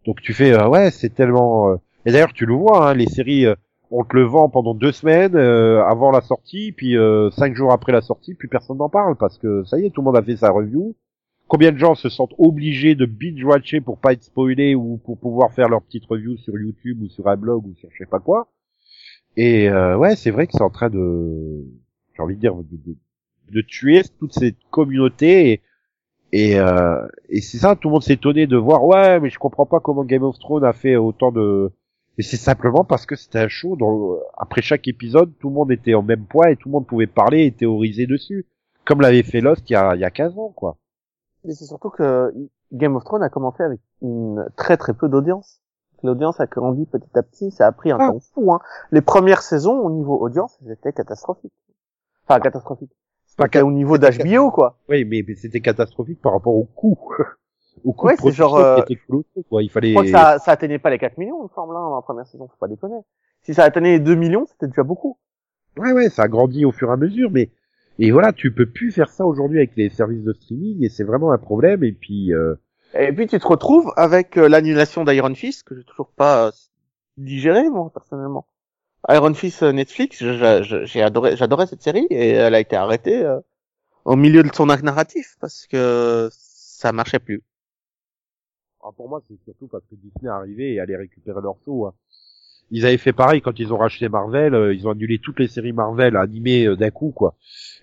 Donc 0.07 0.23
tu 0.23 0.33
fais 0.33 0.53
euh, 0.55 0.67
ouais 0.69 0.91
c'est 0.91 1.15
tellement 1.15 1.69
euh, 1.69 1.77
et 2.07 2.13
d'ailleurs 2.13 2.33
tu 2.33 2.47
le 2.47 2.55
vois 2.55 2.89
hein, 2.89 2.95
les 2.95 3.07
séries 3.07 3.47
on 3.91 4.03
te 4.03 4.17
le 4.17 4.23
vend 4.23 4.49
pendant 4.49 4.73
deux 4.73 4.93
semaines 4.93 5.37
euh, 5.37 5.85
avant 5.85 6.11
la 6.11 6.23
sortie 6.23 6.73
puis 6.73 6.97
euh, 6.97 7.31
cinq 7.31 7.55
jours 7.55 7.73
après 7.73 7.93
la 7.93 8.01
sortie 8.01 8.33
plus 8.35 8.49
personne 8.49 8.79
n'en 8.79 8.89
parle 8.89 9.15
parce 9.17 9.37
que 9.37 9.63
ça 9.65 9.79
y 9.79 9.85
est 9.85 9.91
tout 9.91 10.01
le 10.01 10.07
monde 10.07 10.17
a 10.17 10.23
fait 10.23 10.37
sa 10.37 10.51
review. 10.51 10.95
Combien 11.49 11.73
de 11.73 11.79
gens 11.79 11.95
se 11.95 12.11
sentent 12.11 12.35
obligés 12.37 12.95
de 12.95 13.07
binge 13.07 13.43
watcher 13.43 13.81
pour 13.81 13.99
pas 13.99 14.13
être 14.13 14.23
spoilés 14.23 14.75
ou 14.75 14.99
pour 14.99 15.19
pouvoir 15.19 15.51
faire 15.53 15.71
leur 15.71 15.81
petite 15.83 16.05
review 16.05 16.37
sur 16.37 16.59
YouTube 16.59 17.03
ou 17.03 17.09
sur 17.09 17.27
un 17.27 17.37
blog 17.37 17.67
ou 17.67 17.75
sur 17.77 17.89
je 17.91 17.99
sais 17.99 18.07
pas 18.07 18.21
quoi? 18.21 18.49
Et 19.39 19.71
euh, 19.71 19.97
ouais, 19.97 20.15
c'est 20.15 20.31
vrai 20.31 20.47
que 20.47 20.53
c'est 20.53 20.63
en 20.63 20.69
train 20.69 20.91
de, 20.91 21.65
j'ai 22.15 22.23
envie 22.23 22.35
de 22.37 22.41
dire, 22.41 22.55
de, 22.55 23.63
tuer 23.63 24.03
toute 24.19 24.35
cette 24.35 24.59
communauté. 24.71 25.53
Et, 25.53 25.63
et, 26.33 26.59
euh, 26.59 27.07
et 27.31 27.41
c'est 27.41 27.59
ça, 27.59 27.77
tout 27.77 27.89
le 27.89 27.93
monde 27.93 28.03
s'est 28.03 28.15
étonné 28.15 28.47
de 28.47 28.57
voir. 28.57 28.85
Ouais, 28.85 29.19
mais 29.19 29.31
je 29.31 29.39
comprends 29.39 29.65
pas 29.65 29.81
comment 29.81 30.05
Game 30.05 30.25
of 30.25 30.39
Thrones 30.39 30.65
a 30.65 30.75
fait 30.75 30.97
autant 30.97 31.33
de. 31.33 31.73
Et 32.19 32.23
c'est 32.23 32.37
simplement 32.37 32.85
parce 32.85 33.07
que 33.07 33.17
c'était 33.17 33.39
un 33.39 33.49
show 33.49 33.77
dont 33.77 34.19
après 34.37 34.61
chaque 34.61 34.87
épisode, 34.89 35.33
tout 35.39 35.49
le 35.49 35.55
monde 35.55 35.71
était 35.71 35.95
au 35.95 36.03
même 36.03 36.27
poids 36.27 36.51
et 36.51 36.57
tout 36.57 36.69
le 36.69 36.73
monde 36.73 36.87
pouvait 36.87 37.07
parler 37.07 37.47
et 37.47 37.53
théoriser 37.53 38.07
dessus, 38.07 38.45
comme 38.85 39.01
l'avait 39.01 39.23
fait 39.23 39.41
Lost 39.41 39.71
il 39.71 39.75
y 39.75 39.77
a, 39.77 39.95
il 39.95 40.01
y 40.01 40.05
a 40.05 40.11
15 40.11 40.37
ans, 40.37 40.53
quoi. 40.55 40.77
Mais 41.45 41.55
c'est 41.55 41.65
surtout 41.67 41.91
que 41.91 42.33
Game 42.73 42.97
of 42.97 43.05
Thrones 43.05 43.23
a 43.23 43.29
commencé 43.29 43.63
avec 43.63 43.81
une 44.03 44.47
très 44.57 44.77
très 44.77 44.93
peu 44.95 45.09
d'audience. 45.09 45.61
L'audience 46.03 46.39
a 46.41 46.47
grandi 46.47 46.87
petit 46.87 47.11
à 47.17 47.23
petit, 47.23 47.51
ça 47.51 47.67
a 47.67 47.73
pris 47.73 47.91
un 47.91 47.99
Ah. 48.01 48.09
temps 48.09 48.21
fou. 48.21 48.53
Hein. 48.53 48.61
Les 48.93 49.01
premières 49.01 49.43
saisons, 49.43 49.79
au 49.81 49.91
niveau 49.91 50.17
audience, 50.21 50.59
c'était 50.67 50.93
catastrophique. 50.93 51.53
Enfin, 52.27 52.41
catastrophique. 52.41 52.91
Pas 53.37 53.45
C'était 53.45 53.63
au 53.63 53.71
niveau 53.71 53.99
d'HBO, 53.99 54.51
quoi. 54.51 54.77
Oui, 54.89 55.05
mais, 55.05 55.25
mais 55.27 55.35
c'était 55.37 55.61
catastrophique 55.61 56.21
par 56.21 56.33
rapport 56.33 56.55
au 56.55 56.65
coût. 56.65 56.99
au 57.85 57.93
coût 57.93 58.07
Ouais, 58.09 58.17
de 58.17 58.21
c'est 58.21 58.33
genre, 58.33 58.57
euh, 58.57 58.77
qui 58.83 58.93
était 58.95 59.03
colossal, 59.07 59.43
quoi. 59.49 59.63
Il 59.63 59.71
fallait. 59.71 59.89
Je 59.89 59.95
crois 59.95 60.05
que 60.05 60.11
ça, 60.11 60.39
ça 60.41 60.53
atteignait 60.53 60.79
pas 60.81 60.91
les 60.91 60.99
4 60.99 61.19
millions, 61.19 61.39
il 61.41 61.45
me 61.45 61.49
semble, 61.55 61.75
hein, 61.77 61.81
dans 61.89 61.95
la 61.97 62.03
première 62.03 62.27
saison, 62.27 62.49
faut 62.49 62.57
pas 62.59 62.67
déconner. 62.69 62.99
Si 63.43 63.55
ça 63.55 63.63
atteignait 63.65 63.93
les 63.93 64.01
2 64.01 64.15
millions, 64.17 64.45
c'était 64.47 64.67
déjà 64.67 64.83
beaucoup. 64.83 65.19
Ouais, 65.79 65.93
ouais, 65.93 66.09
ça 66.11 66.23
a 66.23 66.29
grandi 66.29 66.65
au 66.65 66.73
fur 66.73 66.91
et 66.91 66.93
à 66.93 66.97
mesure, 66.97 67.31
mais 67.31 67.51
et 67.99 68.11
voilà, 68.13 68.33
tu 68.33 68.53
peux 68.53 68.71
plus 68.71 68.93
faire 68.93 69.11
ça 69.11 69.27
aujourd'hui 69.27 69.59
avec 69.59 69.77
les 69.77 69.91
services 69.91 70.23
de 70.25 70.33
streaming 70.33 70.85
et 70.85 70.89
c'est 70.89 71.05
vraiment 71.05 71.33
un 71.33 71.39
problème. 71.39 71.85
Et 71.85 71.93
puis, 71.93 72.33
euh, 72.33 72.55
Et 72.95 73.13
puis 73.13 73.27
tu 73.27 73.39
te 73.39 73.47
retrouves 73.47 73.93
avec 73.97 74.37
euh, 74.37 74.49
l'annulation 74.49 75.05
d'Iron 75.05 75.35
Fist, 75.35 75.63
que 75.65 75.75
j'ai 75.77 75.85
toujours 75.85 76.11
pas 76.13 76.49
euh, 76.49 76.51
digéré, 77.17 77.69
moi, 77.71 77.91
personnellement. 77.93 78.47
Iron 79.09 79.35
Fist 79.35 79.63
euh, 79.63 79.73
Netflix, 79.73 80.19
j'ai 80.23 81.03
adoré, 81.03 81.37
j'adorais 81.37 81.67
cette 81.67 81.83
série, 81.83 82.07
et 82.11 82.31
elle 82.31 82.55
a 82.55 82.61
été 82.61 82.77
arrêtée 82.77 83.25
euh, 83.25 83.41
au 84.05 84.17
milieu 84.17 84.43
de 84.45 84.55
son 84.55 84.69
arc 84.71 84.83
narratif, 84.83 85.37
parce 85.41 85.67
que 85.67 86.29
ça 86.33 86.93
marchait 86.93 87.21
plus. 87.21 87.43
ah, 88.83 88.91
pour 88.97 89.09
moi, 89.09 89.23
c'est 89.29 89.39
surtout 89.45 89.69
parce 89.69 89.85
que 89.87 89.95
Disney 89.95 90.27
est 90.27 90.29
arrivé 90.29 90.75
et 90.75 90.81
allait 90.81 90.97
récupérer 90.97 91.41
leur 91.43 91.57
show. 91.65 91.87
hein. 91.87 91.95
Ils 92.71 92.85
avaient 92.85 92.99
fait 92.99 93.13
pareil 93.13 93.41
quand 93.41 93.59
ils 93.59 93.73
ont 93.73 93.79
racheté 93.79 94.09
Marvel, 94.09 94.55
euh, 94.55 94.75
ils 94.75 94.87
ont 94.87 94.91
annulé 94.91 95.19
toutes 95.19 95.41
les 95.41 95.49
séries 95.49 95.73
Marvel 95.73 96.17
animées 96.17 96.67
euh, 96.67 96.77
d'un 96.77 96.91
coup, 96.91 97.11
quoi. 97.11 97.35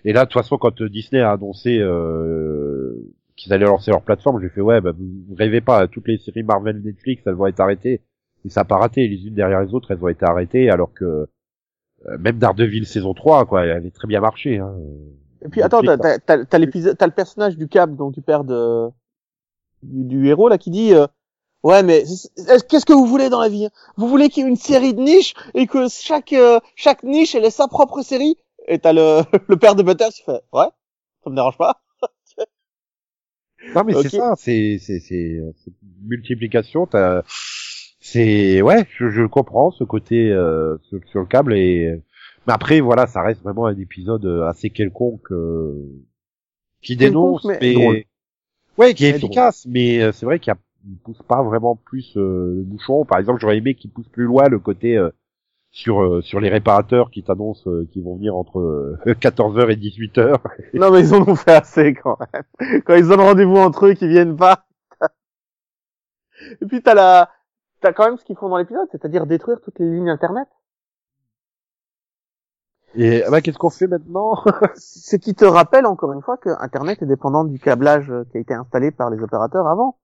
Et 0.04 0.12
là, 0.12 0.20
de 0.20 0.30
toute 0.30 0.40
façon, 0.40 0.58
quand 0.58 0.80
euh, 0.80 0.88
Disney 0.88 1.20
a 1.20 1.32
annoncé 1.32 1.78
euh, 1.80 2.94
qu'ils 3.34 3.52
allaient 3.52 3.66
lancer 3.66 3.90
leur 3.90 4.02
plateforme, 4.02 4.40
j'ai 4.40 4.48
fait 4.48 4.60
ouais, 4.60 4.80
bah, 4.80 4.92
vous, 4.96 5.34
rêvez 5.36 5.60
pas, 5.60 5.88
toutes 5.88 6.06
les 6.08 6.18
séries 6.18 6.44
Marvel 6.44 6.80
Netflix, 6.82 7.22
elles 7.26 7.34
vont 7.34 7.46
être 7.46 7.60
arrêtées. 7.60 8.02
Et 8.44 8.48
ça 8.48 8.60
a 8.60 8.64
pas 8.64 8.76
raté, 8.76 9.08
les 9.08 9.26
unes 9.26 9.34
derrière 9.34 9.60
les 9.60 9.74
autres, 9.74 9.90
elles 9.90 10.02
ont 10.02 10.08
été 10.08 10.24
arrêtées, 10.24 10.70
alors 10.70 10.92
que 10.94 11.26
euh, 12.08 12.18
même 12.18 12.38
Daredevil 12.38 12.86
saison 12.86 13.14
3, 13.14 13.46
quoi, 13.46 13.64
elle 13.64 13.72
avait 13.72 13.90
très 13.90 14.06
bien 14.06 14.20
marché. 14.20 14.58
Hein. 14.58 14.74
Et 15.44 15.48
puis 15.48 15.62
attends, 15.62 15.82
t'as, 15.82 16.18
t'as, 16.18 16.44
t'as 16.44 16.58
l'épisode, 16.58 16.96
t'as 16.96 17.06
le 17.06 17.12
personnage 17.12 17.56
du 17.56 17.68
Cap, 17.68 17.94
donc 17.94 18.14
du 18.14 18.22
père 18.22 18.44
de 18.44 18.88
du, 19.82 20.04
du 20.04 20.28
héros 20.28 20.48
là, 20.48 20.58
qui 20.58 20.70
dit 20.70 20.94
euh, 20.94 21.06
ouais 21.66 21.82
mais 21.82 22.04
qu'est-ce 22.68 22.86
que 22.86 22.92
vous 22.92 23.06
voulez 23.06 23.28
dans 23.28 23.40
la 23.40 23.48
vie 23.48 23.66
hein? 23.66 23.70
Vous 23.96 24.08
voulez 24.08 24.28
qu'il 24.28 24.42
y 24.42 24.46
ait 24.46 24.48
une 24.48 24.56
série 24.56 24.94
de 24.94 25.00
niches 25.00 25.34
et 25.54 25.66
que 25.66 25.88
chaque 25.88 26.32
euh, 26.32 26.60
chaque 26.74 27.02
niche 27.02 27.34
elle 27.34 27.44
ait 27.44 27.50
sa 27.50 27.68
propre 27.68 28.02
série? 28.02 28.36
Et 28.68 28.78
t'as 28.78 28.92
le 28.92 29.22
le 29.48 29.56
père 29.56 29.74
de 29.74 29.82
Butter 29.82 30.08
qui 30.14 30.22
fait 30.22 30.42
ouais, 30.52 30.70
ça 31.22 31.30
me 31.30 31.34
dérange 31.34 31.58
pas. 31.58 31.80
Non 33.74 33.84
mais 33.84 33.94
c'est 33.94 34.10
ça, 34.10 34.34
c'est 34.36 34.78
c'est 34.78 35.00
c'est 35.00 35.40
c'est 35.64 35.72
multiplication. 36.04 36.86
T'as, 36.86 37.22
c'est 38.00 38.62
ouais, 38.62 38.86
je, 38.96 39.08
je 39.08 39.24
comprends 39.24 39.70
ce 39.70 39.82
côté 39.82 40.30
euh, 40.30 40.76
sur, 40.88 41.00
sur 41.08 41.20
le 41.20 41.26
câble 41.26 41.54
et 41.54 42.00
mais 42.46 42.52
après 42.52 42.80
voilà, 42.80 43.06
ça 43.06 43.22
reste 43.22 43.42
vraiment 43.42 43.66
un 43.66 43.76
épisode 43.78 44.26
assez 44.46 44.70
quelconque 44.70 45.32
euh, 45.32 45.74
qui 46.80 46.96
dénonce, 46.96 47.44
mais 47.60 48.06
ouais, 48.78 48.94
qui 48.94 49.06
est 49.06 49.16
efficace. 49.16 49.66
Mais 49.68 50.00
euh, 50.00 50.12
c'est 50.12 50.26
vrai 50.26 50.38
qu'il 50.38 50.52
y 50.52 50.54
a 50.54 50.58
il 50.86 50.98
pousse 50.98 51.22
pas 51.22 51.42
vraiment 51.42 51.76
plus 51.76 52.16
euh, 52.16 52.54
le 52.56 52.62
bouchon. 52.62 53.04
Par 53.04 53.18
exemple, 53.18 53.40
j'aurais 53.40 53.58
aimé 53.58 53.74
qu'il 53.74 53.90
pousse 53.90 54.08
plus 54.08 54.24
loin 54.24 54.48
le 54.48 54.58
côté 54.58 54.96
euh, 54.96 55.10
sur 55.76 56.02
euh, 56.02 56.22
sur 56.22 56.40
les 56.40 56.48
réparateurs 56.48 57.10
qui 57.10 57.22
t'annoncent 57.22 57.68
euh, 57.68 57.86
qu'ils 57.92 58.02
vont 58.02 58.16
venir 58.16 58.34
entre 58.34 58.60
euh, 58.60 58.98
14h 59.06 59.70
et 59.70 59.76
18h. 59.76 60.38
Non 60.74 60.90
mais 60.90 61.00
ils 61.00 61.14
en 61.14 61.20
ont 61.28 61.34
fait 61.34 61.52
assez 61.52 61.92
quand 61.94 62.18
même. 62.32 62.82
Quand 62.86 62.94
ils 62.94 63.06
donnent 63.06 63.20
rendez-vous 63.20 63.56
entre 63.56 63.86
eux, 63.86 63.92
qu'ils 63.92 64.08
viennent 64.08 64.36
pas. 64.36 64.64
Et 66.62 66.66
puis 66.66 66.82
t'as 66.82 66.94
la, 66.94 67.30
t'as 67.82 67.92
quand 67.92 68.06
même 68.06 68.16
ce 68.16 68.24
qu'ils 68.24 68.36
font 68.36 68.48
dans 68.48 68.56
l'épisode, 68.56 68.88
c'est-à-dire 68.90 69.26
détruire 69.26 69.60
toutes 69.60 69.78
les 69.78 69.90
lignes 69.90 70.08
internet. 70.08 70.48
Et 72.94 73.22
ah 73.24 73.30
bah, 73.30 73.42
qu'est-ce 73.42 73.58
qu'on 73.58 73.68
fait 73.68 73.86
maintenant? 73.86 74.42
Ce 74.76 75.16
qui 75.16 75.34
te 75.34 75.44
rappelle 75.44 75.84
encore 75.84 76.14
une 76.14 76.22
fois 76.22 76.38
que 76.38 76.48
Internet 76.62 77.02
est 77.02 77.06
dépendant 77.06 77.44
du 77.44 77.58
câblage 77.58 78.10
qui 78.30 78.38
a 78.38 78.40
été 78.40 78.54
installé 78.54 78.90
par 78.90 79.10
les 79.10 79.22
opérateurs 79.22 79.66
avant. 79.66 79.98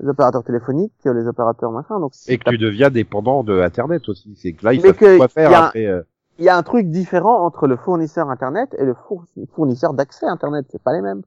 Les 0.00 0.08
opérateurs 0.08 0.42
téléphoniques, 0.42 0.92
les 1.04 1.26
opérateurs 1.28 1.70
machin. 1.70 2.00
Donc 2.00 2.12
Et 2.26 2.38
que 2.38 2.50
tu 2.50 2.58
deviens 2.58 2.90
dépendant 2.90 3.44
de 3.44 3.60
Internet 3.60 4.08
aussi. 4.08 4.34
C'est 4.36 4.52
que 4.52 4.64
là, 4.66 4.72
savent 4.80 4.96
que 4.96 5.16
quoi 5.16 5.28
faire 5.28 5.50
y 5.50 5.54
a- 5.54 5.66
après. 5.66 5.86
euh, 5.86 6.02
il 6.38 6.44
y 6.44 6.48
a 6.48 6.56
un 6.56 6.62
truc 6.64 6.90
différent 6.90 7.44
entre 7.44 7.68
le 7.68 7.76
fournisseur 7.76 8.28
internet 8.28 8.74
et 8.78 8.84
le 8.84 8.94
four- 8.94 9.24
fournisseur 9.54 9.94
d'accès 9.94 10.26
internet, 10.26 10.66
c'est 10.68 10.82
pas 10.82 10.92
les 10.92 11.00
mêmes. 11.00 11.22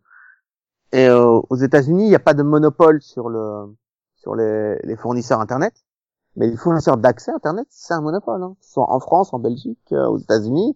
Et 0.91 1.07
euh, 1.07 1.39
aux 1.49 1.55
États-Unis, 1.55 2.03
il 2.05 2.09
n'y 2.09 2.15
a 2.15 2.19
pas 2.19 2.33
de 2.33 2.43
monopole 2.43 3.01
sur 3.01 3.29
le 3.29 3.73
sur 4.15 4.35
les, 4.35 4.77
les 4.83 4.95
fournisseurs 4.97 5.39
internet, 5.39 5.73
mais 6.35 6.47
les 6.47 6.57
fournisseurs 6.57 6.97
d'accès 6.97 7.31
internet, 7.31 7.67
c'est 7.69 7.93
un 7.93 8.01
monopole. 8.01 8.43
Hein. 8.43 8.55
Ils 8.61 8.67
sont 8.67 8.81
en 8.87 8.99
France, 8.99 9.33
en 9.33 9.39
Belgique, 9.39 9.79
euh, 9.93 10.07
aux 10.07 10.17
États-Unis. 10.17 10.75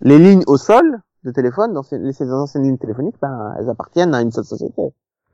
Les 0.00 0.18
lignes 0.18 0.44
au 0.46 0.56
sol 0.56 1.00
de 1.24 1.30
téléphone, 1.30 1.74
dans 1.74 1.82
ces, 1.82 2.32
anciennes 2.32 2.62
lignes 2.64 2.78
téléphoniques, 2.78 3.16
ben, 3.20 3.54
elles 3.58 3.68
appartiennent 3.68 4.14
à 4.14 4.22
une 4.22 4.30
seule 4.32 4.44
société. 4.46 4.80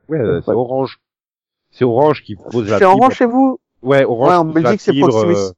Ouais, 0.09 0.19
euh, 0.19 0.41
c'est. 0.41 0.51
Orange. 0.51 0.99
C'est 1.71 1.85
Orange 1.85 2.23
qui 2.23 2.35
pose 2.35 2.69
la 2.69 2.79
Chez 2.79 2.85
fibre. 2.85 2.97
Orange, 2.97 3.13
chez 3.15 3.25
vous, 3.25 3.59
Ouais, 3.83 4.03
Orange. 4.05 4.29
Ouais, 4.29 4.35
en 4.35 4.45
pose 4.45 4.55
la 4.55 4.61
Belgique, 4.61 4.81
c'est 4.81 4.99
Proximus. 4.99 5.33
euh, 5.35 5.51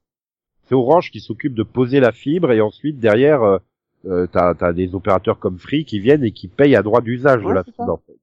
C'est 0.68 0.74
Orange 0.74 1.10
qui 1.10 1.20
s'occupe 1.20 1.54
de 1.54 1.62
poser 1.62 2.00
la 2.00 2.12
fibre 2.12 2.52
et 2.52 2.60
ensuite 2.60 2.98
derrière, 3.00 3.42
euh, 3.42 3.58
euh, 4.06 4.26
t'as 4.30 4.54
as 4.60 4.72
des 4.72 4.94
opérateurs 4.94 5.38
comme 5.38 5.58
Free 5.58 5.84
qui 5.84 5.98
viennent 6.00 6.24
et 6.24 6.32
qui 6.32 6.48
payent 6.48 6.76
à 6.76 6.82
droit 6.82 7.00
d'usage 7.00 7.42
de 7.42 7.50
la 7.50 7.62
c'est 7.64 7.70
fibre. 7.72 7.86
ça. 7.86 7.92
en 7.92 7.96
fait. 8.06 8.16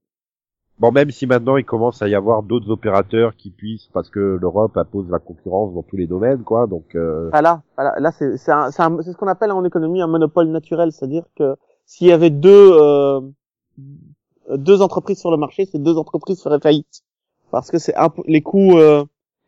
Bon, 0.79 0.91
même 0.91 1.09
si 1.09 1.25
maintenant 1.25 1.57
il 1.57 1.65
commence 1.65 2.03
à 2.03 2.07
y 2.07 2.13
avoir 2.13 2.43
d'autres 2.43 2.69
opérateurs 2.69 3.35
qui 3.35 3.49
puissent, 3.49 3.89
parce 3.93 4.11
que 4.11 4.37
l'Europe 4.39 4.77
impose 4.77 5.09
la 5.09 5.17
concurrence 5.17 5.73
dans 5.73 5.81
tous 5.81 5.97
les 5.97 6.05
domaines, 6.05 6.43
quoi. 6.43 6.67
Donc, 6.67 6.93
euh, 6.95 7.31
Ah 7.33 7.41
là, 7.41 7.63
ah 7.77 7.83
là, 7.83 7.93
là 7.99 8.11
c'est 8.11 8.37
c'est 8.37 8.51
un- 8.51 8.69
c'est 8.69 8.83
un- 8.83 9.01
c'est 9.01 9.11
ce 9.11 9.17
qu'on 9.17 9.27
appelle 9.27 9.51
en 9.51 9.65
économie 9.65 10.03
un 10.03 10.07
monopole 10.07 10.47
naturel, 10.49 10.91
c'est-à-dire 10.91 11.23
que 11.35 11.55
s'il 11.87 12.07
y 12.07 12.11
avait 12.11 12.29
deux 12.29 12.69
euh, 12.73 13.21
deux 14.55 14.81
entreprises 14.83 15.19
sur 15.19 15.31
le 15.31 15.37
marché, 15.37 15.65
ces 15.65 15.79
deux 15.79 15.97
entreprises 15.97 16.41
feraient 16.43 16.59
faillite 16.59 17.01
parce 17.51 17.71
que 17.71 17.77
c'est 17.79 17.95
imp- 17.95 18.21
les 18.27 18.41
coûts 18.41 18.77
euh, 18.77 19.03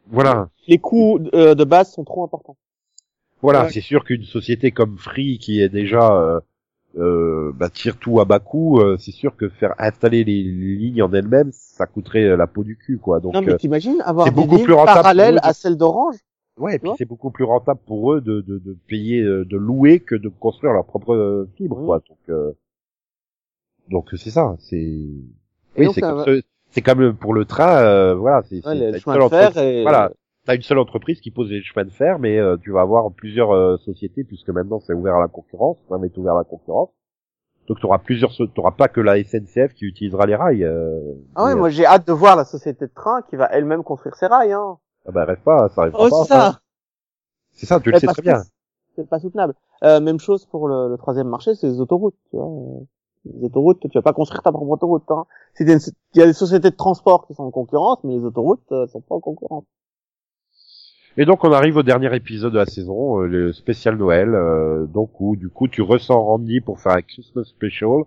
voilà. 0.08 0.50
les 0.68 0.78
coûts 0.78 1.20
euh, 1.34 1.56
de 1.56 1.64
base 1.64 1.91
sont 1.91 2.04
trop 2.04 2.24
importants. 2.24 2.58
Voilà, 3.41 3.64
Ouais. 3.66 3.72
c'est 3.72 3.82
sûr 3.82 4.04
qu'une 4.04 4.24
société 4.24 4.72
comme 4.72 4.97
Free 4.97 5.38
qui 5.39 5.62
est 5.62 5.70
déjà 5.70 6.12
euh, 6.14 6.39
euh, 6.97 7.52
bah, 7.56 7.70
tire 7.70 7.97
tout 7.97 8.20
à 8.20 8.26
bas 8.26 8.39
coût, 8.39 8.80
euh, 8.80 8.97
c'est 8.97 9.12
sûr 9.12 9.36
que 9.38 9.47
faire 9.47 9.76
installer 9.78 10.24
les, 10.24 10.43
les 10.43 10.76
lignes 10.76 11.04
en 11.04 11.14
elles-mêmes, 11.14 11.52
ça 11.54 11.86
coûterait 11.86 12.24
euh, 12.26 12.36
la 12.36 12.47
peau 12.47 12.64
du 12.64 12.76
cul, 12.76 12.97
quoi. 12.97 13.20
Donc, 13.20 13.34
non 13.36 13.41
mais 13.41 13.56
t'imagines 13.58 14.02
avoir 14.02 14.26
des 14.26 14.32
beaucoup 14.32 14.56
lignes 14.56 14.66
plus 14.66 14.74
parallèles 14.76 15.39
à 15.43 15.54
celles 15.54 15.78
d'Orange 15.78 16.16
ouais, 16.58 16.76
et 16.76 16.80
puis 16.80 16.89
c'est 16.97 17.06
beaucoup 17.06 17.30
plus 17.32 17.45
rentable 17.45 17.80
pour 17.86 18.12
eux 18.14 18.20
de, 18.22 18.41
de, 18.41 18.58
de 18.58 18.76
payer, 18.88 19.22
de 19.24 19.56
louer 19.56 20.00
que 20.02 20.16
de 20.16 20.28
construire 20.30 20.74
leur 20.74 20.86
propre 20.86 21.47
fibre, 21.56 21.86
quoi. 21.86 22.00
Donc, 22.10 22.18
euh, 22.30 22.52
donc 23.89 24.10
c'est 24.18 24.32
ça. 24.32 24.56
C'est 24.60 24.97
oui, 25.78 25.88
c'est 25.93 26.02
comme 26.02 26.18
va- 26.18 26.26
ce- 26.26 26.41
c'est 26.72 26.82
comme 26.82 27.13
pour 27.15 27.34
le 27.34 27.45
train, 27.45 27.78
euh, 27.84 28.15
voilà, 28.15 28.41
c'est 28.49 28.65
ouais, 28.65 28.91
de 28.91 29.30
fer 29.30 29.57
et 29.57 29.82
voilà, 29.84 30.11
t'as 30.45 30.55
une 30.55 30.61
seule 30.61 30.80
entreprise 30.80 31.20
qui 31.22 31.32
pose 31.32 31.49
les 31.49 31.61
chemins 31.61 31.86
de 31.86 31.91
fer, 31.91 32.20
mais 32.20 32.38
euh, 32.38 32.57
tu 32.57 32.72
vas 32.72 32.82
avoir 32.82 33.11
plusieurs 33.11 33.51
euh, 33.51 33.78
sociétés 33.78 34.24
puisque 34.24 34.49
maintenant 34.49 34.80
c'est 34.80 34.93
ouvert 34.93 35.15
à 35.15 35.20
la 35.22 35.28
concurrence, 35.28 35.78
ça 35.89 35.97
va 35.97 36.05
être 36.05 36.17
ouvert 36.17 36.34
à 36.36 36.39
la 36.39 36.43
concurrence. 36.43 36.89
Donc 37.67 37.80
tu 37.80 37.86
auras 37.86 37.99
plusieurs, 37.99 38.32
so- 38.32 38.47
t'auras 38.47 38.72
pas 38.72 38.88
que 38.88 38.99
la 39.01 39.17
SNCF 39.24 39.74
qui 39.76 39.86
utilisera 39.86 40.26
les 40.26 40.36
rails. 40.36 40.63
Euh, 40.63 41.13
Ah 41.36 41.43
ouais, 41.45 41.53
mais, 41.53 41.59
moi 41.59 41.70
j'ai 41.70 41.86
hâte 41.86 42.07
de 42.07 42.13
voir 42.13 42.36
la 42.36 42.45
société 42.45 42.86
de 42.88 42.91
train 42.93 43.22
qui 43.30 43.36
va 43.36 43.45
elle-même 43.51 43.84
construire 43.84 44.15
ses 44.15 44.26
rails 44.28 44.53
hein. 44.53 44.78
ah 45.07 45.11
bah 45.11 45.26
rêve 45.26 45.41
pas, 45.43 45.70
ça 45.70 45.82
arrivera 45.82 46.03
Oh, 46.03 46.09
pas. 46.09 46.24
c'est 46.24 46.28
ça. 46.30 46.47
hein. 46.47 46.59
C'est 47.51 47.65
ça, 47.65 47.80
tu 47.80 47.91
le 47.91 47.99
sais 47.99 48.07
très 48.07 48.22
bien. 48.22 48.41
C'est 48.95 49.07
pas 49.07 49.20
soutenable. 49.20 49.53
Euh, 49.84 49.99
même 49.99 50.20
chose 50.20 50.45
pour 50.45 50.67
le, 50.67 50.89
le 50.89 50.97
troisième 50.97 51.28
marché, 51.28 51.55
c'est 51.55 51.67
les 51.67 51.80
autoroutes. 51.80 52.15
Tu 52.32 52.38
vois. 52.38 52.47
Les 53.26 53.43
autoroutes, 53.43 53.82
tu 53.82 53.97
vas 53.97 54.01
pas 54.01 54.13
construire 54.13 54.41
ta 54.41 54.51
propre 54.51 54.72
autoroute. 54.72 55.03
Hein. 55.09 55.26
Il 55.59 55.67
y 56.15 56.22
a 56.22 56.26
des 56.26 56.34
sociétés 56.34 56.70
de 56.72 56.76
transport 56.76 57.28
qui 57.28 57.34
sont 57.34 57.43
en 57.43 57.51
concurrence, 57.51 57.99
mais 58.03 58.13
les 58.13 58.24
autoroutes 58.24 58.72
euh, 58.72 58.88
sont 58.88 59.01
pas 59.01 59.15
en 59.15 59.20
concurrence. 59.20 59.65
Et 61.17 61.26
donc 61.26 61.43
on 61.43 61.51
arrive 61.51 61.76
au 61.76 61.84
dernier 61.84 62.15
épisode 62.15 62.53
de 62.53 62.59
la 62.59 62.65
saison, 62.65 63.22
euh, 63.22 63.28
le 63.28 63.51
spécial 63.51 63.97
Noël, 63.97 64.30
euh, 64.34 64.86
donc 64.86 65.20
où 65.20 65.36
du 65.36 65.49
coup 65.49 65.67
tu 65.67 65.82
ressens 65.82 66.22
Randy 66.22 66.61
pour 66.61 66.80
faire 66.80 66.93
un 66.93 67.01
Christmas 67.01 67.43
special 67.45 68.03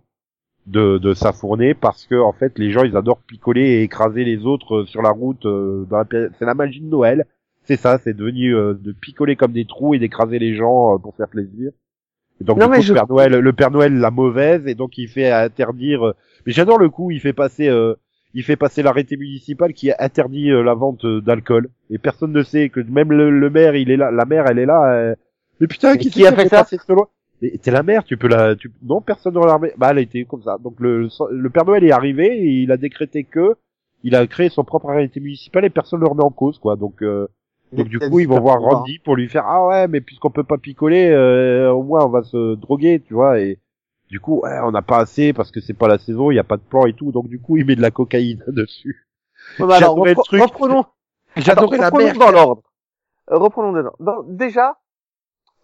de, 0.67 0.99
de 0.99 1.13
sa 1.13 1.33
fournée 1.33 1.75
parce 1.75 2.07
que 2.07 2.15
en 2.15 2.33
fait 2.33 2.59
les 2.59 2.71
gens 2.71 2.85
ils 2.85 2.97
adorent 2.97 3.21
picoler 3.21 3.63
et 3.63 3.83
écraser 3.83 4.25
les 4.25 4.47
autres 4.47 4.77
euh, 4.83 4.87
sur 4.87 5.03
la 5.03 5.11
route. 5.11 5.45
euh, 5.45 5.85
la 5.91 6.07
C'est 6.39 6.47
la 6.47 6.55
magie 6.55 6.81
de 6.81 6.87
Noël, 6.87 7.27
c'est 7.65 7.77
ça, 7.77 7.99
c'est 7.99 8.15
devenu 8.15 8.53
de 8.53 8.93
picoler 8.93 9.37
comme 9.37 9.53
des 9.53 9.67
trous 9.67 9.95
et 9.95 9.99
d'écraser 9.99 10.39
les 10.39 10.55
gens 10.55 10.99
pour 10.99 11.15
faire 11.15 11.29
plaisir. 11.29 11.73
Et 12.41 12.45
donc 12.45 12.59
Non, 12.59 12.67
du 12.67 12.71
mais 12.73 12.77
coup, 12.79 12.83
je- 12.83 12.93
le 12.93 12.95
Père 12.99 13.09
Noël, 13.09 13.33
le 13.33 13.53
Père 13.53 13.71
Noël 13.71 13.95
la 13.99 14.11
mauvaise 14.11 14.67
et 14.67 14.75
donc 14.75 14.99
il 14.99 15.09
fait 15.09 15.31
interdire. 15.31 16.07
euh, 16.09 16.15
Mais 16.47 16.53
j'adore 16.53 16.79
le 16.79 16.89
coup, 16.89 17.11
il 17.11 17.21
fait 17.21 17.33
passer. 17.33 17.69
euh, 17.69 17.95
il 18.35 18.43
fait 18.45 18.57
passer 18.57 18.83
l'arrêté 18.83 19.19
municipal 19.19 19.75
qui 19.75 19.91
interdit 19.99 20.51
euh, 20.51 20.63
la 20.63 20.73
vente 20.73 21.05
euh, 21.05 21.21
d'alcool 21.21 21.69
et 21.91 21.99
personne 21.99 22.33
ne 22.33 22.43
sait 22.43 22.71
que 22.71 22.81
même 22.81 23.13
le, 23.13 23.31
le 23.31 23.51
maire 23.51 23.77
il 23.77 23.91
est 23.91 23.99
là 23.99 24.11
la 24.11 24.25
mère 24.25 24.47
elle 24.49 24.59
est 24.59 24.65
là 24.65 24.91
euh, 24.95 25.15
mais 25.61 25.67
putain 25.67 25.99
qui, 25.99 26.09
qui 26.09 26.27
a 26.27 26.33
fait 26.33 26.49
ça 26.49 26.61
passer 26.61 26.79
ce 26.79 26.91
loi? 26.95 27.11
Mais 27.43 27.51
t'es 27.63 27.71
la 27.71 27.83
mère 27.83 28.05
tu 28.05 28.17
peux 28.17 28.29
la 28.29 28.57
tu 28.57 28.71
non 28.83 29.03
personne 29.03 29.35
ne 29.35 29.39
l'a 29.45 29.57
remis. 29.57 29.69
bah 29.77 29.89
elle 29.91 29.99
a 29.99 30.01
été 30.01 30.25
comme 30.25 30.43
ça 30.43 30.57
donc 30.65 30.77
le 30.81 31.09
le 31.31 31.51
Père 31.51 31.67
Noël 31.67 31.85
est 31.85 31.93
arrivé 31.93 32.27
et 32.29 32.63
il 32.63 32.73
a 32.73 32.79
décrété 32.79 33.25
que 33.25 33.57
il 34.03 34.15
a 34.17 34.27
créé 34.27 34.49
son 34.49 34.65
propre 34.65 34.89
arrêté 34.89 35.21
municipal 35.21 35.67
et 35.67 35.69
personne 35.69 36.01
ne 36.01 36.05
le 36.07 36.11
remet 36.11 36.25
en 36.25 36.31
cause 36.31 36.59
quoi 36.59 36.77
donc 36.77 37.03
euh, 37.03 37.29
donc 37.73 37.89
du 37.89 37.99
coup 37.99 38.21
ils 38.21 38.29
vont 38.29 38.41
voir 38.41 38.61
Randy 38.61 38.99
pour 38.99 39.17
lui 39.17 39.29
faire 39.29 39.45
ah 39.47 39.67
ouais 39.67 39.89
mais 39.89 40.01
puisqu'on 40.01 40.31
peut 40.31 40.45
pas 40.45 40.59
picoler 40.59 41.11
euh, 41.11 41.71
au 41.73 41.83
moins 41.83 42.05
on 42.05 42.09
va 42.11 42.23
se 42.23 42.55
droguer 42.55 43.03
tu 43.07 43.15
vois 43.15 43.39
et 43.41 43.61
du 44.11 44.21
coup 44.21 44.41
ouais, 44.41 44.59
on 44.63 44.71
n'a 44.73 44.83
pas 44.83 44.99
assez 44.99 45.33
parce 45.33 45.51
que 45.51 45.61
c'est 45.61 45.73
pas 45.75 45.89
la 45.89 45.99
saison 45.99 46.31
il 46.31 46.35
y 46.35 46.39
a 46.39 46.45
pas 46.45 46.57
de 46.59 46.63
plan 46.63 46.87
et 46.87 46.93
tout 46.93 47.13
donc 47.13 47.29
du 47.29 47.41
coup 47.41 47.57
il 47.57 47.65
met 47.65 47.77
de 47.77 47.83
la 47.83 47.91
cocaïne 47.91 48.43
dessus 48.49 49.07
Ouais, 49.59 49.67
bah 49.67 49.77
alors, 49.77 49.97
repre- 49.97 50.25
truc. 50.25 50.41
reprenons, 50.41 50.85
j'adorais 51.37 51.77
la 51.79 51.91
mère 51.91 52.17
dans 52.17 52.31
l'ordre. 52.31 52.63
Euh, 53.31 53.39
reprenons 53.39 53.73
dans 53.73 53.81
l'ordre. 53.83 53.97
Donc, 53.99 54.37
Déjà, 54.37 54.79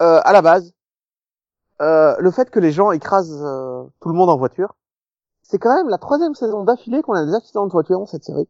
euh, 0.02 0.20
à 0.24 0.32
la 0.32 0.42
base, 0.42 0.74
euh, 1.80 2.16
le 2.18 2.30
fait 2.32 2.50
que 2.50 2.58
les 2.58 2.72
gens 2.72 2.90
écrasent 2.90 3.40
euh, 3.40 3.84
tout 4.00 4.08
le 4.08 4.14
monde 4.16 4.30
en 4.30 4.36
voiture, 4.36 4.74
c'est 5.42 5.58
quand 5.58 5.74
même 5.74 5.88
la 5.88 5.98
troisième 5.98 6.34
saison 6.34 6.64
d'affilée 6.64 7.02
qu'on 7.02 7.12
a 7.14 7.24
des 7.24 7.34
accidents 7.34 7.66
de 7.66 7.72
voiture 7.72 7.98
dans 8.00 8.06
cette 8.06 8.24
série. 8.24 8.48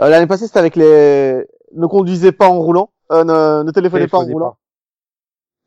Euh, 0.00 0.08
L'année 0.08 0.28
passée, 0.28 0.46
c'était 0.46 0.60
avec 0.60 0.76
les 0.76 1.44
ne 1.74 1.86
conduisez 1.86 2.30
pas 2.32 2.48
en 2.48 2.60
roulant, 2.60 2.90
euh, 3.12 3.24
ne, 3.24 3.62
ne 3.64 3.70
téléphonez 3.70 4.06
pas 4.08 4.18
en 4.18 4.24
roulant. 4.32 4.58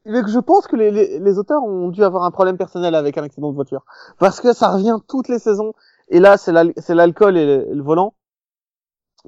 Mais 0.06 0.22
je 0.28 0.40
pense 0.40 0.66
que 0.68 0.76
les, 0.76 0.90
les, 0.90 1.20
les 1.20 1.38
auteurs 1.38 1.64
ont 1.64 1.90
dû 1.90 2.04
avoir 2.04 2.24
un 2.24 2.32
problème 2.32 2.58
personnel 2.58 2.96
avec 2.96 3.18
un 3.18 3.24
accident 3.24 3.50
de 3.50 3.56
voiture. 3.56 3.86
Parce 4.18 4.42
que 4.42 4.52
ça 4.54 4.70
revient 4.72 4.98
toutes 5.08 5.28
les 5.28 5.38
saisons. 5.38 5.74
Et 6.10 6.20
là, 6.20 6.38
c'est 6.38 6.52
l'al- 6.52 6.74
c'est 6.78 6.96
l'alcool 6.96 7.38
et 7.38 7.46
le, 7.46 7.82
volant. 7.84 8.16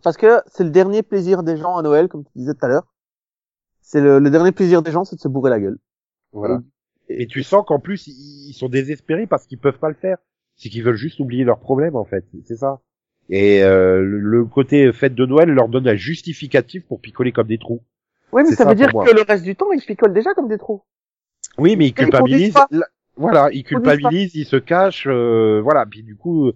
Parce 0.01 0.17
que 0.17 0.41
c'est 0.47 0.63
le 0.63 0.71
dernier 0.71 1.03
plaisir 1.03 1.43
des 1.43 1.57
gens 1.57 1.77
à 1.77 1.83
Noël, 1.83 2.07
comme 2.07 2.23
tu 2.23 2.31
disais 2.35 2.53
tout 2.55 2.65
à 2.65 2.69
l'heure. 2.69 2.87
C'est 3.81 4.01
le, 4.01 4.17
le 4.19 4.29
dernier 4.31 4.51
plaisir 4.51 4.81
des 4.81 4.91
gens, 4.91 5.03
c'est 5.03 5.15
de 5.15 5.21
se 5.21 5.27
bourrer 5.27 5.51
la 5.51 5.59
gueule. 5.59 5.77
Voilà. 6.31 6.61
Et 7.09 7.27
tu 7.27 7.43
sens 7.43 7.63
qu'en 7.67 7.79
plus, 7.79 8.07
ils 8.07 8.53
sont 8.53 8.69
désespérés 8.69 9.27
parce 9.27 9.45
qu'ils 9.45 9.59
peuvent 9.59 9.77
pas 9.77 9.89
le 9.89 9.95
faire. 9.95 10.17
C'est 10.55 10.69
qu'ils 10.69 10.83
veulent 10.83 10.95
juste 10.95 11.19
oublier 11.19 11.43
leurs 11.43 11.59
problèmes, 11.59 11.95
en 11.95 12.05
fait. 12.05 12.25
C'est 12.45 12.55
ça. 12.57 12.81
Et 13.29 13.63
euh, 13.63 14.01
le- 14.01 14.19
le 14.19 14.45
côté 14.45 14.91
fête 14.91 15.13
de 15.13 15.25
Noël 15.25 15.49
leur 15.49 15.67
donne 15.69 15.87
un 15.87 15.95
justificatif 15.95 16.87
pour 16.87 16.99
picoler 16.99 17.31
comme 17.31 17.47
des 17.47 17.59
trous. 17.59 17.81
Oui, 18.33 18.43
mais 18.43 18.49
ça, 18.55 18.63
ça 18.63 18.69
veut 18.69 18.75
dire 18.75 18.91
que 18.91 19.15
le 19.15 19.21
reste 19.21 19.43
du 19.43 19.55
temps, 19.55 19.71
ils 19.71 19.81
picolent 19.81 20.13
déjà 20.13 20.33
comme 20.33 20.47
des 20.47 20.57
trous. 20.57 20.81
Oui, 21.57 21.75
mais 21.75 21.85
ils 21.85 21.89
ils 21.89 21.93
culpabilisent. 21.93 22.55
la- 22.71 22.87
Voilà, 23.15 23.49
ils 23.51 23.59
Ils 23.59 23.63
culpabilisent, 23.63 24.33
ils 24.35 24.45
se 24.45 24.55
cachent, 24.55 25.07
euh, 25.07 25.61
voilà. 25.63 25.85
Puis 25.85 26.01
du 26.03 26.15
coup, 26.15 26.51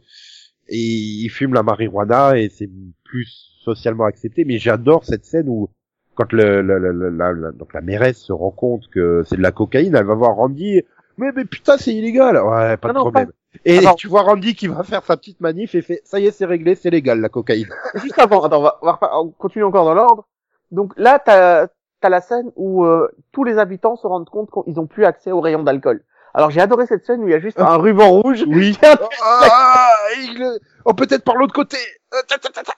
ils 0.69 1.29
fument 1.29 1.53
la 1.53 1.63
marijuana 1.63 2.37
et 2.37 2.49
c'est 2.49 2.69
plus 3.03 3.27
socialement 3.63 4.05
accepté. 4.05 4.43
Mais 4.45 4.57
j'adore 4.57 5.05
cette 5.05 5.25
scène 5.25 5.47
où 5.49 5.69
quand 6.15 6.33
le, 6.33 6.61
le- 6.61 6.79
le- 6.79 6.91
le- 6.91 7.09
la, 7.09 7.31
la- 7.33 7.51
donc 7.51 7.73
la 7.73 7.81
mairesse 7.81 8.17
se 8.17 8.33
rend 8.33 8.51
compte 8.51 8.87
que 8.89 9.23
c'est 9.27 9.37
de 9.37 9.41
la 9.41 9.51
cocaïne, 9.51 9.95
elle 9.95 10.05
va 10.05 10.15
voir 10.15 10.35
Randy. 10.35 10.81
Mais 11.17 11.31
mais 11.35 11.45
putain, 11.45 11.77
c'est 11.77 11.93
illégal. 11.93 12.37
Ouais, 12.37 12.77
pas 12.77 12.87
Non, 12.87 12.93
de 12.93 12.97
non, 12.97 13.01
problème. 13.03 13.31
Et 13.65 13.79
tu 13.97 14.07
vois 14.07 14.21
Randy 14.23 14.55
qui 14.55 14.67
va 14.67 14.83
faire 14.83 15.03
sa 15.03 15.17
petite 15.17 15.41
manif 15.41 15.73
et 15.75 15.81
fait 15.81 16.01
ça 16.03 16.19
y 16.19 16.25
est, 16.27 16.31
c'est 16.31 16.45
réglé, 16.45 16.75
c'est 16.75 16.89
légal 16.89 17.21
la 17.21 17.29
cocaïne. 17.29 17.69
Juste 17.95 18.19
avant, 18.19 18.43
attends, 18.43 18.59
on 18.59 18.63
va, 18.63 18.77
on 18.81 18.85
va 18.85 18.91
repa- 18.93 19.09
on 19.13 19.29
continue 19.29 19.63
encore 19.63 19.85
dans 19.85 19.93
l'ordre. 19.95 20.27
Donc 20.71 20.93
là, 20.97 21.19
t'as 21.19 21.67
as 22.03 22.09
la 22.09 22.21
scène 22.21 22.51
où 22.55 22.85
euh, 22.85 23.09
tous 23.31 23.43
les 23.43 23.57
habitants 23.57 23.95
se 23.95 24.07
rendent 24.07 24.29
compte 24.29 24.49
qu'ils 24.51 24.79
ont 24.79 24.87
plus 24.87 25.03
accès 25.05 25.31
au 25.31 25.41
rayon 25.41 25.63
d'alcool. 25.63 26.03
Alors 26.33 26.51
j'ai 26.51 26.61
adoré 26.61 26.85
cette 26.85 27.05
scène 27.05 27.23
où 27.23 27.27
il 27.27 27.31
y 27.31 27.33
a 27.33 27.39
juste 27.39 27.59
un 27.59 27.77
ruban 27.77 28.09
rouge. 28.11 28.43
Oui. 28.47 28.77
qui 28.79 28.85
a- 28.85 28.97
Ah, 29.23 29.95
il... 30.19 30.59
Oh, 30.85 30.93
peut-être 30.93 31.23
par 31.23 31.35
l'autre 31.35 31.53
côté. 31.53 31.77
Euh. 32.13 32.21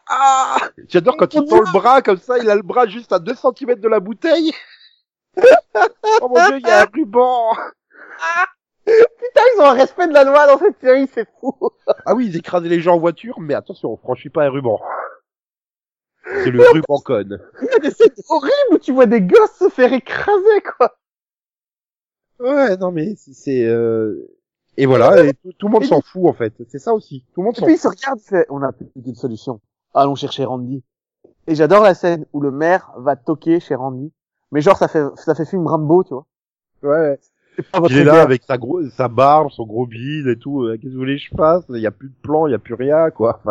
Ah 0.10 0.58
J'adore 0.88 1.18
quand 1.18 1.34
il 1.34 1.46
tend 1.46 1.60
le 1.60 1.72
bras 1.74 2.02
comme 2.02 2.18
ça, 2.18 2.38
il 2.40 2.50
a 2.50 2.56
le 2.56 2.62
bras 2.62 2.88
juste 2.88 3.12
à 3.12 3.20
2 3.20 3.34
cm 3.36 3.76
de 3.76 3.88
la 3.88 4.00
bouteille. 4.00 4.54
oh 6.22 6.28
mon 6.30 6.48
dieu, 6.48 6.60
il 6.60 6.68
y 6.68 6.72
a 6.72 6.82
un 6.84 6.88
ruban. 6.94 7.52
Putain, 8.86 9.42
ils 9.56 9.62
ont 9.62 9.66
un 9.66 9.74
respect 9.74 10.08
de 10.08 10.14
la 10.14 10.24
loi 10.24 10.48
dans 10.48 10.58
cette 10.58 10.80
série, 10.80 11.08
c'est 11.14 11.28
fou. 11.40 11.54
Ah 12.06 12.16
oui, 12.16 12.28
ils 12.28 12.38
écrasaient 12.38 12.70
les 12.70 12.80
gens 12.80 12.96
en 12.96 13.00
voiture, 13.00 13.40
mais 13.40 13.54
attention, 13.54 13.92
on 13.92 13.98
franchit 13.98 14.30
pas 14.30 14.46
un 14.46 14.50
ruban. 14.50 14.80
C'est 16.44 16.52
le 16.52 16.62
ruban 16.72 17.00
conne. 17.00 17.40
Il 17.62 17.68
y 17.72 17.76
a 17.76 17.80
des 17.80 17.92
scènes 17.92 18.10
horribles 18.30 18.54
où 18.72 18.78
tu 18.78 18.92
vois 18.92 19.06
des 19.06 19.22
gosses 19.22 19.58
se 19.58 19.70
faire 19.70 19.92
écraser, 19.94 20.62
quoi. 20.78 20.96
Ouais, 22.40 22.78
non 22.78 22.92
mais 22.92 23.16
c'est- 23.16 23.34
c'est... 23.34 23.66
Euh... 23.66 24.30
Et 24.78 24.86
voilà, 24.86 25.26
et 25.26 25.34
tout, 25.34 25.52
tout 25.58 25.68
le 25.68 25.74
monde 25.74 25.84
s'en 25.84 26.00
fout 26.02 26.26
en 26.26 26.34
fait. 26.34 26.54
C'est 26.70 26.80
ça 26.80 26.94
aussi. 26.94 27.26
Tout 27.34 27.42
le 27.42 27.46
monde 27.48 27.56
Et 27.58 27.60
s'en 27.60 27.66
puis 27.66 27.74
il 27.76 27.78
fout. 27.78 27.84
se 27.92 27.98
regarde, 28.02 28.20
il 28.24 28.30
fait, 28.30 28.46
on 28.50 28.62
a 28.64 28.72
plus 28.72 28.88
de 28.96 29.14
solution. 29.14 29.60
Allons 29.94 30.16
chercher 30.16 30.46
Randy. 30.46 30.84
Et 31.48 31.56
j'adore 31.56 31.84
la 31.84 31.94
scène 31.96 32.26
où 32.32 32.40
le 32.40 32.52
maire 32.52 32.94
va 32.96 33.18
toquer 33.18 33.60
chez 33.60 33.76
Randy. 33.76 34.14
Mais 34.52 34.62
genre, 34.62 34.78
ça 34.78 34.88
fait, 34.88 35.04
ça 35.16 35.36
fait 35.36 35.46
film 35.46 35.68
Rambo, 35.68 36.04
tu 36.06 36.14
vois. 36.14 36.26
Ouais. 36.84 37.20
Il 37.90 37.98
est 37.98 38.04
là 38.04 38.22
avec 38.22 38.44
sa 38.44 38.58
gros, 38.58 38.82
sa 38.90 39.08
barbe, 39.08 39.50
son 39.52 39.66
gros 39.66 39.86
bide 39.86 40.28
et 40.28 40.38
tout. 40.38 40.64
euh, 40.64 40.74
Qu'est-ce 40.78 40.88
que 40.90 40.94
vous 40.94 41.00
voulez 41.00 41.18
que 41.18 41.24
je 41.24 41.36
fasse? 41.36 41.64
Il 41.70 41.78
y 41.82 41.88
a 41.88 41.92
plus 41.92 42.10
de 42.10 42.16
plan, 42.22 42.48
il 42.48 42.52
y 42.52 42.56
a 42.56 42.60
plus 42.60 42.74
rien, 42.76 43.10
quoi. 43.12 43.42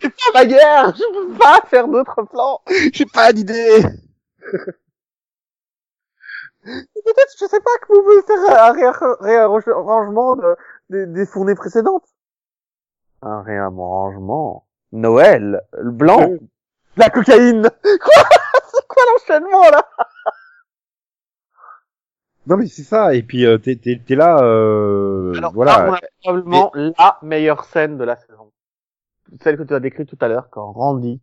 C'est 0.00 0.10
pas 0.10 0.32
ma 0.34 0.46
guerre, 0.46 0.94
je 0.96 1.02
peux 1.12 1.38
pas 1.38 1.60
faire 1.66 1.88
d'autres 1.88 2.22
plans. 2.24 2.60
J'ai 2.92 3.06
pas 3.06 3.32
d'idée. 3.32 3.82
Peut-être, 6.64 7.32
je 7.40 7.46
sais 7.46 7.60
pas, 7.60 7.70
que 7.80 7.92
vous 7.92 8.02
pouvez 8.02 8.22
faire 8.22 8.64
un 8.64 8.72
réar- 8.72 9.16
réarrangement 9.20 10.36
de, 10.36 10.56
des, 10.90 11.06
des 11.06 11.24
fournées 11.26 11.54
précédentes. 11.54 12.04
Un 13.22 13.42
réarrangement. 13.42 14.66
Noël, 14.92 15.62
le 15.72 15.90
blanc, 15.90 16.30
la 16.96 17.10
cocaïne. 17.10 17.62
Quoi? 17.82 18.22
C'est 18.72 18.86
quoi 18.86 19.02
l'enchaînement 19.12 19.70
là? 19.70 19.82
Non 22.48 22.56
mais 22.56 22.66
c'est 22.66 22.82
ça. 22.82 23.14
Et 23.14 23.22
puis 23.22 23.46
euh, 23.46 23.58
t'es 23.58 23.76
t'es 23.76 24.00
t'es 24.04 24.14
là, 24.14 24.42
euh, 24.42 25.34
Alors, 25.36 25.52
voilà. 25.52 25.72
là, 25.72 25.88
on 25.90 25.94
a 25.94 26.00
probablement 26.22 26.72
la 26.74 27.18
meilleure 27.22 27.64
scène 27.64 27.98
de 27.98 28.04
la 28.04 28.16
saison. 28.16 28.50
Celle 29.42 29.56
que 29.58 29.62
tu 29.62 29.74
as 29.74 29.80
décrite 29.80 30.08
tout 30.08 30.18
à 30.20 30.28
l'heure, 30.28 30.48
quand 30.50 30.72
Randy 30.72 31.20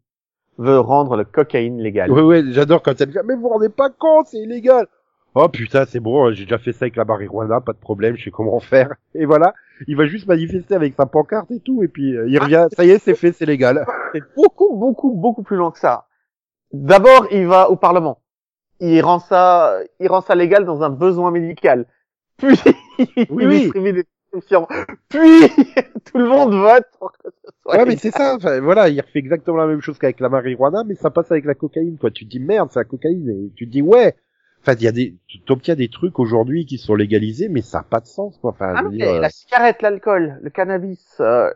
veut 0.57 0.79
rendre 0.79 1.17
le 1.17 1.25
cocaïne 1.25 1.79
légal. 1.79 2.11
Ouais 2.11 2.21
ouais, 2.21 2.43
j'adore 2.49 2.81
quand 2.81 2.99
elle 3.01 3.09
dit 3.09 3.17
mais 3.25 3.35
vous 3.35 3.41
vous 3.41 3.49
rendez 3.49 3.69
pas 3.69 3.89
compte, 3.89 4.27
c'est 4.27 4.37
illégal. 4.37 4.87
Oh 5.37 5.49
putain, 5.49 5.83
c'est 5.85 5.99
bon, 5.99 6.31
j'ai 6.31 6.45
déjà 6.45 6.57
fait 6.57 6.71
ça 6.71 6.85
avec 6.85 6.95
la 6.95 7.03
marijuana, 7.03 7.59
pas 7.59 7.73
de 7.73 7.77
problème, 7.77 8.15
je 8.15 8.23
sais 8.23 8.31
comment 8.31 8.61
faire. 8.61 8.93
Et 9.15 9.25
voilà, 9.25 9.53
il 9.85 9.97
va 9.97 10.05
juste 10.05 10.27
manifester 10.27 10.75
avec 10.75 10.93
sa 10.95 11.05
pancarte 11.05 11.51
et 11.51 11.59
tout, 11.59 11.83
et 11.83 11.89
puis 11.89 12.15
euh, 12.15 12.25
il 12.29 12.39
revient, 12.39 12.67
ça 12.71 12.85
y 12.85 12.91
est, 12.91 12.99
c'est 12.99 13.15
fait, 13.15 13.33
c'est 13.33 13.45
légal. 13.45 13.85
C'est 14.13 14.23
beaucoup, 14.35 14.77
beaucoup, 14.77 15.11
beaucoup 15.13 15.43
plus 15.43 15.57
long 15.57 15.71
que 15.71 15.79
ça. 15.79 16.05
D'abord, 16.71 17.27
il 17.31 17.47
va 17.47 17.69
au 17.69 17.75
Parlement. 17.75 18.21
Il 18.79 19.01
rend 19.01 19.19
ça, 19.19 19.79
il 19.99 20.07
rend 20.07 20.21
ça 20.21 20.35
légal 20.35 20.65
dans 20.65 20.83
un 20.83 20.89
besoin 20.89 21.31
médical. 21.31 21.85
Puis, 22.37 22.57
il 22.99 23.25
Oui, 23.29 23.59
distribue 23.61 23.93
des 23.93 24.03
prescriptions. 24.31 24.67
Puis, 25.09 25.47
tout 26.05 26.17
le 26.17 26.27
monde 26.27 26.53
vote 26.53 26.85
pour 26.99 27.11
que 27.13 27.29
ce 27.43 27.49
soit 27.63 27.77
Ouais, 27.77 27.85
mais 27.85 27.95
c'est 27.95 28.11
ça, 28.11 28.35
enfin, 28.35 28.59
voilà, 28.59 28.89
il 28.89 28.99
refait 28.99 29.19
exactement 29.19 29.57
la 29.57 29.67
même 29.67 29.81
chose 29.81 29.97
qu'avec 29.97 30.19
la 30.19 30.29
marijuana, 30.29 30.83
mais 30.85 30.95
ça 30.95 31.09
passe 31.09 31.31
avec 31.31 31.45
la 31.45 31.55
cocaïne, 31.55 31.97
quoi. 31.97 32.11
Tu 32.11 32.25
te 32.25 32.29
dis 32.29 32.39
merde, 32.39 32.69
c'est 32.71 32.79
la 32.79 32.85
cocaïne, 32.85 33.29
et 33.29 33.51
tu 33.55 33.65
te 33.65 33.71
dis 33.71 33.81
ouais. 33.81 34.15
Enfin, 34.61 34.73
il 34.73 34.83
y 34.83 34.87
a 34.87 34.91
des, 34.91 35.15
tu 35.27 35.41
t'obtiens 35.41 35.75
des 35.75 35.89
trucs 35.89 36.17
aujourd'hui 36.19 36.65
qui 36.65 36.77
sont 36.77 36.95
légalisés, 36.95 37.49
mais 37.49 37.61
ça 37.61 37.79
n'a 37.79 37.83
pas 37.83 37.99
de 37.99 38.07
sens, 38.07 38.37
quoi. 38.39 38.51
Enfin, 38.51 38.75
Ah 38.75 38.79
je 38.79 38.83
veux 38.83 38.89
dire, 38.89 39.07
euh, 39.07 39.19
la 39.21 39.29
cigarette, 39.29 39.81
l'alcool, 39.81 40.39
le 40.41 40.49
cannabis, 40.49 41.17
euh, 41.19 41.51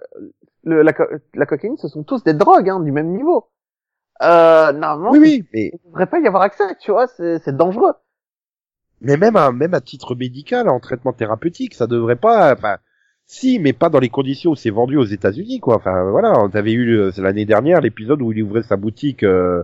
le, 0.64 0.82
la, 0.84 0.94
co- 0.94 1.06
la 1.34 1.46
cocaïne, 1.46 1.78
ce 1.78 1.88
sont 1.88 2.04
tous 2.04 2.24
des 2.24 2.34
drogues, 2.34 2.70
hein, 2.70 2.80
du 2.80 2.92
même 2.92 3.12
niveau. 3.14 3.50
Euh, 4.22 4.72
normalement, 4.74 5.12
oui, 5.12 5.20
oui, 5.20 5.46
mais, 5.54 5.68
il 5.74 5.80
ne 5.86 5.90
devrait 5.92 6.06
pas 6.08 6.20
y 6.20 6.28
avoir 6.28 6.44
accès, 6.44 6.76
tu 6.82 6.92
vois, 6.92 7.08
c'est 7.08 7.56
dangereux. 7.56 7.94
mais 9.02 9.16
même 9.18 9.36
à, 9.38 9.52
même 9.52 9.74
à 9.74 9.80
titre 9.82 10.14
médical, 10.16 10.68
en 10.68 10.80
traitement 10.80 11.14
thérapeutique, 11.14 11.74
ça 11.74 11.88
devrait 11.88 12.18
pas, 12.18 12.54
enfin, 12.54 12.78
si, 13.26 13.60
mais 13.60 13.72
pas 13.74 13.90
dans 13.90 14.00
les 14.00 14.10
conditions 14.10 14.52
où 14.52 14.56
c'est 14.56 14.72
vendu 14.72 14.98
aux 14.98 15.06
États-Unis, 15.06 15.60
quoi. 15.62 15.76
Enfin, 15.76 16.10
voilà, 16.12 16.34
on 16.40 16.50
avait 16.50 16.74
eu 16.74 16.98
euh, 17.00 17.12
l'année 17.18 17.46
dernière 17.46 17.80
l'épisode 17.80 18.22
où 18.22 18.32
il 18.34 18.44
ouvrait 18.44 18.64
sa 18.64 18.76
boutique. 18.76 19.24
Euh... 19.24 19.64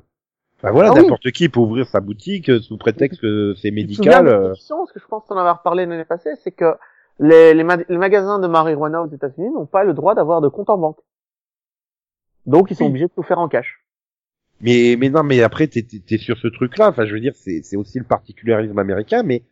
Enfin 0.57 0.71
voilà, 0.71 0.89
Ah 0.91 0.93
oui. 0.95 1.01
n'importe 1.01 1.29
qui 1.31 1.49
peut 1.49 1.59
ouvrir 1.59 1.85
sa 1.87 1.99
boutique 1.99 2.49
euh, 2.49 2.61
sous 2.61 2.77
prétexte 2.77 3.19
que 3.19 3.53
c'est 3.61 3.71
médical. 3.71 4.27
euh, 4.27 4.53
parce 4.53 4.91
que 4.93 4.99
je 4.99 5.05
pense 5.07 5.25
qu'on 5.25 5.35
en 5.35 5.39
avait 5.39 5.49
reparlé 5.51 5.85
l'année 5.85 6.05
passée, 6.05 6.35
c'est 6.43 6.51
que 6.51 6.75
les, 7.19 7.53
les, 7.53 7.63
ma- 7.65 7.75
les 7.75 7.97
magasins 7.97 8.39
de 8.39 8.47
marijuana 8.47 9.01
aux 9.01 9.09
États-Unis 9.09 9.49
n'ont 9.49 9.65
pas 9.65 9.83
le 9.83 9.93
droit 9.93 10.15
d'avoir 10.15 10.39
de 10.39 10.47
compte 10.47 10.69
en 10.69 10.77
banque. 10.77 10.99
Donc 12.45 12.71
ils 12.71 12.75
sont 12.77 12.85
Oui. 12.85 12.89
obligés 12.91 13.07
de 13.07 13.11
tout 13.13 13.23
faire 13.23 13.39
en 13.39 13.49
cash. 13.49 13.84
Mais 14.61 14.95
mais 14.97 15.09
non, 15.09 15.23
mais 15.23 15.41
après 15.43 15.67
t'es 15.67 15.83
t'es- 15.83 15.99
t'es 15.99 16.17
sur 16.17 16.37
ce 16.37 16.47
truc-là. 16.47 16.89
Enfin, 16.89 17.05
je 17.05 17.13
veux 17.13 17.19
dire, 17.19 17.33
c'est 17.35 17.61
c'est 17.63 17.75
aussi 17.77 17.97
le 17.99 18.05
particularisme 18.05 18.77
américain, 18.79 19.23
mais 19.23 19.43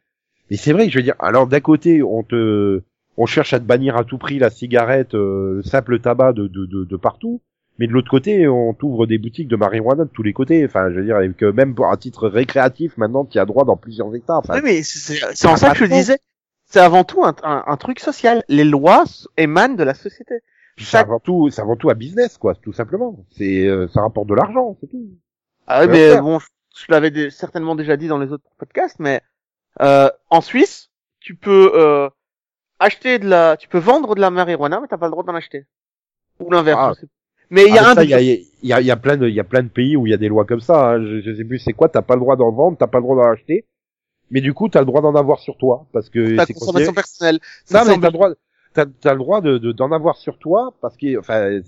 mais 0.50 0.58
c'est 0.58 0.74
vrai. 0.74 0.90
Je 0.90 0.98
veux 0.98 1.04
dire, 1.04 1.16
alors 1.20 1.48
d'un 1.48 1.60
côté, 1.60 2.02
on 2.04 2.24
te 2.24 2.82
on 3.18 3.26
cherche 3.26 3.54
à 3.54 3.60
te 3.60 3.66
bannir 3.66 3.96
à 3.98 4.04
tout 4.06 4.18
prix 4.18 4.40
la 4.40 4.50
cigarette, 4.50 5.14
euh, 5.14 5.56
le 5.58 5.64
simple 5.64 6.00
tabac 6.00 6.34
de 6.34 6.48
de 6.48 6.66
de, 6.66 6.84
de 6.86 6.98
partout. 6.98 7.42
Mais 7.80 7.88
de 7.88 7.92
l'autre 7.92 8.10
côté, 8.10 8.48
on 8.48 8.74
t'ouvre 8.76 9.08
des 9.08 9.18
boutiques 9.18 9.48
de 9.48 9.56
marijuana 9.56 10.06
de 10.06 10.10
tous 10.10 10.22
les 10.24 10.32
côtés. 10.34 10.64
Enfin, 10.64 10.92
je 10.92 11.00
veux 11.00 11.06
dire, 11.06 11.18
euh, 11.42 11.52
même 11.54 11.74
pour 11.74 11.88
un 11.88 11.98
titre 11.98 12.28
récréatif, 12.30 12.96
maintenant, 12.98 13.26
tu 13.26 13.40
as 13.40 13.46
droit 13.46 13.66
dans 13.66 13.78
plusieurs 13.78 14.14
États. 14.16 14.38
Enfin, 14.38 14.54
oui, 14.56 14.62
mais 14.64 14.84
c'est 14.84 15.48
en 15.48 15.58
ça 15.58 15.72
que 15.72 15.80
je 15.80 15.84
de 15.86 15.90
disais. 15.90 16.20
C'est 16.66 16.80
avant 16.80 17.04
tout 17.04 17.24
un, 17.24 17.36
un, 17.44 17.64
un 17.66 17.78
truc 17.78 18.00
social. 18.00 18.44
Les 18.48 18.64
lois 18.64 19.04
émanent 19.38 19.74
de 19.76 19.84
la 19.84 19.96
société. 19.96 20.36
Puis 20.76 20.86
c'est 20.86 20.98
avant 20.98 21.20
tout, 21.20 21.50
c'est 21.50 21.62
avant 21.62 21.76
tout 21.76 21.90
un 21.90 21.96
business, 21.96 22.38
quoi, 22.38 22.56
tout 22.56 22.74
simplement. 22.74 23.26
C'est 23.32 23.68
euh, 23.68 23.88
ça 23.88 24.02
rapporte 24.02 24.28
de 24.28 24.36
l'argent, 24.36 24.78
c'est 24.82 24.88
tout. 24.88 25.08
Ah 25.68 25.82
oui, 25.82 25.88
mais 25.92 26.20
bon, 26.20 26.40
je, 26.40 26.48
je 26.76 26.86
l'avais 26.90 27.12
dé- 27.12 27.30
certainement 27.30 27.76
déjà 27.76 27.96
dit 27.98 28.08
dans 28.08 28.18
les 28.18 28.32
autres 28.32 28.50
podcasts, 28.58 29.00
mais 29.00 29.22
euh, 29.82 30.10
en 30.30 30.42
Suisse, 30.42 30.90
tu 31.20 31.36
peux 31.36 31.72
euh, 31.76 32.10
acheter 32.80 33.20
de 33.20 33.28
la, 33.28 33.56
tu 33.58 33.68
peux 33.68 33.78
vendre 33.80 34.16
de 34.16 34.22
la 34.22 34.30
marijuana, 34.30 34.80
mais 34.82 34.88
t'as 34.88 34.98
pas 34.98 35.08
le 35.08 35.12
droit 35.12 35.24
d'en 35.24 35.36
acheter. 35.36 35.66
Ou 36.40 36.52
l'inverse. 36.52 37.00
Ah. 37.02 37.06
Mais 37.50 37.66
il 37.68 37.76
y 37.76 37.78
a 37.78 37.84
Ah, 37.86 37.92
un 37.92 38.02
il 38.04 38.10
y 38.10 38.14
a, 38.14 38.22
y, 38.22 38.74
a, 38.74 38.82
y 38.82 38.92
a 38.92 38.98
plein 38.98 39.16
de, 39.18 39.28
il 39.28 39.36
y 39.36 39.40
a 39.40 39.44
plein 39.44 39.62
de 39.62 39.68
pays 39.70 39.96
où 39.96 40.08
il 40.08 40.10
y 40.10 40.14
a 40.14 40.18
des 40.18 40.28
lois 40.28 40.46
comme 40.46 40.62
ça. 40.62 40.92
hein. 40.94 41.06
Je, 41.06 41.22
je 41.22 41.36
sais 41.36 41.44
plus 41.44 41.60
c'est 41.60 41.74
quoi. 41.74 41.88
T'as 41.88 42.02
pas 42.02 42.16
le 42.16 42.22
droit 42.22 42.36
d'en 42.36 42.52
vendre, 42.52 42.78
t'as 42.78 42.88
pas 42.88 42.98
le 42.98 43.04
droit 43.04 43.16
d'en 43.16 43.32
acheter. 43.32 43.66
Mais 44.32 44.42
du 44.42 44.54
coup, 44.54 44.70
t'as 44.70 44.80
le 44.80 44.86
droit 44.88 45.02
d'en 45.02 45.14
avoir 45.16 45.40
sur 45.40 45.56
toi 45.58 45.86
parce 45.94 46.10
que 46.10 46.38
ta 46.38 46.46
c'est 46.48 46.54
consommation 46.54 46.94
personnelle. 46.94 47.40
Ça 47.66 47.86
mais 47.86 48.00
t'as 48.00 48.08
le 48.08 48.14
droit, 48.14 48.30
t'as, 48.74 48.86
t'as 48.86 49.14
le 49.14 49.20
droit 49.20 49.42
de, 49.42 49.58
de- 49.58 49.72
d'en 49.72 49.92
avoir 49.92 50.16
sur 50.18 50.38
toi 50.40 50.74
parce 50.82 50.98
que, 50.98 51.18
enfin, 51.20 51.60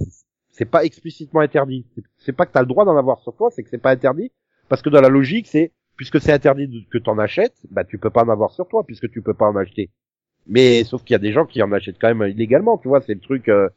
c'est 0.52 0.66
pas 0.66 0.84
explicitement 0.86 1.42
interdit. 1.42 1.86
C'est- 2.18 2.32
pas 2.34 2.46
que 2.46 2.52
t'as 2.54 2.62
le 2.62 2.68
droit 2.68 2.86
d'en 2.86 2.98
avoir 2.98 3.20
sur 3.20 3.36
toi, 3.36 3.50
c'est 3.52 3.64
que 3.64 3.70
c'est 3.70 3.78
pas 3.78 3.92
interdit 3.92 4.32
parce 4.70 4.82
que 4.82 4.90
dans 4.90 5.02
la 5.02 5.10
logique, 5.10 5.48
c'est 5.48 5.72
puisque 5.98 6.20
c'est 6.20 6.34
interdit 6.34 6.68
de- 6.68 6.84
que 6.92 6.98
t'en 6.98 7.18
achètes, 7.20 7.56
bah 7.72 7.84
tu 7.84 7.98
peux 7.98 8.10
pas 8.10 8.24
en 8.24 8.30
avoir 8.30 8.52
sur 8.52 8.68
toi 8.68 8.84
puisque 8.86 9.10
tu 9.12 9.22
peux 9.22 9.34
pas 9.34 9.46
en 9.48 9.56
acheter. 9.56 9.90
Mais 10.48 10.84
sauf 10.84 11.04
qu'il 11.04 11.14
y 11.14 11.16
a 11.16 11.20
des 11.20 11.32
gens 11.32 11.46
qui 11.46 11.62
en 11.64 11.72
achètent 11.72 11.98
quand 12.00 12.14
même 12.14 12.30
illégalement, 12.30 12.78
tu 12.78 12.88
vois, 12.88 13.02
c'est 13.02 13.14
le 13.16 13.20
truc. 13.20 13.50
euh, 13.50 13.68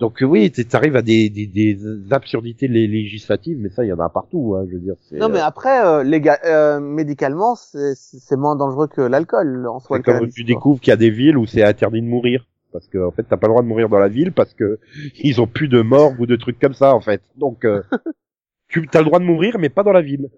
Donc 0.00 0.18
oui, 0.22 0.50
t'arrives 0.50 0.96
à 0.96 1.02
des, 1.02 1.30
des, 1.30 1.46
des 1.46 1.78
absurdités 2.10 2.66
lé- 2.66 2.88
législatives, 2.88 3.58
mais 3.60 3.68
ça, 3.70 3.84
il 3.84 3.88
y 3.88 3.92
en 3.92 4.00
a 4.00 4.08
partout. 4.08 4.56
Hein, 4.56 4.66
je 4.68 4.74
veux 4.74 4.80
dire. 4.80 4.96
Non, 5.12 5.28
mais 5.28 5.38
euh, 5.38 5.44
après, 5.44 5.86
euh, 5.86 6.02
légal, 6.02 6.38
euh, 6.44 6.80
médicalement, 6.80 7.54
c'est 7.54 8.36
moins 8.36 8.56
dangereux 8.56 8.88
que 8.88 9.00
l'alcool 9.00 9.66
en 9.68 9.78
soi. 9.78 9.98
c'est 9.98 10.02
comme 10.02 10.28
tu 10.30 10.42
quoi. 10.42 10.48
découvres 10.54 10.80
qu'il 10.80 10.90
y 10.90 10.92
a 10.92 10.96
des 10.96 11.10
villes 11.10 11.36
où 11.38 11.46
c'est 11.46 11.62
interdit 11.62 12.02
de 12.02 12.06
mourir. 12.08 12.44
Parce 12.74 12.88
que 12.88 12.98
en 12.98 13.12
fait, 13.12 13.22
t'as 13.22 13.38
pas 13.38 13.46
le 13.46 13.52
droit 13.52 13.62
de 13.62 13.68
mourir 13.68 13.88
dans 13.88 14.00
la 14.00 14.08
ville 14.08 14.32
parce 14.32 14.52
que 14.52 14.78
ils 15.22 15.40
ont 15.40 15.46
plus 15.46 15.68
de 15.68 15.80
morgue 15.80 16.20
ou 16.20 16.26
de 16.26 16.36
trucs 16.36 16.58
comme 16.58 16.74
ça 16.74 16.94
en 16.94 17.00
fait. 17.00 17.22
Donc 17.36 17.64
euh, 17.64 17.82
tu 18.68 18.86
as 18.92 18.98
le 18.98 19.04
droit 19.06 19.20
de 19.20 19.24
mourir, 19.24 19.58
mais 19.58 19.70
pas 19.70 19.82
dans 19.84 19.92
la 19.92 20.02
ville. 20.02 20.28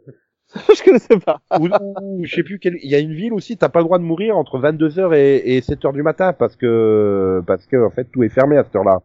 je 0.55 0.85
connaissais 0.85 1.19
pas. 1.19 1.41
Ou, 1.59 1.69
ou 2.03 2.25
je 2.25 2.37
sais 2.37 2.43
plus 2.45 2.61
quel. 2.61 2.77
Il 2.83 2.89
y 2.91 2.95
a 2.95 3.01
une 3.01 3.15
ville 3.15 3.33
aussi, 3.33 3.57
t'as 3.57 3.69
pas 3.69 3.81
le 3.81 3.87
droit 3.87 3.99
de 3.99 4.05
mourir 4.05 4.37
entre 4.37 4.61
22h 4.61 5.15
et, 5.17 5.57
et 5.57 5.61
7h 5.61 5.93
du 5.93 6.03
matin 6.03 6.33
parce 6.33 6.55
que 6.57 7.43
parce 7.47 7.67
que 7.67 7.85
en 7.85 7.91
fait 7.91 8.05
tout 8.13 8.23
est 8.23 8.29
fermé 8.29 8.57
à 8.57 8.63
cette 8.65 8.77
heure-là. 8.77 9.01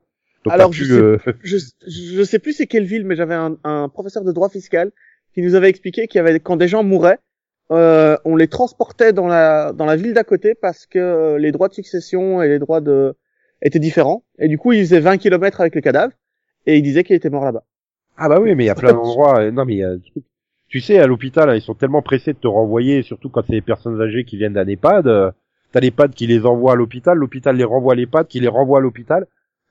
Alors, 0.50 0.70
t'as 0.70 0.76
je 0.76 0.84
sais- 0.86 0.92
euh, 0.94 1.18
Je, 1.44 1.58
je 1.88 2.24
sais 2.24 2.40
plus 2.40 2.54
c'est 2.54 2.68
quelle 2.68 2.84
ville, 2.86 3.06
mais 3.06 3.16
j'avais 3.16 3.36
un, 3.36 3.58
un 3.64 3.90
professeur 3.90 4.24
de 4.24 4.32
droit 4.32 4.50
fiscal 4.50 4.92
qui 5.34 5.42
nous 5.42 5.56
avait 5.56 5.70
expliqué 5.70 6.08
qu'il 6.08 6.20
y 6.20 6.22
avait 6.22 6.40
quand 6.40 6.58
des 6.58 6.68
gens 6.68 6.84
mouraient, 6.84 7.20
euh, 7.72 8.18
on 8.26 8.36
les 8.36 8.48
transportait 8.48 9.14
dans 9.14 9.28
la 9.28 9.72
dans 9.72 9.86
la 9.86 9.96
ville 9.96 10.14
d'à 10.14 10.24
côté 10.24 10.54
parce 10.56 10.86
que 10.86 11.00
euh, 11.00 11.38
les 11.38 11.52
droits 11.52 11.70
de 11.70 11.74
succession 11.74 12.42
et 12.42 12.50
les 12.50 12.60
droits 12.60 12.82
de 12.82 13.16
étaient 13.62 13.80
différents. 13.80 14.24
Et 14.40 14.48
du 14.48 14.58
coup, 14.58 14.72
il 14.74 14.82
faisait 14.82 15.00
20 15.00 15.18
kilomètres 15.18 15.62
avec 15.62 15.76
le 15.76 15.82
cadavre 15.82 16.14
et 16.66 16.78
il 16.78 16.84
disait 16.84 17.04
qu'il 17.04 17.16
était 17.16 17.30
mort 17.30 17.46
là-bas. 17.46 17.64
Ah 18.18 18.30
bah 18.30 18.40
oui, 18.40 18.54
mais 18.56 18.64
il 18.66 18.68
y 18.68 18.70
a 18.70 18.76
plein 18.76 18.94
d'endroits. 18.94 19.40
euh, 19.40 19.52
Non 19.52 19.66
mais 19.66 19.74
il 19.74 19.80
y 19.80 19.84
a. 19.84 19.94
Tu 20.68 20.80
sais, 20.80 21.00
à 21.00 21.08
l'hôpital, 21.08 21.54
ils 21.56 21.62
sont 21.62 21.74
tellement 21.74 22.02
pressés 22.02 22.34
de 22.34 22.38
te 22.38 22.48
renvoyer, 22.48 23.02
surtout 23.04 23.30
quand 23.30 23.42
c'est 23.46 23.54
des 23.54 23.62
personnes 23.62 24.00
âgées 24.02 24.24
qui 24.24 24.38
viennent 24.38 24.54
d'un 24.54 24.68
EHPAD. 24.68 25.08
euh, 25.08 25.32
T'as 25.74 25.80
l'EHPAD 25.80 26.14
qui 26.14 26.28
les 26.28 26.46
envoie 26.46 26.74
à 26.74 26.76
l'hôpital, 26.76 27.18
l'hôpital 27.18 27.56
les 27.56 27.64
renvoie 27.64 27.94
à 27.94 27.96
l'EHPAD, 27.96 28.28
qui 28.28 28.40
les 28.42 28.48
renvoie 28.50 28.80
à 28.80 28.82
l'hôpital, 28.82 29.26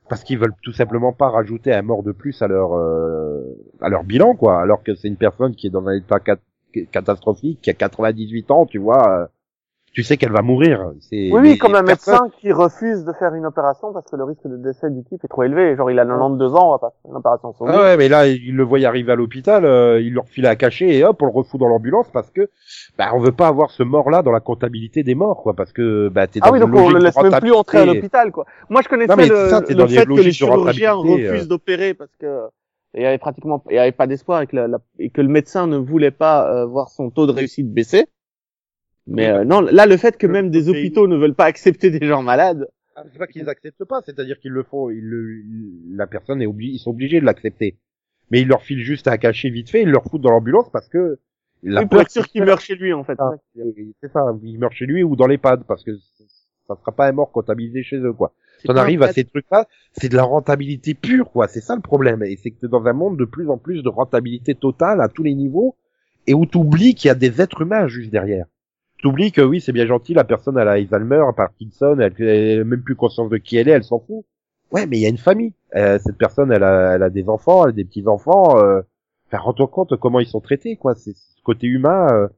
parce 0.09 0.25
qu'ils 0.25 0.39
veulent 0.39 0.55
tout 0.63 0.73
simplement 0.73 1.13
pas 1.13 1.29
rajouter 1.29 1.73
un 1.73 1.83
mort 1.83 2.03
de 2.03 2.13
plus 2.13 2.41
à 2.43 2.49
leur 2.49 2.75
euh, 2.75 3.43
à 3.81 3.89
leur 3.89 4.05
bilan, 4.05 4.35
quoi. 4.35 4.61
Alors 4.61 4.83
que 4.83 4.95
c'est 4.95 5.09
une 5.09 5.17
personne 5.17 5.55
qui 5.55 5.67
est 5.69 5.71
dans 5.71 5.87
un 5.89 5.97
état 5.97 6.21
cat- 6.21 6.39
catastrophique, 6.91 7.61
qui 7.63 7.71
a 7.71 7.75
98 7.75 8.51
ans, 8.51 8.67
tu 8.67 8.79
vois. 8.79 9.31
Tu 9.93 10.03
sais 10.05 10.17
qu'elle 10.17 10.31
va 10.33 10.43
mourir. 10.43 10.93
Oui, 11.11 11.31
oui, 11.33 11.59
comme 11.59 11.75
un 11.75 11.83
personne- 11.83 12.15
médecin 12.15 12.29
qui 12.41 12.53
refuse 12.53 13.05
de 13.05 13.13
faire 13.13 13.35
une 13.35 13.45
opération 13.45 13.93
parce 13.93 14.07
que 14.09 14.15
le 14.17 14.23
risque 14.25 14.47
de 14.47 14.57
décès 14.57 14.89
du 14.91 15.03
type 15.03 15.25
est 15.25 15.29
trop 15.29 15.43
élevé. 15.43 15.75
Genre, 15.77 15.91
il 15.91 15.99
a 15.99 16.05
92 16.05 16.55
ans, 16.55 16.69
on 16.69 16.71
va 16.73 16.79
pas 16.79 16.91
faire 17.03 17.11
une 17.11 17.17
opération. 17.17 17.53
Ah 17.67 17.83
ouais, 17.83 17.97
mais 17.97 18.09
là, 18.09 18.29
il 18.29 18.55
le 18.55 18.63
voyait 18.63 18.87
arriver 18.87 19.11
à 19.13 19.17
l'hôpital, 19.17 19.65
euh, 19.65 20.01
il 20.01 20.15
leur 20.15 20.29
file 20.29 20.47
à 20.47 20.55
cacher 20.55 20.97
et 20.97 21.05
hop, 21.05 21.21
on 21.23 21.27
le 21.27 21.33
refout 21.33 21.59
dans 21.59 21.67
l'ambulance 21.69 22.09
parce 22.13 22.31
que 22.31 22.49
bah, 22.99 23.11
on 23.15 23.19
veut 23.19 23.33
pas 23.33 23.49
avoir 23.49 23.71
ce 23.71 23.83
mort-là 23.83 24.23
dans 24.23 24.33
la 24.33 24.41
comptabilité 24.41 25.03
des 25.03 25.15
morts, 25.17 25.43
quoi, 25.43 25.55
parce 25.55 25.73
que 25.73 26.09
bah 26.09 26.27
t'es 26.29 26.39
dans 26.41 26.47
Ah 26.47 26.53
oui, 26.53 26.61
donc 26.61 26.71
on 26.75 26.89
le 26.91 26.99
laisse 27.01 27.17
même 27.21 27.41
plus 27.41 27.53
entrer 27.53 27.79
à 27.79 27.85
l'hôpital, 27.87 28.31
quoi. 28.31 28.47
Moi, 28.69 28.83
je 28.83 28.89
connaissais 28.89 29.15
Non, 29.17 29.23
le, 29.23 29.49
ça, 29.49 29.61
le 29.61 29.87
fait 29.89 30.07
que 30.07 30.21
les 30.21 30.33
chirurgiens 30.33 30.93
euh. 30.95 30.99
refusent 30.99 31.49
d'opérer 31.49 31.95
parce 31.95 32.15
que 32.21 32.43
il 32.95 33.03
y 33.03 33.07
avait 33.07 33.19
pratiquement, 33.19 33.63
il 33.71 33.77
y 33.77 33.79
avait 33.79 33.93
pas 33.93 34.07
d'espoir 34.09 34.43
et 34.43 34.47
que, 34.49 34.57
la- 34.57 34.67
la- 34.69 34.79
et 34.99 35.11
que 35.11 35.21
le 35.21 35.29
médecin 35.29 35.67
ne 35.69 35.77
voulait 35.77 36.11
pas 36.11 36.49
euh, 36.53 36.67
voir 36.67 36.89
son 36.89 37.11
taux 37.11 37.27
de 37.27 37.33
réussite 37.33 37.73
baisser. 37.73 38.07
Mais 39.11 39.29
euh, 39.29 39.45
non, 39.45 39.61
là, 39.61 39.87
le 39.87 39.97
fait 39.97 40.17
que 40.17 40.27
même 40.27 40.51
des 40.51 40.69
hôpitaux 40.69 41.09
ne 41.09 41.17
veulent 41.17 41.35
pas 41.35 41.47
accepter 41.47 41.91
des 41.91 42.07
gens 42.07 42.23
malades. 42.23 42.69
Ah, 42.97 43.03
c'est 43.13 43.19
pas 43.19 43.27
qu'ils 43.27 43.49
acceptent 43.49 43.85
pas, 43.85 44.01
c'est-à-dire 44.05 44.39
qu'ils 44.39 44.53
le 44.53 44.63
font, 44.63 44.91
ils 44.91 45.01
le, 45.01 45.43
la 45.97 46.07
personne 46.07 46.43
est 46.43 46.47
obligée, 46.47 46.73
ils 46.75 46.79
sont 46.79 46.91
obligés 46.91 47.21
de 47.21 47.25
l'accepter. 47.25 47.77
Mais 48.31 48.41
ils 48.41 48.49
leur 48.49 48.63
filent 48.63 48.83
juste 48.83 49.09
à 49.09 49.19
cacher 49.19 49.51
vite 49.51 49.71
fait, 49.71 49.83
ils 49.83 49.89
leur 49.89 50.05
foutent 50.05 50.21
dans 50.21 50.31
l'ambulance 50.31 50.71
parce 50.73 50.89
que 50.89 51.19
la 51.63 51.83
Oui, 51.83 51.89
pour 51.89 52.01
être 52.01 52.11
sûr 52.11 52.27
qu'il 52.27 52.45
meurt 52.45 52.63
chez 52.63 52.77
lui, 52.77 52.93
en 52.93 53.05
fait. 53.05 53.17
Ah, 53.19 53.35
c'est 54.01 54.13
ça, 54.13 54.35
il 54.43 54.59
meurt 54.59 54.73
chez 54.73 54.87
lui 54.87 55.03
ou 55.03 55.17
dans 55.17 55.27
l'EHPAD 55.27 55.65
parce 55.67 55.83
que 55.83 55.93
ça 56.69 56.77
sera 56.77 56.93
pas 56.93 57.09
un 57.09 57.13
mort 57.13 57.33
comptabilisé 57.33 57.83
chez 57.83 57.99
eux, 57.99 58.13
quoi. 58.13 58.33
T'en 58.65 58.77
arrives 58.77 59.03
à 59.03 59.13
ces 59.13 59.25
trucs-là, 59.25 59.67
c'est 59.93 60.09
de 60.09 60.17
la 60.17 60.23
rentabilité 60.23 60.95
pure, 60.95 61.31
quoi. 61.31 61.49
C'est 61.49 61.61
ça 61.61 61.75
le 61.75 61.81
problème. 61.81 62.23
Et 62.23 62.37
c'est 62.37 62.51
que 62.51 62.61
t'es 62.61 62.69
dans 62.69 62.85
un 62.87 62.93
monde 62.93 63.19
de 63.19 63.25
plus 63.25 63.49
en 63.49 63.59
plus 63.59 63.83
de 63.83 63.89
rentabilité 63.89 64.55
totale 64.55 65.01
à 65.01 65.09
tous 65.09 65.23
les 65.23 65.35
niveaux, 65.35 65.77
et 66.27 66.35
où 66.35 66.47
t'oublies 66.47 66.95
qu'il 66.95 67.09
y 67.09 67.11
a 67.11 67.15
des 67.15 67.41
êtres 67.41 67.63
humains 67.63 67.89
juste 67.89 68.11
derrière. 68.11 68.47
T'oublies 69.03 69.33
que 69.33 69.41
oui, 69.41 69.61
c'est 69.61 69.73
bien 69.73 69.87
gentil, 69.87 70.13
la 70.15 70.25
personne 70.25 70.59
elle 70.59 70.69
a 70.69 70.73
Alzheimer, 70.73 71.23
Parkinson, 71.37 71.97
elle, 72.01 72.15
elle 72.19 72.61
a 72.61 72.65
même 72.65 72.83
plus 72.83 72.97
conscience 72.97 73.31
de 73.31 73.39
qui 73.39 73.57
elle 73.57 73.69
est, 73.69 73.73
elle 73.73 73.85
s'en 73.85 73.99
fout. 74.01 74.25
Ouais, 74.73 74.87
mais 74.87 74.99
il 74.99 75.01
y 75.03 75.07
a 75.07 75.09
une 75.09 75.19
famille. 75.19 75.53
Euh, 75.75 75.99
cette 76.05 76.17
personne, 76.19 76.53
elle 76.53 76.63
a, 76.63 76.95
elle 76.95 77.03
a 77.03 77.11
des 77.11 77.29
enfants, 77.29 77.65
elle 77.65 77.71
a 77.71 77.73
des 77.73 77.85
petits 77.85 78.07
enfants. 78.07 78.59
Euh, 78.59 78.83
enfin, 79.27 79.39
rends-toi 79.43 79.69
compte 79.69 79.97
comment 79.97 80.21
ils 80.21 80.27
sont 80.27 80.41
traités, 80.41 80.77
quoi. 80.77 80.95
C'est 80.95 81.15
ce 81.15 81.43
côté 81.43 81.67
humain 81.67 82.07
euh, 82.13 82.29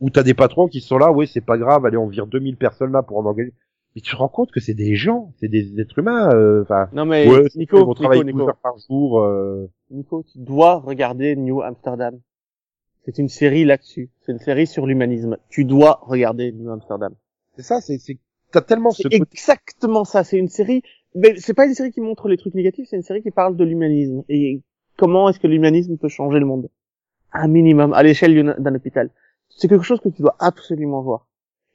où 0.00 0.10
t'as 0.10 0.22
des 0.22 0.34
patrons 0.34 0.68
qui 0.68 0.80
sont 0.80 0.98
là, 0.98 1.12
oui, 1.12 1.26
c'est 1.26 1.40
pas 1.44 1.58
grave, 1.58 1.84
allez, 1.86 1.96
on 1.96 2.08
vire 2.08 2.26
2000 2.26 2.56
personnes 2.56 2.92
là 2.92 3.02
pour 3.02 3.18
en 3.18 3.26
engager. 3.26 3.52
Mais 3.94 4.00
tu 4.02 4.10
te 4.12 4.16
rends 4.16 4.28
compte 4.28 4.50
que 4.52 4.60
c'est 4.60 4.74
des 4.74 4.94
gens, 4.94 5.32
c'est 5.38 5.48
des 5.48 5.80
êtres 5.80 5.98
humains. 5.98 6.30
euh, 6.34 6.62
Enfin, 6.62 6.88
Non 6.92 7.04
mais 7.06 7.28
ouais, 7.28 7.46
Nico, 7.56 7.78
Nico, 7.78 7.94
travaille 7.94 8.18
12 8.24 8.26
Nico, 8.26 8.48
heures 8.48 8.58
par 8.62 8.74
jour. 8.88 9.20
euh, 9.20 9.70
Nico, 9.90 10.22
tu 10.30 10.38
dois 10.38 10.76
regarder 10.80 11.34
New 11.36 11.62
Amsterdam. 11.62 12.18
C'est 13.06 13.18
une 13.18 13.28
série 13.28 13.64
là-dessus. 13.64 14.10
C'est 14.20 14.32
une 14.32 14.40
série 14.40 14.66
sur 14.66 14.84
l'humanisme. 14.84 15.36
Tu 15.48 15.64
dois 15.64 16.00
regarder 16.02 16.50
New 16.50 16.70
Amsterdam. 16.70 17.14
C'est 17.54 17.62
ça, 17.62 17.80
c'est, 17.80 17.98
c'est, 17.98 18.18
t'as 18.50 18.62
tellement 18.62 18.90
ce 18.90 19.06
exactement 19.10 20.04
ça. 20.04 20.24
C'est 20.24 20.38
une 20.38 20.48
série, 20.48 20.82
mais 21.14 21.36
c'est 21.38 21.54
pas 21.54 21.66
une 21.66 21.74
série 21.74 21.92
qui 21.92 22.00
montre 22.00 22.28
les 22.28 22.36
trucs 22.36 22.54
négatifs. 22.54 22.88
C'est 22.90 22.96
une 22.96 23.04
série 23.04 23.22
qui 23.22 23.30
parle 23.30 23.56
de 23.56 23.64
l'humanisme 23.64 24.24
et 24.28 24.60
comment 24.96 25.28
est-ce 25.28 25.38
que 25.38 25.46
l'humanisme 25.46 25.96
peut 25.96 26.08
changer 26.08 26.40
le 26.40 26.46
monde? 26.46 26.68
Un 27.32 27.46
minimum 27.46 27.92
à 27.92 28.02
l'échelle 28.02 28.56
d'un 28.58 28.74
hôpital. 28.74 29.10
C'est 29.50 29.68
quelque 29.68 29.84
chose 29.84 30.00
que 30.00 30.08
tu 30.08 30.22
dois 30.22 30.34
absolument 30.40 31.00
voir. 31.00 31.28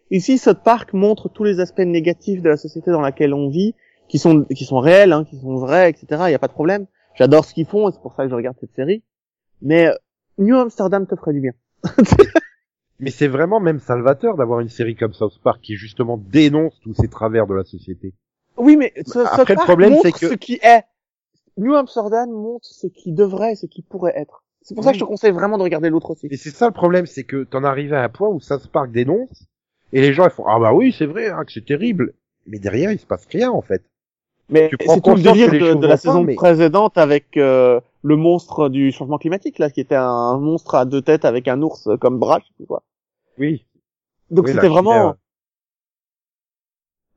Ici, 0.10 0.38
South 0.38 0.62
Park 0.66 0.92
montre 0.92 1.30
tous 1.30 1.46
les 1.46 1.62
aspects 1.62 1.80
négatifs 1.80 2.42
de 2.42 2.50
la 2.50 2.58
société 2.58 2.92
dans 2.92 3.00
laquelle 3.00 3.34
on 3.34 3.48
vit, 3.48 3.74
qui 4.10 4.20
sont 4.20 4.44
qui 4.44 4.66
sont 4.66 4.80
réels, 4.80 5.14
hein, 5.14 5.24
qui 5.24 5.38
sont 5.40 5.56
vrais, 5.56 5.90
etc. 5.90 6.24
Il 6.28 6.32
y 6.32 6.36
a 6.36 6.40
pas 6.40 6.50
de 6.50 6.54
problème. 6.54 6.88
J'adore 7.16 7.46
ce 7.46 7.54
qu'ils 7.54 7.66
font, 7.66 7.88
et 7.88 7.94
c'est 7.94 8.02
pour 8.02 8.14
ça 8.14 8.24
que 8.24 8.30
je 8.30 8.36
regarde 8.36 8.58
cette 8.60 8.76
série. 8.76 9.04
Mais 9.62 9.88
euh, 9.88 9.96
New 10.42 10.58
Amsterdam 10.58 11.08
te 11.08 11.16
ferait 11.16 11.34
du 11.34 11.40
bien. 11.42 11.54
Mais 13.00 13.10
c'est 13.12 13.28
vraiment 13.28 13.60
même 13.60 13.80
salvateur 13.80 14.36
d'avoir 14.38 14.60
une 14.60 14.70
série 14.70 14.96
comme 14.96 15.14
South 15.14 15.40
Park 15.44 15.62
qui 15.62 15.76
justement 15.76 16.18
dénonce 16.18 16.80
tous 16.82 16.94
ces 16.94 17.08
travers 17.08 17.48
de 17.48 17.56
la 17.56 17.64
société. 17.64 18.14
Oui, 18.58 18.78
mais 18.78 18.94
ce, 19.08 19.20
Après, 19.20 19.38
South 19.38 19.50
le 19.50 19.56
Park 19.56 19.68
problème, 19.68 19.92
montre 19.94 20.04
c'est 20.04 20.12
que- 20.12 20.30
ce 20.30 20.34
qui 20.36 20.60
est. 20.62 20.84
New 21.58 21.74
Amsterdam 21.74 22.30
montre 22.30 22.68
ce 22.68 22.86
qui 22.88 23.12
devrait, 23.12 23.56
ce 23.56 23.66
qui 23.66 23.82
pourrait 23.82 24.14
être. 24.16 24.44
C'est 24.62 24.76
pour 24.76 24.84
ça 24.84 24.92
que 24.92 24.98
je 24.98 25.04
te 25.04 25.08
conseille 25.10 25.32
vraiment 25.32 25.58
de 25.58 25.64
regarder 25.64 25.90
l'autre 25.90 26.12
aussi. 26.12 26.28
Et 26.30 26.38
c'est 26.38 26.52
ça 26.52 26.68
le 26.68 26.74
problème, 26.74 27.08
c'est 27.08 27.24
que 27.24 27.44
t'en 27.44 27.64
arrives 27.64 27.94
à 27.94 28.04
un 28.04 28.10
point 28.10 28.30
où 28.30 28.40
South 28.40 28.68
Park 28.68 28.92
dénonce, 28.92 29.48
et 29.94 30.02
les 30.02 30.14
gens 30.14 30.26
ils 30.26 30.32
font 30.32 30.46
ah 30.48 30.60
bah 30.60 30.74
oui 30.74 30.94
c'est 30.96 31.08
vrai 31.08 31.30
hein, 31.30 31.44
que 31.44 31.52
c'est 31.52 31.66
terrible, 31.66 32.14
mais 32.46 32.60
derrière 32.60 32.92
il 32.92 33.00
se 33.00 33.06
passe 33.08 33.26
rien 33.26 33.50
en 33.52 33.62
fait. 33.62 33.84
Mais 34.52 34.70
c'est 34.86 35.02
tout 35.02 35.16
le 35.16 35.22
délire 35.22 35.50
de, 35.52 35.74
de 35.76 35.88
la 35.88 35.98
saison 35.98 36.24
mais- 36.24 36.36
précédente 36.36 36.98
avec 36.98 37.38
euh, 37.38 37.80
le 38.04 38.16
monstre 38.18 38.68
du 38.70 38.92
changement 38.92 39.18
climatique 39.18 39.58
là, 39.60 39.70
qui 39.70 39.80
était 39.80 39.96
un 39.96 40.38
monstre 40.38 40.76
à 40.76 40.86
deux 40.86 41.02
têtes 41.02 41.24
avec 41.26 41.48
un 41.48 41.62
ours 41.62 41.88
comme 42.00 42.20
bras, 42.20 42.40
je 42.40 42.48
sais 42.58 42.68
quoi. 42.68 42.84
Oui. 43.40 43.66
Donc 44.30 44.46
Oui, 44.48 44.54
c'était 44.54 44.68
vraiment. 44.68 45.16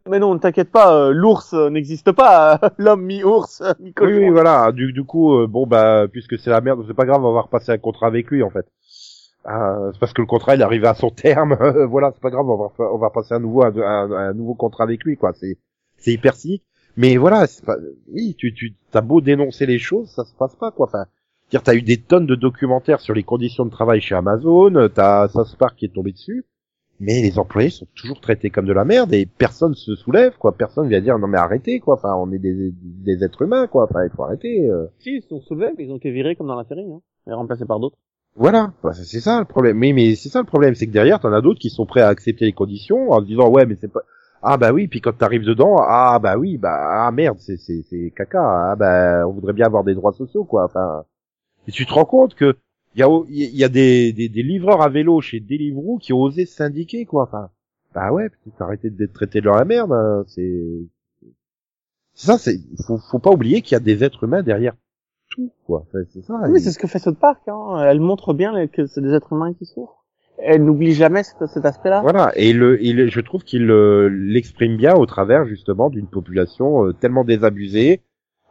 Mais 0.09 0.19
non, 0.19 0.35
ne 0.35 0.39
t'inquiète 0.39 0.71
pas, 0.71 0.95
euh, 0.95 1.13
l'ours 1.13 1.55
euh, 1.55 1.71
n'existe 1.71 2.13
pas, 2.13 2.61
l'homme 2.79 3.03
mi-ours, 3.03 3.63
euh, 3.63 3.73
Oui, 3.79 3.87
mi-cochon. 3.87 4.11
oui, 4.11 4.29
voilà. 4.29 4.71
Du, 4.71 4.93
du 4.93 5.03
coup, 5.03 5.47
bon 5.47 5.67
bah 5.67 6.07
puisque 6.13 6.39
c'est 6.39 6.51
la 6.51 6.61
merde, 6.61 6.85
c'est 6.87 6.93
pas 6.95 7.07
grave, 7.07 7.25
on 7.25 7.33
va 7.33 7.41
repasser 7.41 7.73
un 7.73 7.79
contrat 7.79 8.07
avec 8.09 8.31
lui 8.31 8.43
en 8.43 8.51
fait. 8.51 8.67
C'est 9.47 9.99
parce 10.01 10.13
que 10.13 10.21
le 10.23 10.27
contrat 10.27 10.55
il 10.55 10.61
est 10.61 10.65
arrivé 10.65 10.87
à 10.87 10.95
son 10.95 11.11
terme. 11.11 11.57
voilà, 11.91 12.11
c'est 12.13 12.21
pas 12.21 12.31
grave, 12.31 12.49
on 12.49 12.57
va 12.57 12.71
on 12.93 12.99
va 12.99 13.11
passer 13.11 13.35
un 13.35 13.39
nouveau 13.41 13.63
un, 13.65 13.75
un- 13.77 14.13
un 14.13 14.33
nouveau 14.35 14.55
contrat 14.55 14.85
avec 14.85 15.03
lui 15.05 15.17
quoi. 15.17 15.33
C'est 15.35 15.59
c'est 15.97 16.13
hyper 16.13 16.35
cynique. 16.35 16.65
Mais 16.97 17.17
voilà, 17.17 17.47
c'est 17.47 17.65
pas, 17.65 17.77
oui, 18.13 18.35
tu 18.39 18.53
tu 18.55 18.75
t'as 18.91 19.01
beau 19.01 19.21
dénoncer 19.21 19.67
les 19.67 19.79
choses, 19.79 20.09
ça 20.11 20.25
se 20.25 20.35
passe 20.35 20.55
pas 20.57 20.71
quoi. 20.71 20.87
Enfin, 20.87 21.07
dire 21.51 21.63
t'as 21.63 21.75
eu 21.75 21.83
des 21.83 21.97
tonnes 21.99 22.27
de 22.27 22.35
documentaires 22.37 23.01
sur 23.01 23.15
les 23.15 23.25
conditions 23.25 23.65
de 23.65 23.71
travail 23.71 24.01
chez 24.01 24.15
Amazon, 24.15 24.89
t'as 24.95 25.29
South 25.29 25.57
Park 25.59 25.77
qui 25.77 25.87
est 25.87 25.95
tombé 25.95 26.13
dessus, 26.13 26.45
mais 27.01 27.21
les 27.23 27.39
employés 27.41 27.71
sont 27.71 27.87
toujours 27.97 28.21
traités 28.21 28.51
comme 28.51 28.67
de 28.67 28.73
la 28.73 28.85
merde 28.85 29.13
et 29.13 29.27
personne 29.27 29.75
se 29.75 29.97
soulève 29.97 30.37
quoi. 30.39 30.53
Personne 30.57 30.89
vient 30.89 31.01
dire 31.01 31.19
non 31.19 31.27
mais 31.27 31.39
arrêtez 31.39 31.81
quoi. 31.81 31.95
Enfin, 31.95 32.15
on 32.17 32.31
est 32.33 32.39
des 32.39 32.73
des 32.73 33.25
êtres 33.25 33.43
humains 33.43 33.67
quoi. 33.67 33.85
Enfin, 33.91 34.05
il 34.05 34.11
faut 34.11 34.23
arrêter. 34.23 34.71
euh. 34.71 34.87
Si, 35.01 35.17
ils 35.17 35.23
se 35.23 35.29
sont 35.29 35.41
soulevés, 35.41 35.73
mais 35.77 35.85
ils 35.87 35.91
ont 35.93 35.97
été 35.97 36.13
virés 36.13 36.37
comme 36.37 36.47
dans 36.47 36.55
la 36.57 36.65
série, 36.65 36.87
hein, 36.93 37.01
et 37.29 37.33
remplacés 37.33 37.65
par 37.67 37.81
d'autres. 37.81 37.99
Voilà, 38.37 38.73
Bah, 38.83 38.93
c'est 38.93 39.05
c'est 39.05 39.21
ça 39.21 39.39
le 39.41 39.45
problème. 39.45 39.79
Mais 39.79 39.93
mais 39.93 40.15
c'est 40.15 40.29
ça 40.29 40.41
le 40.41 40.47
problème, 40.47 40.75
c'est 40.77 40.87
que 40.87 40.93
derrière 40.93 41.19
t'en 41.21 41.33
as 41.33 41.41
d'autres 41.41 41.61
qui 41.61 41.71
sont 41.71 41.87
prêts 41.87 42.01
à 42.03 42.09
accepter 42.09 42.45
les 42.45 42.53
conditions 42.53 43.11
en 43.11 43.21
se 43.21 43.27
disant 43.27 43.49
ouais 43.49 43.67
mais 43.67 43.77
c'est 43.81 43.93
pas 43.93 44.03
ah 44.45 44.57
bah 44.59 44.73
oui 44.73 44.89
puis 44.89 45.01
quand 45.01 45.13
t'arrives 45.17 45.45
dedans 45.45 45.77
ah 45.81 46.19
bah 46.23 46.37
oui 46.39 46.59
bah 46.59 47.07
ah 47.07 47.11
merde 47.13 47.39
c'est 47.41 47.57
c'est 47.57 47.83
c'est 47.89 48.13
caca 48.17 48.73
ah 48.73 48.77
bah 48.77 49.27
on 49.27 49.33
voudrait 49.33 49.53
bien 49.55 49.67
avoir 49.67 49.85
des 49.85 49.95
droits 49.95 50.13
sociaux 50.13 50.45
quoi. 50.45 50.65
Enfin 50.65 51.05
et 51.67 51.73
tu 51.73 51.87
te 51.87 51.93
rends 51.93 52.05
compte 52.05 52.35
que 52.35 52.57
il 52.95 53.01
y 53.01 53.03
a 53.03 53.09
il 53.29 53.57
y 53.57 53.65
a 53.65 53.69
des, 53.69 54.13
des 54.13 54.29
des 54.29 54.43
livreurs 54.43 54.83
à 54.83 54.89
vélo 54.89 55.21
chez 55.21 55.41
Deliveroo 55.41 55.99
qui 55.99 56.13
ont 56.13 56.21
osé 56.21 56.47
syndiquer 56.47 57.07
quoi. 57.07 57.25
Enfin 57.25 57.51
bah 57.95 58.13
ouais 58.13 58.29
peut-être 58.29 58.63
arrêter 58.63 58.91
d'être 58.91 59.13
traités 59.15 59.41
dans 59.41 59.55
la 59.55 59.65
merde. 59.65 59.93
hein, 59.93 60.25
C'est 60.29 60.63
c'est 62.15 62.27
ça 62.27 62.39
c'est 62.39 62.59
faut 62.87 62.99
faut 62.99 63.19
pas 63.19 63.31
oublier 63.31 63.63
qu'il 63.63 63.73
y 63.75 63.77
a 63.77 63.81
des 63.81 64.05
êtres 64.05 64.25
humains 64.25 64.43
derrière 64.43 64.75
tout 65.31 65.51
quoi. 65.67 65.81
Enfin, 65.89 66.05
C'est 66.13 66.23
ça. 66.23 66.35
Oui, 66.49 66.61
c'est 66.61 66.71
ce 66.71 66.79
que 66.79 66.87
fait 66.87 66.99
South 67.01 67.19
Park, 67.19 67.43
hein. 67.49 67.83
Elle 67.89 68.01
montre 68.01 68.35
bien 68.35 68.67
que 68.69 68.87
c'est 68.87 69.01
des 69.01 69.13
êtres 69.15 69.33
humains 69.33 69.53
qui 69.55 69.65
souffrent. 69.67 70.04
Elle 70.47 70.65
n'oublie 70.65 70.93
jamais 70.93 71.23
cet, 71.23 71.47
cet 71.47 71.65
aspect-là. 71.65 72.03
Voilà, 72.03 72.33
et 72.37 72.53
le, 72.53 72.83
il, 72.83 73.09
je 73.11 73.21
trouve 73.21 73.45
qu'il 73.45 73.71
euh, 73.71 74.09
l'exprime 74.11 74.77
bien 74.77 74.95
au 74.95 75.07
travers 75.07 75.47
justement 75.47 75.89
d'une 75.91 76.07
population 76.07 76.87
euh, 76.87 76.93
tellement 76.93 77.25
désabusée 77.25 78.03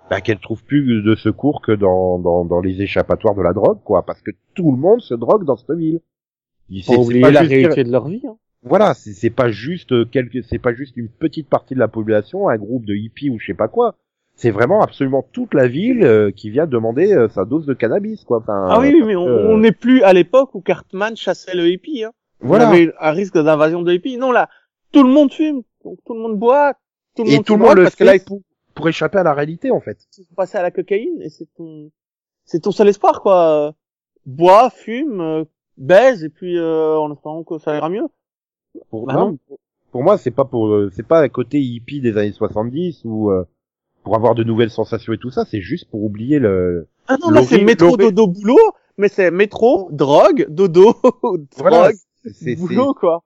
bah, 0.10 0.20
qu'elle 0.22 0.40
trouve 0.40 0.64
plus 0.64 1.02
de 1.04 1.16
secours 1.16 1.62
que 1.62 1.72
dans, 1.72 2.20
dans, 2.20 2.46
dans 2.46 2.62
les 2.62 2.82
échappatoires 2.82 3.36
de 3.36 3.42
la 3.42 3.54
drogue, 3.54 3.80
quoi, 3.84 4.04
parce 4.06 4.22
que 4.22 4.32
tout 4.56 4.72
le 4.72 4.78
monde 4.78 5.02
se 5.02 5.14
drogue 5.14 5.46
dans 5.46 5.56
cette 5.56 5.78
ville. 5.78 6.00
Il- 6.70 6.84
Faut 6.84 6.92
c'est- 6.94 6.98
c'est 6.98 7.04
oublier 7.06 7.22
pas 7.22 7.32
la 7.32 7.42
juste- 7.44 7.54
réalité 7.54 7.84
de 7.84 7.92
leur 7.92 8.08
vie. 8.08 8.22
Hein. 8.28 8.36
Voilà, 8.64 8.94
c'est 8.94 9.12
c'est 9.12 9.30
pas 9.30 9.50
juste 9.50 10.10
quelques, 10.10 10.44
c'est 10.46 10.58
pas 10.60 10.74
juste 10.74 10.96
une 10.98 11.10
petite 11.10 11.50
partie 11.50 11.74
de 11.74 11.80
la 11.80 11.90
population, 11.90 12.48
un 12.50 12.58
groupe 12.58 12.86
de 12.86 12.94
hippies 12.96 13.30
ou 13.30 13.38
je 13.38 13.48
sais 13.48 13.54
pas 13.54 13.68
quoi. 13.68 13.96
C'est 14.36 14.50
vraiment 14.52 14.82
absolument 14.82 15.24
toute 15.32 15.54
la 15.54 15.68
ville 15.68 16.04
euh, 16.04 16.32
qui 16.32 16.50
vient 16.50 16.66
demander 16.66 17.14
euh, 17.14 17.30
sa 17.30 17.46
dose 17.46 17.66
de 17.66 17.74
cannabis, 17.74 18.24
quoi. 18.24 18.40
Enfin, 18.40 18.68
Ah 18.70 18.80
oui, 18.80 19.02
mais 19.06 19.16
on 19.16 19.28
euh, 19.28 19.48
on 19.50 19.58
n'est 19.60 19.72
plus 19.72 20.02
à 20.04 20.12
l'époque 20.14 20.56
où 20.56 20.62
Cartman 20.62 21.16
chassait 21.16 21.56
le 21.56 21.70
hippie. 21.70 22.04
Hein. 22.04 22.12
voilà. 22.40 22.68
On 22.68 22.72
avait 22.74 22.92
un 23.00 23.12
risque 23.12 23.38
d'invasion 23.38 23.84
de 23.84 23.94
hippie. 23.94 24.18
Non, 24.18 24.32
là, 24.32 24.50
tout 24.92 25.04
le 25.04 25.10
monde 25.10 25.32
fume, 25.32 25.62
donc 25.86 26.00
tout 26.06 26.14
le 26.14 26.20
monde 26.20 26.38
boit, 26.40 26.74
tout 27.16 27.24
le 27.24 27.30
Et 27.30 27.36
monde 27.36 27.46
tout 27.46 27.54
le 27.54 27.60
monde 27.60 27.68
drogue 27.68 27.78
le 27.78 27.84
parce 27.84 27.96
que 27.96 28.04
là, 28.04 28.14
fait 28.14 28.18
ils 28.18 28.26
pour, 28.26 28.42
pour 28.74 28.90
échapper 28.90 29.20
à 29.20 29.24
la 29.24 29.34
réalité, 29.34 29.70
en 29.72 29.80
fait. 29.82 30.00
sont 30.10 30.24
passés 30.36 30.58
à 30.58 30.64
la 30.64 30.72
cocaïne 30.72 31.22
et 31.22 31.30
c'est 31.30 31.48
ton, 31.56 31.92
c'est 32.44 32.62
ton 32.62 32.72
seul 32.72 32.88
espoir, 32.90 33.22
quoi. 33.22 33.74
Bois, 34.26 34.70
fume, 34.72 35.22
euh, 35.22 35.44
baise 35.78 36.24
et 36.24 36.30
puis 36.30 36.58
euh, 36.58 36.98
en 36.98 37.12
espérant 37.14 37.44
que 37.44 37.60
ça 37.60 37.76
ira 37.76 37.90
mieux. 37.90 38.08
Pour, 38.90 39.06
Bah 39.06 39.14
non, 39.14 39.38
pour- 39.92 40.02
moi, 40.04 40.18
c'est 40.18 40.32
pas 40.32 40.46
pour, 40.46 40.68
euh, 40.70 40.90
c'est 40.96 41.06
pas 41.08 41.22
un 41.22 41.30
côté 41.30 41.60
hippie 41.60 42.02
des 42.02 42.18
années 42.18 42.32
70 42.32 43.02
ou 43.06 43.30
euh, 43.30 43.44
pour 44.04 44.16
avoir 44.16 44.36
de 44.36 44.44
nouvelles 44.44 44.70
sensations 44.70 45.14
et 45.14 45.18
tout 45.18 45.32
ça. 45.32 45.46
C'est 45.46 45.62
juste 45.62 45.90
pour 45.90 46.04
oublier 46.04 46.40
le. 46.40 46.88
Ah 47.08 47.18
non, 47.22 47.30
là 47.30 47.44
c'est 47.44 47.64
métro, 47.64 47.98
dodo, 47.98 48.28
boulot, 48.28 48.58
mais 48.98 49.08
c'est 49.10 49.32
métro, 49.32 49.90
drogue, 49.92 50.46
dodo, 50.50 50.96
Voilà. 51.58 51.92
drogue, 51.92 52.58
boulot, 52.58 52.94
quoi. 52.94 53.24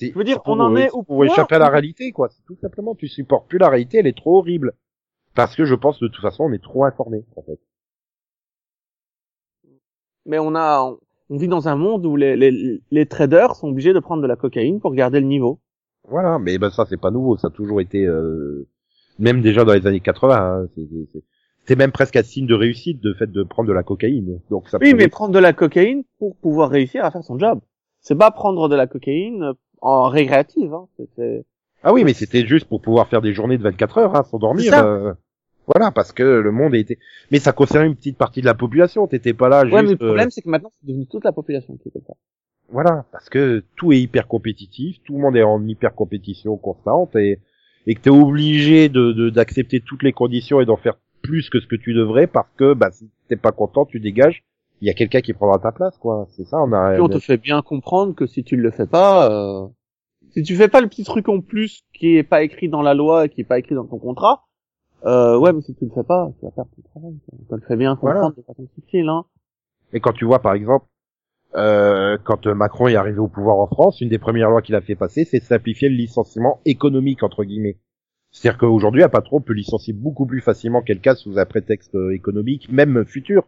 Je 0.00 0.12
veux 0.12 0.24
dire, 0.24 0.40
on 0.46 0.58
en 0.60 0.74
est 0.76 0.90
au 0.90 1.02
pour 1.02 1.24
échapper 1.24 1.56
à 1.56 1.58
la 1.58 1.68
réalité, 1.68 2.12
quoi. 2.12 2.28
Tout 2.46 2.56
simplement, 2.56 2.94
tu 2.94 3.08
supportes 3.08 3.48
plus 3.48 3.58
la 3.58 3.68
réalité, 3.68 3.98
elle 3.98 4.06
est 4.06 4.16
trop 4.16 4.38
horrible. 4.38 4.72
Parce 5.34 5.56
que 5.56 5.64
je 5.64 5.74
pense 5.74 5.98
de 6.00 6.08
toute 6.08 6.20
façon, 6.20 6.44
on 6.44 6.52
est 6.52 6.62
trop 6.62 6.84
informé, 6.84 7.24
en 7.36 7.42
fait. 7.42 7.58
Mais 10.26 10.38
on 10.38 10.54
a, 10.54 10.82
on, 10.82 10.98
on 11.30 11.36
vit 11.36 11.48
dans 11.48 11.68
un 11.68 11.76
monde 11.76 12.04
où 12.04 12.16
les, 12.16 12.36
les, 12.36 12.82
les 12.90 13.06
traders 13.06 13.54
sont 13.56 13.68
obligés 13.68 13.92
de 13.94 13.98
prendre 14.00 14.22
de 14.22 14.26
la 14.26 14.36
cocaïne 14.36 14.80
pour 14.80 14.94
garder 14.94 15.18
le 15.20 15.26
niveau. 15.26 15.60
Voilà, 16.08 16.38
mais 16.38 16.58
ben 16.58 16.70
ça 16.70 16.84
c'est 16.88 17.00
pas 17.00 17.10
nouveau, 17.10 17.36
ça 17.38 17.48
a 17.48 17.50
toujours 17.50 17.80
été, 17.80 18.04
euh, 18.04 18.68
même 19.18 19.42
déjà 19.42 19.64
dans 19.64 19.74
les 19.74 19.86
années 19.86 20.00
80. 20.00 20.36
Hein, 20.36 20.68
c'est- 21.66 21.76
même 21.76 21.92
presque 21.92 22.16
un 22.16 22.22
signe 22.22 22.46
de 22.46 22.54
réussite 22.54 23.00
de 23.00 23.14
fait 23.14 23.30
de 23.30 23.42
prendre 23.42 23.68
de 23.68 23.72
la 23.72 23.82
cocaïne. 23.82 24.40
Donc 24.50 24.68
ça 24.68 24.78
Oui, 24.80 24.94
mais 24.94 25.08
prendre 25.08 25.32
de 25.32 25.38
la 25.38 25.52
cocaïne 25.52 26.04
pour 26.18 26.36
pouvoir 26.36 26.70
réussir 26.70 27.04
à 27.04 27.10
faire 27.10 27.24
son 27.24 27.38
job. 27.38 27.60
C'est 28.00 28.16
pas 28.16 28.30
prendre 28.30 28.68
de 28.68 28.74
la 28.74 28.86
cocaïne 28.86 29.52
en 29.80 30.08
récréative. 30.08 30.74
Hein. 30.74 30.88
Ah 31.82 31.92
oui, 31.92 32.04
mais 32.04 32.14
c'était 32.14 32.46
juste 32.46 32.66
pour 32.66 32.80
pouvoir 32.80 33.08
faire 33.08 33.22
des 33.22 33.32
journées 33.32 33.58
de 33.58 33.62
24 33.62 33.98
heures 33.98 34.16
hein, 34.16 34.24
sans 34.24 34.38
dormir. 34.38 34.72
Euh, 34.74 35.12
Voilà, 35.66 35.92
parce 35.92 36.12
que 36.12 36.22
le 36.22 36.50
monde 36.50 36.74
était. 36.74 36.98
Mais 37.30 37.38
ça 37.38 37.52
concernait 37.52 37.86
une 37.86 37.94
petite 37.94 38.18
partie 38.18 38.40
de 38.40 38.46
la 38.46 38.54
population. 38.54 39.06
T'étais 39.06 39.32
pas 39.32 39.48
là 39.48 39.64
juste. 39.64 39.74
Ouais, 39.74 39.82
mais 39.82 39.90
le 39.90 39.94
euh, 39.94 40.06
problème, 40.06 40.30
c'est 40.30 40.42
que 40.42 40.48
maintenant, 40.48 40.70
c'est 40.72 40.86
devenu 40.86 41.06
toute 41.06 41.24
la 41.24 41.32
population 41.32 41.76
qui 41.76 41.90
fait 41.90 42.02
ça. 42.06 42.14
Voilà, 42.68 43.04
parce 43.12 43.28
que 43.28 43.62
tout 43.76 43.92
est 43.92 44.00
hyper 44.00 44.26
compétitif, 44.26 44.96
tout 45.04 45.14
le 45.14 45.20
monde 45.20 45.36
est 45.36 45.42
en 45.42 45.64
hyper 45.66 45.94
compétition 45.94 46.56
constante 46.56 47.14
et 47.16 47.38
et 47.86 47.94
que 47.94 48.00
t'es 48.00 48.10
obligé 48.10 48.88
de 48.88 49.12
de- 49.12 49.30
d'accepter 49.30 49.80
toutes 49.80 50.02
les 50.02 50.12
conditions 50.12 50.60
et 50.60 50.64
d'en 50.66 50.76
faire 50.76 50.94
plus 51.22 51.50
que 51.50 51.60
ce 51.60 51.66
que 51.66 51.76
tu 51.76 51.94
devrais 51.94 52.26
parce 52.26 52.48
que 52.56 52.74
bah 52.74 52.90
si 52.90 53.08
t'es 53.28 53.36
pas 53.36 53.52
content, 53.52 53.84
tu 53.84 54.00
dégages. 54.00 54.42
Il 54.80 54.86
y 54.88 54.90
a 54.90 54.94
quelqu'un 54.94 55.20
qui 55.20 55.32
prendra 55.32 55.60
ta 55.60 55.70
place, 55.70 55.96
quoi. 55.98 56.26
C'est 56.30 56.44
ça, 56.44 56.58
on 56.60 56.72
a. 56.72 56.92
Puis 56.94 57.00
on 57.00 57.08
te 57.08 57.20
fait 57.20 57.36
bien 57.36 57.62
comprendre 57.62 58.14
que 58.16 58.26
si 58.26 58.42
tu 58.42 58.56
le 58.56 58.72
fais 58.72 58.86
pas, 58.88 59.30
euh, 59.30 59.68
Si 60.30 60.42
tu 60.42 60.56
fais 60.56 60.66
pas 60.68 60.80
le 60.80 60.88
petit 60.88 61.04
truc 61.04 61.28
en 61.28 61.40
plus 61.40 61.82
qui 61.94 62.16
est 62.16 62.24
pas 62.24 62.42
écrit 62.42 62.68
dans 62.68 62.82
la 62.82 62.94
loi, 62.94 63.28
qui 63.28 63.42
est 63.42 63.44
pas 63.44 63.58
écrit 63.60 63.76
dans 63.76 63.84
ton 63.86 63.98
contrat, 63.98 64.44
euh, 65.04 65.38
ouais, 65.38 65.52
mais 65.52 65.60
si 65.62 65.74
tu 65.76 65.84
le 65.84 65.90
fais 65.94 66.02
pas, 66.02 66.30
tu 66.40 66.44
vas 66.46 66.50
perdre 66.50 66.70
ton 66.74 66.82
travail. 66.90 67.14
On 67.32 67.44
te 67.44 67.54
le 67.54 67.60
fait 67.66 67.76
bien 67.76 67.94
comprendre 67.94 68.18
Voilà. 68.18 68.34
de 68.36 68.42
façon 68.42 68.66
subtile, 68.74 69.08
hein. 69.08 69.24
Et 69.92 70.00
quand 70.00 70.12
tu 70.12 70.24
vois, 70.24 70.40
par 70.40 70.54
exemple, 70.54 70.86
euh, 71.54 72.18
quand 72.24 72.46
euh, 72.46 72.54
Macron 72.54 72.88
est 72.88 72.96
arrivé 72.96 73.18
au 73.18 73.28
pouvoir 73.28 73.58
en 73.58 73.66
France, 73.66 74.00
une 74.00 74.08
des 74.08 74.18
premières 74.18 74.50
lois 74.50 74.62
qu'il 74.62 74.74
a 74.74 74.80
fait 74.80 74.94
passer, 74.94 75.24
c'est 75.24 75.40
de 75.40 75.44
simplifier 75.44 75.88
le 75.88 75.96
licenciement 75.96 76.60
économique, 76.64 77.22
entre 77.22 77.44
guillemets. 77.44 77.78
C'est-à-dire 78.30 78.58
qu'aujourd'hui, 78.58 79.02
un 79.02 79.08
patron 79.08 79.40
peut 79.40 79.52
licencier 79.52 79.92
beaucoup 79.92 80.24
plus 80.24 80.40
facilement 80.40 80.80
quelqu'un 80.80 81.14
sous 81.14 81.38
un 81.38 81.44
prétexte 81.44 81.94
euh, 81.94 82.14
économique, 82.14 82.70
même 82.70 83.04
futur. 83.04 83.44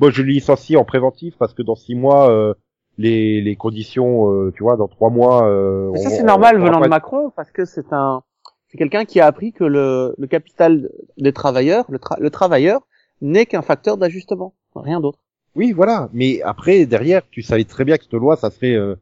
Moi, 0.00 0.10
je 0.10 0.22
le 0.22 0.28
licencie 0.28 0.76
en 0.76 0.84
préventif 0.84 1.36
parce 1.38 1.52
que 1.52 1.62
dans 1.62 1.74
six 1.74 1.94
mois, 1.94 2.30
euh, 2.30 2.54
les, 2.96 3.42
les 3.42 3.56
conditions, 3.56 4.32
euh, 4.32 4.52
tu 4.56 4.62
vois, 4.62 4.76
dans 4.76 4.88
trois 4.88 5.10
mois... 5.10 5.46
Euh, 5.48 5.90
Mais 5.92 5.98
ça, 5.98 6.10
c'est 6.10 6.22
normal 6.22 6.56
on 6.58 6.64
venant 6.64 6.80
de 6.80 6.88
Macron 6.88 7.30
parce 7.36 7.50
que 7.50 7.66
c'est 7.66 7.92
un, 7.92 8.22
c'est 8.68 8.78
quelqu'un 8.78 9.04
qui 9.04 9.20
a 9.20 9.26
appris 9.26 9.52
que 9.52 9.64
le, 9.64 10.14
le 10.16 10.26
capital 10.26 10.88
des 11.18 11.32
travailleurs, 11.32 11.84
le, 11.90 11.98
tra- 11.98 12.18
le 12.18 12.30
travailleur, 12.30 12.80
n'est 13.20 13.44
qu'un 13.44 13.62
facteur 13.62 13.98
d'ajustement, 13.98 14.54
rien 14.74 14.98
d'autre. 14.98 15.18
Oui, 15.54 15.72
voilà. 15.72 16.08
Mais 16.12 16.40
après, 16.42 16.86
derrière, 16.86 17.22
tu 17.30 17.42
savais 17.42 17.64
très 17.64 17.84
bien 17.84 17.96
que 17.98 18.04
cette 18.04 18.12
loi, 18.14 18.36
ça 18.36 18.50
serait, 18.50 18.74
euh, 18.74 18.96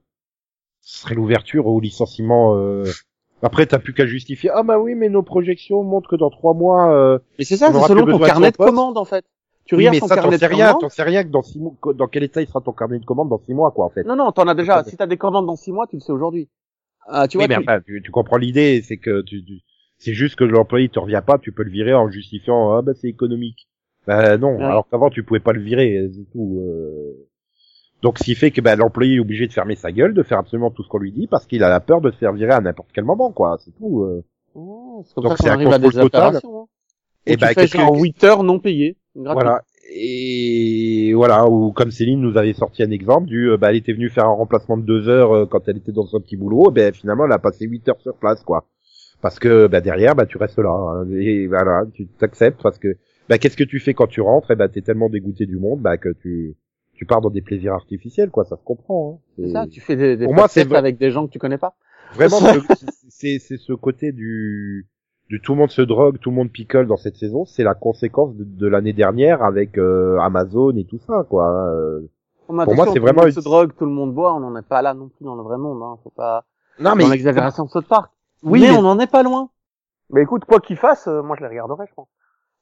ce 0.81 1.01
serait 1.01 1.15
l'ouverture 1.15 1.67
au 1.67 1.81
licenciement. 1.81 2.57
Euh... 2.57 2.85
Après, 3.43 3.65
t'as 3.67 3.79
plus 3.79 3.95
qu'à 3.95 4.07
justifier. 4.07 4.51
Ah 4.53 4.63
bah 4.63 4.79
oui, 4.79 4.95
mais 4.95 5.09
nos 5.09 5.23
projections 5.23 5.83
montrent 5.83 6.11
que 6.11 6.17
dans 6.17 6.31
trois 6.31 6.55
mois. 6.55 6.93
Euh... 6.93 7.19
Mais 7.39 7.45
c'est 7.45 7.57
ça, 7.57 7.73
c'est 7.73 7.87
selon 7.87 8.05
ton 8.05 8.19
de 8.19 8.27
carnet 8.27 8.51
de 8.51 8.57
poste. 8.57 8.69
commande 8.69 8.99
en 8.99 9.05
fait. 9.05 9.25
Tu 9.65 9.77
Oui, 9.77 9.89
mais 9.91 10.01
ton 10.01 10.09
ça, 10.09 10.17
t'en 10.17 10.31
sais 10.31 10.39
de 10.39 10.55
rien. 10.55 10.75
T'en 10.75 10.89
sais 10.89 11.03
rien 11.03 11.23
que 11.23 11.29
dans 11.29 11.43
six 11.43 11.59
mois, 11.59 11.73
dans 11.95 12.09
quel 12.09 12.25
état 12.25 12.43
il 12.43 12.49
sera 12.49 12.61
ton 12.61 12.73
carnet 12.73 12.99
de 12.99 13.05
commande 13.05 13.29
dans 13.29 13.39
six 13.39 13.55
mois, 13.55 13.71
quoi, 13.71 13.87
en 13.87 13.91
fait. 13.91 14.03
Non, 14.05 14.17
non, 14.17 14.33
t'en 14.33 14.49
as 14.49 14.55
déjà. 14.55 14.83
Si 14.85 14.97
t'as 14.97 15.07
des 15.07 15.17
commandes 15.17 15.47
dans 15.47 15.57
six 15.57 15.73
mois, 15.73 15.87
tu 15.87 15.97
le 15.97 16.01
sais 16.01 16.13
aujourd'hui. 16.13 16.49
Ah, 17.07 17.29
tu 17.29 17.39
oui, 17.39 17.47
vois, 17.47 17.49
mais 17.57 17.63
tu- 17.63 17.71
enfin, 17.71 17.81
tu, 17.81 18.03
tu 18.03 18.11
comprends 18.11 18.37
l'idée, 18.37 18.83
c'est 18.83 18.99
que 18.99 19.23
tu, 19.23 19.45
tu- 19.45 19.61
c'est 19.97 20.13
juste 20.13 20.37
que 20.37 20.45
l'employé 20.45 20.89
te 20.89 20.99
revient 20.99 21.23
pas, 21.27 21.39
tu 21.39 21.53
peux 21.53 21.63
le 21.63 21.71
virer 21.71 21.95
en 21.95 22.11
justifiant 22.11 22.73
ah 22.77 22.83
bah 22.83 22.93
c'est 22.95 23.09
économique. 23.09 23.69
Ben 24.07 24.37
non, 24.39 24.57
Ouais. 24.57 24.65
alors 24.65 24.87
qu'avant 24.91 25.11
tu 25.11 25.23
pouvais 25.23 25.41
pas 25.41 25.53
le 25.53 25.61
virer, 25.61 26.09
c'est 26.13 26.31
tout. 26.33 26.59
euh. 26.61 27.27
Donc 28.03 28.19
ce 28.19 28.25
qui 28.25 28.35
fait 28.35 28.51
que 28.51 28.61
ben, 28.63 28.77
l'employé 28.77 29.17
est 29.17 29.21
obligé 29.21 29.47
de 29.47 29.53
fermer 29.53 29.77
sa 29.77 29.93
gueule, 29.93 30.15
de 30.15 30.23
faire 30.23 30.39
absolument 30.39 30.71
tout 30.71 30.83
ce 30.83 30.89
qu'on 30.89 30.99
lui 30.99 31.13
dit 31.13 31.27
parce 31.27 31.45
qu'il 31.47 31.63
a 31.63 31.69
la 31.69 31.81
peur 31.81 32.01
de 32.01 32.11
se 32.11 32.17
faire 32.17 32.33
virer 32.33 32.53
à 32.53 32.61
n'importe 32.61 32.89
quel 32.95 33.05
moment, 33.05 33.31
quoi. 33.31 33.59
C'est 33.65 33.73
tout. 33.77 34.03
euh. 34.05 34.25
Oh, 34.55 35.03
c'est 35.07 35.15
comme 35.15 35.25
Donc, 35.25 35.33
ça 35.33 35.37
c'est 35.39 35.45
qu'on 35.45 35.51
un 35.51 35.55
arrive 35.57 35.69
à 35.73 35.79
des 35.79 35.85
contrôle 35.85 36.03
total. 36.11 36.37
Hein. 36.37 36.65
Et 37.27 37.33
Et 37.33 37.37
ben, 37.37 37.49
tu 37.49 37.55
fais 37.55 37.67
genre 37.79 37.93
que- 37.93 37.99
8 38.01 38.25
heures 38.25 38.43
non 38.43 38.59
payées. 38.59 38.97
gratuit. 39.15 39.43
Voilà. 39.43 39.63
Et 39.93 41.13
voilà, 41.15 41.47
ou 41.49 41.73
comme 41.73 41.91
Céline 41.91 42.21
nous 42.21 42.39
avait 42.39 42.53
sorti 42.55 42.83
un 42.83 42.91
exemple 42.91 43.27
du, 43.27 43.51
euh, 43.51 43.57
bah, 43.57 43.71
elle 43.71 43.77
était 43.77 43.93
venue 43.93 44.09
faire 44.09 44.25
un 44.27 44.33
remplacement 44.35 44.77
de 44.79 44.83
deux 44.83 45.09
heures 45.09 45.33
euh, 45.35 45.47
quand 45.47 45.69
elle 45.69 45.77
était 45.79 45.93
dans 45.93 46.07
son 46.07 46.21
petit 46.21 46.37
boulot, 46.37 46.71
ben 46.71 46.95
finalement 46.95 47.27
elle 47.27 47.33
a 47.33 47.39
passé 47.39 47.67
huit 47.67 47.87
heures 47.89 48.01
sur 48.01 48.15
place, 48.17 48.43
quoi. 48.45 48.65
Parce 49.21 49.39
que 49.39 49.67
bah, 49.67 49.81
derrière, 49.81 50.15
bah 50.15 50.27
tu 50.27 50.39
restes 50.39 50.59
là, 50.59 50.71
hein, 50.71 51.07
et 51.13 51.47
voilà, 51.49 51.83
tu 51.93 52.07
t'acceptes 52.07 52.63
parce 52.63 52.79
que 52.79 52.97
bah 53.31 53.39
qu'est-ce 53.39 53.57
que 53.57 53.65
tu 53.65 53.81
fais 53.81 53.95
quand 53.95 54.07
tu 54.09 54.21
rentres? 54.21 54.51
Et 54.51 54.57
bah 54.57 54.69
t'es 54.69 54.83
tellement 54.83 55.09
dégoûté 55.09 55.47
du 55.47 55.57
monde, 55.59 55.81
bah 55.81 55.97
que 55.97 56.11
tu 56.21 56.57
tu 56.93 57.07
pars 57.07 57.23
dans 57.23 57.31
des 57.31 57.41
plaisirs 57.41 57.73
artificiels, 57.73 58.29
quoi. 58.31 58.45
Ça 58.45 58.57
se 58.59 58.63
comprend. 58.63 59.15
Hein. 59.15 59.19
C'est 59.39 59.49
ça, 59.53 59.67
tu 59.67 59.81
fais 59.81 59.97
des, 59.97 60.19
des 60.19 60.25
Pour 60.27 60.35
moi, 60.35 60.49
c'est 60.49 60.71
avec 60.75 60.99
des 60.99 61.11
gens 61.11 61.27
que 61.27 61.33
tu 61.33 61.39
connais 61.39 61.57
pas. 61.57 61.75
Vraiment, 62.13 62.37
ce- 62.41 62.87
c'est 63.09 63.39
c'est 63.39 63.57
ce 63.57 63.73
côté 63.73 64.13
du 64.13 64.87
du 65.31 65.41
tout 65.41 65.53
le 65.53 65.59
monde 65.61 65.71
se 65.71 65.81
drogue, 65.81 66.19
tout 66.19 66.31
le 66.31 66.37
monde 66.37 66.51
picole 66.51 66.89
dans 66.89 66.97
cette 66.97 67.17
saison, 67.17 67.45
c'est 67.45 67.63
la 67.63 67.75
conséquence 67.75 68.35
de, 68.35 68.43
de 68.45 68.67
l'année 68.67 68.93
dernière 68.93 69.45
avec 69.45 69.79
euh, 69.79 70.19
Amazon 70.19 70.77
et 70.77 70.85
tout 70.85 70.99
ça, 71.07 71.25
quoi. 71.31 71.49
euh. 71.73 72.01
Oh, 72.49 72.53
mais 72.53 72.65
Pour 72.65 72.75
moi, 72.75 72.85
c'est 72.87 72.91
tout 72.91 72.95
le 72.97 73.01
vraiment 73.03 73.23
monde 73.23 73.31
se 73.31 73.41
drogue, 73.41 73.71
tout 73.79 73.85
le 73.85 73.93
monde 73.93 74.13
boit, 74.13 74.35
on 74.35 74.41
n'en 74.41 74.57
est 74.57 74.67
pas 74.67 74.83
là 74.83 74.93
non 74.93 75.09
plus 75.09 75.25
dans 75.25 75.37
le 75.37 75.43
vrai 75.45 75.57
monde, 75.57 75.81
hein. 75.85 75.99
Faut 76.03 76.11
pas, 76.11 76.45
Non 76.81 76.97
dans 76.97 77.09
l'exagération 77.09 77.65
de 77.65 77.71
South 77.71 77.87
Park. 77.87 78.11
Oui, 78.43 78.61
mais, 78.63 78.71
mais- 78.73 78.77
on 78.77 78.83
n'en 78.83 78.99
est 78.99 79.07
pas 79.11 79.23
loin. 79.23 79.51
Mais 80.13 80.23
écoute, 80.23 80.45
quoi 80.45 80.59
qu'il 80.59 80.77
fasse, 80.77 81.07
euh, 81.07 81.23
moi 81.23 81.37
je 81.39 81.45
les 81.45 81.49
regarderai, 81.51 81.85
je 81.89 81.95
pense. 81.95 82.09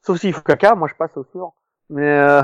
Sauf 0.08 0.20
s'il 0.20 0.32
faut 0.32 0.40
caca, 0.40 0.74
moi 0.74 0.88
je 0.88 0.94
passe 0.94 1.14
au 1.18 1.24
suivant. 1.24 1.52
Mais 1.90 2.08
euh, 2.08 2.40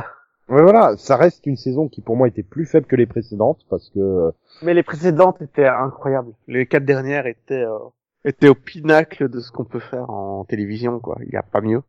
Ouais, 0.51 0.61
voilà, 0.61 0.99
ça 0.99 1.17
reste 1.17 1.47
une 1.47 1.57
saison 1.57 1.89
qui 1.89 2.03
pour 2.03 2.15
moi 2.15 2.29
était 2.29 2.43
plus 2.43 2.67
faible 2.67 2.85
que 2.85 2.95
les 2.95 3.07
précédentes 3.07 3.65
parce 3.71 3.89
que 3.89 4.01
euh, 4.01 4.31
mais 4.61 4.75
les 4.75 4.83
précédentes 4.83 5.41
étaient 5.41 5.67
incroyables. 5.67 6.35
Les 6.47 6.67
quatre 6.67 6.85
dernières 6.85 7.27
étaient 7.27 7.65
euh, 7.65 7.79
étaient 8.27 8.51
au 8.51 8.55
pinacle 8.55 9.31
de 9.31 9.41
ce 9.41 9.51
qu'on 9.51 9.65
peut 9.65 9.81
faire 9.81 10.11
en 10.11 10.45
télévision, 10.45 11.01
quoi. 11.01 11.17
Il 11.27 11.33
y 11.33 11.37
a 11.37 11.43
pas 11.43 11.63
mieux. 11.63 11.81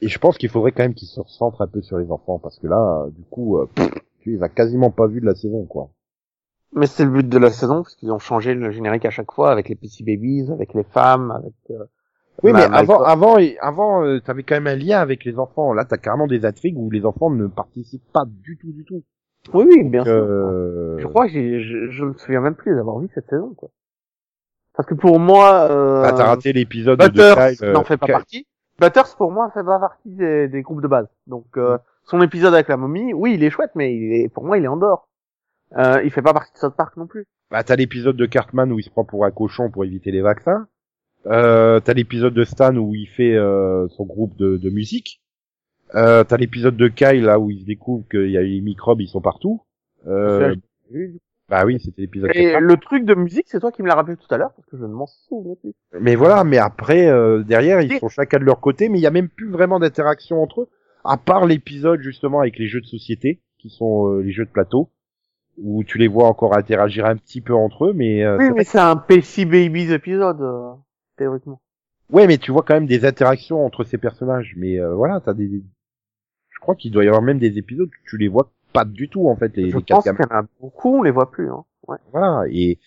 et 0.00 0.08
je 0.08 0.18
pense 0.18 0.36
qu'il 0.36 0.48
faudrait 0.48 0.72
quand 0.72 0.82
même 0.82 0.94
qu'ils 0.94 1.06
se 1.06 1.20
recentrent 1.20 1.62
un 1.62 1.68
peu 1.68 1.80
sur 1.80 1.98
les 1.98 2.10
enfants 2.10 2.40
parce 2.40 2.58
que 2.58 2.66
là, 2.66 3.04
euh, 3.04 3.10
du 3.10 3.22
coup, 3.30 3.58
euh, 3.58 3.66
pff, 3.72 3.88
tu 4.22 4.32
les 4.32 4.42
as 4.42 4.48
quasiment 4.48 4.90
pas 4.90 5.06
vus 5.06 5.20
de 5.20 5.26
la 5.26 5.36
saison, 5.36 5.64
quoi. 5.64 5.90
Mais 6.72 6.88
c'est 6.88 7.04
le 7.04 7.10
but 7.10 7.28
de 7.28 7.38
la 7.38 7.52
saison, 7.52 7.84
parce 7.84 7.94
qu'ils 7.94 8.10
ont 8.10 8.18
changé 8.18 8.54
le 8.54 8.72
générique 8.72 9.04
à 9.04 9.10
chaque 9.10 9.30
fois 9.30 9.52
avec 9.52 9.68
les 9.68 9.76
petits 9.76 10.02
babies, 10.02 10.50
avec 10.50 10.74
les 10.74 10.82
femmes, 10.82 11.30
avec. 11.30 11.54
Oui, 12.42 12.52
Ma- 12.52 12.68
mais 12.68 12.76
avant, 12.76 13.02
avant, 13.02 13.36
avant, 13.60 14.04
euh, 14.04 14.20
t'avais 14.20 14.42
quand 14.42 14.54
même 14.54 14.66
un 14.66 14.76
lien 14.76 14.98
avec 15.00 15.24
les 15.24 15.38
enfants. 15.38 15.72
Là, 15.74 15.84
t'as 15.84 15.96
carrément 15.98 16.26
des 16.26 16.44
intrigues 16.44 16.78
où 16.78 16.90
les 16.90 17.04
enfants 17.04 17.30
ne 17.30 17.46
participent 17.46 18.10
pas 18.12 18.24
du 18.26 18.56
tout, 18.56 18.72
du 18.72 18.84
tout. 18.84 19.02
Oui, 19.54 19.64
oui, 19.68 19.84
bien 19.84 20.04
sûr. 20.04 20.12
Euh, 20.12 20.96
Je 20.98 21.06
crois 21.06 21.26
que 21.26 21.32
je, 21.32 21.90
je 21.90 22.04
me 22.04 22.12
souviens 22.14 22.40
même 22.40 22.54
plus 22.54 22.74
d'avoir 22.74 22.98
vu 22.98 23.08
cette 23.14 23.28
saison, 23.28 23.54
quoi. 23.56 23.70
Parce 24.74 24.88
que 24.88 24.94
pour 24.94 25.18
moi, 25.18 25.68
euh, 25.70 26.02
bah, 26.02 26.12
t'as 26.12 26.26
raté 26.26 26.52
l'épisode 26.52 26.98
de 26.98 27.06
Butters 27.08 27.34
Kyle, 27.56 27.64
euh, 27.68 27.72
n'en 27.72 27.84
fait 27.84 27.96
pas 27.96 28.06
partie. 28.06 28.46
Butters, 28.80 29.16
pour 29.16 29.30
moi, 29.32 29.50
fait 29.52 29.64
pas 29.64 29.78
partie 29.78 30.10
des, 30.10 30.48
des 30.48 30.62
groupes 30.62 30.80
de 30.82 30.88
base. 30.88 31.08
Donc, 31.26 31.46
euh, 31.56 31.76
son 32.04 32.22
épisode 32.22 32.54
avec 32.54 32.68
la 32.68 32.76
momie, 32.78 33.12
oui, 33.12 33.34
il 33.34 33.44
est 33.44 33.50
chouette, 33.50 33.72
mais 33.74 33.94
il 33.94 34.12
est, 34.14 34.28
pour 34.28 34.44
moi, 34.44 34.56
il 34.56 34.64
est 34.64 34.68
en 34.68 34.76
dehors. 34.78 35.08
Euh, 35.76 36.00
il 36.02 36.10
fait 36.10 36.22
pas 36.22 36.32
partie 36.32 36.52
de 36.54 36.58
South 36.58 36.74
Park 36.76 36.96
non 36.96 37.06
plus. 37.06 37.26
Bah, 37.50 37.62
t'as 37.62 37.76
l'épisode 37.76 38.16
de 38.16 38.26
Cartman 38.26 38.72
où 38.72 38.78
il 38.78 38.82
se 38.82 38.90
prend 38.90 39.04
pour 39.04 39.24
un 39.24 39.30
cochon 39.30 39.70
pour 39.70 39.84
éviter 39.84 40.10
les 40.12 40.22
vaccins. 40.22 40.66
Euh, 41.26 41.80
t'as 41.80 41.92
l'épisode 41.92 42.34
de 42.34 42.44
Stan 42.44 42.74
où 42.76 42.94
il 42.94 43.06
fait 43.06 43.34
euh, 43.34 43.88
son 43.88 44.04
groupe 44.04 44.36
de, 44.36 44.56
de 44.56 44.70
musique. 44.70 45.20
Euh, 45.94 46.24
t'as 46.24 46.36
l'épisode 46.36 46.76
de 46.76 46.88
Kyle 46.88 47.24
là 47.24 47.38
où 47.38 47.50
il 47.50 47.60
se 47.60 47.66
découvre 47.66 48.06
qu'il 48.08 48.30
y 48.30 48.38
a 48.38 48.42
les 48.42 48.60
microbes, 48.60 49.00
ils 49.00 49.08
sont 49.08 49.20
partout. 49.20 49.62
Euh, 50.06 50.54
bah 51.48 51.64
oui, 51.66 51.80
c'était 51.80 52.02
l'épisode. 52.02 52.30
Et 52.34 52.52
4. 52.52 52.60
le 52.60 52.76
truc 52.76 53.04
de 53.04 53.14
musique, 53.14 53.46
c'est 53.48 53.60
toi 53.60 53.72
qui 53.72 53.82
me 53.82 53.88
l'as 53.88 53.96
rappelé 53.96 54.16
tout 54.16 54.32
à 54.32 54.38
l'heure, 54.38 54.52
parce 54.54 54.66
que 54.68 54.76
je 54.76 54.84
ne 54.84 54.92
m'en 54.92 55.06
souvenais 55.06 55.56
plus. 55.56 55.72
Mais 56.00 56.14
voilà, 56.14 56.44
mais 56.44 56.58
après 56.58 57.08
euh, 57.08 57.42
derrière 57.42 57.80
ils 57.80 57.98
sont 57.98 58.08
chacun 58.08 58.38
de 58.38 58.44
leur 58.44 58.60
côté, 58.60 58.88
mais 58.88 58.98
il 58.98 59.02
y 59.02 59.06
a 59.06 59.10
même 59.10 59.28
plus 59.28 59.50
vraiment 59.50 59.80
d'interaction 59.80 60.42
entre 60.42 60.62
eux, 60.62 60.68
à 61.04 61.16
part 61.16 61.46
l'épisode 61.46 62.00
justement 62.02 62.40
avec 62.40 62.58
les 62.58 62.68
jeux 62.68 62.80
de 62.80 62.86
société 62.86 63.40
qui 63.58 63.68
sont 63.68 64.08
euh, 64.08 64.20
les 64.22 64.32
jeux 64.32 64.44
de 64.44 64.50
plateau 64.50 64.90
où 65.58 65.84
tu 65.84 65.98
les 65.98 66.08
vois 66.08 66.26
encore 66.26 66.56
interagir 66.56 67.04
un 67.06 67.16
petit 67.16 67.40
peu 67.40 67.54
entre 67.54 67.86
eux, 67.86 67.92
mais 67.92 68.24
euh, 68.24 68.38
Oui, 68.38 68.50
mais 68.54 68.64
c'est 68.64 68.78
un 68.78 68.96
PC 68.96 69.44
Babies 69.44 69.92
épisode, 69.92 70.40
euh, 70.40 70.72
théoriquement. 71.20 71.60
Ouais, 72.10 72.26
mais 72.26 72.38
tu 72.38 72.50
vois 72.50 72.62
quand 72.62 72.74
même 72.74 72.86
des 72.86 73.04
interactions 73.04 73.64
entre 73.64 73.84
ces 73.84 73.98
personnages. 73.98 74.54
Mais 74.56 74.80
euh, 74.80 74.94
voilà, 74.94 75.20
t'as 75.20 75.34
des. 75.34 75.62
Je 76.48 76.58
crois 76.58 76.74
qu'il 76.74 76.90
doit 76.90 77.04
y 77.04 77.08
avoir 77.08 77.22
même 77.22 77.38
des 77.38 77.58
épisodes 77.58 77.88
où 77.88 78.08
tu 78.08 78.16
les 78.16 78.28
vois 78.28 78.50
pas 78.72 78.84
du 78.84 79.08
tout 79.08 79.28
en 79.28 79.36
fait 79.36 79.56
les, 79.56 79.70
je 79.70 79.76
les 79.76 79.82
pense 79.82 80.04
qu'il 80.04 80.12
y 80.12 80.32
en 80.32 80.38
a 80.38 80.44
beaucoup, 80.60 80.98
on 80.98 81.02
les 81.02 81.10
voit 81.10 81.30
plus, 81.30 81.50
hein. 81.50 81.64
Ouais. 81.86 81.98
Voilà. 82.12 82.44
Et 82.50 82.78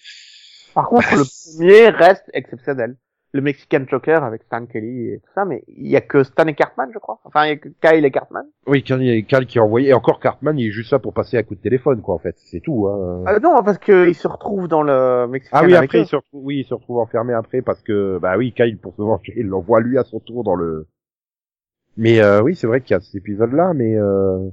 Par 0.73 0.87
contre, 0.87 1.07
le 1.15 1.23
premier 1.23 1.89
reste 1.89 2.29
exceptionnel. 2.33 2.97
Le 3.35 3.41
Mexican 3.41 3.83
Joker 3.89 4.23
avec 4.23 4.43
Stan 4.43 4.63
Kelly 4.67 5.09
et 5.09 5.17
tout 5.17 5.31
ça, 5.33 5.43
mais 5.43 5.63
il 5.67 5.87
y 5.87 5.95
a 5.95 6.01
que 6.01 6.23
Stan 6.23 6.45
et 6.45 6.53
Cartman, 6.53 6.89
je 6.93 6.99
crois. 6.99 7.19
Enfin, 7.23 7.45
il 7.45 7.49
y 7.49 7.51
a 7.53 7.55
que 7.57 7.69
Kyle 7.81 8.05
et 8.05 8.11
Cartman. 8.11 8.45
oui, 8.67 8.83
Cal 8.83 9.47
qui 9.47 9.57
a 9.57 9.63
envoyé. 9.63 9.89
Et 9.89 9.93
encore 9.93 10.19
Cartman, 10.19 10.57
il 10.59 10.67
est 10.67 10.71
juste 10.71 10.91
là 10.91 10.99
pour 10.99 11.15
passer 11.15 11.37
un 11.39 11.41
coup 11.43 11.55
de 11.55 11.59
téléphone, 11.61 12.03
quoi 12.03 12.13
en 12.13 12.19
fait. 12.19 12.35
C'est 12.37 12.59
tout. 12.59 12.87
Hein. 12.87 13.23
Euh, 13.27 13.39
non, 13.39 13.63
parce 13.63 13.79
qu'il 13.79 14.13
se 14.13 14.27
retrouve 14.27 14.67
dans 14.67 14.83
le 14.83 15.27
Mexican 15.27 15.57
ah 15.59 15.65
oui, 15.65 15.73
après 15.73 16.01
il 16.01 16.05
se 16.05 16.15
retrouve, 16.15 16.45
oui, 16.45 16.59
il 16.59 16.63
se 16.63 16.75
retrouve 16.75 16.99
enfermé 16.99 17.33
après 17.33 17.63
parce 17.63 17.81
que 17.81 18.19
bah 18.21 18.37
oui, 18.37 18.53
Kyle 18.53 18.77
pour 18.77 18.93
se 18.95 19.01
venger, 19.01 19.33
il 19.35 19.47
l'envoie 19.47 19.81
lui 19.81 19.97
à 19.97 20.03
son 20.03 20.19
tour 20.19 20.43
dans 20.43 20.55
le. 20.55 20.87
Mais 21.97 22.21
euh, 22.21 22.39
oui, 22.43 22.55
c'est 22.55 22.67
vrai 22.67 22.81
qu'il 22.81 22.93
y 22.93 22.97
a 22.97 22.99
cet 22.99 23.15
épisode-là, 23.15 23.73
mais 23.73 23.95
euh... 23.95 24.47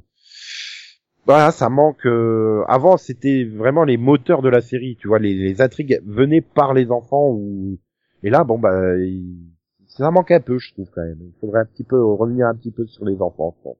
voilà, 1.26 1.50
ça 1.50 1.68
manque. 1.68 2.06
euh, 2.06 2.64
Avant, 2.66 2.96
c'était 2.96 3.44
vraiment 3.44 3.84
les 3.84 3.98
moteurs 3.98 4.40
de 4.40 4.48
la 4.48 4.62
série, 4.62 4.96
tu 4.98 5.08
vois, 5.08 5.18
les, 5.18 5.34
les 5.34 5.60
intrigues 5.60 6.00
venaient 6.06 6.40
par 6.40 6.72
les 6.72 6.90
enfants 6.90 7.28
ou. 7.30 7.78
Et 8.22 8.30
là, 8.30 8.44
bon 8.44 8.58
bah, 8.58 8.96
il- 8.98 9.50
ça 9.88 10.10
manque 10.10 10.30
un 10.30 10.40
peu, 10.40 10.58
je 10.58 10.72
trouve 10.72 10.88
quand 10.94 11.02
même. 11.02 11.18
Il 11.20 11.32
faudrait 11.40 11.60
un 11.60 11.64
petit 11.66 11.84
peu 11.84 12.02
revenir 12.02 12.46
un 12.46 12.54
petit 12.54 12.70
peu 12.70 12.86
sur 12.86 13.04
les 13.04 13.20
enfants. 13.20 13.56
pense. 13.62 13.76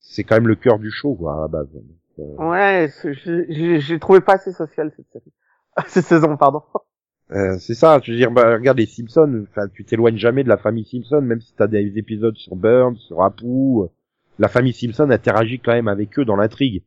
C'est 0.00 0.22
quand 0.24 0.36
même 0.36 0.48
le 0.48 0.54
cœur 0.56 0.78
du 0.78 0.90
show, 0.90 1.14
quoi, 1.14 1.36
à 1.38 1.40
la 1.42 1.48
base. 1.48 1.68
Donc, 1.72 1.84
euh, 2.18 2.50
Ouais, 2.50 2.90
j'ai- 3.80 3.98
trouvé 3.98 4.20
pas 4.20 4.34
assez 4.34 4.52
social 4.52 4.92
cette 4.96 5.10
série. 5.10 5.32
cette 5.88 6.04
saison, 6.04 6.36
pardon. 6.36 6.62
Euh, 7.32 7.56
c'est 7.58 7.74
ça, 7.74 7.98
je 8.02 8.12
veux 8.12 8.18
dire, 8.18 8.30
bah, 8.30 8.52
regarde 8.54 8.78
les 8.78 8.86
Simpsons, 8.86 9.46
enfin, 9.50 9.66
tu 9.68 9.84
t'éloignes 9.84 10.18
jamais 10.18 10.44
de 10.44 10.48
la 10.48 10.58
famille 10.58 10.84
Simpson, 10.84 11.22
même 11.22 11.40
si 11.40 11.54
t'as 11.54 11.66
des 11.66 11.96
épisodes 11.98 12.36
sur 12.36 12.54
Burns, 12.54 12.96
sur 12.98 13.22
Apu, 13.24 13.46
euh, 13.46 13.86
la 14.38 14.48
famille 14.48 14.74
Simpson 14.74 15.08
interagit 15.10 15.58
quand 15.58 15.72
même 15.72 15.88
avec 15.88 16.18
eux 16.18 16.24
dans 16.26 16.36
l'intrigue. 16.36 16.84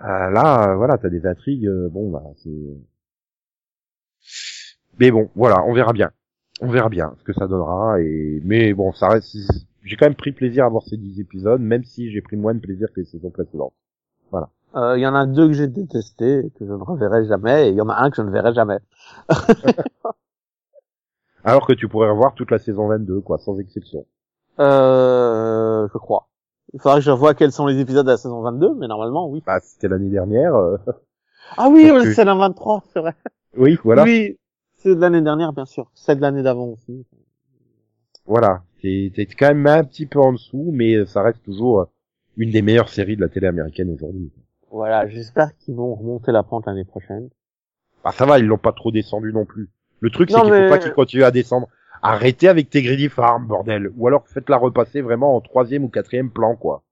Euh, 0.00 0.30
là, 0.30 0.74
voilà, 0.76 0.98
t'as 0.98 1.08
des 1.08 1.24
intrigues, 1.24 1.66
euh, 1.68 1.88
bon, 1.88 2.10
bah, 2.10 2.24
c'est... 2.36 2.50
Mais 4.98 5.10
bon, 5.10 5.30
voilà, 5.34 5.62
on 5.64 5.72
verra 5.72 5.92
bien. 5.92 6.10
On 6.60 6.68
verra 6.68 6.88
bien 6.90 7.14
ce 7.18 7.24
que 7.24 7.32
ça 7.32 7.46
donnera, 7.46 8.00
et, 8.00 8.40
mais 8.44 8.74
bon, 8.74 8.92
ça 8.92 9.08
reste, 9.08 9.34
j'ai 9.82 9.96
quand 9.96 10.04
même 10.06 10.14
pris 10.14 10.32
plaisir 10.32 10.66
à 10.66 10.68
voir 10.68 10.82
ces 10.82 10.98
10 10.98 11.18
épisodes, 11.20 11.60
même 11.60 11.84
si 11.84 12.10
j'ai 12.10 12.20
pris 12.20 12.36
moins 12.36 12.52
de 12.54 12.60
plaisir 12.60 12.88
que 12.94 13.00
les 13.00 13.06
saisons 13.06 13.30
précédentes. 13.30 13.72
Voilà. 14.30 14.50
Euh, 14.76 14.98
Il 14.98 15.00
y 15.00 15.06
en 15.06 15.14
a 15.14 15.24
deux 15.26 15.46
que 15.48 15.54
j'ai 15.54 15.68
détestés, 15.68 16.40
et 16.46 16.50
que 16.50 16.66
je 16.66 16.72
ne 16.72 16.82
reverrai 16.82 17.24
jamais, 17.26 17.68
et 17.68 17.70
il 17.70 17.76
y 17.76 17.80
en 17.80 17.88
a 17.88 17.94
un 18.02 18.10
que 18.10 18.16
je 18.16 18.22
ne 18.22 18.30
verrai 18.30 18.52
jamais. 18.52 18.78
Alors 21.44 21.66
que 21.66 21.72
tu 21.72 21.88
pourrais 21.88 22.10
revoir 22.10 22.34
toute 22.34 22.50
la 22.50 22.58
saison 22.58 22.88
22, 22.88 23.20
quoi, 23.22 23.38
sans 23.38 23.58
exception. 23.58 24.04
Euh, 24.58 25.88
je 25.90 25.98
crois. 25.98 26.28
Il 26.74 26.80
faudrait 26.80 26.98
que 26.98 27.04
je 27.04 27.10
revoie 27.10 27.34
quels 27.34 27.52
sont 27.52 27.66
les 27.66 27.78
épisodes 27.80 28.04
de 28.06 28.10
la 28.12 28.16
saison 28.18 28.42
22, 28.42 28.74
mais 28.74 28.86
normalement, 28.88 29.28
oui. 29.28 29.42
Bah, 29.46 29.58
c'était 29.60 29.88
l'année 29.88 30.10
dernière. 30.10 30.54
euh, 30.54 30.76
Ah 31.56 31.68
oui, 31.70 31.90
c'est 32.14 32.24
la 32.24 32.34
23, 32.34 32.84
c'est 32.92 33.00
vrai. 33.00 33.14
Oui, 33.56 33.78
voilà. 33.82 34.04
Oui, 34.04 34.38
c'est 34.82 34.94
de 34.94 35.00
l'année 35.00 35.22
dernière, 35.22 35.52
bien 35.52 35.66
sûr. 35.66 35.90
C'est 35.94 36.16
de 36.16 36.20
l'année 36.20 36.42
d'avant 36.42 36.68
aussi. 36.68 37.04
Voilà. 38.26 38.62
T'es 38.82 39.12
t'es 39.14 39.26
quand 39.26 39.48
même 39.48 39.66
un 39.66 39.84
petit 39.84 40.06
peu 40.06 40.18
en 40.20 40.32
dessous, 40.32 40.70
mais 40.72 41.04
ça 41.06 41.22
reste 41.22 41.42
toujours 41.44 41.86
une 42.36 42.50
des 42.50 42.62
meilleures 42.62 42.88
séries 42.88 43.16
de 43.16 43.20
la 43.20 43.28
télé 43.28 43.46
américaine 43.46 43.90
aujourd'hui. 43.90 44.30
Voilà, 44.70 45.06
j'espère 45.08 45.56
qu'ils 45.58 45.74
vont 45.74 45.94
remonter 45.94 46.32
la 46.32 46.42
pente 46.42 46.66
l'année 46.66 46.84
prochaine. 46.84 47.28
Bah, 48.04 48.12
ça 48.12 48.24
va, 48.24 48.38
ils 48.38 48.46
l'ont 48.46 48.56
pas 48.56 48.72
trop 48.72 48.90
descendu 48.92 49.32
non 49.32 49.44
plus. 49.44 49.68
Le 50.00 50.10
truc, 50.10 50.30
c'est 50.30 50.40
qu'il 50.40 50.50
mais- 50.50 50.62
faut 50.64 50.68
pas 50.74 50.78
qu'ils 50.78 50.92
continuent 50.92 51.24
à 51.24 51.30
descendre. 51.30 51.68
Arrêtez 52.02 52.48
avec 52.48 52.70
tes 52.70 52.82
Greedy 52.82 53.08
Farm, 53.10 53.46
bordel. 53.46 53.90
Ou 53.96 54.06
alors 54.06 54.26
faites-la 54.26 54.56
repasser 54.56 55.02
vraiment 55.02 55.36
en 55.36 55.40
troisième 55.42 55.84
ou 55.84 55.88
quatrième 55.88 56.30
plan, 56.30 56.56
quoi. 56.56 56.82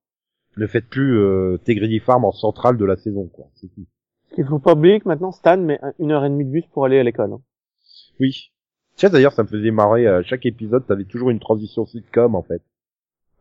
Ne 0.59 0.67
faites 0.67 0.87
plus 0.89 1.17
euh, 1.19 1.57
tes 1.65 1.75
Greedy 1.77 2.01
Farm 2.01 2.25
en 2.27 2.33
centrale 2.33 2.77
de 2.77 2.85
la 2.85 2.97
saison, 2.97 3.27
quoi. 3.29 3.47
C'est 3.55 3.69
tout. 3.69 3.87
Il 4.37 4.45
faut 4.45 4.59
pas 4.59 4.73
oublier 4.75 5.01
que 5.01 5.09
maintenant 5.09 5.33
Stan 5.33 5.57
met 5.57 5.79
un- 5.83 5.95
une 5.99 6.11
heure 6.13 6.25
et 6.27 6.29
demie 6.29 6.45
de 6.45 6.51
bus 6.51 6.67
pour 6.67 6.85
aller 6.85 6.99
à 6.99 7.03
l'école. 7.03 7.33
hein. 7.33 7.41
Oui. 8.21 8.51
Tiens, 8.97 9.11
d'ailleurs, 9.11 9.33
ça 9.33 9.43
me 9.45 9.49
faisait 9.49 9.71
marrer. 9.71 10.07
À 10.07 10.23
chaque 10.23 10.45
épisode, 10.47 10.87
t'avais 10.87 11.05
toujours 11.05 11.31
une 11.31 11.39
transition 11.41 11.87
sitcom, 11.87 12.35
en 12.35 12.43
fait. 12.43 12.63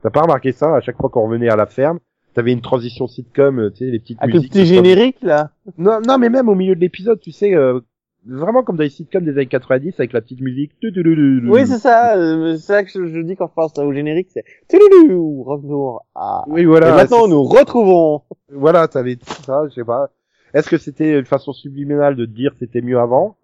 T'as 0.04 0.10
pas 0.12 0.22
remarqué 0.22 0.52
ça 0.52 0.76
À 0.76 0.82
chaque 0.82 0.98
fois 0.98 1.10
qu'on 1.10 1.24
revenait 1.26 1.50
à 1.50 1.56
la 1.56 1.66
ferme, 1.66 2.00
t'avais 2.36 2.52
une 2.54 2.62
transition 2.62 3.08
sitcom, 3.08 3.60
euh, 3.60 3.70
tu 3.72 3.78
sais, 3.86 3.92
les 3.92 4.00
petites 4.00 4.20
Avec 4.22 4.36
le 4.36 4.40
musiques. 4.42 4.54
petit 4.54 4.60
comme- 4.60 4.68
générique 4.86 5.18
là. 5.24 5.50
Non, 5.78 6.00
non, 6.06 6.18
mais 6.20 6.30
même 6.30 6.48
au 6.50 6.54
milieu 6.56 6.76
de 6.76 6.80
l'épisode, 6.80 7.20
tu 7.20 7.32
sais, 7.32 7.56
euh, 7.56 7.80
vraiment 8.28 8.62
comme 8.62 8.78
dans 8.78 8.84
les 8.84 8.90
sitcoms 8.92 9.24
des 9.26 9.32
années 9.32 9.48
90 9.48 9.96
avec 10.00 10.14
la 10.14 10.22
petite 10.22 10.42
musique. 10.42 10.74
Oui, 11.50 11.66
c'est 11.66 11.80
ça. 11.80 12.16
euh, 12.18 12.56
C'est 12.58 12.62
ça 12.74 12.84
que 12.84 12.92
je, 12.92 13.08
je 13.08 13.20
dis 13.22 13.36
quand 13.36 13.48
je 13.48 13.54
pense 13.54 13.76
au 13.80 13.92
générique, 13.94 14.28
c'est 14.30 14.44
retour 15.44 16.06
à. 16.14 16.44
Oui, 16.48 16.66
voilà. 16.66 16.90
et 16.90 16.96
maintenant, 16.96 17.28
nous 17.28 17.44
retrouvons. 17.44 18.22
Voilà, 18.52 18.88
t'avais 18.88 19.16
tout 19.16 19.26
ça, 19.44 19.64
je 19.70 19.74
sais 19.74 19.84
pas. 19.86 20.12
Est-ce 20.54 20.70
que 20.70 20.78
c'était 20.78 21.18
une 21.20 21.26
façon 21.26 21.54
subliminale 21.54 22.16
de 22.16 22.26
te 22.26 22.32
dire 22.32 22.54
c'était 22.60 22.82
mieux 22.82 23.00
avant? 23.00 23.37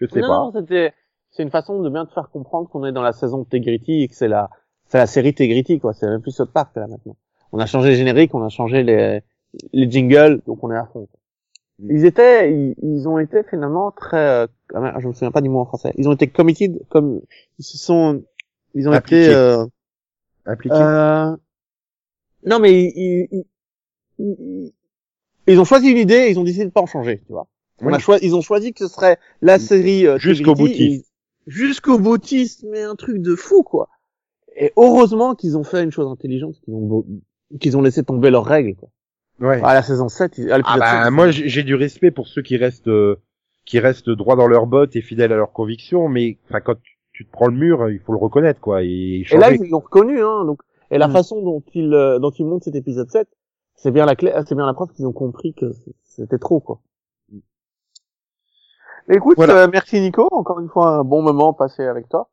Je 0.00 0.06
sais 0.06 0.20
non, 0.20 0.28
pas. 0.28 0.44
non, 0.46 0.52
c'était, 0.52 0.94
c'est 1.30 1.42
une 1.42 1.50
façon 1.50 1.80
de 1.82 1.90
bien 1.90 2.06
te 2.06 2.12
faire 2.12 2.30
comprendre 2.30 2.68
qu'on 2.68 2.84
est 2.84 2.92
dans 2.92 3.02
la 3.02 3.12
saison 3.12 3.38
de 3.38 3.44
Tegrity 3.44 4.02
et 4.02 4.08
que 4.08 4.14
c'est 4.14 4.28
la, 4.28 4.50
c'est 4.86 4.98
la 4.98 5.06
série 5.06 5.34
Tegrity, 5.34 5.78
quoi. 5.78 5.92
C'est 5.92 6.06
même 6.06 6.20
plus 6.22 6.32
South 6.32 6.52
Park, 6.52 6.74
là, 6.76 6.86
maintenant. 6.86 7.16
On 7.52 7.58
a 7.58 7.66
changé 7.66 7.90
le 7.90 7.94
générique, 7.96 8.34
on 8.34 8.42
a 8.44 8.48
changé 8.48 8.82
les, 8.82 9.20
les 9.72 9.90
jingles, 9.90 10.42
donc 10.46 10.62
on 10.62 10.70
est 10.70 10.76
à 10.76 10.86
fond. 10.86 11.06
quoi. 11.06 11.20
Ils 11.88 12.04
étaient, 12.04 12.52
ils, 12.52 12.74
ils 12.82 13.08
ont 13.08 13.18
été 13.18 13.42
finalement 13.44 13.90
très, 13.90 14.44
euh, 14.44 14.46
ah 14.74 14.96
je 15.00 15.08
me 15.08 15.12
souviens 15.12 15.30
pas 15.32 15.40
du 15.40 15.48
mot 15.48 15.60
en 15.60 15.64
français. 15.66 15.92
Ils 15.96 16.08
ont 16.08 16.12
été 16.12 16.28
committed, 16.28 16.78
comme, 16.90 17.20
ils 17.58 17.64
se 17.64 17.78
sont, 17.78 18.22
ils 18.74 18.88
ont 18.88 18.92
Appliqués. 18.94 19.26
été, 19.26 19.34
euh, 19.34 19.64
Impliqué. 20.46 20.74
euh, 20.76 21.36
non, 22.44 22.58
mais 22.58 22.72
ils, 22.72 23.26
ils, 23.30 23.44
ils, 24.18 24.36
ils- 24.38 24.72
ils 25.46 25.60
ont 25.60 25.64
choisi 25.64 25.90
une 25.90 25.98
idée 25.98 26.14
et 26.14 26.30
ils 26.30 26.38
ont 26.38 26.44
décidé 26.44 26.64
de 26.66 26.70
pas 26.70 26.82
en 26.82 26.86
changer, 26.86 27.20
tu 27.26 27.32
vois. 27.32 27.48
On 27.82 27.86
Oui. 27.86 27.94
a 27.94 27.98
choisi, 27.98 28.26
ils 28.26 28.34
ont 28.34 28.40
choisi 28.42 28.72
que 28.72 28.86
ce 28.86 28.92
serait 28.92 29.18
la 29.42 29.58
série 29.58 30.06
euh, 30.06 30.18
Jusqu'au 30.18 30.54
boutiste. 30.54 31.06
Jusqu'au 31.46 31.98
boutiste, 31.98 32.64
mais 32.70 32.82
un 32.82 32.94
truc 32.96 33.18
de 33.18 33.34
fou, 33.34 33.62
quoi. 33.62 33.88
Et 34.56 34.72
heureusement 34.76 35.34
qu'ils 35.34 35.56
ont 35.56 35.64
fait 35.64 35.82
une 35.82 35.90
chose 35.92 36.06
intelligente, 36.10 36.56
qu'ils 36.64 36.74
ont, 36.74 37.04
qu'ils 37.60 37.76
ont 37.76 37.82
laissé 37.82 38.02
tomber 38.04 38.30
leurs 38.30 38.44
règles, 38.44 38.74
quoi. 38.76 38.88
Ouais. 39.40 39.60
À 39.64 39.72
la 39.72 39.82
saison 39.82 40.08
7, 40.08 40.36
ils- 40.38 40.50
à 40.50 40.54
Ah 40.54 40.58
l'épisode 40.58 40.78
bah 40.80 41.04
7, 41.04 41.12
moi 41.12 41.30
j'ai 41.30 41.62
du 41.62 41.74
respect 41.74 42.10
pour 42.10 42.28
ceux 42.28 42.42
qui 42.42 42.58
restent 42.58 42.88
euh, 42.88 43.16
qui 43.64 43.78
restent 43.78 44.10
droits 44.10 44.36
dans 44.36 44.46
leurs 44.48 44.66
bottes 44.66 44.96
et 44.96 45.00
fidèles 45.00 45.32
à 45.32 45.36
leurs 45.36 45.52
convictions, 45.52 46.08
mais 46.08 46.36
enfin 46.48 46.60
quand 46.60 46.74
tu, 46.82 46.98
tu 47.12 47.24
te 47.24 47.30
prends 47.32 47.46
le 47.46 47.56
mur, 47.56 47.88
il 47.90 48.00
faut 48.00 48.12
le 48.12 48.18
reconnaître 48.18 48.60
quoi 48.60 48.82
et 48.82 49.24
là, 49.32 49.50
ils 49.52 49.70
l'ont 49.70 49.78
reconnu, 49.78 50.20
hein, 50.22 50.44
donc, 50.44 50.60
et 50.90 50.98
la 50.98 51.08
Mm. 51.08 51.12
façon 51.12 51.40
dont 51.42 51.62
ils, 51.72 51.94
euh, 51.94 52.18
dont 52.18 52.30
ils 52.32 52.44
montent 52.44 52.64
cet 52.64 52.74
épisode 52.74 53.10
7, 53.10 53.28
c'est 53.76 53.90
bien 53.92 54.04
la 54.04 54.14
clé, 54.14 54.30
c'est 54.46 54.54
bien 54.54 54.66
la 54.66 54.74
preuve 54.74 54.92
qu'ils 54.92 55.06
ont 55.06 55.12
compris 55.12 55.54
que 55.54 55.72
c'était 56.04 56.38
trop, 56.38 56.60
quoi. 56.60 56.80
Écoute, 59.10 59.36
Voilà. 59.36 59.64
euh, 59.64 59.68
merci 59.70 60.00
Nico, 60.00 60.28
encore 60.30 60.60
une 60.60 60.68
fois 60.68 60.90
un 60.90 61.04
bon 61.04 61.20
moment 61.22 61.52
passé 61.52 61.84
avec 61.84 62.08
toi. 62.08 62.28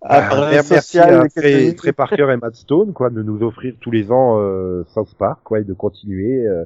Ah, 0.00 0.26
Après, 0.26 0.50
merci 0.50 0.98
à 0.98 1.22
les 1.36 1.74
Trey, 1.74 1.92
Parker 1.92 2.26
et 2.30 2.36
Matt 2.36 2.54
Stone 2.54 2.92
quoi 2.92 3.08
de 3.10 3.22
nous 3.22 3.42
offrir 3.42 3.74
tous 3.80 3.90
les 3.90 4.10
ans 4.10 4.38
euh, 4.38 4.84
South 4.88 5.14
Park 5.18 5.40
quoi 5.44 5.60
et 5.60 5.64
de 5.64 5.72
continuer. 5.72 6.46
Euh, 6.46 6.64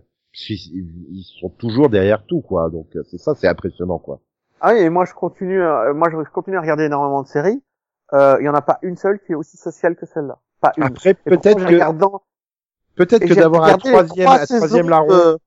ils, 0.48 1.24
sont 1.40 1.48
toujours 1.48 1.88
derrière 1.88 2.24
tout 2.26 2.40
quoi 2.40 2.68
donc 2.68 2.86
euh, 2.96 3.02
c'est 3.10 3.18
ça 3.18 3.34
c'est 3.34 3.48
impressionnant 3.48 3.98
quoi. 3.98 4.20
Ah 4.60 4.72
oui, 4.72 4.80
et 4.80 4.90
moi 4.90 5.04
je 5.04 5.14
continue, 5.14 5.62
euh, 5.62 5.94
moi 5.94 6.08
je 6.10 6.16
continue 6.30 6.56
à 6.56 6.60
regarder 6.60 6.84
énormément 6.84 7.22
de 7.22 7.28
séries. 7.28 7.62
Euh, 8.12 8.38
Il 8.40 8.44
y 8.44 8.48
en 8.48 8.54
a 8.54 8.62
pas 8.62 8.78
une 8.82 8.96
seule 8.96 9.20
qui 9.20 9.32
est 9.32 9.36
aussi 9.36 9.56
sociale 9.56 9.94
que 9.94 10.06
celle-là. 10.06 10.38
Pas 10.60 10.72
une. 10.76 10.84
Après 10.84 11.14
peut-être 11.14 11.64
que 11.64 11.76
peut-être 12.96 13.24
que 13.24 13.34
d'avoir 13.34 13.64
un 13.64 13.78
troisième 13.78 14.26
trois 14.26 14.42
un 14.42 14.46
troisième 14.46 14.88
larron 14.88 15.08
de- 15.08 15.38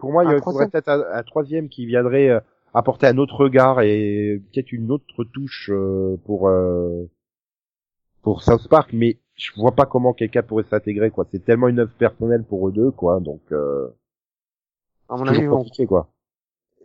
Pour 0.00 0.12
moi, 0.12 0.24
il 0.24 0.30
y 0.30 0.34
aurait 0.34 0.68
peut-être 0.68 0.88
un, 0.88 1.04
un 1.12 1.22
troisième 1.22 1.68
qui 1.68 1.86
viendrait 1.86 2.30
euh, 2.30 2.40
apporter 2.74 3.06
un 3.06 3.18
autre 3.18 3.36
regard 3.36 3.80
et 3.82 4.42
peut-être 4.52 4.72
une 4.72 4.90
autre 4.90 5.24
touche 5.24 5.70
euh, 5.72 6.16
pour 6.24 6.48
euh, 6.48 7.08
pour 8.22 8.42
South 8.42 8.68
Park, 8.68 8.90
mais 8.92 9.18
je 9.34 9.52
vois 9.56 9.72
pas 9.72 9.86
comment 9.86 10.12
quelqu'un 10.12 10.42
pourrait 10.42 10.64
s'intégrer 10.64 11.10
quoi. 11.10 11.26
C'est 11.30 11.44
tellement 11.44 11.68
une 11.68 11.80
œuvre 11.80 11.92
personnelle 11.98 12.44
pour 12.44 12.68
eux 12.68 12.72
deux 12.72 12.90
quoi, 12.90 13.20
donc 13.20 13.40
euh, 13.52 13.88
À 15.08 15.16
mon 15.16 15.26
avis, 15.26 15.46
compliqué 15.46 15.86
quoi. 15.86 16.08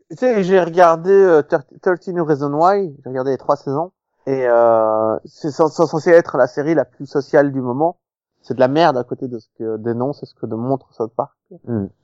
Tu 0.09 0.17
sais, 0.17 0.43
j'ai 0.43 0.59
regardé 0.59 1.11
euh, 1.11 1.41
13 1.41 2.19
Reasons 2.19 2.53
Why, 2.53 2.95
j'ai 3.03 3.09
regardé 3.09 3.31
les 3.31 3.37
trois 3.37 3.55
saisons, 3.55 3.91
et 4.27 4.45
euh, 4.47 5.17
c'est 5.25 5.51
censé 5.51 6.11
être 6.11 6.37
la 6.37 6.47
série 6.47 6.75
la 6.75 6.85
plus 6.85 7.07
sociale 7.07 7.51
du 7.51 7.61
moment. 7.61 7.97
C'est 8.45 8.53
de 8.53 8.59
la 8.59 8.67
merde 8.67 8.95
à 8.95 9.03
côté 9.03 9.27
de 9.27 9.39
ce 9.39 9.47
que 9.57 9.77
dénonce 9.77 10.21
et 10.21 10.27
ce 10.27 10.35
que 10.35 10.45
montre 10.45 10.93
South 10.93 11.11
Park. 11.17 11.33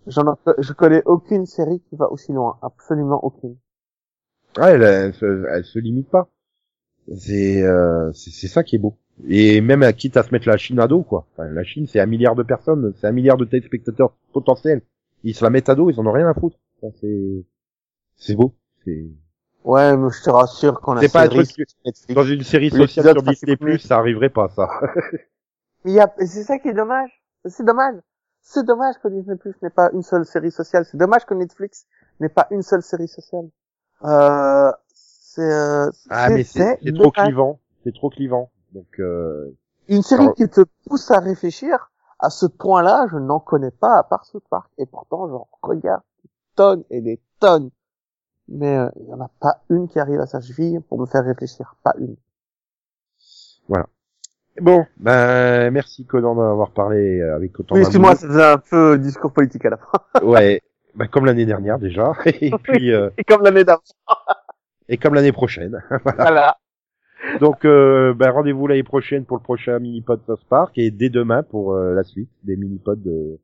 J'en 0.07 0.33
ai- 0.33 0.53
je 0.57 0.73
connais 0.73 1.03
aucune 1.05 1.45
série 1.45 1.81
qui 1.81 1.95
va 1.95 2.11
aussi 2.11 2.33
loin, 2.33 2.57
absolument 2.63 3.23
aucune. 3.23 3.57
Ouais, 4.57 4.71
elle, 4.71 4.81
elle, 4.81 5.13
se, 5.13 5.45
elle 5.47 5.63
se 5.63 5.77
limite 5.77 6.09
pas. 6.09 6.29
C'est 7.15 7.61
euh, 7.61 8.11
c'est 8.13 8.31
c'est 8.31 8.47
ça 8.47 8.63
qui 8.63 8.77
est 8.77 8.79
beau. 8.79 8.97
Et 9.29 9.61
même 9.61 9.83
à 9.83 9.93
quitte 9.93 10.17
à 10.17 10.23
se 10.23 10.31
mettre 10.31 10.47
la 10.47 10.57
Chine 10.57 10.79
à 10.79 10.87
dos 10.87 11.03
quoi. 11.03 11.27
Enfin, 11.33 11.47
la 11.47 11.63
Chine 11.63 11.85
c'est 11.85 11.99
un 11.99 12.07
milliard 12.07 12.33
de 12.33 12.41
personnes, 12.41 12.91
c'est 12.99 13.05
un 13.05 13.11
milliard 13.11 13.37
de 13.37 13.45
téléspectateurs 13.45 14.11
potentiels. 14.33 14.81
Ils 15.23 15.35
se 15.35 15.43
la 15.43 15.51
mettent 15.51 15.69
à 15.69 15.75
dos, 15.75 15.91
ils 15.91 15.99
en 15.99 16.07
ont 16.07 16.11
rien 16.11 16.27
à 16.27 16.33
foutre. 16.33 16.57
Enfin, 16.81 16.91
c'est 17.01 17.45
c'est 18.15 18.35
beau. 18.35 18.55
C'est 18.83 19.05
Ouais, 19.63 19.95
mais 19.95 20.09
je 20.09 20.23
te 20.23 20.31
rassure 20.31 20.81
qu'on 20.81 20.97
a 20.97 21.01
C'est 21.01 21.13
pas 21.13 21.21
un 21.25 21.27
truc. 21.27 21.47
Dans 22.15 22.23
une 22.23 22.41
série 22.41 22.71
sociale 22.71 23.13
sur 23.13 23.21
Disney+, 23.21 23.77
ça 23.77 23.99
arriverait 23.99 24.31
pas, 24.31 24.49
ça. 24.49 24.67
Mais 25.83 25.91
il 25.91 25.95
y 25.95 25.99
a, 25.99 26.13
c'est 26.19 26.43
ça 26.43 26.59
qui 26.59 26.69
est 26.69 26.73
dommage. 26.73 27.11
C'est 27.45 27.65
dommage. 27.65 27.95
C'est 28.41 28.65
dommage 28.65 28.95
que 29.01 29.07
Disney 29.07 29.35
Plus 29.35 29.53
n'ait 29.61 29.69
pas 29.69 29.91
une 29.93 30.03
seule 30.03 30.25
série 30.25 30.51
sociale. 30.51 30.85
C'est 30.85 30.97
dommage 30.97 31.25
que 31.25 31.33
Netflix 31.33 31.85
n'ait 32.19 32.29
pas 32.29 32.47
une 32.51 32.63
seule 32.63 32.81
série 32.81 33.07
sociale. 33.07 33.49
Euh, 34.03 34.71
c'est, 34.93 35.41
euh, 35.41 35.89
ah, 36.09 36.29
mais 36.29 36.43
c'est 36.43 36.77
trop 36.93 37.11
clivant. 37.11 37.59
C'est 37.83 37.93
trop 37.93 38.09
clivant. 38.09 38.51
Donc, 38.73 38.99
euh... 38.99 39.55
Une 39.87 40.01
série 40.01 40.23
Alors- 40.23 40.35
qui 40.35 40.47
te 40.49 40.61
pousse 40.87 41.09
à 41.11 41.19
réfléchir, 41.19 41.91
à 42.19 42.29
ce 42.29 42.45
point-là, 42.45 43.07
je 43.11 43.17
n'en 43.17 43.39
connais 43.39 43.71
pas 43.71 43.97
à 43.97 44.03
part 44.03 44.25
South 44.25 44.43
Park. 44.49 44.71
Et 44.77 44.85
pourtant, 44.85 45.27
j'en 45.27 45.47
regarde 45.61 46.01
des 46.23 46.29
tonnes 46.55 46.83
et 46.89 47.01
des 47.01 47.21
tonnes. 47.39 47.69
Mais 48.47 48.77
euh, 48.77 48.89
il 48.99 49.07
y 49.07 49.13
en 49.13 49.21
a 49.21 49.29
pas 49.39 49.61
une 49.69 49.87
qui 49.87 49.99
arrive 49.99 50.19
à 50.19 50.25
sa 50.25 50.41
cheville 50.41 50.79
pour 50.81 50.99
me 50.99 51.05
faire 51.05 51.23
réfléchir. 51.23 51.75
Pas 51.83 51.93
une. 51.97 52.15
Bon, 54.59 54.85
ben, 54.97 55.71
merci 55.71 56.05
Conan 56.05 56.35
d'avoir 56.35 56.71
parlé 56.71 57.21
avec 57.21 57.57
autant 57.59 57.75
Oui, 57.75 57.81
excuse-moi, 57.81 58.15
faisait 58.15 58.43
un 58.43 58.57
peu 58.57 58.97
discours 58.97 59.31
politique 59.31 59.65
à 59.65 59.69
la 59.71 59.77
fin. 59.77 59.99
Ouais, 60.25 60.61
ben, 60.95 61.07
comme 61.07 61.25
l'année 61.25 61.45
dernière 61.45 61.79
déjà. 61.79 62.13
Et 62.25 62.51
puis, 62.63 62.91
euh, 62.91 63.09
Et 63.17 63.23
comme 63.23 63.43
l'année 63.43 63.63
d'avant. 63.63 63.81
et 64.89 64.97
comme 64.97 65.13
l'année 65.13 65.31
prochaine. 65.31 65.81
Voilà. 66.17 66.57
Donc, 67.39 67.65
euh, 67.65 68.13
ben, 68.13 68.31
rendez-vous 68.31 68.67
l'année 68.67 68.83
prochaine 68.83 69.25
pour 69.25 69.37
le 69.37 69.43
prochain 69.43 69.79
mini-pod 69.79 70.21
South 70.25 70.43
Park 70.49 70.77
et 70.77 70.89
dès 70.91 71.09
demain 71.09 71.43
pour 71.43 71.73
euh, 71.73 71.93
la 71.93 72.03
suite 72.03 72.29
des 72.43 72.57
mini-pods 72.57 72.95
de, 72.95 73.39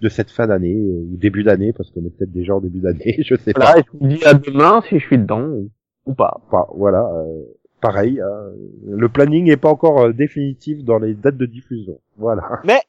de 0.00 0.08
cette 0.08 0.30
fin 0.30 0.46
d'année, 0.46 0.74
euh, 0.74 1.04
ou 1.12 1.16
début 1.18 1.44
d'année, 1.44 1.72
parce 1.72 1.90
qu'on 1.90 2.00
est 2.04 2.10
peut-être 2.10 2.32
déjà 2.32 2.54
en 2.56 2.60
début 2.60 2.80
d'année, 2.80 3.18
je 3.24 3.36
sais 3.36 3.52
pas. 3.52 3.60
Voilà, 3.66 3.78
et 3.80 3.82
je 3.86 3.98
vous 3.98 4.06
dis 4.08 4.24
à 4.24 4.34
demain 4.34 4.82
si 4.88 4.98
je 4.98 5.04
suis 5.04 5.18
dedans 5.18 5.42
ou, 5.42 5.70
ou 6.06 6.14
pas. 6.14 6.40
Enfin, 6.46 6.66
voilà, 6.74 7.04
euh, 7.14 7.42
pareil, 7.82 8.20
hein, 8.20 8.52
le 8.86 9.08
planning 9.10 9.44
n'est 9.46 9.58
pas 9.58 9.68
encore 9.68 10.00
euh, 10.00 10.12
définitif 10.12 10.82
dans 10.84 10.98
les 10.98 11.12
dates 11.14 11.36
de 11.36 11.46
diffusion. 11.46 12.00
Voilà. 12.16 12.60
Mais, 12.64 12.80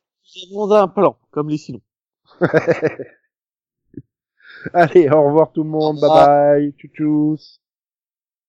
nous 0.51 0.71
avons 0.71 0.83
un 0.83 0.87
plan, 0.87 1.17
comme 1.31 1.49
les 1.49 1.57
sinon. 1.57 1.81
Allez, 4.73 5.09
au 5.09 5.25
revoir 5.25 5.51
tout 5.51 5.63
le 5.63 5.69
monde, 5.69 5.99
bye 5.99 6.09
bye, 6.09 6.71
tchou 6.77 6.87
tchous. 6.87 7.59